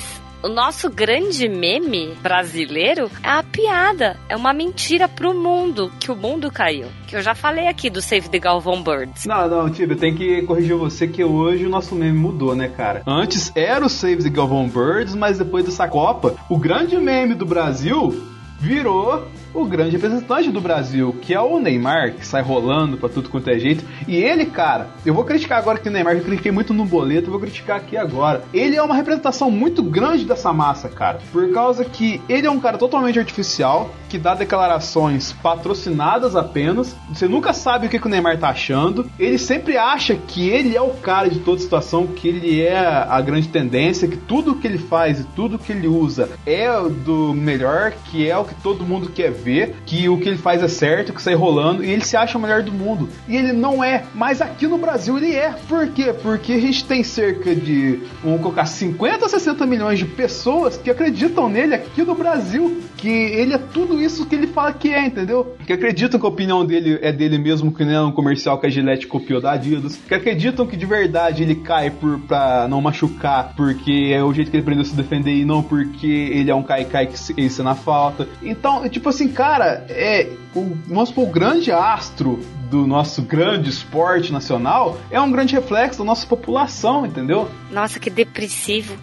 o 0.42 0.48
nosso 0.48 0.90
grande 0.90 1.48
meme 1.48 2.16
brasileiro 2.24 3.12
é 3.22 3.30
a 3.30 3.44
piada. 3.44 4.18
É 4.28 4.36
uma 4.36 4.52
mentira 4.52 5.08
pro 5.08 5.32
mundo, 5.36 5.92
que 6.00 6.12
o 6.12 6.16
mundo 6.16 6.52
caiu. 6.52 6.88
Que 7.06 7.18
eu 7.18 7.22
já 7.22 7.36
falei 7.36 7.68
aqui 7.68 7.88
do 7.88 8.02
Save 8.02 8.30
the 8.30 8.40
Galvão 8.40 8.82
Birds. 8.82 9.28
Não, 9.28 9.48
não, 9.48 9.70
Tibi, 9.70 9.96
tem 9.96 10.16
que 10.16 10.42
corrigir 10.42 10.76
você 10.76 11.08
que 11.08 11.24
hoje 11.24 11.68
o 11.68 11.70
nosso 11.70 11.94
meme 11.94 12.18
mudou, 12.18 12.56
né, 12.56 12.68
cara? 12.68 13.04
Antes 13.06 13.52
era 13.56 13.86
o 13.86 13.90
Save 13.90 14.24
the 14.24 14.30
Galvão 14.32 14.68
Birds, 14.68 15.14
mas 15.14 15.38
depois 15.38 15.66
dessa 15.66 15.88
Copa, 15.88 16.36
o 16.50 16.58
grande 16.58 16.98
meme 16.98 17.36
do 17.36 17.46
Brasil 17.46 18.26
virou 18.60 19.28
o 19.62 19.66
grande 19.66 19.92
representante 19.92 20.52
do 20.52 20.62
Brasil, 20.62 21.16
que 21.22 21.34
é 21.34 21.42
o 21.42 21.60
Neymar, 21.60 22.14
que 22.14 22.26
sai 22.26 22.42
rolando 22.44 22.98
pra 22.98 23.10
tudo 23.10 23.30
quanto 23.30 23.50
é 23.50 23.58
jeito. 23.58 23.84
E 24.08 24.16
ele, 24.16 24.46
cara, 24.46 24.90
eu 25.06 25.14
vou 25.14 25.24
criticar 25.24 25.58
agora 25.58 25.80
que 25.80 25.90
o 25.90 25.92
Neymar, 25.92 26.16
eu 26.16 26.24
critiquei 26.24 26.52
muito 26.52 26.74
no 26.74 26.86
boleto, 26.86 27.32
vou 27.32 27.40
criticar 27.40 27.78
aqui 27.78 27.98
agora. 27.98 28.44
Ele 28.54 28.76
é 28.76 28.84
uma 28.84 28.96
representação 28.96 29.50
muito 29.50 29.82
grande 29.82 30.26
dessa 30.26 30.54
massa, 30.54 30.88
cara. 30.90 31.20
Por 31.32 31.52
causa 31.52 31.84
que 31.84 32.22
ele 32.30 32.46
é 32.46 32.52
um 32.52 32.60
cara 32.60 32.78
totalmente 32.78 33.18
artificial, 33.18 33.90
que 34.08 34.18
dá 34.18 34.36
declarações 34.36 35.34
patrocinadas 35.34 36.36
apenas. 36.36 36.96
Você 37.12 37.28
nunca 37.28 37.52
sabe 37.52 37.88
o 37.88 37.90
que, 37.90 38.00
que 38.00 38.08
o 38.08 38.10
Neymar 38.10 38.38
tá 38.38 38.50
achando. 38.50 39.10
Ele 39.18 39.38
sempre 39.38 39.78
acha 39.78 40.16
que 40.16 40.50
ele 40.50 40.76
é 40.76 40.82
o 40.82 40.92
cara 40.92 41.30
de 41.30 41.40
toda 41.40 41.60
situação, 41.60 42.06
que 42.06 42.28
ele 42.28 42.62
é 42.62 42.78
a 42.78 43.20
grande 43.22 43.48
tendência, 43.48 44.08
que 44.08 44.18
tudo 44.18 44.56
que 44.56 44.68
ele 44.68 44.78
faz 44.78 45.20
e 45.20 45.24
tudo 45.24 45.58
que 45.58 45.72
ele 45.72 45.88
usa 45.88 46.30
é 46.46 46.68
do 47.04 47.34
melhor, 47.34 47.94
que 48.06 48.30
é 48.30 48.38
o 48.38 48.46
que 48.46 48.56
todo 48.56 48.86
mundo 48.86 49.10
quer 49.10 49.32
ver 49.32 49.47
TV 49.48 49.74
que 49.86 50.10
o 50.10 50.18
que 50.18 50.28
ele 50.28 50.38
faz 50.38 50.62
é 50.62 50.68
certo, 50.68 51.14
que 51.14 51.22
sai 51.22 51.34
rolando, 51.34 51.84
e 51.84 51.90
ele 51.90 52.04
se 52.04 52.18
acha 52.18 52.38
o 52.38 52.42
melhor 52.42 52.62
do 52.62 52.72
mundo. 52.72 53.08
E 53.28 53.38
ele 53.38 53.54
não 53.54 53.84
é, 53.84 54.04
mas 54.14 54.42
aqui 54.42 54.68
no 54.68 54.78
Brasil 54.78 55.18
ele 55.18 55.34
é. 55.34 55.56
Por 55.68 55.88
quê? 55.88 56.14
Porque 56.22 56.54
a 56.54 56.60
gente 56.60 56.84
tem 56.84 57.04
cerca 57.04 57.56
de, 57.56 58.00
vamos 58.22 58.42
colocar, 58.42 58.66
50, 58.66 59.30
60 59.30 59.66
milhões 59.66 60.00
de 60.00 60.06
pessoas 60.06 60.78
que 60.78 60.90
acreditam 60.90 61.48
nele 61.48 61.76
aqui 61.76 62.04
no 62.04 62.16
Brasil, 62.16 62.82
que 62.98 63.08
ele 63.08 63.54
é 63.54 63.58
tudo 63.58 64.02
isso 64.02 64.26
que 64.26 64.36
ele 64.36 64.48
fala 64.48 64.74
que 64.74 64.94
é, 64.94 65.06
entendeu? 65.06 65.56
Que 65.66 65.74
acreditam 65.74 66.20
que 66.20 66.26
a 66.26 66.30
opinião 66.30 66.66
dele 66.66 67.00
é 67.02 67.12
dele 67.12 67.38
mesmo, 67.38 67.72
que 67.72 67.86
não 67.86 67.92
é 67.92 68.02
um 68.02 68.12
comercial 68.12 68.60
que 68.60 68.68
a 68.68 68.70
Gillette 68.70 69.08
copiou 69.08 69.40
da 69.40 69.52
Adidas, 69.52 69.96
que 69.96 70.14
acreditam 70.14 70.66
que 70.66 70.76
de 70.76 70.86
verdade 70.86 71.44
ele 71.44 71.56
cai 71.56 71.90
por, 71.90 72.20
pra 72.20 72.68
não 72.70 72.82
machucar, 72.82 73.54
porque 73.56 74.12
é 74.14 74.22
o 74.24 74.34
jeito 74.34 74.52
que 74.52 74.58
ele 74.58 74.64
aprendeu 74.64 74.82
a 74.82 74.86
se 74.86 74.96
defender 74.96 75.36
e 75.36 75.46
não 75.46 75.64
porque 75.64 76.08
ele 76.08 76.52
é 76.52 76.56
um 76.56 76.64
cai-cai 76.64 77.08
que 77.08 77.42
ensina 77.42 77.76
falta. 77.76 78.28
Então, 78.42 78.88
tipo 78.90 79.10
assim, 79.10 79.27
cara, 79.30 79.86
é. 79.90 80.30
O, 80.56 80.76
vamos 80.88 81.10
supor, 81.10 81.26
o 81.26 81.32
grande 81.32 81.72
astro 81.72 82.40
do 82.70 82.86
nosso 82.86 83.22
grande 83.22 83.70
esporte 83.70 84.32
nacional 84.32 84.98
é 85.10 85.20
um 85.22 85.32
grande 85.32 85.56
reflexo 85.56 86.00
da 86.00 86.06
nossa 86.06 86.26
população, 86.26 87.06
entendeu? 87.06 87.50
Nossa, 87.72 88.00
que 88.00 88.10
depressivo. 88.10 88.98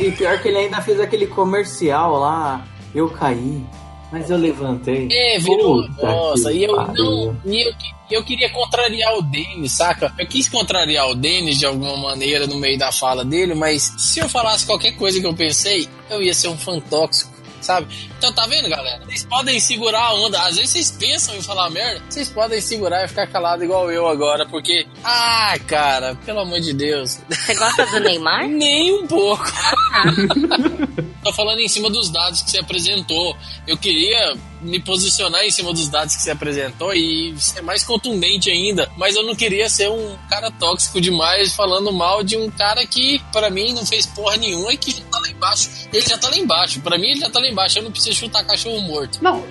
E 0.00 0.10
pior 0.12 0.40
que 0.40 0.48
ele 0.48 0.58
ainda 0.58 0.80
fez 0.80 1.00
aquele 1.00 1.26
comercial 1.26 2.18
lá, 2.18 2.64
eu 2.94 3.08
caí, 3.08 3.64
mas 4.10 4.30
eu 4.30 4.36
levantei. 4.36 5.08
É, 5.10 5.38
virou. 5.38 5.86
Puta 5.88 6.06
Nossa, 6.06 6.52
e 6.52 6.64
eu, 6.64 6.74
pariu. 6.74 6.94
não, 6.94 7.36
e 7.44 7.68
eu, 7.68 7.74
eu 8.10 8.24
queria 8.24 8.50
contrariar 8.50 9.14
o 9.18 9.22
Denis, 9.22 9.72
saca? 9.72 10.12
Eu 10.18 10.26
quis 10.26 10.48
contrariar 10.48 11.08
o 11.10 11.14
Denis 11.14 11.58
de 11.58 11.66
alguma 11.66 11.96
maneira 11.96 12.46
no 12.46 12.56
meio 12.56 12.78
da 12.78 12.92
fala 12.92 13.24
dele, 13.24 13.54
mas 13.54 13.92
se 13.98 14.20
eu 14.20 14.28
falasse 14.28 14.66
qualquer 14.66 14.92
coisa 14.92 15.20
que 15.20 15.26
eu 15.26 15.34
pensei, 15.34 15.88
eu 16.10 16.22
ia 16.22 16.34
ser 16.34 16.48
um 16.48 16.56
fã 16.56 16.78
tóxico. 16.80 17.33
Sabe? 17.64 17.86
Então 18.18 18.30
tá 18.30 18.46
vendo, 18.46 18.68
galera? 18.68 19.02
Vocês 19.06 19.24
podem 19.24 19.58
segurar 19.58 20.02
a 20.02 20.14
onda. 20.14 20.38
Às 20.42 20.56
vezes 20.56 20.70
vocês 20.70 20.90
pensam 20.90 21.34
em 21.34 21.42
falar 21.42 21.70
merda, 21.70 22.02
vocês 22.08 22.28
podem 22.28 22.60
segurar 22.60 23.04
e 23.04 23.08
ficar 23.08 23.26
calado 23.26 23.64
igual 23.64 23.90
eu 23.90 24.06
agora, 24.06 24.44
porque. 24.46 24.86
Ah, 25.02 25.56
cara, 25.66 26.14
pelo 26.26 26.40
amor 26.40 26.60
de 26.60 26.74
Deus. 26.74 27.18
Você 27.28 27.54
gosta 27.54 27.86
do 27.86 28.00
Neymar? 28.00 28.46
Nem 28.48 28.92
um 28.92 29.06
pouco. 29.06 29.44
Tô 31.24 31.32
falando 31.32 31.60
em 31.60 31.68
cima 31.68 31.88
dos 31.88 32.10
dados 32.10 32.42
que 32.42 32.50
você 32.50 32.58
apresentou. 32.58 33.34
Eu 33.66 33.78
queria 33.78 34.36
me 34.64 34.80
posicionar 34.80 35.44
em 35.44 35.50
cima 35.50 35.72
dos 35.72 35.88
dados 35.88 36.16
que 36.16 36.22
você 36.22 36.30
apresentou 36.30 36.92
e 36.94 37.34
ser 37.38 37.62
mais 37.62 37.84
contundente 37.84 38.50
ainda, 38.50 38.90
mas 38.96 39.14
eu 39.14 39.22
não 39.22 39.34
queria 39.34 39.68
ser 39.68 39.90
um 39.90 40.16
cara 40.28 40.50
tóxico 40.50 41.00
demais 41.00 41.54
falando 41.54 41.92
mal 41.92 42.24
de 42.24 42.36
um 42.36 42.50
cara 42.50 42.86
que 42.86 43.20
para 43.32 43.50
mim 43.50 43.72
não 43.72 43.84
fez 43.84 44.06
porra 44.06 44.36
nenhuma 44.36 44.72
e 44.72 44.76
que 44.76 44.90
já 44.90 45.04
tá 45.04 45.18
lá 45.18 45.28
embaixo. 45.28 45.70
Ele 45.92 46.06
já 46.06 46.18
tá 46.18 46.28
lá 46.28 46.36
embaixo. 46.36 46.80
Para 46.80 46.98
mim 46.98 47.08
ele 47.08 47.20
já 47.20 47.30
tá 47.30 47.38
lá 47.38 47.48
embaixo. 47.48 47.78
Eu 47.78 47.84
não 47.84 47.92
preciso 47.92 48.16
chutar 48.16 48.44
cachorro 48.44 48.80
morto. 48.80 49.22
Não, 49.22 49.44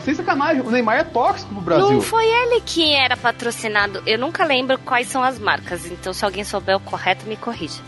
sem 0.00 0.14
sacanagem, 0.14 0.62
o 0.62 0.70
Neymar 0.70 1.00
é 1.00 1.04
tóxico 1.04 1.52
pro 1.52 1.62
Brasil. 1.62 1.90
Não 1.90 2.00
foi 2.00 2.26
ele 2.26 2.60
que 2.60 2.92
era 2.92 3.16
patrocinado. 3.16 4.02
Eu 4.06 4.18
nunca 4.18 4.44
lembro 4.44 4.78
quais 4.78 5.08
são 5.08 5.22
as 5.22 5.38
marcas, 5.38 5.86
então 5.86 6.12
se 6.12 6.24
alguém 6.24 6.44
souber 6.44 6.76
o 6.76 6.80
correto, 6.80 7.26
me 7.26 7.36
corrija. 7.36 7.80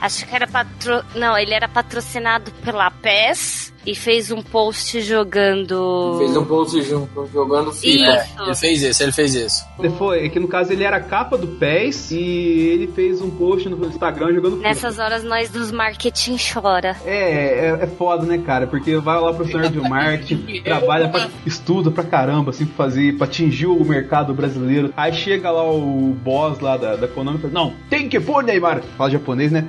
Acho 0.00 0.26
que 0.26 0.34
era 0.34 0.46
patro... 0.46 1.04
Não, 1.14 1.36
ele 1.36 1.52
era 1.52 1.68
patrocinado 1.68 2.50
pela 2.64 2.90
PES 2.90 3.72
e 3.86 3.94
fez 3.94 4.30
um 4.30 4.42
post 4.42 5.00
jogando. 5.00 6.16
Fez 6.18 6.36
um 6.36 6.44
post 6.44 6.82
junto, 6.82 7.28
jogando 7.32 7.72
FIFA. 7.72 8.04
É, 8.04 8.26
ele 8.44 8.54
fez 8.54 8.82
isso, 8.82 9.02
ele 9.02 9.12
fez 9.12 9.34
isso. 9.34 9.64
Ele 9.78 9.90
Foi, 9.90 10.26
é 10.26 10.28
que 10.28 10.38
no 10.38 10.48
caso 10.48 10.72
ele 10.72 10.84
era 10.84 10.98
a 10.98 11.00
capa 11.00 11.36
do 11.38 11.46
PES 11.46 12.10
e 12.12 12.18
ele 12.18 12.86
fez 12.88 13.20
um 13.20 13.30
post 13.30 13.68
no 13.68 13.86
Instagram 13.86 14.34
jogando 14.34 14.56
FIFA. 14.56 14.68
Nessas 14.68 14.98
horas 14.98 15.24
nós 15.24 15.50
dos 15.50 15.72
marketing 15.72 16.36
chora. 16.36 16.96
É, 17.04 17.68
é, 17.68 17.78
é 17.82 17.86
foda, 17.86 18.26
né, 18.26 18.38
cara? 18.38 18.66
Porque 18.66 18.96
vai 18.96 19.18
lá 19.20 19.32
profissional 19.32 19.70
de 19.70 19.80
marketing, 19.80 20.60
trabalha 20.62 21.08
pra, 21.08 21.28
estuda 21.46 21.90
pra 21.90 22.04
caramba, 22.04 22.50
assim, 22.50 22.66
pra 22.66 22.74
fazer, 22.76 23.16
pra 23.16 23.26
atingir 23.26 23.66
o 23.66 23.84
mercado 23.84 24.34
brasileiro. 24.34 24.92
Aí 24.96 25.12
chega 25.12 25.50
lá 25.50 25.64
o 25.70 26.14
boss 26.22 26.60
lá 26.60 26.76
da, 26.76 26.96
da 26.96 27.08
Konami 27.08 27.38
e 27.38 27.40
fala, 27.40 27.52
não, 27.52 27.74
tem 27.88 28.08
que 28.08 28.20
pôr 28.20 28.42
Neymar. 28.42 28.82
Fala 28.96 29.10
japonês, 29.10 29.50
né? 29.50 29.66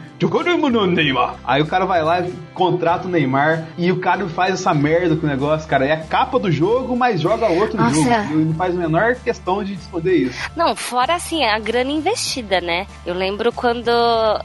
Neymar. 0.96 1.36
Aí 1.44 1.62
o 1.62 1.66
cara 1.66 1.86
vai 1.86 2.04
lá, 2.04 2.26
contrata 2.54 3.08
o 3.08 3.12
Neymar 3.12 3.68
e 3.78 3.92
o 3.92 4.01
cara 4.02 4.28
faz 4.28 4.56
essa 4.56 4.74
merda 4.74 5.16
com 5.16 5.26
o 5.26 5.30
negócio, 5.30 5.68
cara. 5.68 5.86
É 5.86 5.94
a 5.94 5.98
capa 6.04 6.38
do 6.40 6.52
jogo, 6.52 6.96
mas 6.96 7.22
joga 7.22 7.48
outro 7.48 7.78
Nossa. 7.78 7.96
jogo. 7.96 8.10
E 8.10 8.46
não 8.46 8.54
faz 8.56 8.76
a 8.76 8.80
menor 8.80 9.16
questão 9.16 9.64
de 9.64 9.74
responder 9.74 10.16
isso. 10.16 10.40
Não, 10.56 10.76
fora 10.76 11.16
assim, 11.16 11.44
a 11.44 11.58
grana 11.60 11.92
investida, 11.92 12.60
né? 12.60 12.88
Eu 13.06 13.14
lembro 13.14 13.52
quando 13.52 13.90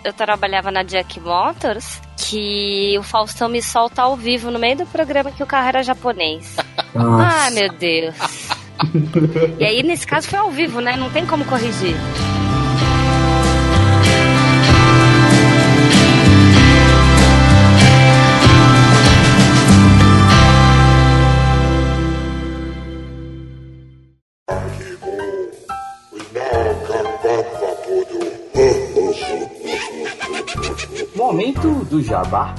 eu 0.05 0.13
trabalhava 0.13 0.71
na 0.71 0.83
Jack 0.83 1.19
Motors 1.19 2.01
que 2.17 2.97
o 2.99 3.03
Faustão 3.03 3.49
me 3.49 3.63
solta 3.63 4.03
ao 4.03 4.17
vivo 4.17 4.51
no 4.51 4.59
meio 4.59 4.77
do 4.77 4.87
programa 4.87 5.31
que 5.31 5.43
o 5.43 5.47
carro 5.47 5.69
era 5.69 5.83
japonês. 5.83 6.57
Ah, 6.99 7.51
meu 7.53 7.71
Deus. 7.75 8.15
e 9.59 9.65
aí, 9.65 9.83
nesse 9.83 10.07
caso, 10.07 10.29
foi 10.29 10.39
ao 10.39 10.51
vivo, 10.51 10.81
né? 10.81 10.97
Não 10.97 11.11
tem 11.11 11.27
como 11.27 11.45
corrigir. 11.45 11.95
Momento 31.47 31.85
do 31.85 32.03
jabá. 32.03 32.53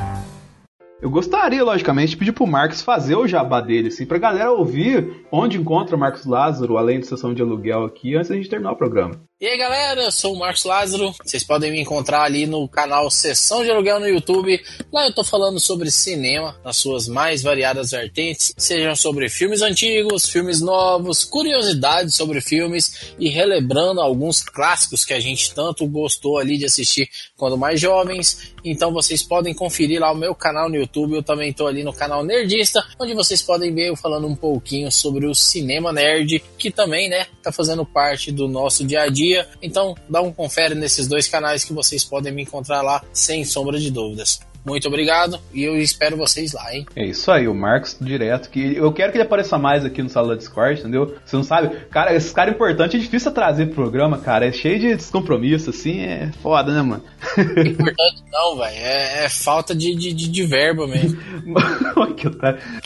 Eu 1.02 1.10
gostaria, 1.10 1.62
logicamente, 1.62 2.12
de 2.12 2.18
pedir 2.18 2.32
pro 2.32 2.48
Marcos 2.48 2.82
fazer 2.82 3.18
o 3.18 3.28
jabá 3.28 3.60
dele, 3.60 3.90
assim, 3.90 4.06
pra 4.06 4.18
galera 4.18 4.50
ouvir 4.50 5.26
onde 5.30 5.58
encontra 5.58 5.94
o 5.94 6.00
Marcos 6.00 6.26
Lázaro, 6.26 6.78
além 6.78 7.02
de 7.02 7.06
sessão 7.06 7.34
de 7.34 7.42
aluguel 7.42 7.84
aqui, 7.84 8.16
antes 8.16 8.30
da 8.30 8.36
gente 8.38 8.50
terminar 8.50 8.72
o 8.72 8.78
programa. 8.78 9.27
E 9.40 9.46
aí 9.46 9.56
galera, 9.56 10.02
eu 10.02 10.10
sou 10.10 10.34
o 10.34 10.40
Marcos 10.40 10.64
Lázaro. 10.64 11.14
Vocês 11.24 11.44
podem 11.44 11.70
me 11.70 11.80
encontrar 11.80 12.24
ali 12.24 12.48
no 12.48 12.68
canal 12.68 13.08
Sessão 13.12 13.64
de 13.64 13.70
Aluguel 13.70 14.00
no 14.00 14.08
YouTube. 14.08 14.60
Lá 14.92 15.06
eu 15.06 15.14
tô 15.14 15.24
falando 15.24 15.60
sobre 15.60 15.92
cinema, 15.92 16.60
nas 16.66 16.78
suas 16.78 17.08
mais 17.08 17.44
variadas 17.44 17.92
vertentes, 17.92 18.52
sejam 18.58 18.96
sobre 18.96 19.30
filmes 19.30 19.62
antigos, 19.62 20.28
filmes 20.28 20.60
novos, 20.60 21.24
curiosidades 21.24 22.16
sobre 22.16 22.42
filmes 22.42 23.14
e 23.20 23.30
relembrando 23.30 24.02
alguns 24.02 24.42
clássicos 24.42 25.06
que 25.06 25.14
a 25.14 25.20
gente 25.20 25.54
tanto 25.54 25.86
gostou 25.86 26.40
ali 26.40 26.58
de 26.58 26.66
assistir 26.66 27.08
quando 27.38 27.60
mais 27.60 27.80
jovens. 27.80 28.56
Então 28.66 28.92
vocês 28.92 29.22
podem 29.22 29.54
conferir 29.54 30.02
lá 30.02 30.12
o 30.12 30.18
meu 30.18 30.34
canal 30.34 30.68
no 30.68 30.78
YouTube. 30.78 31.14
Eu 31.14 31.22
também 31.22 31.54
tô 31.54 31.68
ali 31.68 31.84
no 31.84 31.94
canal 31.94 32.24
Nerdista, 32.24 32.84
onde 33.00 33.14
vocês 33.14 33.44
podem 33.44 33.72
ver 33.72 33.90
eu 33.90 33.96
falando 33.96 34.26
um 34.26 34.36
pouquinho 34.36 34.92
sobre 34.92 35.28
o 35.28 35.36
cinema 35.36 35.94
nerd, 35.94 36.44
que 36.58 36.72
também, 36.72 37.08
né, 37.08 37.28
tá 37.44 37.52
fazendo 37.52 37.86
parte 37.86 38.32
do 38.32 38.48
nosso 38.48 38.84
dia 38.84 39.04
a 39.04 39.10
dia. 39.10 39.27
Então, 39.62 39.96
dá 40.10 40.22
um 40.22 40.32
confere 40.32 40.76
nesses 40.76 41.08
dois 41.08 41.28
canais 41.28 41.64
que 41.64 41.74
vocês 41.74 42.04
podem 42.04 42.34
me 42.34 42.44
encontrar 42.44 42.82
lá, 42.82 43.04
sem 43.12 43.44
sombra 43.44 43.80
de 43.80 43.92
dúvidas. 43.92 44.40
Muito 44.68 44.86
obrigado 44.90 45.40
e 45.54 45.64
eu 45.64 45.78
espero 45.78 46.18
vocês 46.18 46.52
lá, 46.52 46.76
hein? 46.76 46.86
É 46.94 47.06
isso 47.06 47.32
aí, 47.32 47.48
o 47.48 47.56
Marcos 47.56 47.98
direto, 48.02 48.50
que 48.50 48.76
eu 48.76 48.92
quero 48.92 49.14
que 49.14 49.18
ele 49.18 49.24
apareça 49.24 49.58
mais 49.58 49.86
aqui 49.86 50.04
no 50.04 50.10
sala 50.10 50.30
da 50.30 50.36
Discord, 50.36 50.82
entendeu? 50.82 51.16
Você 51.26 51.38
não 51.38 51.44
sabe? 51.44 51.74
Cara, 51.90 52.14
esse 52.14 52.34
cara 52.34 52.52
importante 52.52 52.98
é 52.98 53.00
difícil 53.00 53.32
trazer 53.32 53.68
pro 53.68 53.76
programa, 53.76 54.18
cara. 54.18 54.46
É 54.46 54.52
cheio 54.52 54.78
de 54.78 54.94
descompromisso, 54.94 55.70
assim, 55.70 56.02
é 56.02 56.32
foda, 56.44 56.74
né, 56.74 56.82
mano? 56.82 57.04
Importante 57.66 58.24
não, 58.30 58.58
velho. 58.58 58.76
É, 58.76 59.26
é 59.26 59.30
falta 59.30 59.74
de, 59.74 59.96
de, 59.96 60.12
de, 60.12 60.28
de 60.28 60.44
verba 60.44 60.86
mesmo. 60.86 61.18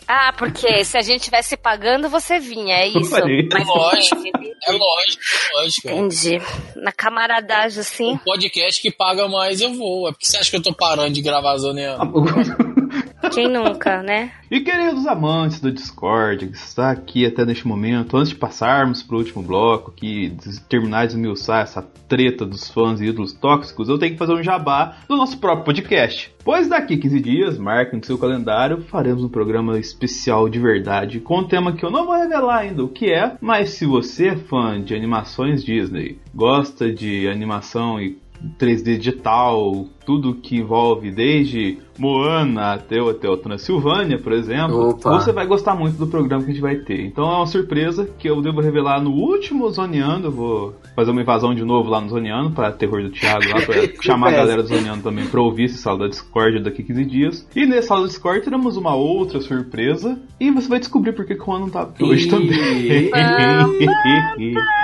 Ah, 0.07 0.33
porque 0.37 0.83
se 0.83 0.97
a 0.97 1.01
gente 1.01 1.23
tivesse 1.23 1.57
pagando, 1.57 2.09
você 2.09 2.39
vinha, 2.39 2.75
é 2.75 2.87
isso? 2.87 3.11
Mas 3.11 3.67
Lógico. 3.67 4.27
entendi. 4.27 4.51
É 4.67 4.71
lógico, 4.71 5.23
é 5.23 5.61
lógico. 5.61 5.89
é. 5.89 5.91
Entendi. 5.93 6.41
Na 6.75 6.91
camaradagem, 6.91 7.79
assim. 7.79 8.13
Um 8.13 8.17
podcast 8.17 8.81
que 8.81 8.91
paga 8.91 9.27
mais, 9.27 9.61
eu 9.61 9.73
vou. 9.73 10.07
É 10.07 10.11
porque 10.11 10.25
você 10.25 10.37
acha 10.37 10.49
que 10.49 10.57
eu 10.57 10.61
tô 10.61 10.73
parando 10.73 11.11
de 11.11 11.21
gravar 11.21 11.53
zoneando? 11.71 12.23
Quem 13.33 13.49
nunca, 13.49 14.03
né? 14.03 14.31
E 14.49 14.59
queridos 14.59 15.07
amantes 15.07 15.61
do 15.61 15.71
Discord, 15.71 16.47
que 16.47 16.57
está 16.57 16.91
aqui 16.91 17.25
até 17.25 17.45
neste 17.45 17.65
momento, 17.65 18.17
antes 18.17 18.29
de 18.29 18.35
passarmos 18.35 19.01
para 19.01 19.15
o 19.15 19.19
último 19.19 19.41
bloco, 19.41 19.91
que 19.91 20.35
terminar 20.67 21.05
de 21.05 21.13
esmiuçar 21.13 21.61
essa 21.61 21.81
treta 21.81 22.45
dos 22.45 22.69
fãs 22.69 22.99
e 22.99 23.05
ídolos 23.05 23.31
tóxicos, 23.31 23.87
eu 23.87 23.97
tenho 23.97 24.13
que 24.13 24.17
fazer 24.17 24.33
um 24.33 24.43
jabá 24.43 24.97
do 25.07 25.15
nosso 25.15 25.37
próprio 25.37 25.63
podcast. 25.63 26.33
Pois 26.43 26.67
daqui 26.67 26.97
15 26.97 27.19
dias, 27.21 27.57
marquem 27.57 27.99
no 27.99 28.05
seu 28.05 28.17
calendário, 28.17 28.81
faremos 28.81 29.23
um 29.23 29.29
programa 29.29 29.79
especial 29.79 30.49
de 30.49 30.59
verdade 30.59 31.21
com 31.21 31.39
um 31.39 31.47
tema 31.47 31.71
que 31.71 31.85
eu 31.85 31.91
não 31.91 32.05
vou 32.05 32.15
revelar 32.15 32.57
ainda 32.57 32.83
o 32.83 32.89
que 32.89 33.13
é, 33.13 33.37
mas 33.39 33.69
se 33.69 33.85
você 33.85 34.29
é 34.29 34.35
fã 34.35 34.81
de 34.81 34.93
animações 34.93 35.63
Disney, 35.63 36.19
gosta 36.35 36.91
de 36.91 37.29
animação 37.29 38.01
e 38.01 38.17
3D 38.59 38.97
digital, 38.97 39.85
tudo 40.05 40.35
que 40.35 40.57
envolve 40.57 41.11
desde 41.11 41.77
Moana 41.97 42.73
até 42.73 42.99
o 42.99 43.07
Hotel 43.07 43.37
Transilvânia, 43.37 44.17
por 44.17 44.31
exemplo, 44.33 44.89
Opa. 44.89 45.19
você 45.19 45.31
vai 45.31 45.45
gostar 45.45 45.75
muito 45.75 45.97
do 45.97 46.07
programa 46.07 46.43
que 46.43 46.49
a 46.49 46.53
gente 46.53 46.61
vai 46.61 46.77
ter. 46.77 47.05
Então 47.05 47.23
é 47.23 47.35
uma 47.37 47.45
surpresa 47.45 48.09
que 48.17 48.27
eu 48.27 48.41
devo 48.41 48.59
revelar 48.61 49.01
no 49.01 49.11
último 49.11 49.69
Zoneando. 49.69 50.27
Eu 50.27 50.31
vou 50.31 50.75
fazer 50.95 51.11
uma 51.11 51.21
invasão 51.21 51.53
de 51.53 51.63
novo 51.63 51.89
lá 51.89 52.01
no 52.01 52.09
Zoneando, 52.09 52.51
para 52.51 52.71
terror 52.71 53.03
do 53.03 53.11
Thiago 53.11 53.47
lá, 53.49 53.61
pra 53.61 53.75
chamar 54.01 54.29
a 54.29 54.31
galera 54.31 54.63
do 54.63 54.69
Zoneando 54.69 55.03
também 55.03 55.27
pra 55.27 55.41
ouvir 55.41 55.65
esse 55.65 55.77
sala 55.77 55.99
da 55.99 56.07
Discord 56.07 56.63
daqui 56.63 56.81
a 56.81 56.85
15 56.85 57.05
dias. 57.05 57.47
E 57.55 57.65
nesse 57.65 57.87
sala 57.87 58.01
da 58.01 58.07
Discord 58.07 58.41
teremos 58.41 58.77
uma 58.77 58.95
outra 58.95 59.39
surpresa. 59.39 60.19
E 60.39 60.49
você 60.49 60.67
vai 60.67 60.79
descobrir 60.79 61.13
por 61.13 61.25
que 61.25 61.33
o 61.33 61.45
Juan 61.45 61.59
não 61.59 61.69
tá 61.69 61.87
hoje 61.99 62.27
também. 62.27 63.11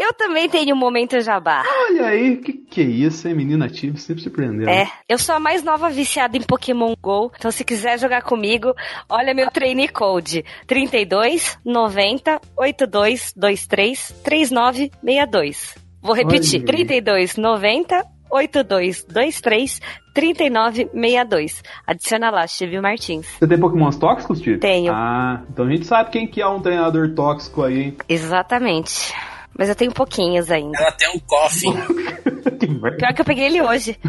Eu 0.00 0.14
também 0.14 0.48
tenho 0.48 0.74
um 0.74 0.78
momento 0.78 1.20
jabá. 1.20 1.62
Olha 1.90 2.06
aí, 2.06 2.38
que 2.38 2.54
que 2.54 2.80
é 2.80 2.84
isso, 2.84 3.28
hein? 3.28 3.34
Menina 3.34 3.66
ativa, 3.66 3.98
sempre 3.98 4.22
surpreendendo. 4.22 4.70
É, 4.70 4.90
eu 5.06 5.18
sou 5.18 5.34
a 5.34 5.38
mais 5.38 5.62
nova 5.62 5.90
viciada 5.90 6.38
em 6.38 6.42
Pokémon 6.42 6.94
GO, 7.02 7.30
então 7.36 7.50
se 7.50 7.62
quiser 7.62 7.98
jogar 7.98 8.22
comigo, 8.22 8.74
olha 9.10 9.34
meu 9.34 9.50
trainee 9.50 9.88
code 9.88 10.42
32 10.66 11.58
90 11.62 12.40
82 12.56 13.34
23 13.36 14.14
39 14.24 14.90
62. 15.04 15.74
Vou 16.00 16.14
repetir, 16.14 16.60
Olha. 16.60 16.66
32 16.66 17.36
90 17.36 18.06
82 18.30 19.06
23 19.06 19.80
39 20.14 20.88
62. 20.94 21.62
Adiciona 21.86 22.30
lá, 22.30 22.46
Steve 22.46 22.80
Martins. 22.80 23.26
Você 23.38 23.46
tem 23.46 23.58
Pokémons 23.58 23.98
tóxicos, 23.98 24.38
Steve? 24.38 24.60
Tenho. 24.60 24.94
Ah, 24.94 25.42
então 25.50 25.66
a 25.66 25.70
gente 25.70 25.86
sabe 25.86 26.08
quem 26.08 26.26
que 26.26 26.40
é 26.40 26.46
um 26.46 26.62
treinador 26.62 27.10
tóxico 27.14 27.62
aí, 27.62 27.82
hein? 27.82 27.96
Exatamente. 28.08 29.12
Mas 29.56 29.68
eu 29.68 29.74
tenho 29.74 29.92
pouquinhos 29.92 30.50
ainda. 30.50 30.78
Ela 30.78 30.92
tem 30.92 31.08
um 31.14 31.18
coffin. 31.20 31.72
Pior 32.98 33.14
que 33.14 33.20
eu 33.20 33.24
peguei 33.24 33.46
ele 33.46 33.60
hoje. 33.60 33.98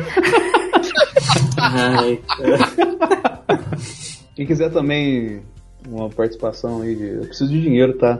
Quem 4.35 4.45
quiser 4.45 4.71
também 4.71 5.41
uma 5.87 6.09
participação 6.09 6.81
aí 6.81 6.95
de. 6.95 7.07
Eu 7.07 7.25
preciso 7.25 7.51
de 7.51 7.61
dinheiro, 7.61 7.97
tá? 7.97 8.19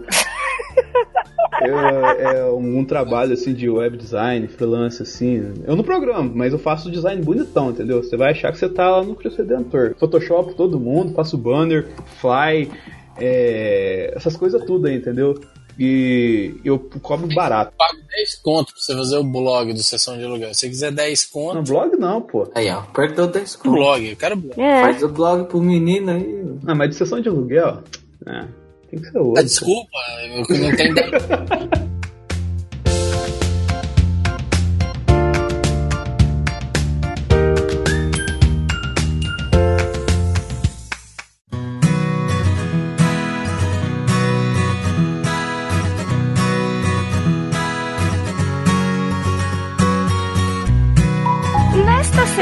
É, 1.62 2.38
é 2.38 2.46
um, 2.46 2.80
um 2.80 2.86
trabalho 2.86 3.34
assim 3.34 3.54
de 3.54 3.70
web 3.70 3.96
design, 3.96 4.48
freelance, 4.48 5.02
assim. 5.02 5.54
Eu 5.66 5.76
não 5.76 5.84
programo, 5.84 6.32
mas 6.34 6.54
eu 6.54 6.60
faço 6.60 6.90
design 6.90 7.22
bonitão, 7.22 7.70
entendeu? 7.70 8.02
Você 8.02 8.18
vai 8.18 8.32
achar 8.32 8.52
que 8.52 8.58
você 8.58 8.68
tá 8.68 8.90
lá 8.90 9.04
no 9.04 9.16
Cristo 9.16 9.38
Redentor. 9.38 9.96
Photoshop 10.00 10.56
todo 10.56 10.80
mundo, 10.80 11.14
faço 11.14 11.38
banner, 11.38 11.88
fly, 12.20 12.70
é, 13.18 14.12
essas 14.16 14.36
coisas 14.36 14.64
tudo 14.66 14.88
aí, 14.88 14.96
entendeu? 14.96 15.40
E 15.84 16.54
eu 16.64 16.78
cobro 17.02 17.28
barato. 17.34 17.74
Pago 17.76 17.98
10 18.08 18.36
conto 18.44 18.72
pra 18.72 18.82
você 18.82 18.94
fazer 18.96 19.18
o 19.18 19.24
blog 19.24 19.74
do 19.74 19.82
Sessão 19.82 20.16
de 20.16 20.24
Aluguel. 20.24 20.54
Se 20.54 20.60
você 20.60 20.70
quiser 20.70 20.92
10 20.92 21.24
No 21.26 21.32
conto, 21.32 21.64
blog 21.72 21.96
não, 21.98 22.22
pô. 22.22 22.48
aí, 22.54 22.70
ó, 22.70 22.82
perdeu 22.84 23.26
10 23.26 23.56
conto. 23.56 23.72
blog. 23.72 24.08
Eu 24.10 24.16
quero 24.16 24.36
blog. 24.36 24.62
É. 24.62 24.82
Faz 24.82 25.02
o 25.02 25.10
blog 25.10 25.48
pro 25.48 25.60
menino 25.60 26.12
aí. 26.12 26.46
Ah, 26.68 26.76
mas 26.76 26.90
de 26.92 26.96
sessão 26.98 27.20
de 27.20 27.30
aluguel, 27.30 27.82
é, 28.28 28.46
tem 28.92 29.00
que 29.00 29.10
ser 29.10 29.18
Ah, 29.18 29.22
outro. 29.22 29.44
desculpa, 29.44 29.98
eu 30.24 30.60
não 30.60 30.76
tenho. 30.76 30.94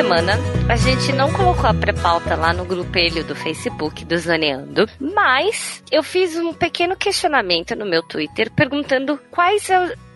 semana, 0.02 0.40
a 0.70 0.78
gente 0.78 1.12
não 1.12 1.30
colocou 1.34 1.70
a 1.70 1.74
pré-pauta 1.74 2.34
lá 2.34 2.54
no 2.54 2.64
grupelho 2.64 3.22
do 3.22 3.36
Facebook 3.36 4.06
do 4.06 4.18
Zoneando, 4.18 4.88
mas 4.98 5.84
eu 5.92 6.02
fiz 6.02 6.38
um 6.38 6.54
pequeno 6.54 6.96
questionamento 6.96 7.76
no 7.76 7.86
meu 7.86 8.02
Twitter 8.02 8.50
perguntando 8.50 9.20
quais 9.30 9.68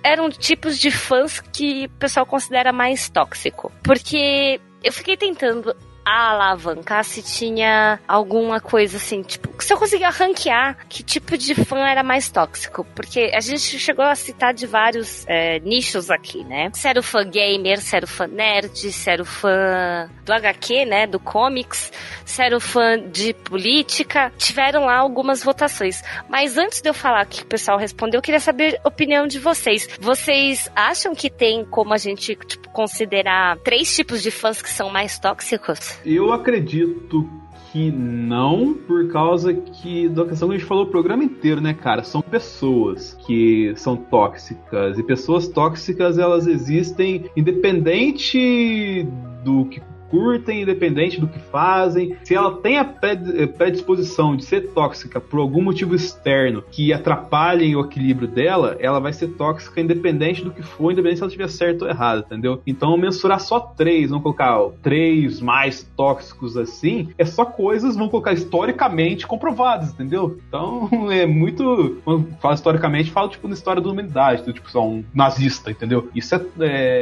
eram 0.01 0.30
tipos 0.30 0.80
de 0.80 0.89
fãs 0.89 1.41
que 1.41 1.88
o 1.88 1.99
pessoal 1.99 2.26
considera 2.26 2.72
mais 2.72 3.10
tóxico. 3.10 3.73
Porque 3.84 4.57
eu 4.81 4.93
fiquei 4.93 5.18
tentando 5.18 5.76
alavancar 6.05 7.03
se 7.03 7.21
tinha 7.21 7.99
alguma 8.07 8.59
coisa 8.59 8.97
assim, 8.97 9.21
tipo, 9.21 9.61
se 9.63 9.73
eu 9.73 9.77
conseguia 9.77 10.09
ranquear 10.09 10.77
que 10.88 11.03
tipo 11.03 11.38
de 11.38 11.55
fã 11.55 11.80
era 11.88 12.03
mais 12.03 12.30
tóxico, 12.30 12.85
porque 12.95 13.31
a 13.34 13.39
gente 13.39 13.80
chegou 13.80 14.05
a 14.05 14.15
citar 14.15 14.53
de 14.53 14.65
vários 14.65 15.25
é, 15.27 15.59
nichos 15.59 16.09
aqui, 16.09 16.43
né? 16.43 16.69
Se 16.73 16.88
era 16.88 16.99
o 16.99 17.03
fã 17.03 17.23
gamer, 17.23 17.81
se 17.81 17.95
era 17.95 18.05
o 18.05 18.07
fã 18.07 18.27
nerd, 18.27 18.91
se 18.91 19.09
era 19.09 19.21
o 19.21 19.25
fã 19.25 20.09
do 20.25 20.34
HQ, 20.34 20.85
né, 20.85 21.07
do 21.07 21.19
comics, 21.19 21.91
se 22.25 22.41
era 22.41 22.55
o 22.55 22.59
fã 22.59 22.99
de 22.99 23.34
política, 23.34 24.31
tiveram 24.38 24.85
lá 24.85 24.97
algumas 24.97 25.43
votações. 25.43 26.03
Mas 26.30 26.57
antes 26.57 26.81
de 26.81 26.89
eu 26.89 26.93
falar 26.93 27.25
o 27.25 27.30
que 27.30 27.43
o 27.43 27.45
pessoal 27.45 27.77
respondeu, 27.77 28.17
eu 28.17 28.21
queria 28.21 28.39
saber 28.39 28.80
a 28.84 28.88
opinião 28.88 29.27
de 29.27 29.39
vocês. 29.39 29.88
Vocês 29.99 30.69
acham 30.75 31.13
que 31.13 31.30
tem 31.30 31.65
como 31.65 31.93
a 31.93 31.97
gente, 31.97 32.35
tipo, 32.35 32.69
considerar 32.69 33.57
três 33.59 33.93
tipos 33.95 34.21
de 34.21 34.31
fãs 34.31 34.61
que 34.61 34.69
são 34.69 34.89
mais 34.89 35.19
tóxicos? 35.19 35.92
Eu 36.05 36.31
acredito 36.33 37.27
que 37.71 37.91
não, 37.91 38.75
por 38.75 39.07
causa 39.07 39.51
que 39.51 40.07
da 40.07 40.25
questão 40.25 40.47
que 40.47 40.55
a 40.55 40.57
gente 40.59 40.67
falou 40.67 40.83
o 40.83 40.89
programa 40.89 41.23
inteiro, 41.23 41.59
né, 41.59 41.73
cara? 41.73 42.03
São 42.03 42.21
pessoas 42.21 43.17
que 43.25 43.73
são 43.75 43.95
tóxicas 43.95 44.99
e 44.99 45.03
pessoas 45.03 45.47
tóxicas 45.47 46.19
elas 46.19 46.45
existem 46.45 47.25
independente 47.35 49.07
do 49.43 49.65
que 49.65 49.81
curtem, 50.14 50.61
independente 50.61 51.19
do 51.19 51.27
que 51.27 51.40
fazem. 51.40 52.15
Se 52.23 52.35
ela 52.35 52.57
tem 52.57 52.77
a 52.77 52.85
pred- 52.85 53.48
predisposição 53.57 54.35
de 54.35 54.45
ser 54.45 54.69
tóxica 54.69 55.19
por 55.19 55.40
algum 55.40 55.61
motivo 55.64 55.95
externo 55.95 56.64
que 56.72 56.94
atrapalhem 56.94 57.76
o 57.76 57.81
equilíbrio 57.81 58.27
dela, 58.27 58.77
ela 58.80 58.99
vai 58.99 59.11
ser 59.11 59.30
tóxica 59.30 59.81
independente 59.81 60.44
do 60.44 60.52
que 60.52 60.61
for, 60.61 60.91
independente 60.91 61.18
se 61.18 61.23
ela 61.23 61.30
estiver 61.30 61.49
certo 61.49 61.81
ou 61.81 61.90
errado, 61.90 62.23
entendeu? 62.26 62.61
Então 62.68 62.95
mensurar 62.95 63.40
só 63.40 63.60
três, 63.60 64.11
vamos 64.11 64.22
colocar 64.22 64.60
ó, 64.60 64.72
três 64.84 65.41
mais 65.41 65.84
tóxicos 65.98 66.56
assim, 66.57 67.10
é 67.18 67.26
só 67.26 67.44
coisas, 67.44 67.95
vamos 67.95 68.11
colocar 68.11 68.34
historicamente 68.34 69.26
comprovadas, 69.26 69.91
entendeu? 69.94 70.38
Então 70.48 70.90
é 71.11 71.26
muito. 71.26 71.98
Quando 72.06 72.27
fala 72.40 72.53
historicamente, 72.53 73.10
fala 73.10 73.30
tipo 73.30 73.48
na 73.48 73.56
história 73.56 73.81
da 73.81 73.90
humanidade, 73.90 74.44
do 74.44 74.53
tipo, 74.53 74.69
só 74.69 74.88
um 74.88 75.03
nazista, 75.11 75.72
entendeu? 75.72 76.07
Isso 76.14 76.35
é, 76.35 76.45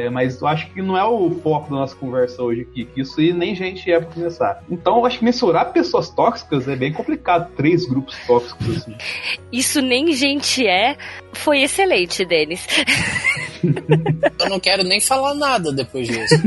é. 0.06 0.10
Mas 0.10 0.40
eu 0.40 0.48
acho 0.48 0.70
que 0.70 0.80
não 0.80 0.96
é 0.96 1.04
o 1.04 1.30
foco 1.42 1.70
da 1.70 1.76
nossa 1.76 1.94
conversa 1.94 2.42
hoje 2.42 2.62
aqui, 2.62 2.84
que 2.84 3.01
isso 3.02 3.20
aí 3.20 3.32
nem 3.32 3.54
gente 3.54 3.90
é 3.90 3.98
pra 4.00 4.10
começar. 4.12 4.62
Então 4.70 4.98
eu 4.98 5.06
acho 5.06 5.18
que 5.18 5.24
mensurar 5.24 5.72
pessoas 5.72 6.08
tóxicas 6.10 6.66
é 6.68 6.74
bem 6.76 6.92
complicado, 6.92 7.50
três 7.56 7.84
grupos 7.86 8.16
tóxicos 8.26 8.78
assim. 8.78 8.94
Isso 9.52 9.82
nem 9.82 10.12
gente 10.14 10.66
é. 10.66 10.96
Foi 11.34 11.60
excelente, 11.62 12.24
Denis. 12.24 12.66
Eu 14.40 14.48
não 14.50 14.58
quero 14.58 14.82
nem 14.82 15.00
falar 15.00 15.34
nada 15.34 15.70
depois 15.72 16.08
disso. 16.08 16.34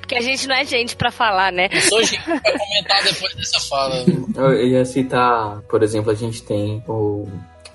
Porque 0.00 0.14
a 0.16 0.20
gente 0.20 0.46
não 0.46 0.54
é 0.56 0.64
gente 0.64 0.96
pra 0.96 1.10
falar, 1.10 1.52
né? 1.52 1.68
Eu 1.70 1.80
sou 1.82 2.02
gente 2.02 2.22
pra 2.22 2.40
comentar 2.40 3.02
depois 3.04 3.34
dessa 3.34 3.60
fala. 3.68 4.04
Eu, 4.36 4.52
eu 4.52 4.68
ia 4.68 4.84
citar, 4.84 5.60
por 5.68 5.82
exemplo, 5.82 6.10
a 6.10 6.14
gente 6.14 6.42
tem 6.42 6.82
o- 6.88 7.26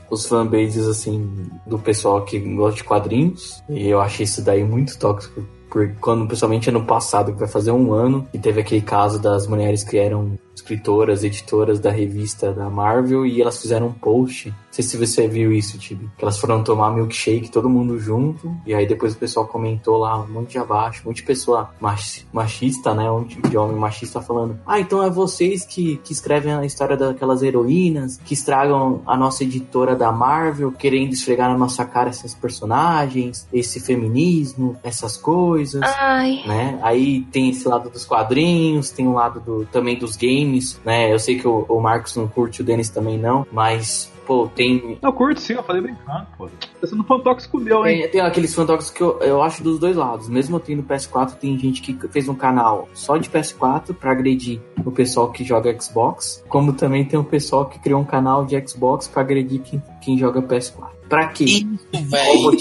os 0.10 0.26
fanbases, 0.28 0.88
assim, 0.88 1.48
do 1.66 1.78
pessoal 1.80 2.24
que 2.24 2.40
gosta 2.40 2.78
de 2.78 2.84
quadrinhos. 2.84 3.64
E 3.70 3.88
eu 3.88 4.00
achei 4.02 4.24
isso 4.26 4.44
daí 4.44 4.64
muito 4.64 4.98
tóxico. 4.98 5.45
Porque 5.74 5.95
quando, 6.00 6.28
principalmente 6.28 6.70
ano 6.70 6.86
passado, 6.86 7.34
que 7.34 7.40
vai 7.40 7.48
fazer 7.48 7.72
um 7.72 7.91
ano, 7.94 8.28
e 8.32 8.38
teve 8.38 8.62
aquele 8.62 8.84
caso 8.84 9.20
das 9.20 9.48
mulheres 9.48 9.84
que 9.84 9.98
eram 9.98 10.38
escritoras, 10.56 11.24
editoras 11.24 11.80
da 11.80 11.90
revista 11.92 12.52
da 12.54 12.70
Marvel, 12.70 13.26
e 13.26 13.42
elas 13.42 13.62
fizeram 13.62 13.88
um 13.88 13.92
post. 13.94 14.50
Não 14.50 14.56
sei 14.72 14.84
se 14.86 14.98
você 14.98 15.28
viu 15.28 15.52
isso, 15.52 15.78
Tibi. 15.78 16.10
Que 16.18 16.24
elas 16.24 16.40
foram 16.40 16.64
tomar 16.64 16.92
milkshake, 16.92 17.52
todo 17.52 17.70
mundo 17.70 18.00
junto, 18.00 18.52
e 18.66 18.74
aí 18.74 18.88
depois 18.88 19.14
o 19.14 19.18
pessoal 19.18 19.46
comentou 19.48 19.98
lá, 19.98 20.20
um 20.20 20.28
monte 20.28 20.52
de 20.54 20.58
abaixo, 20.58 21.02
um 21.04 21.10
monte 21.10 21.18
de 21.18 21.24
pessoa 21.24 21.70
mach- 21.80 22.24
machista, 22.34 22.94
né? 22.96 23.10
Um 23.12 23.20
monte 23.20 23.40
de 23.42 23.56
homem 23.58 23.76
machista 23.78 24.20
falando: 24.22 24.58
Ah, 24.66 24.80
então 24.80 25.04
é 25.04 25.10
vocês 25.12 25.64
que, 25.66 25.98
que 25.98 26.12
escrevem 26.12 26.54
a 26.54 26.66
história 26.66 26.98
daquelas 26.98 27.44
heroínas, 27.44 28.18
que 28.26 28.34
estragam 28.34 29.02
a 29.06 29.16
nossa 29.16 29.44
editora 29.44 29.96
da 29.96 30.12
Marvel, 30.12 30.72
querendo 30.72 31.14
esfregar 31.14 31.50
na 31.52 31.58
nossa 31.58 31.86
cara 31.86 32.10
esses 32.10 32.34
personagens, 32.34 33.48
esse 33.54 33.80
feminismo, 33.80 34.76
essas 34.84 35.18
coisas. 35.18 35.82
Ai. 35.84 36.42
né? 36.48 36.80
Aí 36.82 37.22
tem 37.32 37.50
esse 37.50 37.68
lado 37.68 37.90
dos 37.90 38.06
quadrinhos, 38.06 38.90
tem 38.90 39.08
o 39.08 39.14
lado 39.14 39.40
do, 39.40 39.66
também 39.72 39.98
dos 39.98 40.16
games, 40.16 40.43
né? 40.84 41.11
Eu 41.11 41.20
sei 41.20 41.38
que 41.38 41.48
o, 41.48 41.65
o 41.68 41.80
Marcos 41.80 42.15
não 42.15 42.28
curte, 42.28 42.61
o 42.61 42.64
Denis 42.64 42.90
também 42.90 43.18
não, 43.18 43.45
mas, 43.52 44.11
pô, 44.26 44.48
tem 44.48 44.98
Eu 45.02 45.14
curto 45.14 45.40
sim, 45.40 45.53
eu 45.53 45.64
falei 45.64 45.82
brincando, 45.82 46.28
pô. 46.38 46.49
Tá 46.80 46.88
sendo 46.88 47.03
fã 47.03 47.20
tóxico 47.20 47.60
meu, 47.60 47.86
hein? 47.86 48.02
Tem, 48.02 48.11
tem 48.11 48.22
aqueles 48.22 48.53
fantoches 48.53 48.90
que 48.90 49.02
eu, 49.02 49.20
eu 49.20 49.41
acho 49.41 49.64
dos 49.64 49.80
dois 49.80 49.95
lados. 49.95 50.28
Mesmo 50.28 50.57
eu 50.57 50.60
tendo 50.60 50.84
PS4, 50.84 51.36
tem 51.36 51.57
gente 51.57 51.82
que 51.82 52.07
fez 52.10 52.28
um 52.28 52.36
canal 52.36 52.90
só 52.94 53.18
de 53.18 53.30
PS4 53.30 53.94
pra 53.94 54.11
agredir 54.11 54.60
o 54.86 54.91
pessoal 54.91 55.32
que 55.32 55.44
joga 55.44 55.76
Xbox. 55.80 56.44
Como 56.49 56.74
também 56.74 57.06
tem 57.06 57.20
o 57.20 57.24
pessoal 57.24 57.65
que 57.65 57.80
criou 57.80 58.02
um 58.02 58.06
canal 58.06 58.45
de 58.45 58.61
Xbox 58.68 59.07
pra 59.07 59.22
agredir 59.22 59.61
quem, 59.61 59.82
quem 60.02 60.18
joga 60.18 60.41
PS4. 60.41 60.94
Pra 61.07 61.28
quê? 61.28 61.44
Isso, 61.44 61.68
velho. 61.91 62.56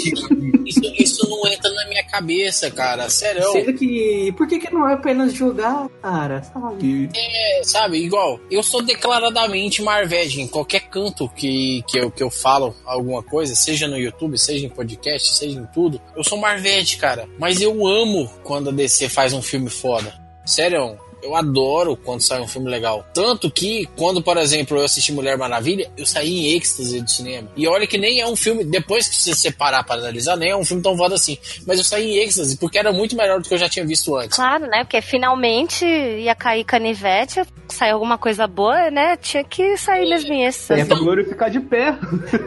Isso, 0.67 0.81
isso 0.99 1.29
não 1.29 1.51
entra 1.51 1.71
cabeça, 2.13 2.71
cara. 2.71 3.09
Sério. 3.09 3.51
Sendo 3.53 3.73
que. 3.73 4.33
Por 4.37 4.47
que, 4.47 4.59
que 4.59 4.73
não 4.73 4.87
é 4.87 4.93
apenas 4.93 5.33
jogar, 5.33 5.89
cara? 6.03 6.43
Sabe? 6.43 7.09
É, 7.17 7.63
sabe, 7.65 7.97
igual, 7.97 8.39
eu 8.51 8.63
sou 8.63 8.83
declaradamente 8.83 9.83
Marvete 9.83 10.41
em 10.41 10.47
qualquer 10.47 10.81
canto 10.81 11.29
que, 11.31 11.83
que, 11.89 11.99
eu, 11.99 12.11
que 12.11 12.23
eu 12.23 12.31
falo 12.31 12.75
alguma 12.85 13.23
coisa, 13.23 13.55
seja 13.55 13.89
no 13.89 13.97
YouTube, 13.97 14.39
seja 14.39 14.67
em 14.67 14.69
podcast, 14.69 15.35
seja 15.35 15.59
em 15.59 15.67
tudo, 15.67 16.01
eu 16.15 16.23
sou 16.23 16.37
Marvete, 16.39 16.99
cara. 16.99 17.27
Mas 17.39 17.63
eu 17.63 17.87
amo 17.87 18.31
quando 18.45 18.69
a 18.69 18.73
DC 18.73 19.09
faz 19.09 19.33
um 19.33 19.41
filme 19.41 19.71
foda. 19.71 20.13
Sério, 20.45 20.99
eu 21.23 21.37
adoro 21.37 21.97
quando 21.97 22.21
sai 22.21 22.41
um 22.41 22.49
filme 22.49 22.71
legal. 22.71 23.07
Tanto 23.15 23.51
que, 23.51 23.89
quando, 23.97 24.23
por 24.23 24.37
exemplo, 24.37 24.79
eu 24.79 24.85
assisti 24.85 25.13
Mulher 25.13 25.39
Maravilha, 25.39 25.91
eu 25.97 26.05
saí 26.05 26.31
em 26.31 26.57
êxtase 26.57 27.01
do 27.01 27.11
cinema. 27.11 27.49
E 27.57 27.67
olha 27.67 27.87
que 27.87 27.97
nem 27.97 28.21
é 28.21 28.27
um 28.27 28.37
filme, 28.37 28.65
depois 28.65 29.09
que 29.09 29.17
você 29.17 29.35
separar 29.35 29.85
para 29.85 30.01
analisar, 30.01 30.37
nem 30.37 30.51
é 30.51 30.57
um 30.57 30.65
filme 30.65 30.83
tão 30.83 30.97
foda 30.97 31.15
assim. 31.15 31.39
Mas 31.67 31.79
eu 31.79 31.85
saí 31.85 32.13
em 32.13 32.19
êxtase, 32.19 32.57
porque 32.57 32.79
era 32.79 32.93
muito 32.93 33.17
melhor 33.17 33.41
do 33.41 33.49
que 33.49 33.55
eu 33.55 33.59
já 33.59 33.69
tinha 33.69 33.87
visto 33.87 34.17
antes. 34.17 34.37
Claro, 34.37 34.67
né? 34.67 34.85
Porque 34.85 35.01
finalmente 35.01 35.85
ia 35.85 36.35
cair 36.35 36.65
canivete, 36.65 37.43
sair 37.69 37.93
alguma 37.93 38.19
coisa 38.19 38.47
boa, 38.47 38.91
né? 38.91 39.17
Tinha 39.17 39.45
que 39.45 39.77
sair 39.77 40.09
mesmo 40.09 40.33
em 40.33 40.45
êxtase. 40.45 40.81
É 40.81 40.85
pra 40.85 40.97
glorificar 40.97 41.51
de 41.51 41.61
pé. 41.61 41.97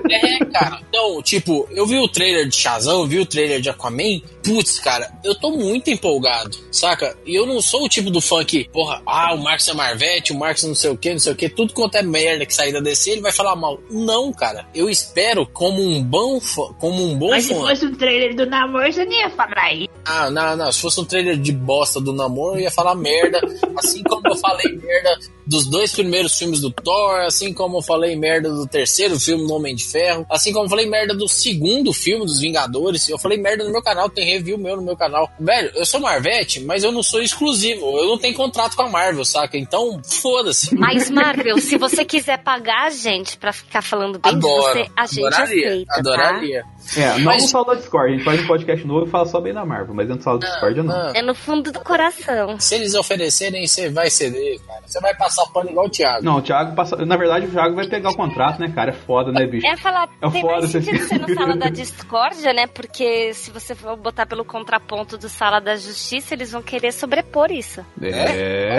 É, 0.10 0.46
cara. 0.46 0.80
Então, 0.90 1.22
tipo, 1.22 1.68
eu 1.72 1.86
vi 1.86 1.98
o 1.98 2.08
trailer 2.08 2.48
de 2.48 2.56
Shazam, 2.56 3.02
eu 3.02 3.08
vi 3.08 3.20
o 3.20 3.26
trailer 3.26 3.62
de 3.62 3.70
Aquaman. 3.70 4.22
Putz, 4.46 4.80
cara, 4.80 5.12
eu 5.24 5.34
tô 5.34 5.52
muito 5.52 5.90
empolgado, 5.90 6.56
saca? 6.72 7.18
E 7.26 7.34
eu 7.34 7.46
não 7.46 7.62
sou 7.62 7.86
o 7.86 7.90
tipo 7.90 8.12
do 8.12 8.22
fã 8.22 8.46
que, 8.46 8.70
porra, 8.70 9.02
ah, 9.06 9.34
o 9.34 9.42
Marcos 9.42 9.68
é 9.68 9.74
Marvete, 9.74 10.32
o 10.32 10.38
Marcos 10.38 10.64
não 10.64 10.76
sei 10.76 10.92
o 10.92 10.98
que, 10.98 11.12
não 11.12 11.20
sei 11.20 11.34
o 11.34 11.36
que, 11.36 11.50
tudo 11.50 11.74
quanto 11.74 11.96
é 11.96 12.04
merda 12.04 12.46
que 12.46 12.54
sair 12.54 12.72
da 12.72 12.80
DC, 12.80 13.12
ele 13.12 13.22
vai 13.22 13.32
falar 13.32 13.56
mal. 13.56 13.80
Não, 13.90 14.32
cara. 14.32 14.68
Eu 14.74 14.90
espero 14.90 15.48
como 15.48 15.82
um 15.82 16.04
bom 16.04 16.40
fã, 16.40 16.74
como 16.80 17.04
um 17.04 17.18
bom 17.18 17.30
Mas 17.30 17.46
se 17.46 17.56
fã. 17.56 17.62
fosse 17.62 17.86
um 17.88 17.96
trailer 17.96 18.36
do 18.36 18.46
namoro, 18.46 18.92
você 18.92 19.04
nem 19.06 19.20
ia 19.22 19.30
falar 19.32 19.74
isso. 19.74 19.90
Ah, 20.06 20.30
não, 20.30 20.56
não. 20.56 20.72
Se 20.72 20.80
fosse 20.80 21.02
um 21.02 21.06
trailer 21.06 21.38
de 21.38 21.52
bosta 21.52 22.00
do 22.00 22.14
namoro, 22.14 22.58
eu 22.58 22.62
ia 22.62 22.72
falar 22.72 22.94
merda. 22.94 23.42
Assim 23.78 24.04
como 24.04 24.28
eu 24.28 24.36
falei 24.36 24.72
merda 24.74 25.20
dos 25.46 25.68
dois 25.68 25.92
primeiros 25.92 26.38
filmes 26.38 26.60
do 26.60 26.72
Thor, 26.72 27.22
assim 27.22 27.54
como 27.54 27.78
eu 27.78 27.82
falei 27.82 28.16
merda 28.16 28.50
do 28.50 28.68
terceiro 28.68 29.20
filme 29.20 29.46
do 29.46 29.54
Homem 29.54 29.76
de 29.76 29.84
Ferro, 29.84 30.26
assim 30.30 30.52
como 30.52 30.66
eu 30.66 30.70
falei 30.70 30.86
merda 30.86 31.14
do 31.14 31.28
segundo 31.28 31.94
filme 31.94 32.26
dos 32.26 32.40
Vingadores. 32.40 33.08
Eu 33.10 33.18
falei 33.18 33.38
merda 33.38 33.64
no 33.64 33.72
meu 33.72 33.82
canal, 33.82 34.10
tem 34.10 34.26
review 34.26 34.58
meu 34.58 34.76
no 34.76 34.82
meu 34.82 34.96
canal. 34.96 35.30
Velho, 35.40 35.72
eu 35.76 35.86
sou 35.86 36.00
Marvete, 36.00 36.60
mas 36.62 36.84
eu 36.84 36.92
não 36.92 37.04
sou 37.04 37.22
exclusivo. 37.22 37.86
Eu 37.98 38.08
não 38.08 38.18
tenho 38.18 38.34
contrato 38.34 38.76
com 38.76 38.84
a 38.84 38.90
Marvel, 38.90 39.26
saca? 39.26 39.58
Então, 39.58 40.02
foda-se. 40.04 40.76
Mas, 40.76 41.10
Marvel, 41.12 41.60
se 41.60 41.78
você 41.78 42.04
quiser 42.04 42.38
pagar 42.40 42.88
a 42.88 42.90
gente 42.90 43.38
pra 43.38 43.54
ficar 43.54 43.82
falando 43.82 44.20
bem 44.20 44.32
de 44.32 44.46
Adoro. 44.46 44.74
você, 44.74 44.90
a 44.96 45.06
gente 45.06 45.20
adoraria, 45.20 45.70
aceita, 45.70 46.04
tá? 46.04 46.75
É, 46.98 47.18
não 47.18 47.26
Mas- 47.26 47.44
no 47.44 47.50
sala 47.50 47.66
da 47.68 47.74
Discord. 47.76 48.10
A 48.14 48.16
gente 48.16 48.26
faz 48.26 48.42
um 48.44 48.48
podcast 48.48 48.88
novo 48.88 49.08
e 49.08 49.10
fala 49.10 49.26
só 49.26 49.40
bem 49.42 49.54
da 49.54 49.66
Marvel, 49.66 49.94
mas 49.96 50.08
dentro 50.08 50.22
do 50.22 50.24
sala 50.24 50.40
da 50.40 50.48
Discord 50.48 50.82
não. 50.84 50.86
Não. 50.96 51.14
É 51.16 51.22
no 51.22 51.34
fundo 51.36 51.72
do 51.72 51.80
coração. 51.80 52.60
Se 52.60 52.76
eles 52.76 52.94
oferecerem, 52.96 53.66
você 53.68 53.90
vai 53.90 54.10
ceder, 54.10 54.60
cara. 54.68 54.82
Você 54.86 55.00
vai 55.02 55.16
passar 55.16 55.46
pano 55.48 55.70
igual 55.70 55.88
o 55.88 55.90
Thiago. 55.90 56.24
Não, 56.24 56.38
o 56.38 56.42
Thiago 56.42 56.76
passa. 56.76 56.96
Na 57.06 57.18
verdade, 57.18 57.46
o 57.48 57.50
Thiago 57.52 57.76
vai 57.76 57.88
pegar 57.88 58.10
o 58.12 58.16
contrato, 58.16 58.60
né, 58.60 58.72
cara? 58.74 58.92
É 58.92 58.94
foda, 58.94 59.32
né, 59.32 59.46
bicho? 59.48 59.66
É 59.66 59.76
falar, 59.78 60.10
É 60.22 60.30
tem 60.30 60.42
foda 60.42 60.54
mais 60.60 60.72
você 60.72 60.82
sentido 60.82 61.04
ficar- 61.04 61.16
ser 61.16 61.28
no 61.28 61.34
sala 61.34 61.56
da 61.58 61.70
discórdia, 61.70 62.54
né? 62.54 62.68
Porque 62.68 63.34
se 63.34 63.52
você 63.52 63.74
for 63.76 63.96
botar 63.98 64.26
pelo 64.26 64.46
contraponto 64.46 65.18
do 65.18 65.28
sala 65.30 65.60
da 65.60 65.76
justiça, 65.76 66.34
eles 66.34 66.52
vão 66.52 66.62
querer 66.62 66.92
sobrepor 66.92 67.52
isso. 67.52 67.84
É. 68.02 68.76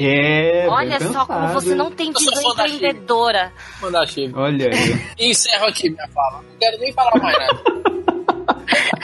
É. 0.00 0.66
Olha 0.68 0.98
bem 0.98 1.12
só 1.12 1.26
como 1.26 1.48
você 1.48 1.74
não 1.74 1.90
tem 1.90 2.12
visão 2.12 2.50
empreendedora. 2.52 3.52
Mandar. 3.80 4.02
Olha 4.34 4.68
aí. 4.68 5.00
Encerro 5.30 5.66
aqui 5.66 5.90
minha 5.90 6.08
fala. 6.08 6.42
Não 6.42 6.58
quero 6.58 6.78
nem 6.78 6.92
falar 6.92 7.12
mais. 7.20 7.31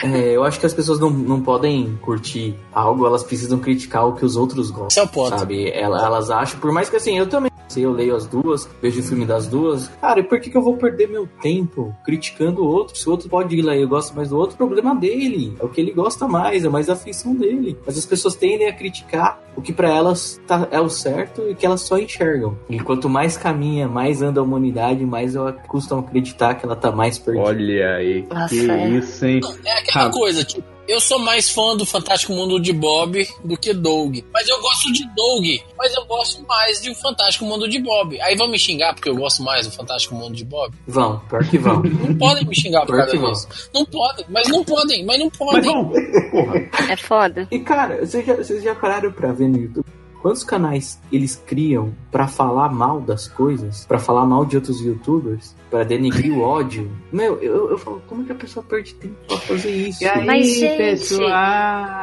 É, 0.01 0.35
eu 0.35 0.43
acho 0.45 0.57
que 0.59 0.65
as 0.65 0.73
pessoas 0.73 0.97
não, 0.97 1.09
não 1.09 1.41
podem 1.41 1.97
curtir 2.01 2.55
algo, 2.73 3.05
elas 3.05 3.21
precisam 3.21 3.59
criticar 3.59 4.07
o 4.07 4.13
que 4.13 4.23
os 4.25 4.37
outros 4.37 4.71
gostam. 4.71 4.87
Esse 4.87 4.99
é 4.99 5.03
o 5.03 5.07
ponto. 5.07 5.37
Sabe? 5.37 5.69
Ela- 5.71 6.03
Elas 6.05 6.29
acham, 6.31 6.57
por 6.59 6.71
mais 6.71 6.89
que 6.89 6.95
assim, 6.95 7.17
eu 7.17 7.27
também 7.27 7.51
sei, 7.69 7.85
eu 7.85 7.91
leio 7.91 8.15
as 8.15 8.25
duas, 8.27 8.69
vejo 8.81 8.99
o 8.99 9.03
filme 9.03 9.25
das 9.25 9.47
duas. 9.47 9.87
Cara, 10.01 10.19
e 10.19 10.23
por 10.23 10.39
que, 10.39 10.49
que 10.49 10.57
eu 10.57 10.61
vou 10.61 10.75
perder 10.75 11.07
meu 11.07 11.27
tempo 11.41 11.95
criticando 12.03 12.61
o 12.63 12.67
outro? 12.67 12.97
Se 12.97 13.07
o 13.07 13.11
outro 13.11 13.29
pode 13.29 13.55
ir 13.55 13.61
lá 13.61 13.75
e 13.75 13.81
eu 13.81 13.87
gosto 13.87 14.15
mais 14.15 14.29
do 14.29 14.37
outro, 14.37 14.57
problema 14.57 14.95
dele. 14.95 15.55
É 15.59 15.63
o 15.65 15.69
que 15.69 15.79
ele 15.81 15.91
gosta 15.91 16.27
mais, 16.27 16.65
é 16.65 16.69
mais 16.69 16.89
a 16.89 16.93
afeição 16.93 17.35
dele. 17.35 17.77
Mas 17.85 17.97
as 17.97 18.05
pessoas 18.05 18.35
tendem 18.35 18.67
a 18.67 18.73
criticar 18.73 19.41
o 19.55 19.61
que 19.61 19.71
pra 19.73 19.89
elas 19.93 20.39
tá- 20.47 20.67
é 20.71 20.79
o 20.79 20.89
certo 20.89 21.43
e 21.49 21.55
que 21.55 21.65
elas 21.65 21.81
só 21.81 21.97
enxergam. 21.97 22.57
E 22.69 22.79
quanto 22.79 23.09
mais 23.09 23.37
caminha, 23.37 23.87
mais 23.87 24.21
anda 24.21 24.39
a 24.39 24.43
humanidade, 24.43 25.05
mais 25.05 25.35
ela 25.35 25.51
custam 25.53 25.99
acreditar 25.99 26.55
que 26.55 26.65
ela 26.65 26.75
tá 26.75 26.91
mais 26.91 27.17
perdida. 27.19 27.45
Olha 27.47 27.95
aí. 27.95 28.25
Nossa, 28.29 28.47
que 28.55 28.69
é. 28.71 28.89
isso, 28.89 29.25
hein? 29.25 29.41
É 29.65 29.79
aquela 29.79 30.05
Ah. 30.07 30.11
coisa, 30.11 30.43
tipo, 30.43 30.63
eu 30.91 30.99
sou 30.99 31.19
mais 31.19 31.49
fã 31.49 31.75
do 31.77 31.85
Fantástico 31.85 32.33
Mundo 32.33 32.59
de 32.59 32.73
Bob 32.73 33.25
do 33.43 33.57
que 33.57 33.73
Doug. 33.73 34.17
Mas 34.33 34.47
eu 34.49 34.59
gosto 34.61 34.91
de 34.91 35.03
Doug, 35.15 35.45
mas 35.77 35.93
eu 35.95 36.05
gosto 36.05 36.41
mais 36.47 36.81
de 36.81 36.89
o 36.89 36.95
Fantástico 36.95 37.45
Mundo 37.45 37.67
de 37.69 37.79
Bob. 37.79 38.19
Aí 38.21 38.35
vão 38.35 38.47
me 38.49 38.57
xingar 38.57 38.93
porque 38.93 39.09
eu 39.09 39.15
gosto 39.15 39.43
mais 39.43 39.65
do 39.67 39.71
Fantástico 39.71 40.15
Mundo 40.15 40.35
de 40.35 40.43
Bob. 40.45 40.73
Vão, 40.87 41.19
pior 41.29 41.43
que 41.47 41.57
vão. 41.57 41.81
Não 42.09 42.17
podem 42.17 42.45
me 42.45 42.55
xingar 42.55 42.85
por 42.85 42.95
causa 42.97 43.17
vão. 43.17 43.31
disso. 43.31 43.47
Não 43.73 43.85
podem, 43.85 44.25
mas 44.29 44.47
não 44.47 44.63
podem, 44.63 45.05
mas 45.05 45.19
não 45.19 45.27
Mas 45.27 45.37
podem. 45.37 45.61
vamos. 45.63 45.97
Porra. 46.31 46.69
É 46.91 46.95
foda. 46.97 47.47
E 47.51 47.59
cara, 47.59 48.05
vocês 48.05 48.25
já, 48.25 48.35
vocês 48.35 48.63
já 48.63 48.75
pararam 48.75 49.11
pra 49.11 49.31
ver 49.31 49.47
no 49.47 49.57
YouTube? 49.57 49.85
Quantos 50.21 50.43
canais 50.43 50.99
eles 51.11 51.41
criam 51.45 51.93
pra 52.11 52.27
falar 52.27 52.69
mal 52.73 52.99
das 52.99 53.27
coisas? 53.27 53.85
Pra 53.85 53.99
falar 53.99 54.25
mal 54.25 54.45
de 54.45 54.57
outros 54.57 54.81
youtubers? 54.81 55.55
Pra 55.69 55.83
denegrir 55.83 56.33
o 56.33 56.41
ódio? 56.41 56.91
Meu, 57.11 57.39
eu, 57.41 57.71
eu 57.71 57.77
falo, 57.77 58.01
como 58.07 58.25
que 58.25 58.31
a 58.31 58.35
pessoa 58.35 58.63
perde 58.67 58.93
tempo 58.95 59.15
pra 59.27 59.37
fazer 59.37 59.71
isso? 59.71 60.03
E 60.03 60.07
aí, 60.07 60.25
Mas, 60.25 60.47
gente- 60.55 60.77
pessoal? 60.77 62.01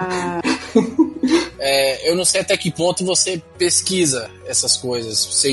É, 1.59 2.10
eu 2.10 2.14
não 2.14 2.24
sei 2.24 2.43
até 2.43 2.56
que 2.56 2.70
ponto 2.70 3.05
você 3.05 3.43
pesquisa 3.59 4.30
essas 4.44 4.76
coisas. 4.76 5.24
Você 5.24 5.51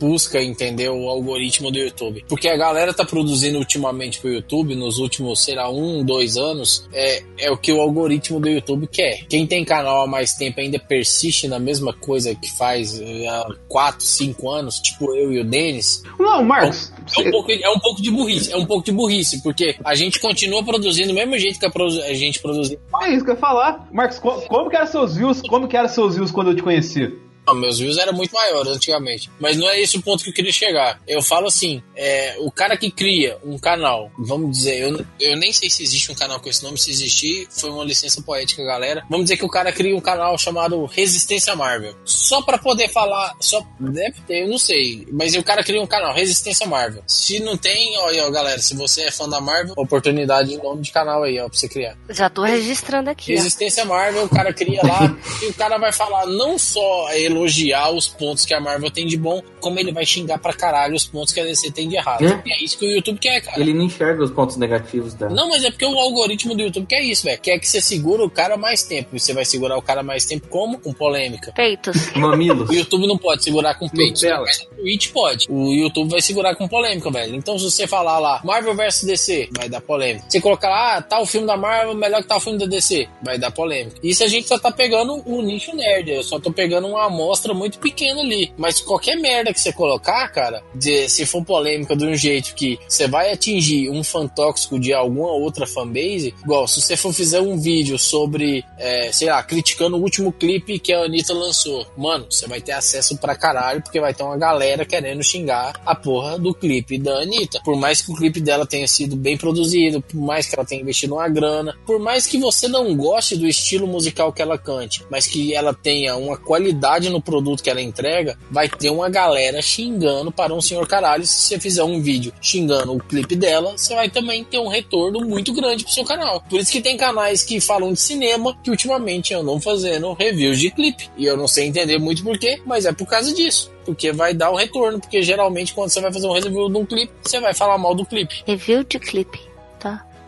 busca 0.00 0.42
entender 0.42 0.88
o 0.88 1.08
algoritmo 1.08 1.70
do 1.70 1.78
YouTube. 1.78 2.24
Porque 2.26 2.48
a 2.48 2.56
galera 2.56 2.94
tá 2.94 3.04
produzindo 3.04 3.58
ultimamente 3.58 4.18
pro 4.18 4.32
YouTube, 4.32 4.74
nos 4.74 4.98
últimos, 4.98 5.44
sei 5.44 5.54
lá, 5.54 5.70
um, 5.70 6.02
dois 6.02 6.36
anos, 6.38 6.88
é, 6.92 7.22
é 7.38 7.50
o 7.50 7.56
que 7.58 7.70
o 7.72 7.80
algoritmo 7.80 8.40
do 8.40 8.48
YouTube 8.48 8.86
quer. 8.86 9.26
Quem 9.28 9.46
tem 9.46 9.64
canal 9.64 10.02
há 10.02 10.06
mais 10.06 10.32
tempo 10.34 10.58
ainda 10.60 10.78
persiste 10.78 11.46
na 11.46 11.58
mesma 11.58 11.92
coisa 11.92 12.34
que 12.34 12.50
faz 12.56 12.98
é, 12.98 13.26
há 13.28 13.46
quatro, 13.68 14.04
cinco 14.04 14.50
anos, 14.50 14.80
tipo 14.80 15.14
eu 15.14 15.32
e 15.32 15.40
o 15.40 15.44
Denis, 15.44 16.02
Não, 16.18 16.42
Marcos. 16.42 16.90
é 17.16 17.20
um, 17.20 17.30
pouco, 17.30 17.52
é 17.52 17.68
um 17.68 17.78
pouco 17.78 18.00
de 18.00 18.10
burrice, 18.10 18.52
é 18.52 18.56
um 18.56 18.64
pouco 18.66 18.84
de 18.84 18.92
burrice, 18.92 19.42
porque 19.42 19.76
a 19.84 19.94
gente 19.94 20.18
continua 20.18 20.64
produzindo 20.64 21.08
do 21.08 21.14
mesmo 21.14 21.36
jeito 21.38 21.58
que 21.58 21.66
a, 21.66 21.70
produ- 21.70 22.02
a 22.02 22.14
gente 22.14 22.40
produziu. 22.40 22.78
É 23.02 23.12
isso 23.14 23.24
que 23.24 23.30
eu 23.30 23.34
ia 23.34 23.40
falar. 23.40 23.86
Marcos, 23.92 24.18
co- 24.18 24.40
como, 24.48 24.70
que 24.70 24.76
eram 24.76 24.86
seus 24.86 25.16
views? 25.16 25.42
Como 25.42 25.68
que 25.68 25.76
eram 25.76 25.88
seus 25.88 26.14
views 26.14 26.30
quando 26.30 26.50
eu 26.50 26.56
te 26.56 26.62
conheci? 26.62 27.12
Meus 27.54 27.78
views 27.78 27.98
eram 27.98 28.12
muito 28.12 28.32
maiores 28.34 28.72
antigamente. 28.72 29.30
Mas 29.38 29.56
não 29.56 29.68
é 29.68 29.80
esse 29.80 29.96
o 29.96 30.02
ponto 30.02 30.22
que 30.22 30.30
eu 30.30 30.34
queria 30.34 30.52
chegar. 30.52 31.00
Eu 31.06 31.22
falo 31.22 31.46
assim: 31.46 31.82
é, 32.02 32.36
o 32.38 32.50
cara 32.50 32.78
que 32.78 32.90
cria 32.90 33.36
um 33.44 33.58
canal, 33.58 34.10
vamos 34.18 34.56
dizer, 34.56 34.80
eu, 34.80 35.04
eu 35.20 35.36
nem 35.36 35.52
sei 35.52 35.68
se 35.68 35.82
existe 35.82 36.10
um 36.10 36.14
canal 36.14 36.40
com 36.40 36.48
esse 36.48 36.62
nome, 36.62 36.78
se 36.78 36.90
existir, 36.90 37.46
foi 37.50 37.68
uma 37.68 37.84
licença 37.84 38.22
poética, 38.22 38.64
galera. 38.64 39.04
Vamos 39.10 39.26
dizer 39.26 39.36
que 39.36 39.44
o 39.44 39.50
cara 39.50 39.70
cria 39.70 39.94
um 39.94 40.00
canal 40.00 40.38
chamado 40.38 40.86
Resistência 40.86 41.54
Marvel. 41.54 41.94
Só 42.02 42.40
pra 42.40 42.56
poder 42.56 42.88
falar, 42.88 43.36
só 43.38 43.62
deve 43.78 44.18
ter, 44.26 44.44
eu 44.44 44.48
não 44.48 44.56
sei. 44.58 45.06
Mas 45.12 45.34
o 45.34 45.42
cara 45.42 45.62
cria 45.62 45.82
um 45.82 45.86
canal, 45.86 46.14
Resistência 46.14 46.66
Marvel. 46.66 47.02
Se 47.06 47.38
não 47.38 47.54
tem, 47.58 47.94
ó, 47.98 48.10
ó, 48.26 48.30
galera, 48.30 48.62
se 48.62 48.74
você 48.74 49.02
é 49.02 49.10
fã 49.10 49.28
da 49.28 49.40
Marvel, 49.40 49.74
oportunidade 49.76 50.54
em 50.54 50.56
nome 50.56 50.80
de 50.80 50.92
canal 50.92 51.22
aí, 51.22 51.38
ó, 51.38 51.50
pra 51.50 51.58
você 51.58 51.68
criar. 51.68 51.98
Já 52.08 52.30
tô 52.30 52.44
registrando 52.44 53.10
aqui. 53.10 53.34
ó. 53.34 53.36
Resistência 53.36 53.84
Marvel, 53.84 54.24
o 54.24 54.28
cara 54.30 54.54
cria 54.54 54.80
lá 54.82 55.14
e 55.42 55.46
o 55.48 55.52
cara 55.54 55.76
vai 55.76 55.92
falar 55.92 56.24
não 56.24 56.58
só 56.58 57.12
elogiar 57.12 57.90
os 57.90 58.08
pontos 58.08 58.46
que 58.46 58.54
a 58.54 58.60
Marvel 58.60 58.90
tem 58.90 59.06
de 59.06 59.18
bom, 59.18 59.42
como 59.60 59.78
ele 59.78 59.92
vai 59.92 60.06
xingar 60.06 60.38
pra 60.38 60.54
caralho 60.54 60.94
os 60.94 61.04
pontos 61.04 61.34
que 61.34 61.40
a 61.40 61.44
DC 61.44 61.70
tem 61.70 61.89
de 61.90 61.96
errado. 61.96 62.24
É? 62.24 62.42
É 62.46 62.64
isso 62.64 62.78
que 62.78 62.86
o 62.86 62.90
YouTube 62.90 63.18
quer, 63.18 63.40
cara. 63.42 63.60
Ele 63.60 63.72
não 63.74 63.84
enxerga 63.84 64.22
os 64.24 64.30
pontos 64.30 64.56
negativos 64.56 65.14
da. 65.14 65.28
Não, 65.28 65.48
mas 65.48 65.64
é 65.64 65.70
porque 65.70 65.84
o 65.84 65.98
algoritmo 65.98 66.54
do 66.54 66.62
YouTube 66.62 66.86
quer 66.86 67.02
isso, 67.02 67.24
velho. 67.24 67.40
Quer 67.40 67.58
que 67.58 67.68
você 67.68 67.80
segura 67.80 68.24
o 68.24 68.30
cara 68.30 68.56
mais 68.56 68.82
tempo. 68.82 69.10
E 69.14 69.20
você 69.20 69.32
vai 69.32 69.44
segurar 69.44 69.76
o 69.76 69.82
cara 69.82 70.02
mais 70.02 70.24
tempo 70.24 70.48
como? 70.48 70.78
Com 70.78 70.92
polêmica. 70.92 71.52
Peitos. 71.52 72.10
Mamilos. 72.16 72.68
O 72.70 72.72
YouTube 72.72 73.06
não 73.06 73.18
pode 73.18 73.44
segurar 73.44 73.74
com 73.74 73.88
peito. 73.88 74.14
Nutella. 74.14 74.44
Mas 74.44 74.60
o 74.62 74.76
Twitch 74.82 75.10
pode. 75.12 75.46
O 75.50 75.72
YouTube 75.72 76.10
vai 76.10 76.22
segurar 76.22 76.54
com 76.56 76.66
polêmica, 76.68 77.10
velho. 77.10 77.34
Então 77.34 77.58
se 77.58 77.64
você 77.70 77.86
falar 77.86 78.18
lá, 78.18 78.40
Marvel 78.44 78.74
vs 78.74 79.04
DC, 79.04 79.48
vai 79.56 79.68
dar 79.68 79.80
polêmica. 79.80 80.24
Se 80.28 80.40
colocar 80.40 80.68
lá, 80.68 80.96
ah, 80.96 81.02
tal 81.02 81.26
filme 81.26 81.46
da 81.46 81.56
Marvel 81.56 81.94
melhor 81.94 82.22
que 82.22 82.28
tal 82.28 82.40
filme 82.40 82.58
da 82.58 82.66
DC, 82.66 83.08
vai 83.22 83.38
dar 83.38 83.50
polêmica. 83.50 83.96
Isso 84.02 84.22
a 84.24 84.28
gente 84.28 84.46
só 84.48 84.58
tá 84.58 84.70
pegando 84.70 85.22
o 85.26 85.42
nicho 85.42 85.74
nerd. 85.74 86.10
Eu 86.10 86.22
só 86.22 86.38
tô 86.38 86.52
pegando 86.52 86.86
uma 86.86 87.06
amostra 87.06 87.52
muito 87.52 87.78
pequena 87.78 88.20
ali. 88.20 88.52
Mas 88.56 88.80
qualquer 88.80 89.16
merda 89.16 89.52
que 89.52 89.60
você 89.60 89.72
colocar, 89.72 90.28
cara, 90.28 90.62
de- 90.74 91.08
se 91.08 91.26
for 91.26 91.44
polêmica 91.44 91.79
de 91.84 92.04
um 92.04 92.14
jeito 92.14 92.54
que 92.54 92.78
você 92.88 93.08
vai 93.08 93.32
atingir 93.32 93.90
um 93.90 94.02
fã 94.02 94.26
tóxico 94.26 94.78
de 94.78 94.92
alguma 94.92 95.32
outra 95.32 95.66
fanbase, 95.66 96.34
igual 96.42 96.66
se 96.66 96.80
você 96.80 96.96
for 96.96 97.12
fizer 97.12 97.40
um 97.40 97.58
vídeo 97.58 97.98
sobre, 97.98 98.64
é, 98.78 99.10
sei 99.12 99.28
lá, 99.28 99.42
criticando 99.42 99.96
o 99.96 100.00
último 100.00 100.32
clipe 100.32 100.78
que 100.78 100.92
a 100.92 101.04
Anitta 101.04 101.32
lançou, 101.32 101.86
mano, 101.96 102.26
você 102.30 102.46
vai 102.46 102.60
ter 102.60 102.72
acesso 102.72 103.16
pra 103.18 103.34
caralho, 103.34 103.82
porque 103.82 104.00
vai 104.00 104.14
ter 104.14 104.22
uma 104.22 104.36
galera 104.36 104.84
querendo 104.84 105.22
xingar 105.22 105.80
a 105.84 105.94
porra 105.94 106.38
do 106.38 106.54
clipe 106.54 106.98
da 106.98 107.22
Anitta. 107.22 107.60
Por 107.64 107.76
mais 107.76 108.00
que 108.00 108.12
o 108.12 108.16
clipe 108.16 108.40
dela 108.40 108.66
tenha 108.66 108.86
sido 108.86 109.16
bem 109.16 109.36
produzido, 109.36 110.00
por 110.00 110.20
mais 110.20 110.46
que 110.46 110.54
ela 110.54 110.64
tenha 110.64 110.82
investido 110.82 111.14
uma 111.14 111.28
grana, 111.28 111.76
por 111.86 111.98
mais 111.98 112.26
que 112.26 112.38
você 112.38 112.68
não 112.68 112.96
goste 112.96 113.36
do 113.36 113.46
estilo 113.46 113.86
musical 113.86 114.32
que 114.32 114.42
ela 114.42 114.58
cante, 114.58 115.04
mas 115.10 115.26
que 115.26 115.54
ela 115.54 115.74
tenha 115.74 116.16
uma 116.16 116.36
qualidade 116.36 117.08
no 117.10 117.20
produto 117.20 117.62
que 117.62 117.70
ela 117.70 117.80
entrega, 117.80 118.38
vai 118.50 118.68
ter 118.68 118.90
uma 118.90 119.08
galera 119.08 119.62
xingando 119.62 120.32
para 120.32 120.54
um 120.54 120.60
senhor 120.60 120.86
caralho. 120.86 121.26
Se 121.26 121.40
você 121.40 121.60
fizer 121.60 121.69
um 121.78 122.00
vídeo 122.00 122.32
xingando 122.40 122.94
o 122.94 122.98
clipe 122.98 123.36
dela, 123.36 123.72
você 123.76 123.94
vai 123.94 124.08
também 124.08 124.44
ter 124.44 124.58
um 124.58 124.68
retorno 124.68 125.20
muito 125.20 125.52
grande 125.52 125.84
pro 125.84 125.92
seu 125.92 126.04
canal. 126.04 126.42
Por 126.48 126.60
isso 126.60 126.72
que 126.72 126.80
tem 126.80 126.96
canais 126.96 127.42
que 127.42 127.60
falam 127.60 127.92
de 127.92 128.00
cinema 128.00 128.56
que 128.62 128.70
ultimamente 128.70 129.34
andam 129.34 129.60
fazendo 129.60 130.12
reviews 130.12 130.58
de 130.58 130.70
clipe. 130.70 131.08
E 131.16 131.24
eu 131.24 131.36
não 131.36 131.48
sei 131.48 131.66
entender 131.66 131.98
muito 131.98 132.22
porquê, 132.22 132.60
mas 132.64 132.84
é 132.84 132.92
por 132.92 133.06
causa 133.06 133.32
disso. 133.34 133.70
Porque 133.84 134.12
vai 134.12 134.34
dar 134.34 134.50
um 134.50 134.56
retorno. 134.56 135.00
Porque 135.00 135.22
geralmente 135.22 135.74
quando 135.74 135.90
você 135.90 136.00
vai 136.00 136.12
fazer 136.12 136.26
um 136.26 136.32
review 136.32 136.68
de 136.68 136.76
um 136.76 136.86
clipe, 136.86 137.12
você 137.22 137.40
vai 137.40 137.54
falar 137.54 137.78
mal 137.78 137.94
do 137.94 138.04
clipe. 138.04 138.42
Review 138.46 138.84
de 138.84 138.98
clipe? 138.98 139.49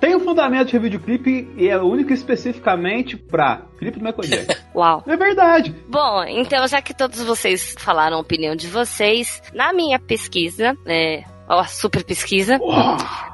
Tem 0.03 0.17
um 0.17 0.21
fundamento 0.21 0.67
de 0.67 0.73
review 0.73 0.91
de 0.91 0.99
clipe 0.99 1.49
e 1.57 1.69
é 1.69 1.79
único 1.79 2.13
especificamente 2.13 3.17
pra 3.17 3.63
clipe 3.79 4.01
do 4.01 4.05
Michael 4.05 4.29
Jackson. 4.29 4.63
Uau. 4.75 5.05
é 5.07 5.17
verdade. 5.17 5.73
Bom, 5.89 6.25
então 6.25 6.67
já 6.67 6.83
que 6.83 6.93
todos 6.93 7.23
vocês 7.23 7.77
falaram 7.79 8.17
a 8.17 8.21
opinião 8.21 8.57
de 8.57 8.67
vocês, 8.67 9.41
na 9.55 9.73
minha 9.73 10.01
pesquisa, 10.01 10.77
é, 10.87 11.23
ó, 11.49 11.61
a 11.61 11.67
super 11.67 12.03
pesquisa, 12.03 12.59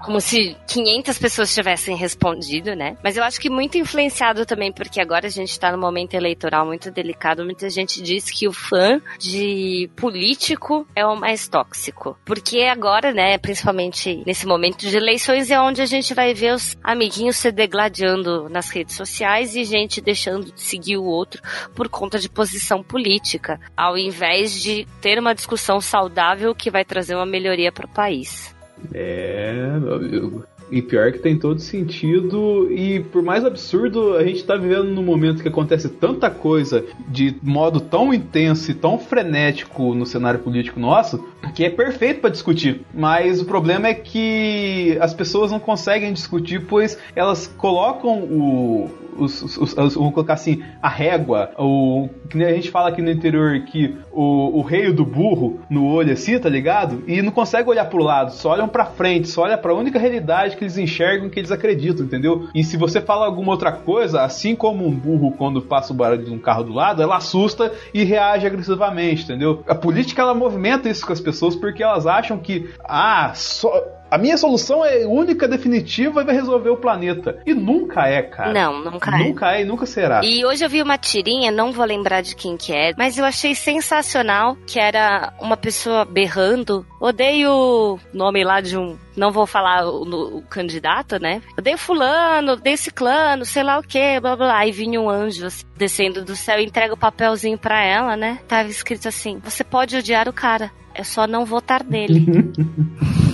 como 0.08 0.22
se 0.22 0.56
500 0.66 1.18
pessoas 1.18 1.54
tivessem 1.54 1.94
respondido, 1.94 2.74
né? 2.74 2.96
Mas 3.04 3.18
eu 3.18 3.22
acho 3.22 3.38
que 3.38 3.50
muito 3.50 3.76
influenciado 3.76 4.46
também, 4.46 4.72
porque 4.72 5.02
agora 5.02 5.26
a 5.26 5.30
gente 5.30 5.60
tá 5.60 5.70
num 5.70 5.78
momento 5.78 6.14
eleitoral 6.14 6.64
muito 6.64 6.90
delicado, 6.90 7.44
muita 7.44 7.68
gente 7.68 8.00
diz 8.00 8.30
que 8.30 8.48
o 8.48 8.52
fã 8.52 9.02
de 9.18 9.90
político 9.94 10.86
é 10.96 11.04
o 11.04 11.14
mais 11.14 11.46
tóxico. 11.46 12.16
Porque 12.24 12.62
agora, 12.62 13.12
né, 13.12 13.36
principalmente 13.36 14.22
nesse 14.24 14.46
momento 14.46 14.78
de 14.78 14.96
eleições, 14.96 15.50
é 15.50 15.60
onde 15.60 15.82
a 15.82 15.86
gente 15.86 16.14
vai 16.14 16.32
ver 16.32 16.54
os 16.54 16.74
amiguinhos 16.82 17.36
se 17.36 17.52
degladiando 17.52 18.48
nas 18.48 18.70
redes 18.70 18.96
sociais 18.96 19.54
e 19.56 19.62
gente 19.62 20.00
deixando 20.00 20.50
de 20.50 20.62
seguir 20.62 20.96
o 20.96 21.04
outro 21.04 21.42
por 21.74 21.86
conta 21.90 22.18
de 22.18 22.30
posição 22.30 22.82
política, 22.82 23.60
ao 23.76 23.98
invés 23.98 24.58
de 24.58 24.88
ter 25.02 25.18
uma 25.18 25.34
discussão 25.34 25.82
saudável 25.82 26.54
que 26.54 26.70
vai 26.70 26.82
trazer 26.82 27.14
uma 27.14 27.26
melhoria 27.26 27.70
para 27.70 27.84
o 27.84 27.90
país. 27.90 28.56
É, 28.92 29.78
meu 29.80 29.94
amigo. 29.94 30.44
E 30.70 30.82
pior 30.82 31.10
que 31.12 31.18
tem 31.18 31.38
todo 31.38 31.60
sentido, 31.60 32.70
e 32.70 33.00
por 33.00 33.22
mais 33.22 33.42
absurdo, 33.42 34.16
a 34.16 34.22
gente 34.22 34.44
tá 34.44 34.54
vivendo 34.54 34.84
num 34.84 35.02
momento 35.02 35.40
que 35.42 35.48
acontece 35.48 35.88
tanta 35.88 36.28
coisa 36.28 36.84
de 37.08 37.34
modo 37.42 37.80
tão 37.80 38.12
intenso 38.12 38.70
e 38.70 38.74
tão 38.74 38.98
frenético 38.98 39.94
no 39.94 40.04
cenário 40.04 40.40
político 40.40 40.78
nosso, 40.78 41.24
que 41.54 41.64
é 41.64 41.70
perfeito 41.70 42.20
pra 42.20 42.28
discutir. 42.28 42.82
Mas 42.92 43.40
o 43.40 43.46
problema 43.46 43.88
é 43.88 43.94
que 43.94 44.98
as 45.00 45.14
pessoas 45.14 45.50
não 45.50 45.58
conseguem 45.58 46.12
discutir, 46.12 46.66
pois 46.66 46.98
elas 47.16 47.46
colocam 47.46 48.24
o, 48.24 48.90
os, 49.18 49.42
os, 49.42 49.56
os- 49.58 49.76
os- 49.76 49.94
vamos 49.94 50.14
colocar 50.14 50.34
assim, 50.34 50.62
a 50.82 50.88
régua, 50.88 51.50
o 51.58 52.08
que 52.30 52.42
a 52.44 52.52
gente 52.54 52.70
fala 52.70 52.88
aqui 52.88 53.02
no 53.02 53.10
interior 53.10 53.58
que 53.60 53.96
o, 54.12 54.58
o 54.58 54.62
rei 54.62 54.92
do 54.92 55.04
burro 55.04 55.60
no 55.70 55.86
olho 55.86 56.12
assim, 56.12 56.38
tá 56.38 56.48
ligado? 56.48 57.02
E 57.06 57.20
não 57.22 57.30
consegue 57.32 57.68
olhar 57.68 57.84
pro 57.86 58.02
lado, 58.02 58.32
só 58.32 58.50
olham 58.50 58.68
pra 58.68 58.84
frente, 58.84 59.28
só 59.28 59.42
olha 59.42 59.58
pra 59.58 59.74
única 59.74 59.98
realidade 59.98 60.56
que 60.56 60.64
eles 60.64 60.78
enxergam, 60.78 61.28
que 61.28 61.38
eles 61.38 61.50
acreditam, 61.52 62.04
entendeu? 62.06 62.48
E 62.54 62.62
se 62.64 62.76
você 62.76 63.00
fala 63.00 63.26
alguma 63.26 63.52
outra 63.52 63.72
coisa, 63.72 64.22
assim 64.22 64.54
como 64.54 64.86
um 64.86 64.90
burro 64.90 65.32
quando 65.32 65.60
passa 65.62 65.92
o 65.92 65.96
barulho 65.96 66.24
de 66.24 66.30
um 66.32 66.38
carro 66.38 66.64
do 66.64 66.72
lado, 66.72 67.02
ela 67.02 67.16
assusta 67.16 67.72
e 67.92 68.04
reage 68.04 68.46
agressivamente, 68.46 69.24
entendeu? 69.24 69.62
A 69.66 69.74
política 69.74 70.22
ela 70.22 70.34
movimenta 70.34 70.88
isso 70.88 71.06
com 71.06 71.12
as 71.12 71.20
pessoas 71.20 71.54
porque 71.56 71.82
elas 71.82 72.06
acham 72.06 72.38
que 72.38 72.68
ah, 72.84 73.32
só 73.34 73.70
a 74.10 74.18
minha 74.18 74.36
solução 74.36 74.84
é 74.84 75.06
única, 75.06 75.46
definitiva 75.48 76.22
e 76.22 76.24
vai 76.24 76.34
resolver 76.34 76.70
o 76.70 76.76
planeta. 76.76 77.40
E 77.46 77.52
nunca 77.54 78.06
é, 78.08 78.22
cara. 78.22 78.52
Não, 78.52 78.82
nunca 78.82 79.10
é. 79.14 79.18
Nunca 79.24 79.52
é 79.56 79.62
e 79.62 79.64
nunca 79.64 79.86
será. 79.86 80.20
E 80.24 80.44
hoje 80.44 80.64
eu 80.64 80.68
vi 80.68 80.80
uma 80.82 80.96
tirinha, 80.98 81.50
não 81.50 81.72
vou 81.72 81.84
lembrar 81.84 82.20
de 82.22 82.34
quem 82.34 82.56
que 82.56 82.72
é, 82.72 82.92
mas 82.96 83.18
eu 83.18 83.24
achei 83.24 83.54
sensacional 83.54 84.56
que 84.66 84.78
era 84.78 85.32
uma 85.40 85.56
pessoa 85.56 86.04
berrando. 86.04 86.84
Odeio 87.00 87.50
o 87.52 87.98
nome 88.12 88.42
lá 88.44 88.60
de 88.60 88.76
um. 88.76 88.96
Não 89.16 89.30
vou 89.32 89.46
falar 89.46 89.84
o, 89.88 90.04
no- 90.04 90.38
o 90.38 90.42
candidato, 90.42 91.18
né? 91.20 91.42
Odeio 91.58 91.76
fulano, 91.78 92.52
odeio 92.52 92.78
ciclano, 92.78 93.44
sei 93.44 93.62
lá 93.62 93.78
o 93.78 93.82
que, 93.82 94.20
blá 94.20 94.36
blá 94.36 94.46
blá. 94.46 94.58
Aí 94.58 94.70
vinha 94.72 95.00
um 95.00 95.08
anjo 95.10 95.46
assim, 95.46 95.64
descendo 95.76 96.24
do 96.24 96.34
céu 96.36 96.58
e 96.60 96.64
entrega 96.64 96.94
o 96.94 96.98
papelzinho 96.98 97.58
pra 97.58 97.84
ela, 97.84 98.16
né? 98.16 98.38
Tava 98.48 98.68
escrito 98.68 99.08
assim: 99.08 99.38
você 99.42 99.62
pode 99.64 99.96
odiar 99.96 100.28
o 100.28 100.32
cara, 100.32 100.70
é 100.94 101.02
só 101.04 101.26
não 101.26 101.44
votar 101.44 101.84
nele. 101.84 102.24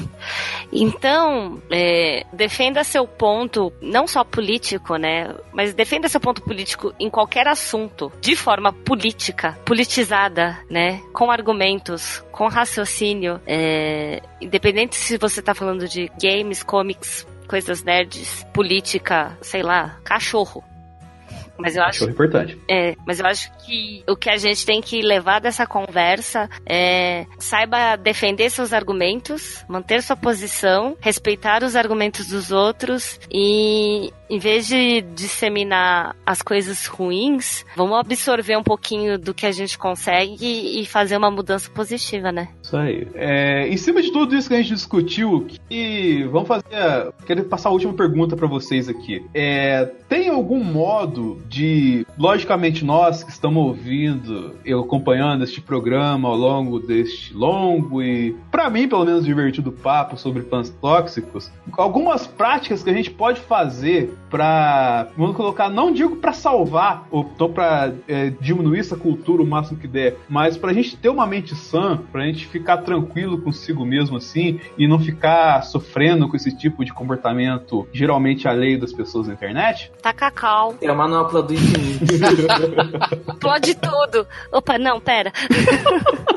Então, 0.72 1.62
é, 1.70 2.24
defenda 2.32 2.82
seu 2.84 3.06
ponto, 3.06 3.72
não 3.80 4.06
só 4.06 4.24
político, 4.24 4.96
né? 4.96 5.34
Mas 5.52 5.74
defenda 5.74 6.08
seu 6.08 6.20
ponto 6.20 6.42
político 6.42 6.92
em 6.98 7.10
qualquer 7.10 7.46
assunto, 7.46 8.12
de 8.20 8.34
forma 8.36 8.72
política, 8.72 9.58
politizada, 9.64 10.58
né? 10.68 11.00
Com 11.12 11.30
argumentos, 11.30 12.24
com 12.32 12.48
raciocínio. 12.48 13.40
é, 13.46 14.20
independente 14.40 14.96
se 14.96 15.16
você 15.18 15.40
tá 15.42 15.54
falando 15.54 15.88
de 15.88 16.10
games, 16.20 16.62
comics, 16.62 17.26
coisas 17.46 17.82
nerds, 17.82 18.44
política, 18.52 19.36
sei 19.40 19.62
lá, 19.62 19.98
cachorro. 20.04 20.64
Mas 21.58 21.76
eu 21.76 21.82
acho 21.82 22.00
Cachorro 22.00 22.10
importante. 22.10 22.58
é, 22.68 22.96
mas 23.06 23.20
eu 23.20 23.26
acho 23.26 23.50
que 23.64 24.02
o 24.08 24.16
que 24.16 24.28
a 24.28 24.36
gente 24.36 24.64
tem 24.66 24.80
que 24.80 25.00
levar 25.02 25.40
dessa 25.40 25.66
conversa 25.66 26.48
é 26.66 27.26
saiba 27.38 27.96
defender 27.96 28.50
seus 28.50 28.72
argumentos, 28.72 29.64
manter 29.68 30.02
sua 30.02 30.16
posição, 30.16 30.96
respeitar 31.00 31.62
os 31.62 31.76
argumentos 31.76 32.26
dos 32.26 32.50
outros 32.50 33.20
e 33.32 34.12
em 34.28 34.38
vez 34.38 34.66
de 34.66 35.02
disseminar 35.14 36.16
as 36.24 36.42
coisas 36.42 36.86
ruins, 36.86 37.64
vamos 37.76 37.98
absorver 37.98 38.56
um 38.56 38.62
pouquinho 38.62 39.18
do 39.18 39.34
que 39.34 39.46
a 39.46 39.52
gente 39.52 39.78
consegue 39.78 40.80
e 40.80 40.84
fazer 40.86 41.16
uma 41.16 41.30
mudança 41.30 41.70
positiva, 41.70 42.32
né? 42.32 42.48
Isso 42.74 42.76
aí. 42.76 43.06
É, 43.14 43.68
em 43.68 43.76
cima 43.76 44.02
de 44.02 44.10
tudo 44.10 44.34
isso 44.34 44.48
que 44.48 44.54
a 44.54 44.58
gente 44.58 44.74
discutiu, 44.74 45.46
que 45.68 46.24
vamos 46.32 46.48
fazer. 46.48 46.64
Quero 47.24 47.44
passar 47.44 47.68
a 47.68 47.72
última 47.72 47.92
pergunta 47.92 48.36
pra 48.36 48.48
vocês 48.48 48.88
aqui. 48.88 49.24
É, 49.32 49.84
tem 50.08 50.28
algum 50.28 50.62
modo 50.62 51.38
de, 51.48 52.04
logicamente, 52.18 52.84
nós 52.84 53.22
que 53.22 53.30
estamos 53.30 53.62
ouvindo 53.62 54.56
e 54.64 54.72
acompanhando 54.72 55.44
este 55.44 55.60
programa 55.60 56.28
ao 56.28 56.36
longo 56.36 56.80
deste 56.80 57.32
longo 57.32 58.02
e, 58.02 58.34
pra 58.50 58.68
mim, 58.68 58.88
pelo 58.88 59.04
menos, 59.04 59.24
divertido 59.24 59.70
papo 59.70 60.16
sobre 60.16 60.42
fãs 60.42 60.70
tóxicos, 60.70 61.52
algumas 61.72 62.26
práticas 62.26 62.82
que 62.82 62.90
a 62.90 62.94
gente 62.94 63.10
pode 63.10 63.40
fazer 63.40 64.12
pra, 64.28 65.08
vamos 65.16 65.36
colocar, 65.36 65.68
não 65.68 65.92
digo 65.92 66.16
pra 66.16 66.32
salvar 66.32 67.06
ou 67.10 67.30
então 67.34 67.52
pra 67.52 67.92
é, 68.08 68.30
diminuir 68.40 68.80
essa 68.80 68.96
cultura 68.96 69.42
o 69.42 69.46
máximo 69.46 69.78
que 69.78 69.86
der, 69.86 70.16
mas 70.28 70.56
pra 70.56 70.72
gente 70.72 70.96
ter 70.96 71.08
uma 71.08 71.26
mente 71.26 71.54
sã, 71.54 72.00
pra 72.10 72.24
gente 72.24 72.46
ficar 72.46 72.63
tranquilo 72.78 73.40
consigo 73.40 73.84
mesmo 73.84 74.16
assim 74.16 74.60
e 74.78 74.88
não 74.88 74.98
ficar 74.98 75.62
sofrendo 75.62 76.28
com 76.28 76.36
esse 76.36 76.56
tipo 76.56 76.84
de 76.84 76.92
comportamento 76.92 77.86
geralmente 77.92 78.48
alheio 78.48 78.80
das 78.80 78.92
pessoas 78.92 79.28
na 79.28 79.34
internet? 79.34 79.92
Tá 80.02 80.12
cacau. 80.12 80.74
É 80.80 80.88
a 80.88 80.94
manopla 80.94 81.42
do 81.42 81.54
infinito. 81.54 82.04
Explode 83.28 83.74
tudo. 83.74 84.26
Opa, 84.50 84.78
não, 84.78 85.00
pera. 85.00 85.32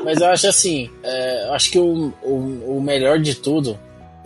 Mas 0.04 0.20
eu 0.20 0.28
acho 0.28 0.46
assim, 0.48 0.90
é, 1.02 1.48
eu 1.48 1.54
acho 1.54 1.70
que 1.70 1.78
o, 1.78 2.12
o, 2.22 2.76
o 2.78 2.82
melhor 2.82 3.18
de 3.18 3.34
tudo, 3.34 3.78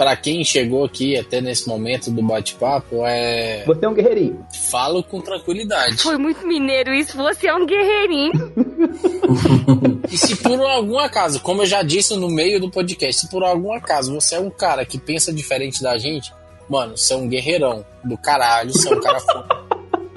pra 0.03 0.17
quem 0.17 0.43
chegou 0.45 0.85
aqui 0.85 1.17
até 1.17 1.41
nesse 1.41 1.69
momento 1.69 2.11
do 2.11 2.21
bate-papo, 2.23 3.07
é 3.07 3.63
Você 3.65 3.85
é 3.85 3.89
um 3.89 3.95
guerreirinho. 3.95 4.45
falo 4.69 5.01
com 5.05 5.21
tranquilidade. 5.21 5.99
Foi 5.99 6.19
muito 6.19 6.45
mineiro 6.45 6.93
isso. 6.93 7.17
Você 7.17 7.47
é 7.47 7.55
um 7.55 7.65
guerreirinho. 7.65 8.53
E 10.11 10.19
se 10.19 10.35
por 10.37 10.61
algum 10.61 10.99
acaso, 10.99 11.41
como 11.41 11.63
eu 11.63 11.67
já 11.67 11.83
disse 11.85 12.17
no 12.17 12.29
meio 12.29 12.61
do 12.61 12.69
podcast, 12.69 13.21
se 13.23 13.31
por 13.31 13.45
algum 13.45 13.73
acaso 13.73 14.13
você 14.13 14.35
é 14.35 14.41
um 14.41 14.51
cara 14.51 14.85
que 14.85 14.99
pensa 14.99 15.33
diferente 15.33 15.81
da 15.81 15.97
gente, 15.97 16.33
mano, 16.69 16.97
você 16.97 17.15
é 17.15 17.17
um 17.17 17.29
guerreirão 17.29 17.85
do 18.05 18.19
caralho, 18.19 18.73
você 18.73 18.93
é 18.93 18.97
um 18.97 19.01
cara 19.01 19.21
foda. 19.21 19.72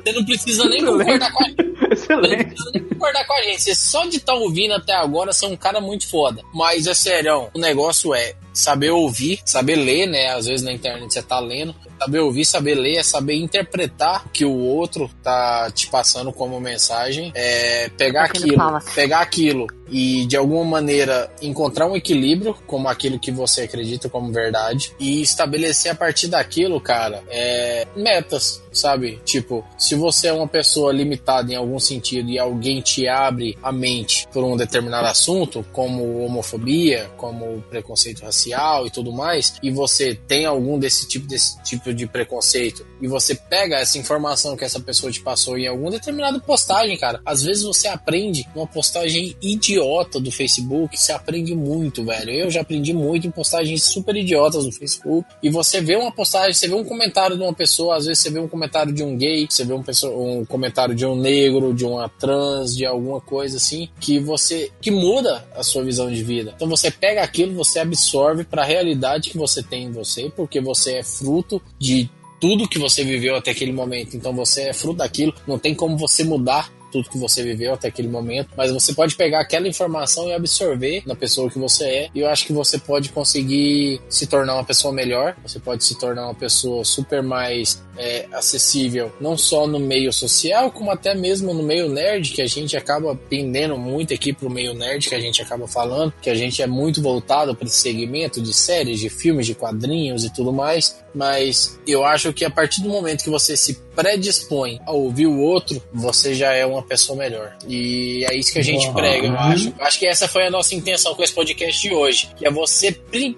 Você 0.06 0.12
não 0.12 0.24
precisa 0.26 0.66
nem 0.70 0.86
concordar 0.86 1.32
com 1.32 1.44
a 1.44 1.48
gente. 1.48 1.66
Você 1.90 2.16
não 2.16 2.22
precisa 2.22 2.72
nem 2.74 2.84
concordar 2.84 3.26
com 3.26 3.34
a 3.34 3.42
gente. 3.42 3.62
Você 3.62 3.76
só 3.76 4.06
de 4.06 4.18
estar 4.18 4.34
tá 4.34 4.38
ouvindo 4.38 4.76
até 4.76 4.94
agora, 4.94 5.34
você 5.34 5.46
é 5.46 5.50
um 5.50 5.58
cara 5.58 5.82
muito 5.82 6.08
foda. 6.08 6.44
Mas 6.54 6.86
é 6.86 6.94
sério, 6.94 7.50
o 7.54 7.60
negócio 7.60 8.14
é 8.14 8.36
saber 8.54 8.92
ouvir, 8.92 9.40
saber 9.44 9.76
ler, 9.76 10.06
né? 10.06 10.28
Às 10.28 10.46
vezes 10.46 10.64
na 10.64 10.72
internet 10.72 11.12
você 11.12 11.24
tá 11.24 11.40
lendo. 11.40 11.76
Saber 12.00 12.20
ouvir, 12.20 12.46
saber 12.46 12.76
ler, 12.76 12.98
é 12.98 13.04
saber 13.04 13.36
interpretar 13.36 14.26
o 14.26 14.30
que 14.30 14.46
o 14.46 14.54
outro 14.54 15.10
tá 15.24 15.72
te 15.72 15.88
passando 15.88 16.32
como 16.32 16.60
mensagem. 16.60 17.32
É 17.34 17.90
pegar 17.98 18.26
aquilo, 18.26 18.58
pegar 18.94 19.22
aquilo 19.22 19.68
e 19.90 20.26
de 20.26 20.36
alguma 20.36 20.64
maneira 20.66 21.32
encontrar 21.42 21.88
um 21.88 21.96
equilíbrio 21.96 22.56
como 22.66 22.88
aquilo 22.90 23.20
que 23.20 23.32
você 23.32 23.62
acredita 23.62 24.10
como 24.10 24.32
verdade 24.32 24.94
e 25.00 25.22
estabelecer 25.22 25.92
a 25.92 25.96
partir 25.96 26.28
daquilo, 26.28 26.82
cara, 26.82 27.24
é, 27.30 27.88
metas, 27.96 28.62
sabe? 28.76 29.20
Tipo, 29.26 29.66
se 29.78 29.96
você 29.96 30.28
é 30.28 30.34
uma 30.34 30.48
pessoa 30.48 30.92
limitada 30.92 31.52
em 31.52 31.56
algum 31.56 31.80
sentido 31.80 32.30
e 32.30 32.38
alguém 32.38 32.82
te 32.82 33.08
abre 33.08 33.58
a 33.64 33.72
mente 33.72 34.28
por 34.32 34.44
um 34.44 34.56
determinado 34.56 35.08
assunto, 35.08 35.66
como 35.72 36.26
homofobia, 36.26 37.10
como 37.18 37.62
preconceito 37.70 38.24
racial 38.24 38.86
e 38.86 38.90
tudo 38.90 39.12
mais, 39.12 39.56
e 39.64 39.72
você 39.72 40.16
tem 40.28 40.46
algum 40.46 40.78
desse 40.78 41.08
tipo 41.08 41.28
desse 41.28 41.62
tipo 41.64 41.94
de 41.94 42.06
preconceito 42.08 42.86
e 43.02 43.08
você 43.08 43.36
pega 43.36 43.78
essa 43.78 43.98
informação 43.98 44.56
que 44.56 44.64
essa 44.64 44.80
pessoa 44.80 45.12
te 45.12 45.22
passou 45.22 45.58
em 45.58 45.68
algum 45.68 45.90
determinado 45.90 46.42
postagem, 46.42 46.98
cara, 46.98 47.22
às 47.26 47.44
vezes 47.44 47.64
você 47.64 47.88
aprende 47.88 48.48
uma 48.56 48.68
postagem 48.68 49.36
idiota 49.42 50.20
do 50.20 50.32
Facebook, 50.32 51.00
você 51.00 51.12
aprende 51.12 51.56
muito, 51.56 52.04
velho. 52.04 52.32
Eu 52.32 52.52
já 52.52 52.62
aprendi 52.62 52.94
muito 52.94 53.28
em 53.28 53.32
postagens 53.32 53.84
super 53.84 54.16
idiotas 54.16 54.66
do 54.66 54.72
Facebook. 54.72 55.28
E 55.42 55.50
você 55.50 55.82
vê 55.82 55.96
uma 55.96 56.12
postagem, 56.12 56.54
você 56.54 56.68
vê 56.68 56.76
um 56.76 56.84
comentário 56.84 57.38
de 57.38 57.44
uma 57.44 57.54
pessoa, 57.54 57.98
às 57.98 58.06
vezes 58.06 58.24
você 58.24 58.30
vê 58.30 58.40
um 58.40 58.48
comentário 58.48 58.65
de 58.94 59.04
um 59.04 59.18
gay, 59.18 59.48
você 59.50 59.64
vê 59.64 59.74
um, 59.74 59.84
pessoa, 59.84 60.16
um 60.16 60.46
comentário 60.46 60.96
de 60.96 61.06
um 61.06 61.16
negro, 61.16 61.74
de 61.74 61.86
uma 61.86 62.10
trans, 62.10 62.76
de 62.76 62.86
alguma 62.86 63.22
coisa 63.22 63.58
assim, 63.58 63.90
que 64.00 64.20
você 64.20 64.72
que 64.82 64.92
muda 64.92 65.48
a 65.56 65.64
sua 65.64 65.84
visão 65.84 66.12
de 66.12 66.24
vida. 66.24 66.54
Então 66.56 66.68
você 66.68 66.92
pega 66.92 67.22
aquilo, 67.22 67.54
você 67.54 67.80
absorve 67.80 68.44
para 68.44 68.64
a 68.64 68.66
realidade 68.66 69.30
que 69.30 69.38
você 69.38 69.64
tem 69.64 69.86
em 69.86 69.92
você, 69.92 70.32
porque 70.36 70.60
você 70.60 70.96
é 70.96 71.04
fruto 71.04 71.62
de 71.80 72.10
tudo 72.40 72.68
que 72.68 72.78
você 72.78 73.04
viveu 73.04 73.36
até 73.36 73.52
aquele 73.52 73.72
momento. 73.72 74.16
Então 74.16 74.34
você 74.34 74.70
é 74.70 74.74
fruto 74.74 74.98
daquilo, 74.98 75.34
não 75.48 75.58
tem 75.58 75.74
como 75.74 75.98
você 75.98 76.24
mudar 76.24 76.72
tudo 76.92 77.10
que 77.10 77.18
você 77.18 77.44
viveu 77.44 77.74
até 77.74 77.90
aquele 77.90 78.08
momento, 78.08 78.50
mas 78.56 78.72
você 78.72 78.94
pode 78.94 79.16
pegar 79.16 79.42
aquela 79.42 79.68
informação 79.68 80.30
e 80.30 80.34
absorver 80.34 81.04
na 81.06 81.16
pessoa 81.16 81.50
que 81.50 81.60
você 81.60 81.84
é, 81.84 82.10
e 82.16 82.22
eu 82.22 82.30
acho 82.30 82.46
que 82.46 82.54
você 82.54 82.78
pode 82.78 83.10
conseguir 83.10 84.00
se 84.08 84.28
tornar 84.28 84.54
uma 84.54 84.64
pessoa 84.64 84.94
melhor, 84.94 85.36
você 85.44 85.60
pode 85.60 85.84
se 85.84 85.98
tornar 85.98 86.26
uma 86.26 86.36
pessoa 86.36 86.86
super 86.86 87.22
mais 87.22 87.84
é, 87.98 88.26
acessível, 88.32 89.12
não 89.20 89.38
só 89.38 89.68
no 89.68 89.80
meio 89.80 90.12
social, 90.12 90.72
como 90.72 90.92
até 90.92 91.14
mesmo 91.14 91.54
no 91.54 91.64
meio 91.64 91.90
nerd, 91.90 92.32
que 92.32 92.42
a 92.42 92.48
gente 92.48 92.76
acaba 92.76 93.16
pendendo 93.30 93.78
muito 93.78 94.14
aqui 94.14 94.34
pro 94.34 94.50
meio 94.50 94.74
nerd, 94.74 95.08
que 95.08 95.16
a 95.16 95.20
gente 95.20 95.42
acaba 95.42 95.68
falando, 95.68 96.14
que 96.22 96.30
a 96.30 96.36
gente 96.36 96.62
é 96.62 96.68
muito 96.68 97.02
voltado 97.02 97.56
para 97.56 97.68
esse 97.68 97.78
segmento 97.78 98.42
de 98.42 98.54
séries, 98.54 99.00
de 99.00 99.10
filmes, 99.10 99.46
de 99.46 99.56
quadrinhos 99.56 100.24
e 100.24 100.34
tudo 100.34 100.52
mais, 100.52 101.04
mas 101.14 101.80
eu 101.88 102.04
acho 102.04 102.34
que 102.34 102.44
a 102.44 102.50
partir 102.50 102.82
do 102.82 102.90
momento 102.90 103.24
que 103.24 103.30
você 103.30 103.56
se 103.56 103.86
predispõe 103.96 104.82
a 104.86 104.92
ouvir 104.92 105.26
o 105.26 105.40
outro, 105.40 105.82
você 105.94 106.36
já 106.36 106.54
é 106.54 106.66
uma 106.66 106.84
pessoa 106.84 107.18
melhor. 107.18 107.56
E 107.66 108.26
é 108.30 108.36
isso 108.36 108.52
que 108.52 108.60
a 108.60 108.64
gente 108.64 108.92
prega, 108.92 109.28
eu 109.28 109.38
acho. 109.38 109.70
Eu 109.70 109.86
acho 109.86 110.00
que 110.00 110.06
essa 110.06 110.28
foi 110.28 110.46
a 110.46 110.52
nossa 110.52 110.76
intenção 110.76 111.16
com 111.16 111.24
esse 111.24 111.34
podcast 111.34 111.82
de 111.82 111.94
hoje. 111.94 112.30
Que 112.36 112.46
é 112.46 112.52
você, 112.52 112.92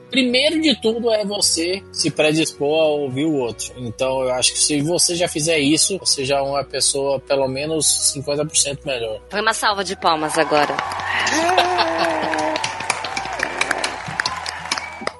primeiro 0.09 0.59
de 0.59 0.75
tudo, 0.81 1.11
é 1.11 1.23
você 1.23 1.83
se 1.91 2.09
predispor 2.09 2.81
a 2.81 2.87
ouvir 2.87 3.25
o 3.25 3.35
outro. 3.35 3.71
Então 3.77 4.23
eu 4.23 4.33
acho 4.33 4.46
que 4.53 4.59
se 4.59 4.81
você 4.81 5.15
já 5.15 5.27
fizer 5.27 5.59
isso, 5.59 5.97
você 5.97 6.25
já 6.25 6.37
é 6.37 6.41
uma 6.41 6.63
pessoa 6.63 7.19
pelo 7.19 7.47
menos 7.47 8.13
50% 8.15 8.79
melhor. 8.85 9.19
Foi 9.29 9.41
uma 9.41 9.53
salva 9.53 9.83
de 9.83 9.95
palmas 9.95 10.37
agora. 10.37 10.75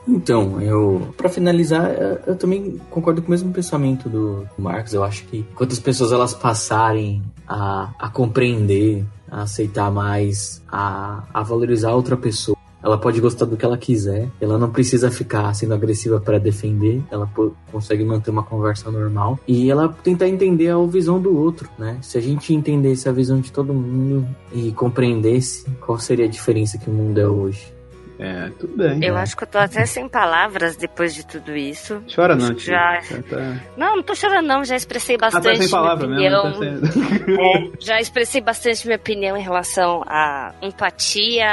Então, 0.08 0.62
eu 0.62 1.14
para 1.18 1.30
finalizar, 1.30 1.92
eu 2.26 2.36
também 2.36 2.80
concordo 2.90 3.22
com 3.22 3.28
o 3.28 3.32
mesmo 3.32 3.52
pensamento 3.52 4.08
do 4.08 4.48
Marcos. 4.58 4.94
Eu 4.94 5.04
acho 5.04 5.26
que 5.26 5.44
quantas 5.54 5.80
pessoas 5.80 6.12
elas 6.12 6.34
passarem 6.34 7.22
a, 7.48 7.94
a 8.00 8.10
compreender, 8.10 9.06
a 9.30 9.42
aceitar 9.44 9.92
mais, 9.92 10.62
a, 10.72 11.24
a 11.34 11.44
valorizar 11.44 11.94
outra 11.94 12.16
pessoa, 12.16 12.57
ela 12.88 12.98
pode 12.98 13.20
gostar 13.20 13.44
do 13.46 13.58
que 13.58 13.66
ela 13.66 13.78
quiser, 13.78 14.30
ela 14.40 14.58
não 14.58 14.70
precisa 14.70 15.12
ficar 15.12 15.54
sendo 15.54 15.74
agressiva 15.74 16.22
para 16.22 16.40
defender, 16.40 17.04
ela 17.12 17.30
consegue 17.70 18.06
manter 18.06 18.32
uma 18.32 18.44
conversa 18.44 18.90
normal 18.90 19.38
e 19.46 19.70
ela 19.70 19.90
tentar 19.90 20.30
entender 20.30 20.70
a 20.70 20.78
visão 20.86 21.20
do 21.22 21.38
outro, 21.38 21.70
né? 21.78 21.98
Se 22.02 22.18
a 22.18 22.22
gente 22.22 22.54
entendesse 22.54 23.10
a 23.10 23.12
visão 23.12 23.42
de 23.42 23.52
todo 23.52 23.74
mundo 23.74 24.26
e 24.54 24.72
compreendesse 24.72 25.70
qual 25.82 26.00
seria 26.00 26.26
a 26.26 26.30
diferença 26.30 26.78
que 26.78 26.90
o 26.90 26.94
mundo 26.94 27.20
é 27.20 27.28
hoje. 27.28 27.77
É, 28.20 28.50
tudo 28.60 28.76
bem. 28.76 29.04
Eu 29.04 29.14
né? 29.14 29.22
acho 29.22 29.38
que 29.38 29.44
eu 29.44 29.48
tô 29.48 29.58
até 29.58 29.86
sem 29.86 30.10
palavras 30.10 30.76
depois 30.76 31.14
de 31.14 31.26
tudo 31.26 31.56
isso. 31.56 32.04
Chora 32.14 32.36
não, 32.36 32.54
tia. 32.56 32.74
Já... 32.74 33.22
Tá... 33.30 33.64
Não, 33.78 33.98
não 33.98 34.04
tô 34.04 34.16
chorando 34.16 34.48
não, 34.48 34.66
já 34.66 34.76
expressei 34.76 35.18
bastante 35.18 35.48
ah, 35.48 35.52
tá 35.52 35.56
sem 35.56 35.70
palavra 35.70 36.08
minha 36.08 36.40
opinião. 36.40 36.60
Mesmo, 36.60 36.88
tá 36.88 37.32
é, 37.32 37.72
já 37.80 38.00
expressei 38.00 38.42
bastante 38.42 38.86
minha 38.86 38.98
opinião 38.98 39.38
em 39.38 39.42
relação 39.42 40.02
à 40.08 40.54
empatia, 40.62 41.48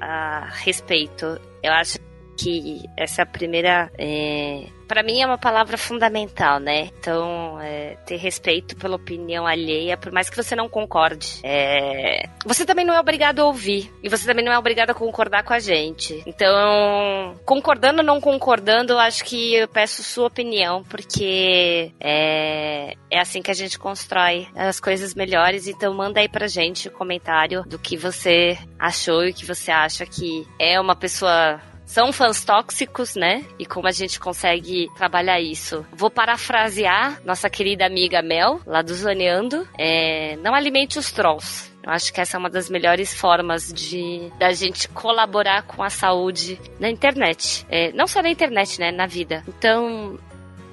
a 0.00 0.48
respeito. 0.64 1.38
Eu 1.62 1.72
acho 1.72 1.98
que 2.36 2.82
essa 2.96 3.24
primeira 3.24 3.90
é, 3.98 4.66
para 4.86 5.02
mim 5.02 5.20
é 5.20 5.26
uma 5.26 5.38
palavra 5.38 5.76
fundamental, 5.76 6.58
né? 6.58 6.90
Então, 6.98 7.60
é, 7.60 7.96
ter 8.06 8.16
respeito 8.16 8.76
pela 8.76 8.96
opinião 8.96 9.46
alheia, 9.46 9.96
por 9.96 10.12
mais 10.12 10.30
que 10.30 10.36
você 10.36 10.54
não 10.54 10.68
concorde. 10.68 11.40
É... 11.42 12.28
Você 12.44 12.64
também 12.64 12.84
não 12.84 12.94
é 12.94 13.00
obrigado 13.00 13.40
a 13.40 13.44
ouvir. 13.44 13.92
E 14.02 14.08
você 14.08 14.26
também 14.26 14.44
não 14.44 14.52
é 14.52 14.58
obrigado 14.58 14.90
a 14.90 14.94
concordar 14.94 15.42
com 15.42 15.52
a 15.52 15.58
gente. 15.58 16.22
Então, 16.26 17.34
concordando 17.44 18.00
ou 18.00 18.04
não 18.04 18.20
concordando, 18.20 18.92
eu 18.92 18.98
acho 18.98 19.24
que 19.24 19.54
eu 19.54 19.68
peço 19.68 20.02
sua 20.02 20.26
opinião, 20.26 20.84
porque 20.84 21.92
é, 22.00 22.94
é 23.10 23.18
assim 23.18 23.42
que 23.42 23.50
a 23.50 23.54
gente 23.54 23.78
constrói 23.78 24.48
as 24.54 24.80
coisas 24.80 25.14
melhores. 25.14 25.66
Então, 25.66 25.92
manda 25.92 26.20
aí 26.20 26.28
pra 26.28 26.46
gente 26.46 26.88
o 26.88 26.92
comentário 26.92 27.62
do 27.64 27.78
que 27.78 27.96
você 27.96 28.56
achou 28.78 29.24
e 29.24 29.32
que 29.32 29.44
você 29.44 29.70
acha 29.70 30.06
que 30.06 30.46
é 30.58 30.80
uma 30.80 30.94
pessoa 30.94 31.60
são 31.86 32.12
fãs 32.12 32.44
tóxicos, 32.44 33.14
né? 33.14 33.44
E 33.58 33.64
como 33.64 33.86
a 33.86 33.92
gente 33.92 34.20
consegue 34.20 34.90
trabalhar 34.96 35.40
isso. 35.40 35.86
Vou 35.92 36.10
parafrasear 36.10 37.22
nossa 37.24 37.48
querida 37.48 37.86
amiga 37.86 38.20
Mel, 38.20 38.60
lá 38.66 38.82
do 38.82 38.92
Zoneando. 38.92 39.66
É, 39.78 40.36
não 40.42 40.54
alimente 40.54 40.98
os 40.98 41.10
trolls. 41.12 41.72
Eu 41.82 41.92
acho 41.92 42.12
que 42.12 42.20
essa 42.20 42.36
é 42.36 42.38
uma 42.38 42.50
das 42.50 42.68
melhores 42.68 43.14
formas 43.14 43.72
de 43.72 44.30
da 44.40 44.52
gente 44.52 44.88
colaborar 44.88 45.62
com 45.62 45.84
a 45.84 45.88
saúde 45.88 46.60
na 46.80 46.90
internet. 46.90 47.64
É, 47.70 47.92
não 47.92 48.08
só 48.08 48.20
na 48.20 48.28
internet, 48.28 48.80
né? 48.80 48.90
Na 48.90 49.06
vida. 49.06 49.44
Então, 49.46 50.18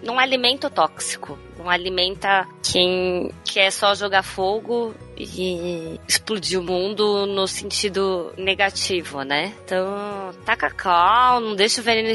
não 0.01 0.17
alimenta 0.19 0.67
o 0.67 0.69
tóxico. 0.71 1.37
Não 1.57 1.69
alimenta 1.69 2.47
quem 2.63 3.31
quer 3.45 3.71
só 3.71 3.93
jogar 3.93 4.23
fogo 4.23 4.93
e 5.17 5.99
explodir 6.07 6.59
o 6.59 6.63
mundo 6.63 7.25
no 7.25 7.47
sentido 7.47 8.33
negativo, 8.37 9.23
né? 9.23 9.53
Então, 9.63 10.31
taca 10.45 10.69
cal, 10.69 11.39
não 11.39 11.55
deixa 11.55 11.81
o 11.81 11.83
veneno 11.83 12.09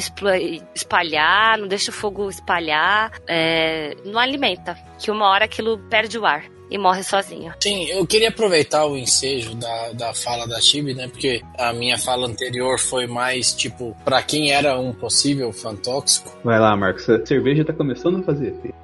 espalhar, 0.75 1.59
não 1.59 1.69
deixa 1.69 1.91
o 1.91 1.95
fogo 1.95 2.29
espalhar, 2.29 3.13
é, 3.27 3.95
não 4.05 4.19
alimenta, 4.19 4.77
que 4.99 5.11
uma 5.11 5.29
hora 5.29 5.45
aquilo 5.45 5.79
perde 5.91 6.19
o 6.19 6.27
ar 6.27 6.45
e 6.71 6.79
morre 6.79 7.03
sozinho. 7.03 7.53
Sim, 7.61 7.87
eu 7.87 8.07
queria 8.07 8.29
aproveitar 8.29 8.85
o 8.87 8.97
ensejo 8.97 9.55
da, 9.55 9.93
da 9.93 10.15
fala 10.15 10.47
da 10.47 10.61
Tibi, 10.61 10.95
né? 10.95 11.09
Porque 11.09 11.43
a 11.59 11.73
minha 11.73 11.97
fala 11.99 12.27
anterior 12.27 12.79
foi 12.79 13.07
mais, 13.07 13.55
tipo, 13.55 13.97
para 14.05 14.23
quem 14.23 14.53
era 14.53 14.79
um 14.79 14.93
possível 14.93 15.53
fã 15.53 15.75
tóxico. 15.75 16.37
Vai 16.45 16.59
lá, 16.59 16.77
Marcos, 16.77 17.09
a 17.09 17.25
cerveja 17.25 17.65
tá 17.65 17.73
começando 17.73 18.21
a 18.21 18.23
fazer 18.23 18.49
efeito. 18.49 18.77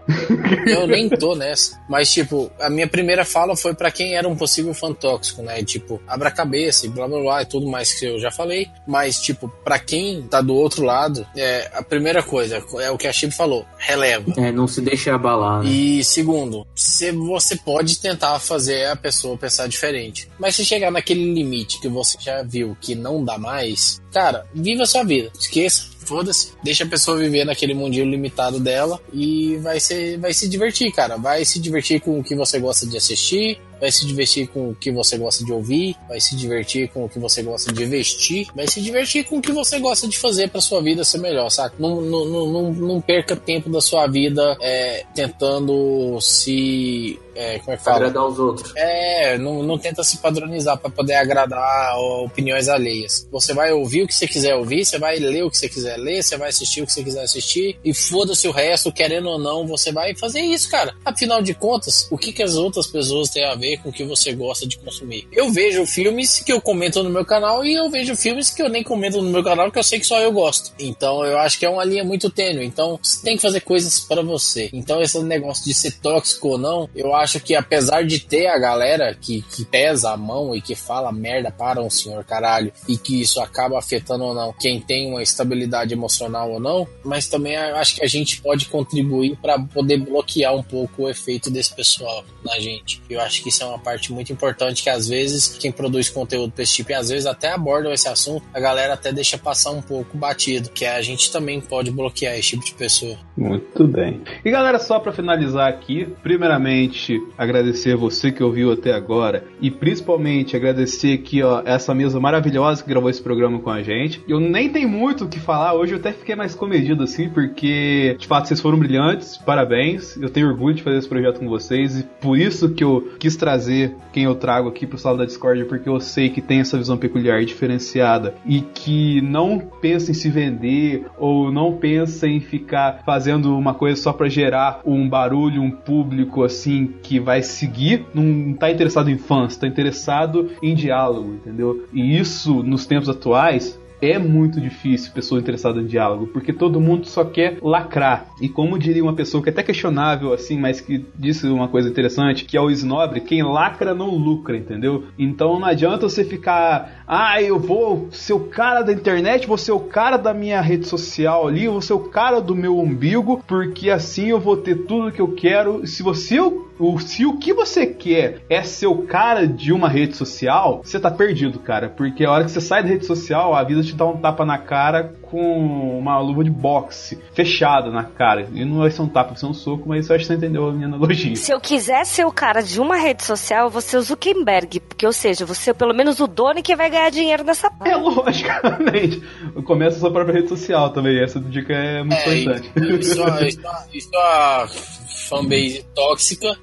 Eu 0.66 0.86
nem 0.86 1.08
tô 1.08 1.34
nessa. 1.34 1.80
Mas, 1.88 2.12
tipo, 2.12 2.50
a 2.60 2.68
minha 2.68 2.88
primeira 2.88 3.24
fala 3.24 3.56
foi 3.56 3.74
para 3.74 3.90
quem 3.90 4.16
era 4.16 4.28
um 4.28 4.36
possível 4.36 4.74
fã 4.74 4.92
tóxico, 4.92 5.42
né? 5.42 5.62
Tipo, 5.62 6.00
abra 6.06 6.28
a 6.28 6.32
cabeça 6.32 6.86
e 6.86 6.88
blá 6.88 7.06
blá 7.06 7.20
blá 7.20 7.42
e 7.42 7.46
tudo 7.46 7.66
mais 7.66 7.92
que 7.92 8.06
eu 8.06 8.18
já 8.18 8.30
falei. 8.30 8.68
Mas, 8.86 9.20
tipo, 9.20 9.48
para 9.64 9.78
quem 9.78 10.22
tá 10.22 10.40
do 10.40 10.54
outro 10.54 10.84
lado, 10.84 11.26
é, 11.36 11.70
a 11.74 11.82
primeira 11.82 12.22
coisa 12.22 12.62
é 12.80 12.90
o 12.90 12.98
que 12.98 13.06
a 13.06 13.12
Chibi 13.12 13.34
falou: 13.34 13.64
releva. 13.78 14.32
É, 14.36 14.50
não 14.50 14.66
se 14.66 14.80
deixe 14.80 15.10
abalar. 15.10 15.62
Né? 15.62 15.70
E 15.70 16.04
segundo, 16.04 16.66
se 16.74 17.12
você 17.12 17.56
pode 17.56 17.84
pode 17.84 17.98
tentar 17.98 18.38
fazer 18.38 18.86
a 18.86 18.96
pessoa 18.96 19.36
pensar 19.36 19.68
diferente. 19.68 20.28
Mas 20.38 20.56
se 20.56 20.64
chegar 20.64 20.90
naquele 20.90 21.34
limite 21.34 21.80
que 21.80 21.88
você 21.88 22.16
já 22.20 22.42
viu 22.42 22.76
que 22.80 22.94
não 22.94 23.24
dá 23.24 23.36
mais, 23.36 24.00
cara, 24.12 24.46
viva 24.54 24.84
a 24.84 24.86
sua 24.86 25.04
vida. 25.04 25.30
Esqueça, 25.38 25.88
foda-se, 26.04 26.52
deixa 26.62 26.84
a 26.84 26.86
pessoa 26.86 27.18
viver 27.18 27.44
naquele 27.44 27.74
mundinho 27.74 28.04
limitado 28.04 28.60
dela 28.60 29.00
e 29.12 29.56
vai, 29.58 29.80
ser, 29.80 30.18
vai 30.18 30.32
se 30.32 30.48
divertir, 30.48 30.92
cara. 30.92 31.16
Vai 31.16 31.44
se 31.44 31.58
divertir 31.58 32.00
com 32.00 32.18
o 32.18 32.24
que 32.24 32.34
você 32.34 32.58
gosta 32.58 32.86
de 32.86 32.96
assistir, 32.96 33.58
vai 33.84 33.92
se 33.92 34.06
divertir 34.06 34.48
com 34.48 34.70
o 34.70 34.74
que 34.74 34.90
você 34.90 35.18
gosta 35.18 35.44
de 35.44 35.52
ouvir, 35.52 35.94
vai 36.08 36.18
se 36.18 36.34
divertir 36.34 36.88
com 36.88 37.04
o 37.04 37.08
que 37.08 37.18
você 37.18 37.42
gosta 37.42 37.70
de 37.70 37.84
vestir, 37.84 38.48
vai 38.56 38.66
se 38.66 38.80
divertir 38.80 39.24
com 39.24 39.36
o 39.36 39.42
que 39.42 39.52
você 39.52 39.78
gosta 39.78 40.08
de 40.08 40.18
fazer 40.18 40.48
pra 40.48 40.58
sua 40.58 40.80
vida 40.80 41.04
ser 41.04 41.18
melhor, 41.18 41.50
saca? 41.50 41.76
Não, 41.78 42.00
não, 42.00 42.24
não, 42.24 42.46
não, 42.46 42.72
não 42.72 43.00
perca 43.02 43.36
tempo 43.36 43.68
da 43.68 43.82
sua 43.82 44.06
vida 44.06 44.56
é, 44.62 45.04
tentando 45.14 46.18
se 46.18 47.20
é, 47.34 47.58
como 47.58 47.72
é 47.72 47.76
que 47.76 47.84
fala? 47.84 47.96
Agradar 47.96 48.26
os 48.26 48.38
outros. 48.38 48.72
É, 48.76 49.36
não, 49.38 49.62
não 49.62 49.76
tenta 49.76 50.04
se 50.04 50.18
padronizar 50.18 50.78
para 50.78 50.90
poder 50.90 51.14
agradar 51.14 51.96
opiniões 52.24 52.68
alheias. 52.68 53.26
Você 53.30 53.52
vai 53.52 53.72
ouvir 53.72 54.02
o 54.02 54.06
que 54.06 54.14
você 54.14 54.26
quiser 54.26 54.54
ouvir, 54.54 54.84
você 54.84 54.98
vai 54.98 55.18
ler 55.18 55.44
o 55.44 55.50
que 55.50 55.58
você 55.58 55.68
quiser 55.68 55.96
ler, 55.96 56.22
você 56.22 56.36
vai 56.36 56.48
assistir 56.48 56.82
o 56.82 56.86
que 56.86 56.92
você 56.92 57.02
quiser 57.02 57.24
assistir 57.24 57.78
e 57.84 57.92
foda-se 57.92 58.46
o 58.46 58.52
resto, 58.52 58.92
querendo 58.92 59.28
ou 59.28 59.38
não, 59.38 59.66
você 59.66 59.90
vai 59.90 60.14
fazer 60.14 60.40
isso, 60.40 60.70
cara. 60.70 60.94
Afinal 61.04 61.42
de 61.42 61.54
contas, 61.54 62.06
o 62.10 62.16
que, 62.16 62.32
que 62.32 62.42
as 62.42 62.54
outras 62.54 62.86
pessoas 62.86 63.30
têm 63.30 63.44
a 63.44 63.54
ver 63.54 63.73
com 63.78 63.88
o 63.88 63.92
que 63.92 64.04
você 64.04 64.32
gosta 64.32 64.66
de 64.66 64.78
consumir? 64.78 65.26
Eu 65.32 65.50
vejo 65.50 65.86
filmes 65.86 66.40
que 66.40 66.52
eu 66.52 66.60
comento 66.60 67.02
no 67.02 67.10
meu 67.10 67.24
canal 67.24 67.64
e 67.64 67.74
eu 67.74 67.90
vejo 67.90 68.16
filmes 68.16 68.50
que 68.50 68.62
eu 68.62 68.68
nem 68.68 68.82
comento 68.82 69.20
no 69.20 69.30
meu 69.30 69.42
canal 69.42 69.70
que 69.70 69.78
eu 69.78 69.82
sei 69.82 69.98
que 69.98 70.06
só 70.06 70.20
eu 70.20 70.32
gosto. 70.32 70.72
Então 70.78 71.24
eu 71.24 71.38
acho 71.38 71.58
que 71.58 71.66
é 71.66 71.70
uma 71.70 71.84
linha 71.84 72.04
muito 72.04 72.30
tênue. 72.30 72.64
Então 72.64 72.98
você 73.02 73.22
tem 73.22 73.36
que 73.36 73.42
fazer 73.42 73.60
coisas 73.60 74.00
para 74.00 74.22
você. 74.22 74.70
Então 74.72 75.00
esse 75.00 75.20
negócio 75.22 75.64
de 75.64 75.74
ser 75.74 75.92
tóxico 76.00 76.48
ou 76.48 76.58
não, 76.58 76.88
eu 76.94 77.14
acho 77.14 77.40
que 77.40 77.54
apesar 77.54 78.04
de 78.04 78.20
ter 78.20 78.46
a 78.46 78.58
galera 78.58 79.14
que, 79.14 79.42
que 79.42 79.64
pesa 79.64 80.10
a 80.10 80.16
mão 80.16 80.54
e 80.54 80.60
que 80.60 80.74
fala 80.74 81.12
merda 81.12 81.50
para 81.50 81.82
um 81.82 81.90
senhor 81.90 82.24
caralho 82.24 82.72
e 82.88 82.96
que 82.96 83.20
isso 83.20 83.40
acaba 83.40 83.78
afetando 83.78 84.24
ou 84.24 84.34
não 84.34 84.52
quem 84.52 84.80
tem 84.80 85.10
uma 85.10 85.22
estabilidade 85.22 85.92
emocional 85.92 86.50
ou 86.52 86.60
não, 86.60 86.86
mas 87.04 87.26
também 87.26 87.56
acho 87.56 87.96
que 87.96 88.04
a 88.04 88.08
gente 88.08 88.40
pode 88.40 88.66
contribuir 88.66 89.36
para 89.36 89.58
poder 89.58 89.98
bloquear 89.98 90.54
um 90.54 90.62
pouco 90.62 91.02
o 91.02 91.08
efeito 91.08 91.50
desse 91.50 91.74
pessoal 91.74 92.24
na 92.44 92.58
gente. 92.58 93.02
Eu 93.08 93.20
acho 93.20 93.42
que 93.42 93.48
isso 93.48 93.62
é 93.62 93.63
uma 93.66 93.78
parte 93.78 94.12
muito 94.12 94.32
importante 94.32 94.82
que 94.82 94.90
às 94.90 95.08
vezes 95.08 95.56
quem 95.58 95.72
produz 95.72 96.08
conteúdo 96.08 96.52
para 96.52 96.62
esse 96.62 96.74
tipo 96.74 96.90
e 96.90 96.94
às 96.94 97.08
vezes 97.08 97.26
até 97.26 97.52
abordam 97.52 97.92
esse 97.92 98.08
assunto, 98.08 98.44
a 98.52 98.60
galera 98.60 98.94
até 98.94 99.12
deixa 99.12 99.38
passar 99.38 99.70
um 99.70 99.82
pouco 99.82 100.16
batido, 100.16 100.70
que 100.70 100.84
a 100.84 101.00
gente 101.02 101.30
também 101.30 101.60
pode 101.60 101.90
bloquear 101.90 102.34
esse 102.34 102.50
tipo 102.50 102.64
de 102.64 102.74
pessoa. 102.74 103.16
Muito 103.36 103.86
bem. 103.86 104.22
E 104.44 104.50
galera, 104.50 104.78
só 104.78 104.98
para 104.98 105.12
finalizar 105.12 105.68
aqui, 105.68 106.06
primeiramente 106.22 107.20
agradecer 107.36 107.96
você 107.96 108.30
que 108.30 108.42
ouviu 108.42 108.72
até 108.72 108.92
agora 108.92 109.44
e 109.60 109.70
principalmente 109.70 110.56
agradecer 110.56 111.14
aqui, 111.14 111.42
ó, 111.42 111.62
essa 111.64 111.94
mesa 111.94 112.20
maravilhosa 112.20 112.82
que 112.82 112.88
gravou 112.88 113.10
esse 113.10 113.22
programa 113.22 113.58
com 113.58 113.70
a 113.70 113.82
gente. 113.82 114.22
Eu 114.28 114.40
nem 114.40 114.70
tenho 114.70 114.88
muito 114.88 115.24
o 115.24 115.28
que 115.28 115.40
falar 115.40 115.74
hoje, 115.74 115.92
eu 115.92 115.98
até 115.98 116.12
fiquei 116.12 116.34
mais 116.34 116.54
comedido 116.54 117.02
assim, 117.02 117.28
porque 117.28 118.16
de 118.18 118.26
fato 118.26 118.48
vocês 118.48 118.60
foram 118.60 118.78
brilhantes, 118.78 119.36
parabéns. 119.38 120.16
Eu 120.16 120.30
tenho 120.30 120.48
orgulho 120.48 120.74
de 120.74 120.82
fazer 120.82 120.98
esse 120.98 121.08
projeto 121.08 121.40
com 121.40 121.48
vocês 121.48 121.98
e 121.98 122.02
por 122.20 122.38
isso 122.38 122.70
que 122.70 122.84
eu 122.84 123.14
quis 123.18 123.36
trazer 123.44 123.94
quem 124.10 124.24
eu 124.24 124.34
trago 124.34 124.70
aqui 124.70 124.86
pro 124.86 124.96
sala 124.96 125.18
da 125.18 125.26
Discord, 125.26 125.66
porque 125.66 125.86
eu 125.86 126.00
sei 126.00 126.30
que 126.30 126.40
tem 126.40 126.60
essa 126.60 126.78
visão 126.78 126.96
peculiar 126.96 127.42
e 127.42 127.44
diferenciada 127.44 128.34
e 128.46 128.62
que 128.62 129.20
não 129.20 129.58
pensa 129.58 130.10
em 130.10 130.14
se 130.14 130.30
vender 130.30 131.04
ou 131.18 131.52
não 131.52 131.76
pensa 131.76 132.26
em 132.26 132.40
ficar 132.40 133.02
fazendo 133.04 133.54
uma 133.54 133.74
coisa 133.74 134.00
só 134.00 134.14
para 134.14 134.30
gerar 134.30 134.80
um 134.86 135.06
barulho, 135.06 135.60
um 135.60 135.70
público 135.70 136.42
assim 136.42 136.94
que 137.02 137.20
vai 137.20 137.42
seguir, 137.42 138.06
não 138.14 138.54
tá 138.54 138.70
interessado 138.70 139.10
em 139.10 139.18
fãs, 139.18 139.58
tá 139.58 139.66
interessado 139.66 140.52
em 140.62 140.74
diálogo, 140.74 141.34
entendeu? 141.34 141.84
E 141.92 142.18
isso 142.18 142.62
nos 142.62 142.86
tempos 142.86 143.10
atuais 143.10 143.78
é 144.10 144.18
muito 144.18 144.60
difícil 144.60 145.12
pessoa 145.12 145.40
interessada 145.40 145.80
em 145.80 145.86
diálogo, 145.86 146.26
porque 146.28 146.52
todo 146.52 146.80
mundo 146.80 147.06
só 147.06 147.24
quer 147.24 147.58
lacrar. 147.62 148.26
E 148.40 148.48
como 148.48 148.78
diria 148.78 149.02
uma 149.02 149.14
pessoa 149.14 149.42
que 149.42 149.48
é 149.48 149.52
até 149.52 149.62
questionável 149.62 150.32
assim, 150.32 150.58
mas 150.58 150.80
que 150.80 151.04
disse 151.16 151.46
uma 151.46 151.68
coisa 151.68 151.88
interessante, 151.88 152.44
que 152.44 152.56
é 152.56 152.60
o 152.60 152.70
snobre, 152.70 153.20
quem 153.20 153.42
lacra 153.42 153.94
não 153.94 154.10
lucra, 154.10 154.56
entendeu? 154.56 155.04
Então 155.18 155.58
não 155.58 155.66
adianta 155.66 156.08
você 156.08 156.24
ficar, 156.24 157.04
ah, 157.06 157.40
eu 157.40 157.58
vou 157.58 158.08
ser 158.10 158.32
o 158.32 158.40
cara 158.40 158.82
da 158.82 158.92
internet, 158.92 159.46
vou 159.46 159.58
ser 159.58 159.72
o 159.72 159.80
cara 159.80 160.16
da 160.16 160.34
minha 160.34 160.60
rede 160.60 160.86
social 160.86 161.48
ali, 161.48 161.68
vou 161.68 161.80
ser 161.80 161.94
o 161.94 162.00
cara 162.00 162.40
do 162.40 162.54
meu 162.54 162.78
umbigo, 162.78 163.42
porque 163.46 163.90
assim 163.90 164.26
eu 164.26 164.40
vou 164.40 164.56
ter 164.56 164.84
tudo 164.86 165.12
que 165.12 165.20
eu 165.20 165.32
quero. 165.32 165.86
Se 165.86 166.02
você 166.02 166.40
o, 166.78 166.98
se 166.98 167.24
o 167.24 167.38
que 167.38 167.52
você 167.52 167.86
quer 167.86 168.40
é 168.48 168.62
ser 168.62 168.86
o 168.86 169.02
cara 169.02 169.46
de 169.46 169.72
uma 169.72 169.88
rede 169.88 170.16
social, 170.16 170.80
você 170.82 170.98
tá 170.98 171.10
perdido, 171.10 171.58
cara. 171.58 171.88
Porque 171.88 172.24
a 172.24 172.30
hora 172.30 172.44
que 172.44 172.50
você 172.50 172.60
sai 172.60 172.82
da 172.82 172.88
rede 172.88 173.06
social, 173.06 173.54
a 173.54 173.62
vida 173.62 173.82
te 173.82 173.94
dá 173.94 174.06
um 174.06 174.16
tapa 174.16 174.44
na 174.44 174.58
cara 174.58 175.14
com 175.22 175.98
uma 175.98 176.18
luva 176.18 176.44
de 176.44 176.50
boxe 176.50 177.18
fechada 177.32 177.90
na 177.90 178.04
cara. 178.04 178.48
E 178.52 178.64
não 178.64 178.78
vai 178.78 178.90
ser 178.90 179.02
um 179.02 179.08
tapa, 179.08 179.30
vai 179.30 179.38
ser 179.38 179.46
um 179.46 179.54
soco, 179.54 179.88
mas 179.88 180.08
eu 180.08 180.16
acho 180.16 180.24
que 180.24 180.28
você 180.28 180.34
entendeu 180.34 180.68
a 180.68 180.72
minha 180.72 180.86
analogia. 180.86 181.36
Se 181.36 181.52
eu 181.52 181.60
quiser 181.60 182.04
ser 182.04 182.24
o 182.24 182.32
cara 182.32 182.62
de 182.62 182.80
uma 182.80 182.96
rede 182.96 183.24
social, 183.24 183.66
eu 183.66 183.70
vou 183.70 183.80
ser 183.80 183.96
o 183.96 184.02
Zuckerberg. 184.02 184.80
Porque, 184.80 185.06
ou 185.06 185.12
seja, 185.12 185.44
você 185.44 185.70
é 185.70 185.74
pelo 185.74 185.94
menos 185.94 186.20
o 186.20 186.26
dono 186.26 186.62
que 186.62 186.76
vai 186.76 186.90
ganhar 186.90 187.10
dinheiro 187.10 187.44
nessa 187.44 187.70
É, 187.84 187.96
logicamente. 187.96 189.22
Começa 189.64 189.96
a 189.96 190.00
sua 190.00 190.10
própria 190.10 190.34
rede 190.34 190.48
social 190.48 190.90
também. 190.90 191.22
Essa 191.22 191.40
dica 191.40 191.72
é 191.72 192.02
muito 192.02 192.14
é, 192.14 192.38
importante. 192.38 192.70
Isso, 193.00 193.22
isso, 193.42 193.60
isso 193.92 194.10
é 194.14 195.03
fanbase 195.24 195.84
tóxica 195.94 196.56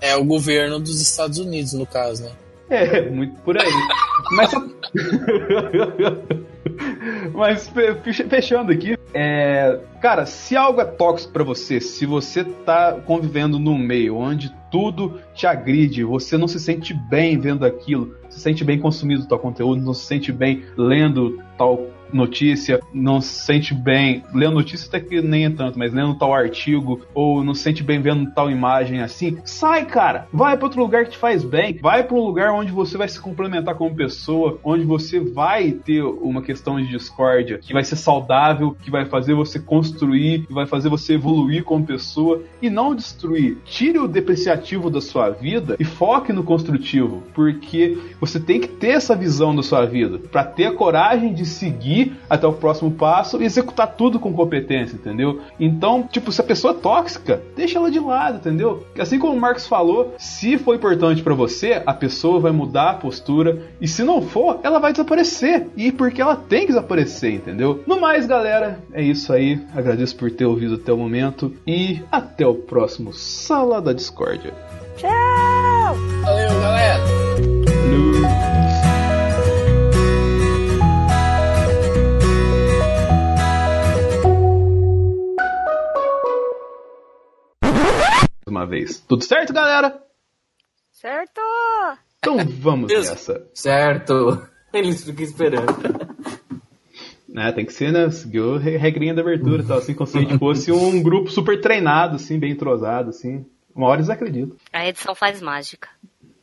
é 0.00 0.14
o 0.16 0.24
governo 0.24 0.78
dos 0.78 1.00
Estados 1.00 1.38
Unidos, 1.38 1.72
no 1.72 1.86
caso, 1.86 2.24
né? 2.24 2.32
É, 2.70 3.10
muito 3.10 3.40
por 3.42 3.58
aí. 3.58 3.72
Mas. 4.32 4.50
Mas 7.32 7.70
fechando 8.28 8.72
aqui, 8.72 8.96
é, 9.12 9.78
cara, 10.00 10.24
se 10.24 10.56
algo 10.56 10.80
é 10.80 10.84
tóxico 10.84 11.32
para 11.32 11.44
você, 11.44 11.80
se 11.80 12.06
você 12.06 12.44
tá 12.44 12.92
convivendo 13.06 13.58
num 13.58 13.78
meio 13.78 14.16
onde 14.16 14.54
tudo 14.70 15.20
te 15.34 15.46
agride, 15.46 16.04
você 16.04 16.36
não 16.36 16.48
se 16.48 16.58
sente 16.58 16.94
bem 16.94 17.38
vendo 17.38 17.64
aquilo, 17.64 18.14
se 18.28 18.40
sente 18.40 18.64
bem 18.64 18.78
consumindo 18.78 19.26
tal 19.26 19.38
conteúdo, 19.38 19.82
não 19.82 19.94
se 19.94 20.06
sente 20.06 20.32
bem 20.32 20.64
lendo 20.76 21.42
tal 21.58 21.86
notícia, 22.12 22.80
não 22.92 23.20
se 23.20 23.44
sente 23.44 23.74
bem 23.74 24.22
lendo 24.32 24.54
notícia 24.54 24.88
até 24.88 25.00
que 25.00 25.20
nem 25.20 25.46
é 25.46 25.50
tanto, 25.50 25.78
mas 25.78 25.92
lendo 25.92 26.14
tal 26.14 26.32
artigo 26.32 27.00
ou 27.14 27.42
não 27.42 27.54
se 27.54 27.62
sente 27.62 27.82
bem 27.82 28.00
vendo 28.00 28.30
tal 28.32 28.50
imagem 28.50 29.00
assim, 29.00 29.38
sai, 29.44 29.84
cara, 29.84 30.26
vai 30.32 30.56
para 30.56 30.66
outro 30.66 30.80
lugar 30.80 31.04
que 31.04 31.12
te 31.12 31.18
faz 31.18 31.42
bem, 31.42 31.78
vai 31.80 32.04
para 32.04 32.16
um 32.16 32.24
lugar 32.24 32.52
onde 32.52 32.72
você 32.72 32.96
vai 32.96 33.08
se 33.08 33.20
complementar 33.20 33.74
como 33.74 33.94
pessoa, 33.94 34.58
onde 34.62 34.84
você 34.84 35.20
vai 35.20 35.72
ter 35.72 36.02
uma 36.02 36.42
questão 36.42 36.80
de 36.80 36.88
discórdia 36.88 37.58
que 37.58 37.72
vai 37.72 37.84
ser 37.84 37.96
saudável, 37.96 38.76
que 38.82 38.90
vai 38.90 39.04
fazer 39.04 39.34
você 39.34 39.58
construir, 39.58 40.46
que 40.46 40.52
vai 40.52 40.66
fazer 40.66 40.88
você 40.88 41.14
evoluir 41.14 41.64
como 41.64 41.86
pessoa 41.86 42.42
e 42.60 42.70
não 42.70 42.94
destruir. 42.94 43.58
Tire 43.64 43.98
o 43.98 44.08
depreciativo 44.08 44.90
da 44.90 45.00
sua 45.00 45.30
vida 45.30 45.76
e 45.78 45.84
foque 45.84 46.32
no 46.32 46.42
construtivo, 46.42 47.22
porque 47.34 47.98
você 48.20 48.38
tem 48.38 48.60
que 48.60 48.68
ter 48.68 48.90
essa 48.90 49.16
visão 49.16 49.54
da 49.54 49.62
sua 49.62 49.84
vida 49.84 50.18
para 50.18 50.44
ter 50.44 50.66
a 50.66 50.72
coragem 50.72 51.32
de 51.32 51.44
seguir 51.44 52.03
até 52.28 52.46
o 52.46 52.52
próximo 52.52 52.90
passo 52.90 53.40
e 53.40 53.44
executar 53.44 53.94
tudo 53.94 54.18
com 54.18 54.32
competência, 54.32 54.96
entendeu? 54.96 55.40
Então, 55.58 56.06
tipo, 56.10 56.32
se 56.32 56.40
a 56.40 56.44
pessoa 56.44 56.74
é 56.74 56.76
tóxica, 56.76 57.40
deixa 57.56 57.78
ela 57.78 57.90
de 57.90 58.00
lado, 58.00 58.36
entendeu? 58.36 58.84
Assim 58.98 59.18
como 59.18 59.34
o 59.34 59.40
Marcos 59.40 59.66
falou, 59.66 60.14
se 60.18 60.58
for 60.58 60.74
importante 60.74 61.22
para 61.22 61.34
você, 61.34 61.82
a 61.84 61.94
pessoa 61.94 62.40
vai 62.40 62.52
mudar 62.52 62.90
a 62.90 62.94
postura 62.94 63.62
e 63.80 63.88
se 63.88 64.02
não 64.02 64.22
for, 64.22 64.60
ela 64.62 64.78
vai 64.78 64.92
desaparecer. 64.92 65.68
E 65.76 65.92
porque 65.92 66.20
ela 66.20 66.36
tem 66.36 66.62
que 66.62 66.68
desaparecer, 66.68 67.34
entendeu? 67.34 67.82
No 67.86 68.00
mais, 68.00 68.26
galera, 68.26 68.80
é 68.92 69.02
isso 69.02 69.32
aí. 69.32 69.60
Agradeço 69.74 70.16
por 70.16 70.30
ter 70.30 70.44
ouvido 70.44 70.74
até 70.74 70.92
o 70.92 70.96
momento 70.96 71.52
e 71.66 72.00
até 72.10 72.46
o 72.46 72.54
próximo 72.54 73.12
Sala 73.12 73.80
da 73.80 73.92
Discórdia. 73.92 74.52
Tchau! 74.96 75.94
Valeu, 76.22 76.60
galera! 76.60 78.63
Uma 88.54 88.66
vez. 88.66 89.00
Tudo 89.00 89.24
certo, 89.24 89.52
galera? 89.52 90.00
Certo! 90.92 91.40
Então 92.18 92.36
vamos 92.60 92.90
nessa. 92.90 93.46
Certo. 93.52 94.46
Eles 94.72 95.04
ficam 95.04 95.24
esperando. 95.24 95.64
É, 97.36 97.50
tem 97.50 97.66
que 97.66 97.72
ser, 97.72 97.90
né? 97.90 98.08
Seguiu 98.10 98.54
a 98.54 98.58
regrinha 98.60 99.12
da 99.12 99.20
abertura 99.20 99.60
e 99.60 99.66
tal, 99.66 99.78
assim, 99.78 99.92
como 99.92 100.06
se 100.06 100.16
a 100.16 100.20
gente 100.20 100.38
fosse 100.38 100.70
um 100.70 101.02
grupo 101.02 101.28
super 101.28 101.60
treinado, 101.60 102.14
assim, 102.14 102.38
bem 102.38 102.52
entrosado, 102.52 103.10
assim. 103.10 103.44
Uma 103.74 103.88
hora 103.88 103.98
eles 103.98 104.08
acreditam. 104.08 104.56
A 104.72 104.86
edição 104.86 105.16
faz 105.16 105.42
mágica. 105.42 105.88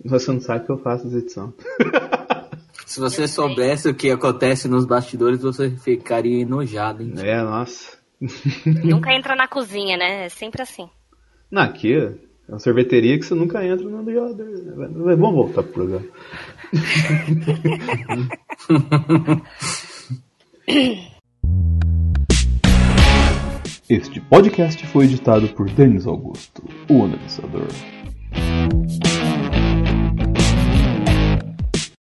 Você 0.04 0.34
não 0.34 0.42
sabe 0.42 0.66
que 0.66 0.72
eu 0.74 0.78
faço 0.80 1.08
as 1.08 1.14
edições. 1.14 1.54
Se 2.86 3.00
você 3.00 3.26
soubesse 3.26 3.88
o 3.88 3.96
que 3.96 4.12
acontece 4.12 4.68
nos 4.68 4.84
bastidores, 4.84 5.42
você 5.42 5.70
ficaria 5.70 6.42
enojado, 6.42 7.04
hein? 7.04 7.14
É, 7.20 7.42
nossa. 7.42 7.98
Nunca 8.84 9.14
entra 9.14 9.34
na 9.34 9.48
cozinha, 9.48 9.96
né? 9.96 10.26
É 10.26 10.30
sempre 10.30 10.62
assim. 10.62 10.90
Na 11.52 11.64
aqui 11.64 11.94
é 11.94 12.14
uma 12.48 12.60
sorveteria 12.60 13.20
que 13.20 13.26
você 13.26 13.36
nunca 13.36 13.66
entra 13.66 13.86
no 13.86 14.10
gelador. 14.10 14.48
Vamos 15.18 15.34
voltar 15.34 15.64
pro 15.64 15.74
programa. 15.74 16.06
Este 23.90 24.22
podcast 24.22 24.88
foi 24.88 25.04
editado 25.04 25.50
por 25.50 25.70
Denis 25.70 26.08
Augusto, 26.08 26.64
o 26.90 27.04
analisador. 27.04 27.68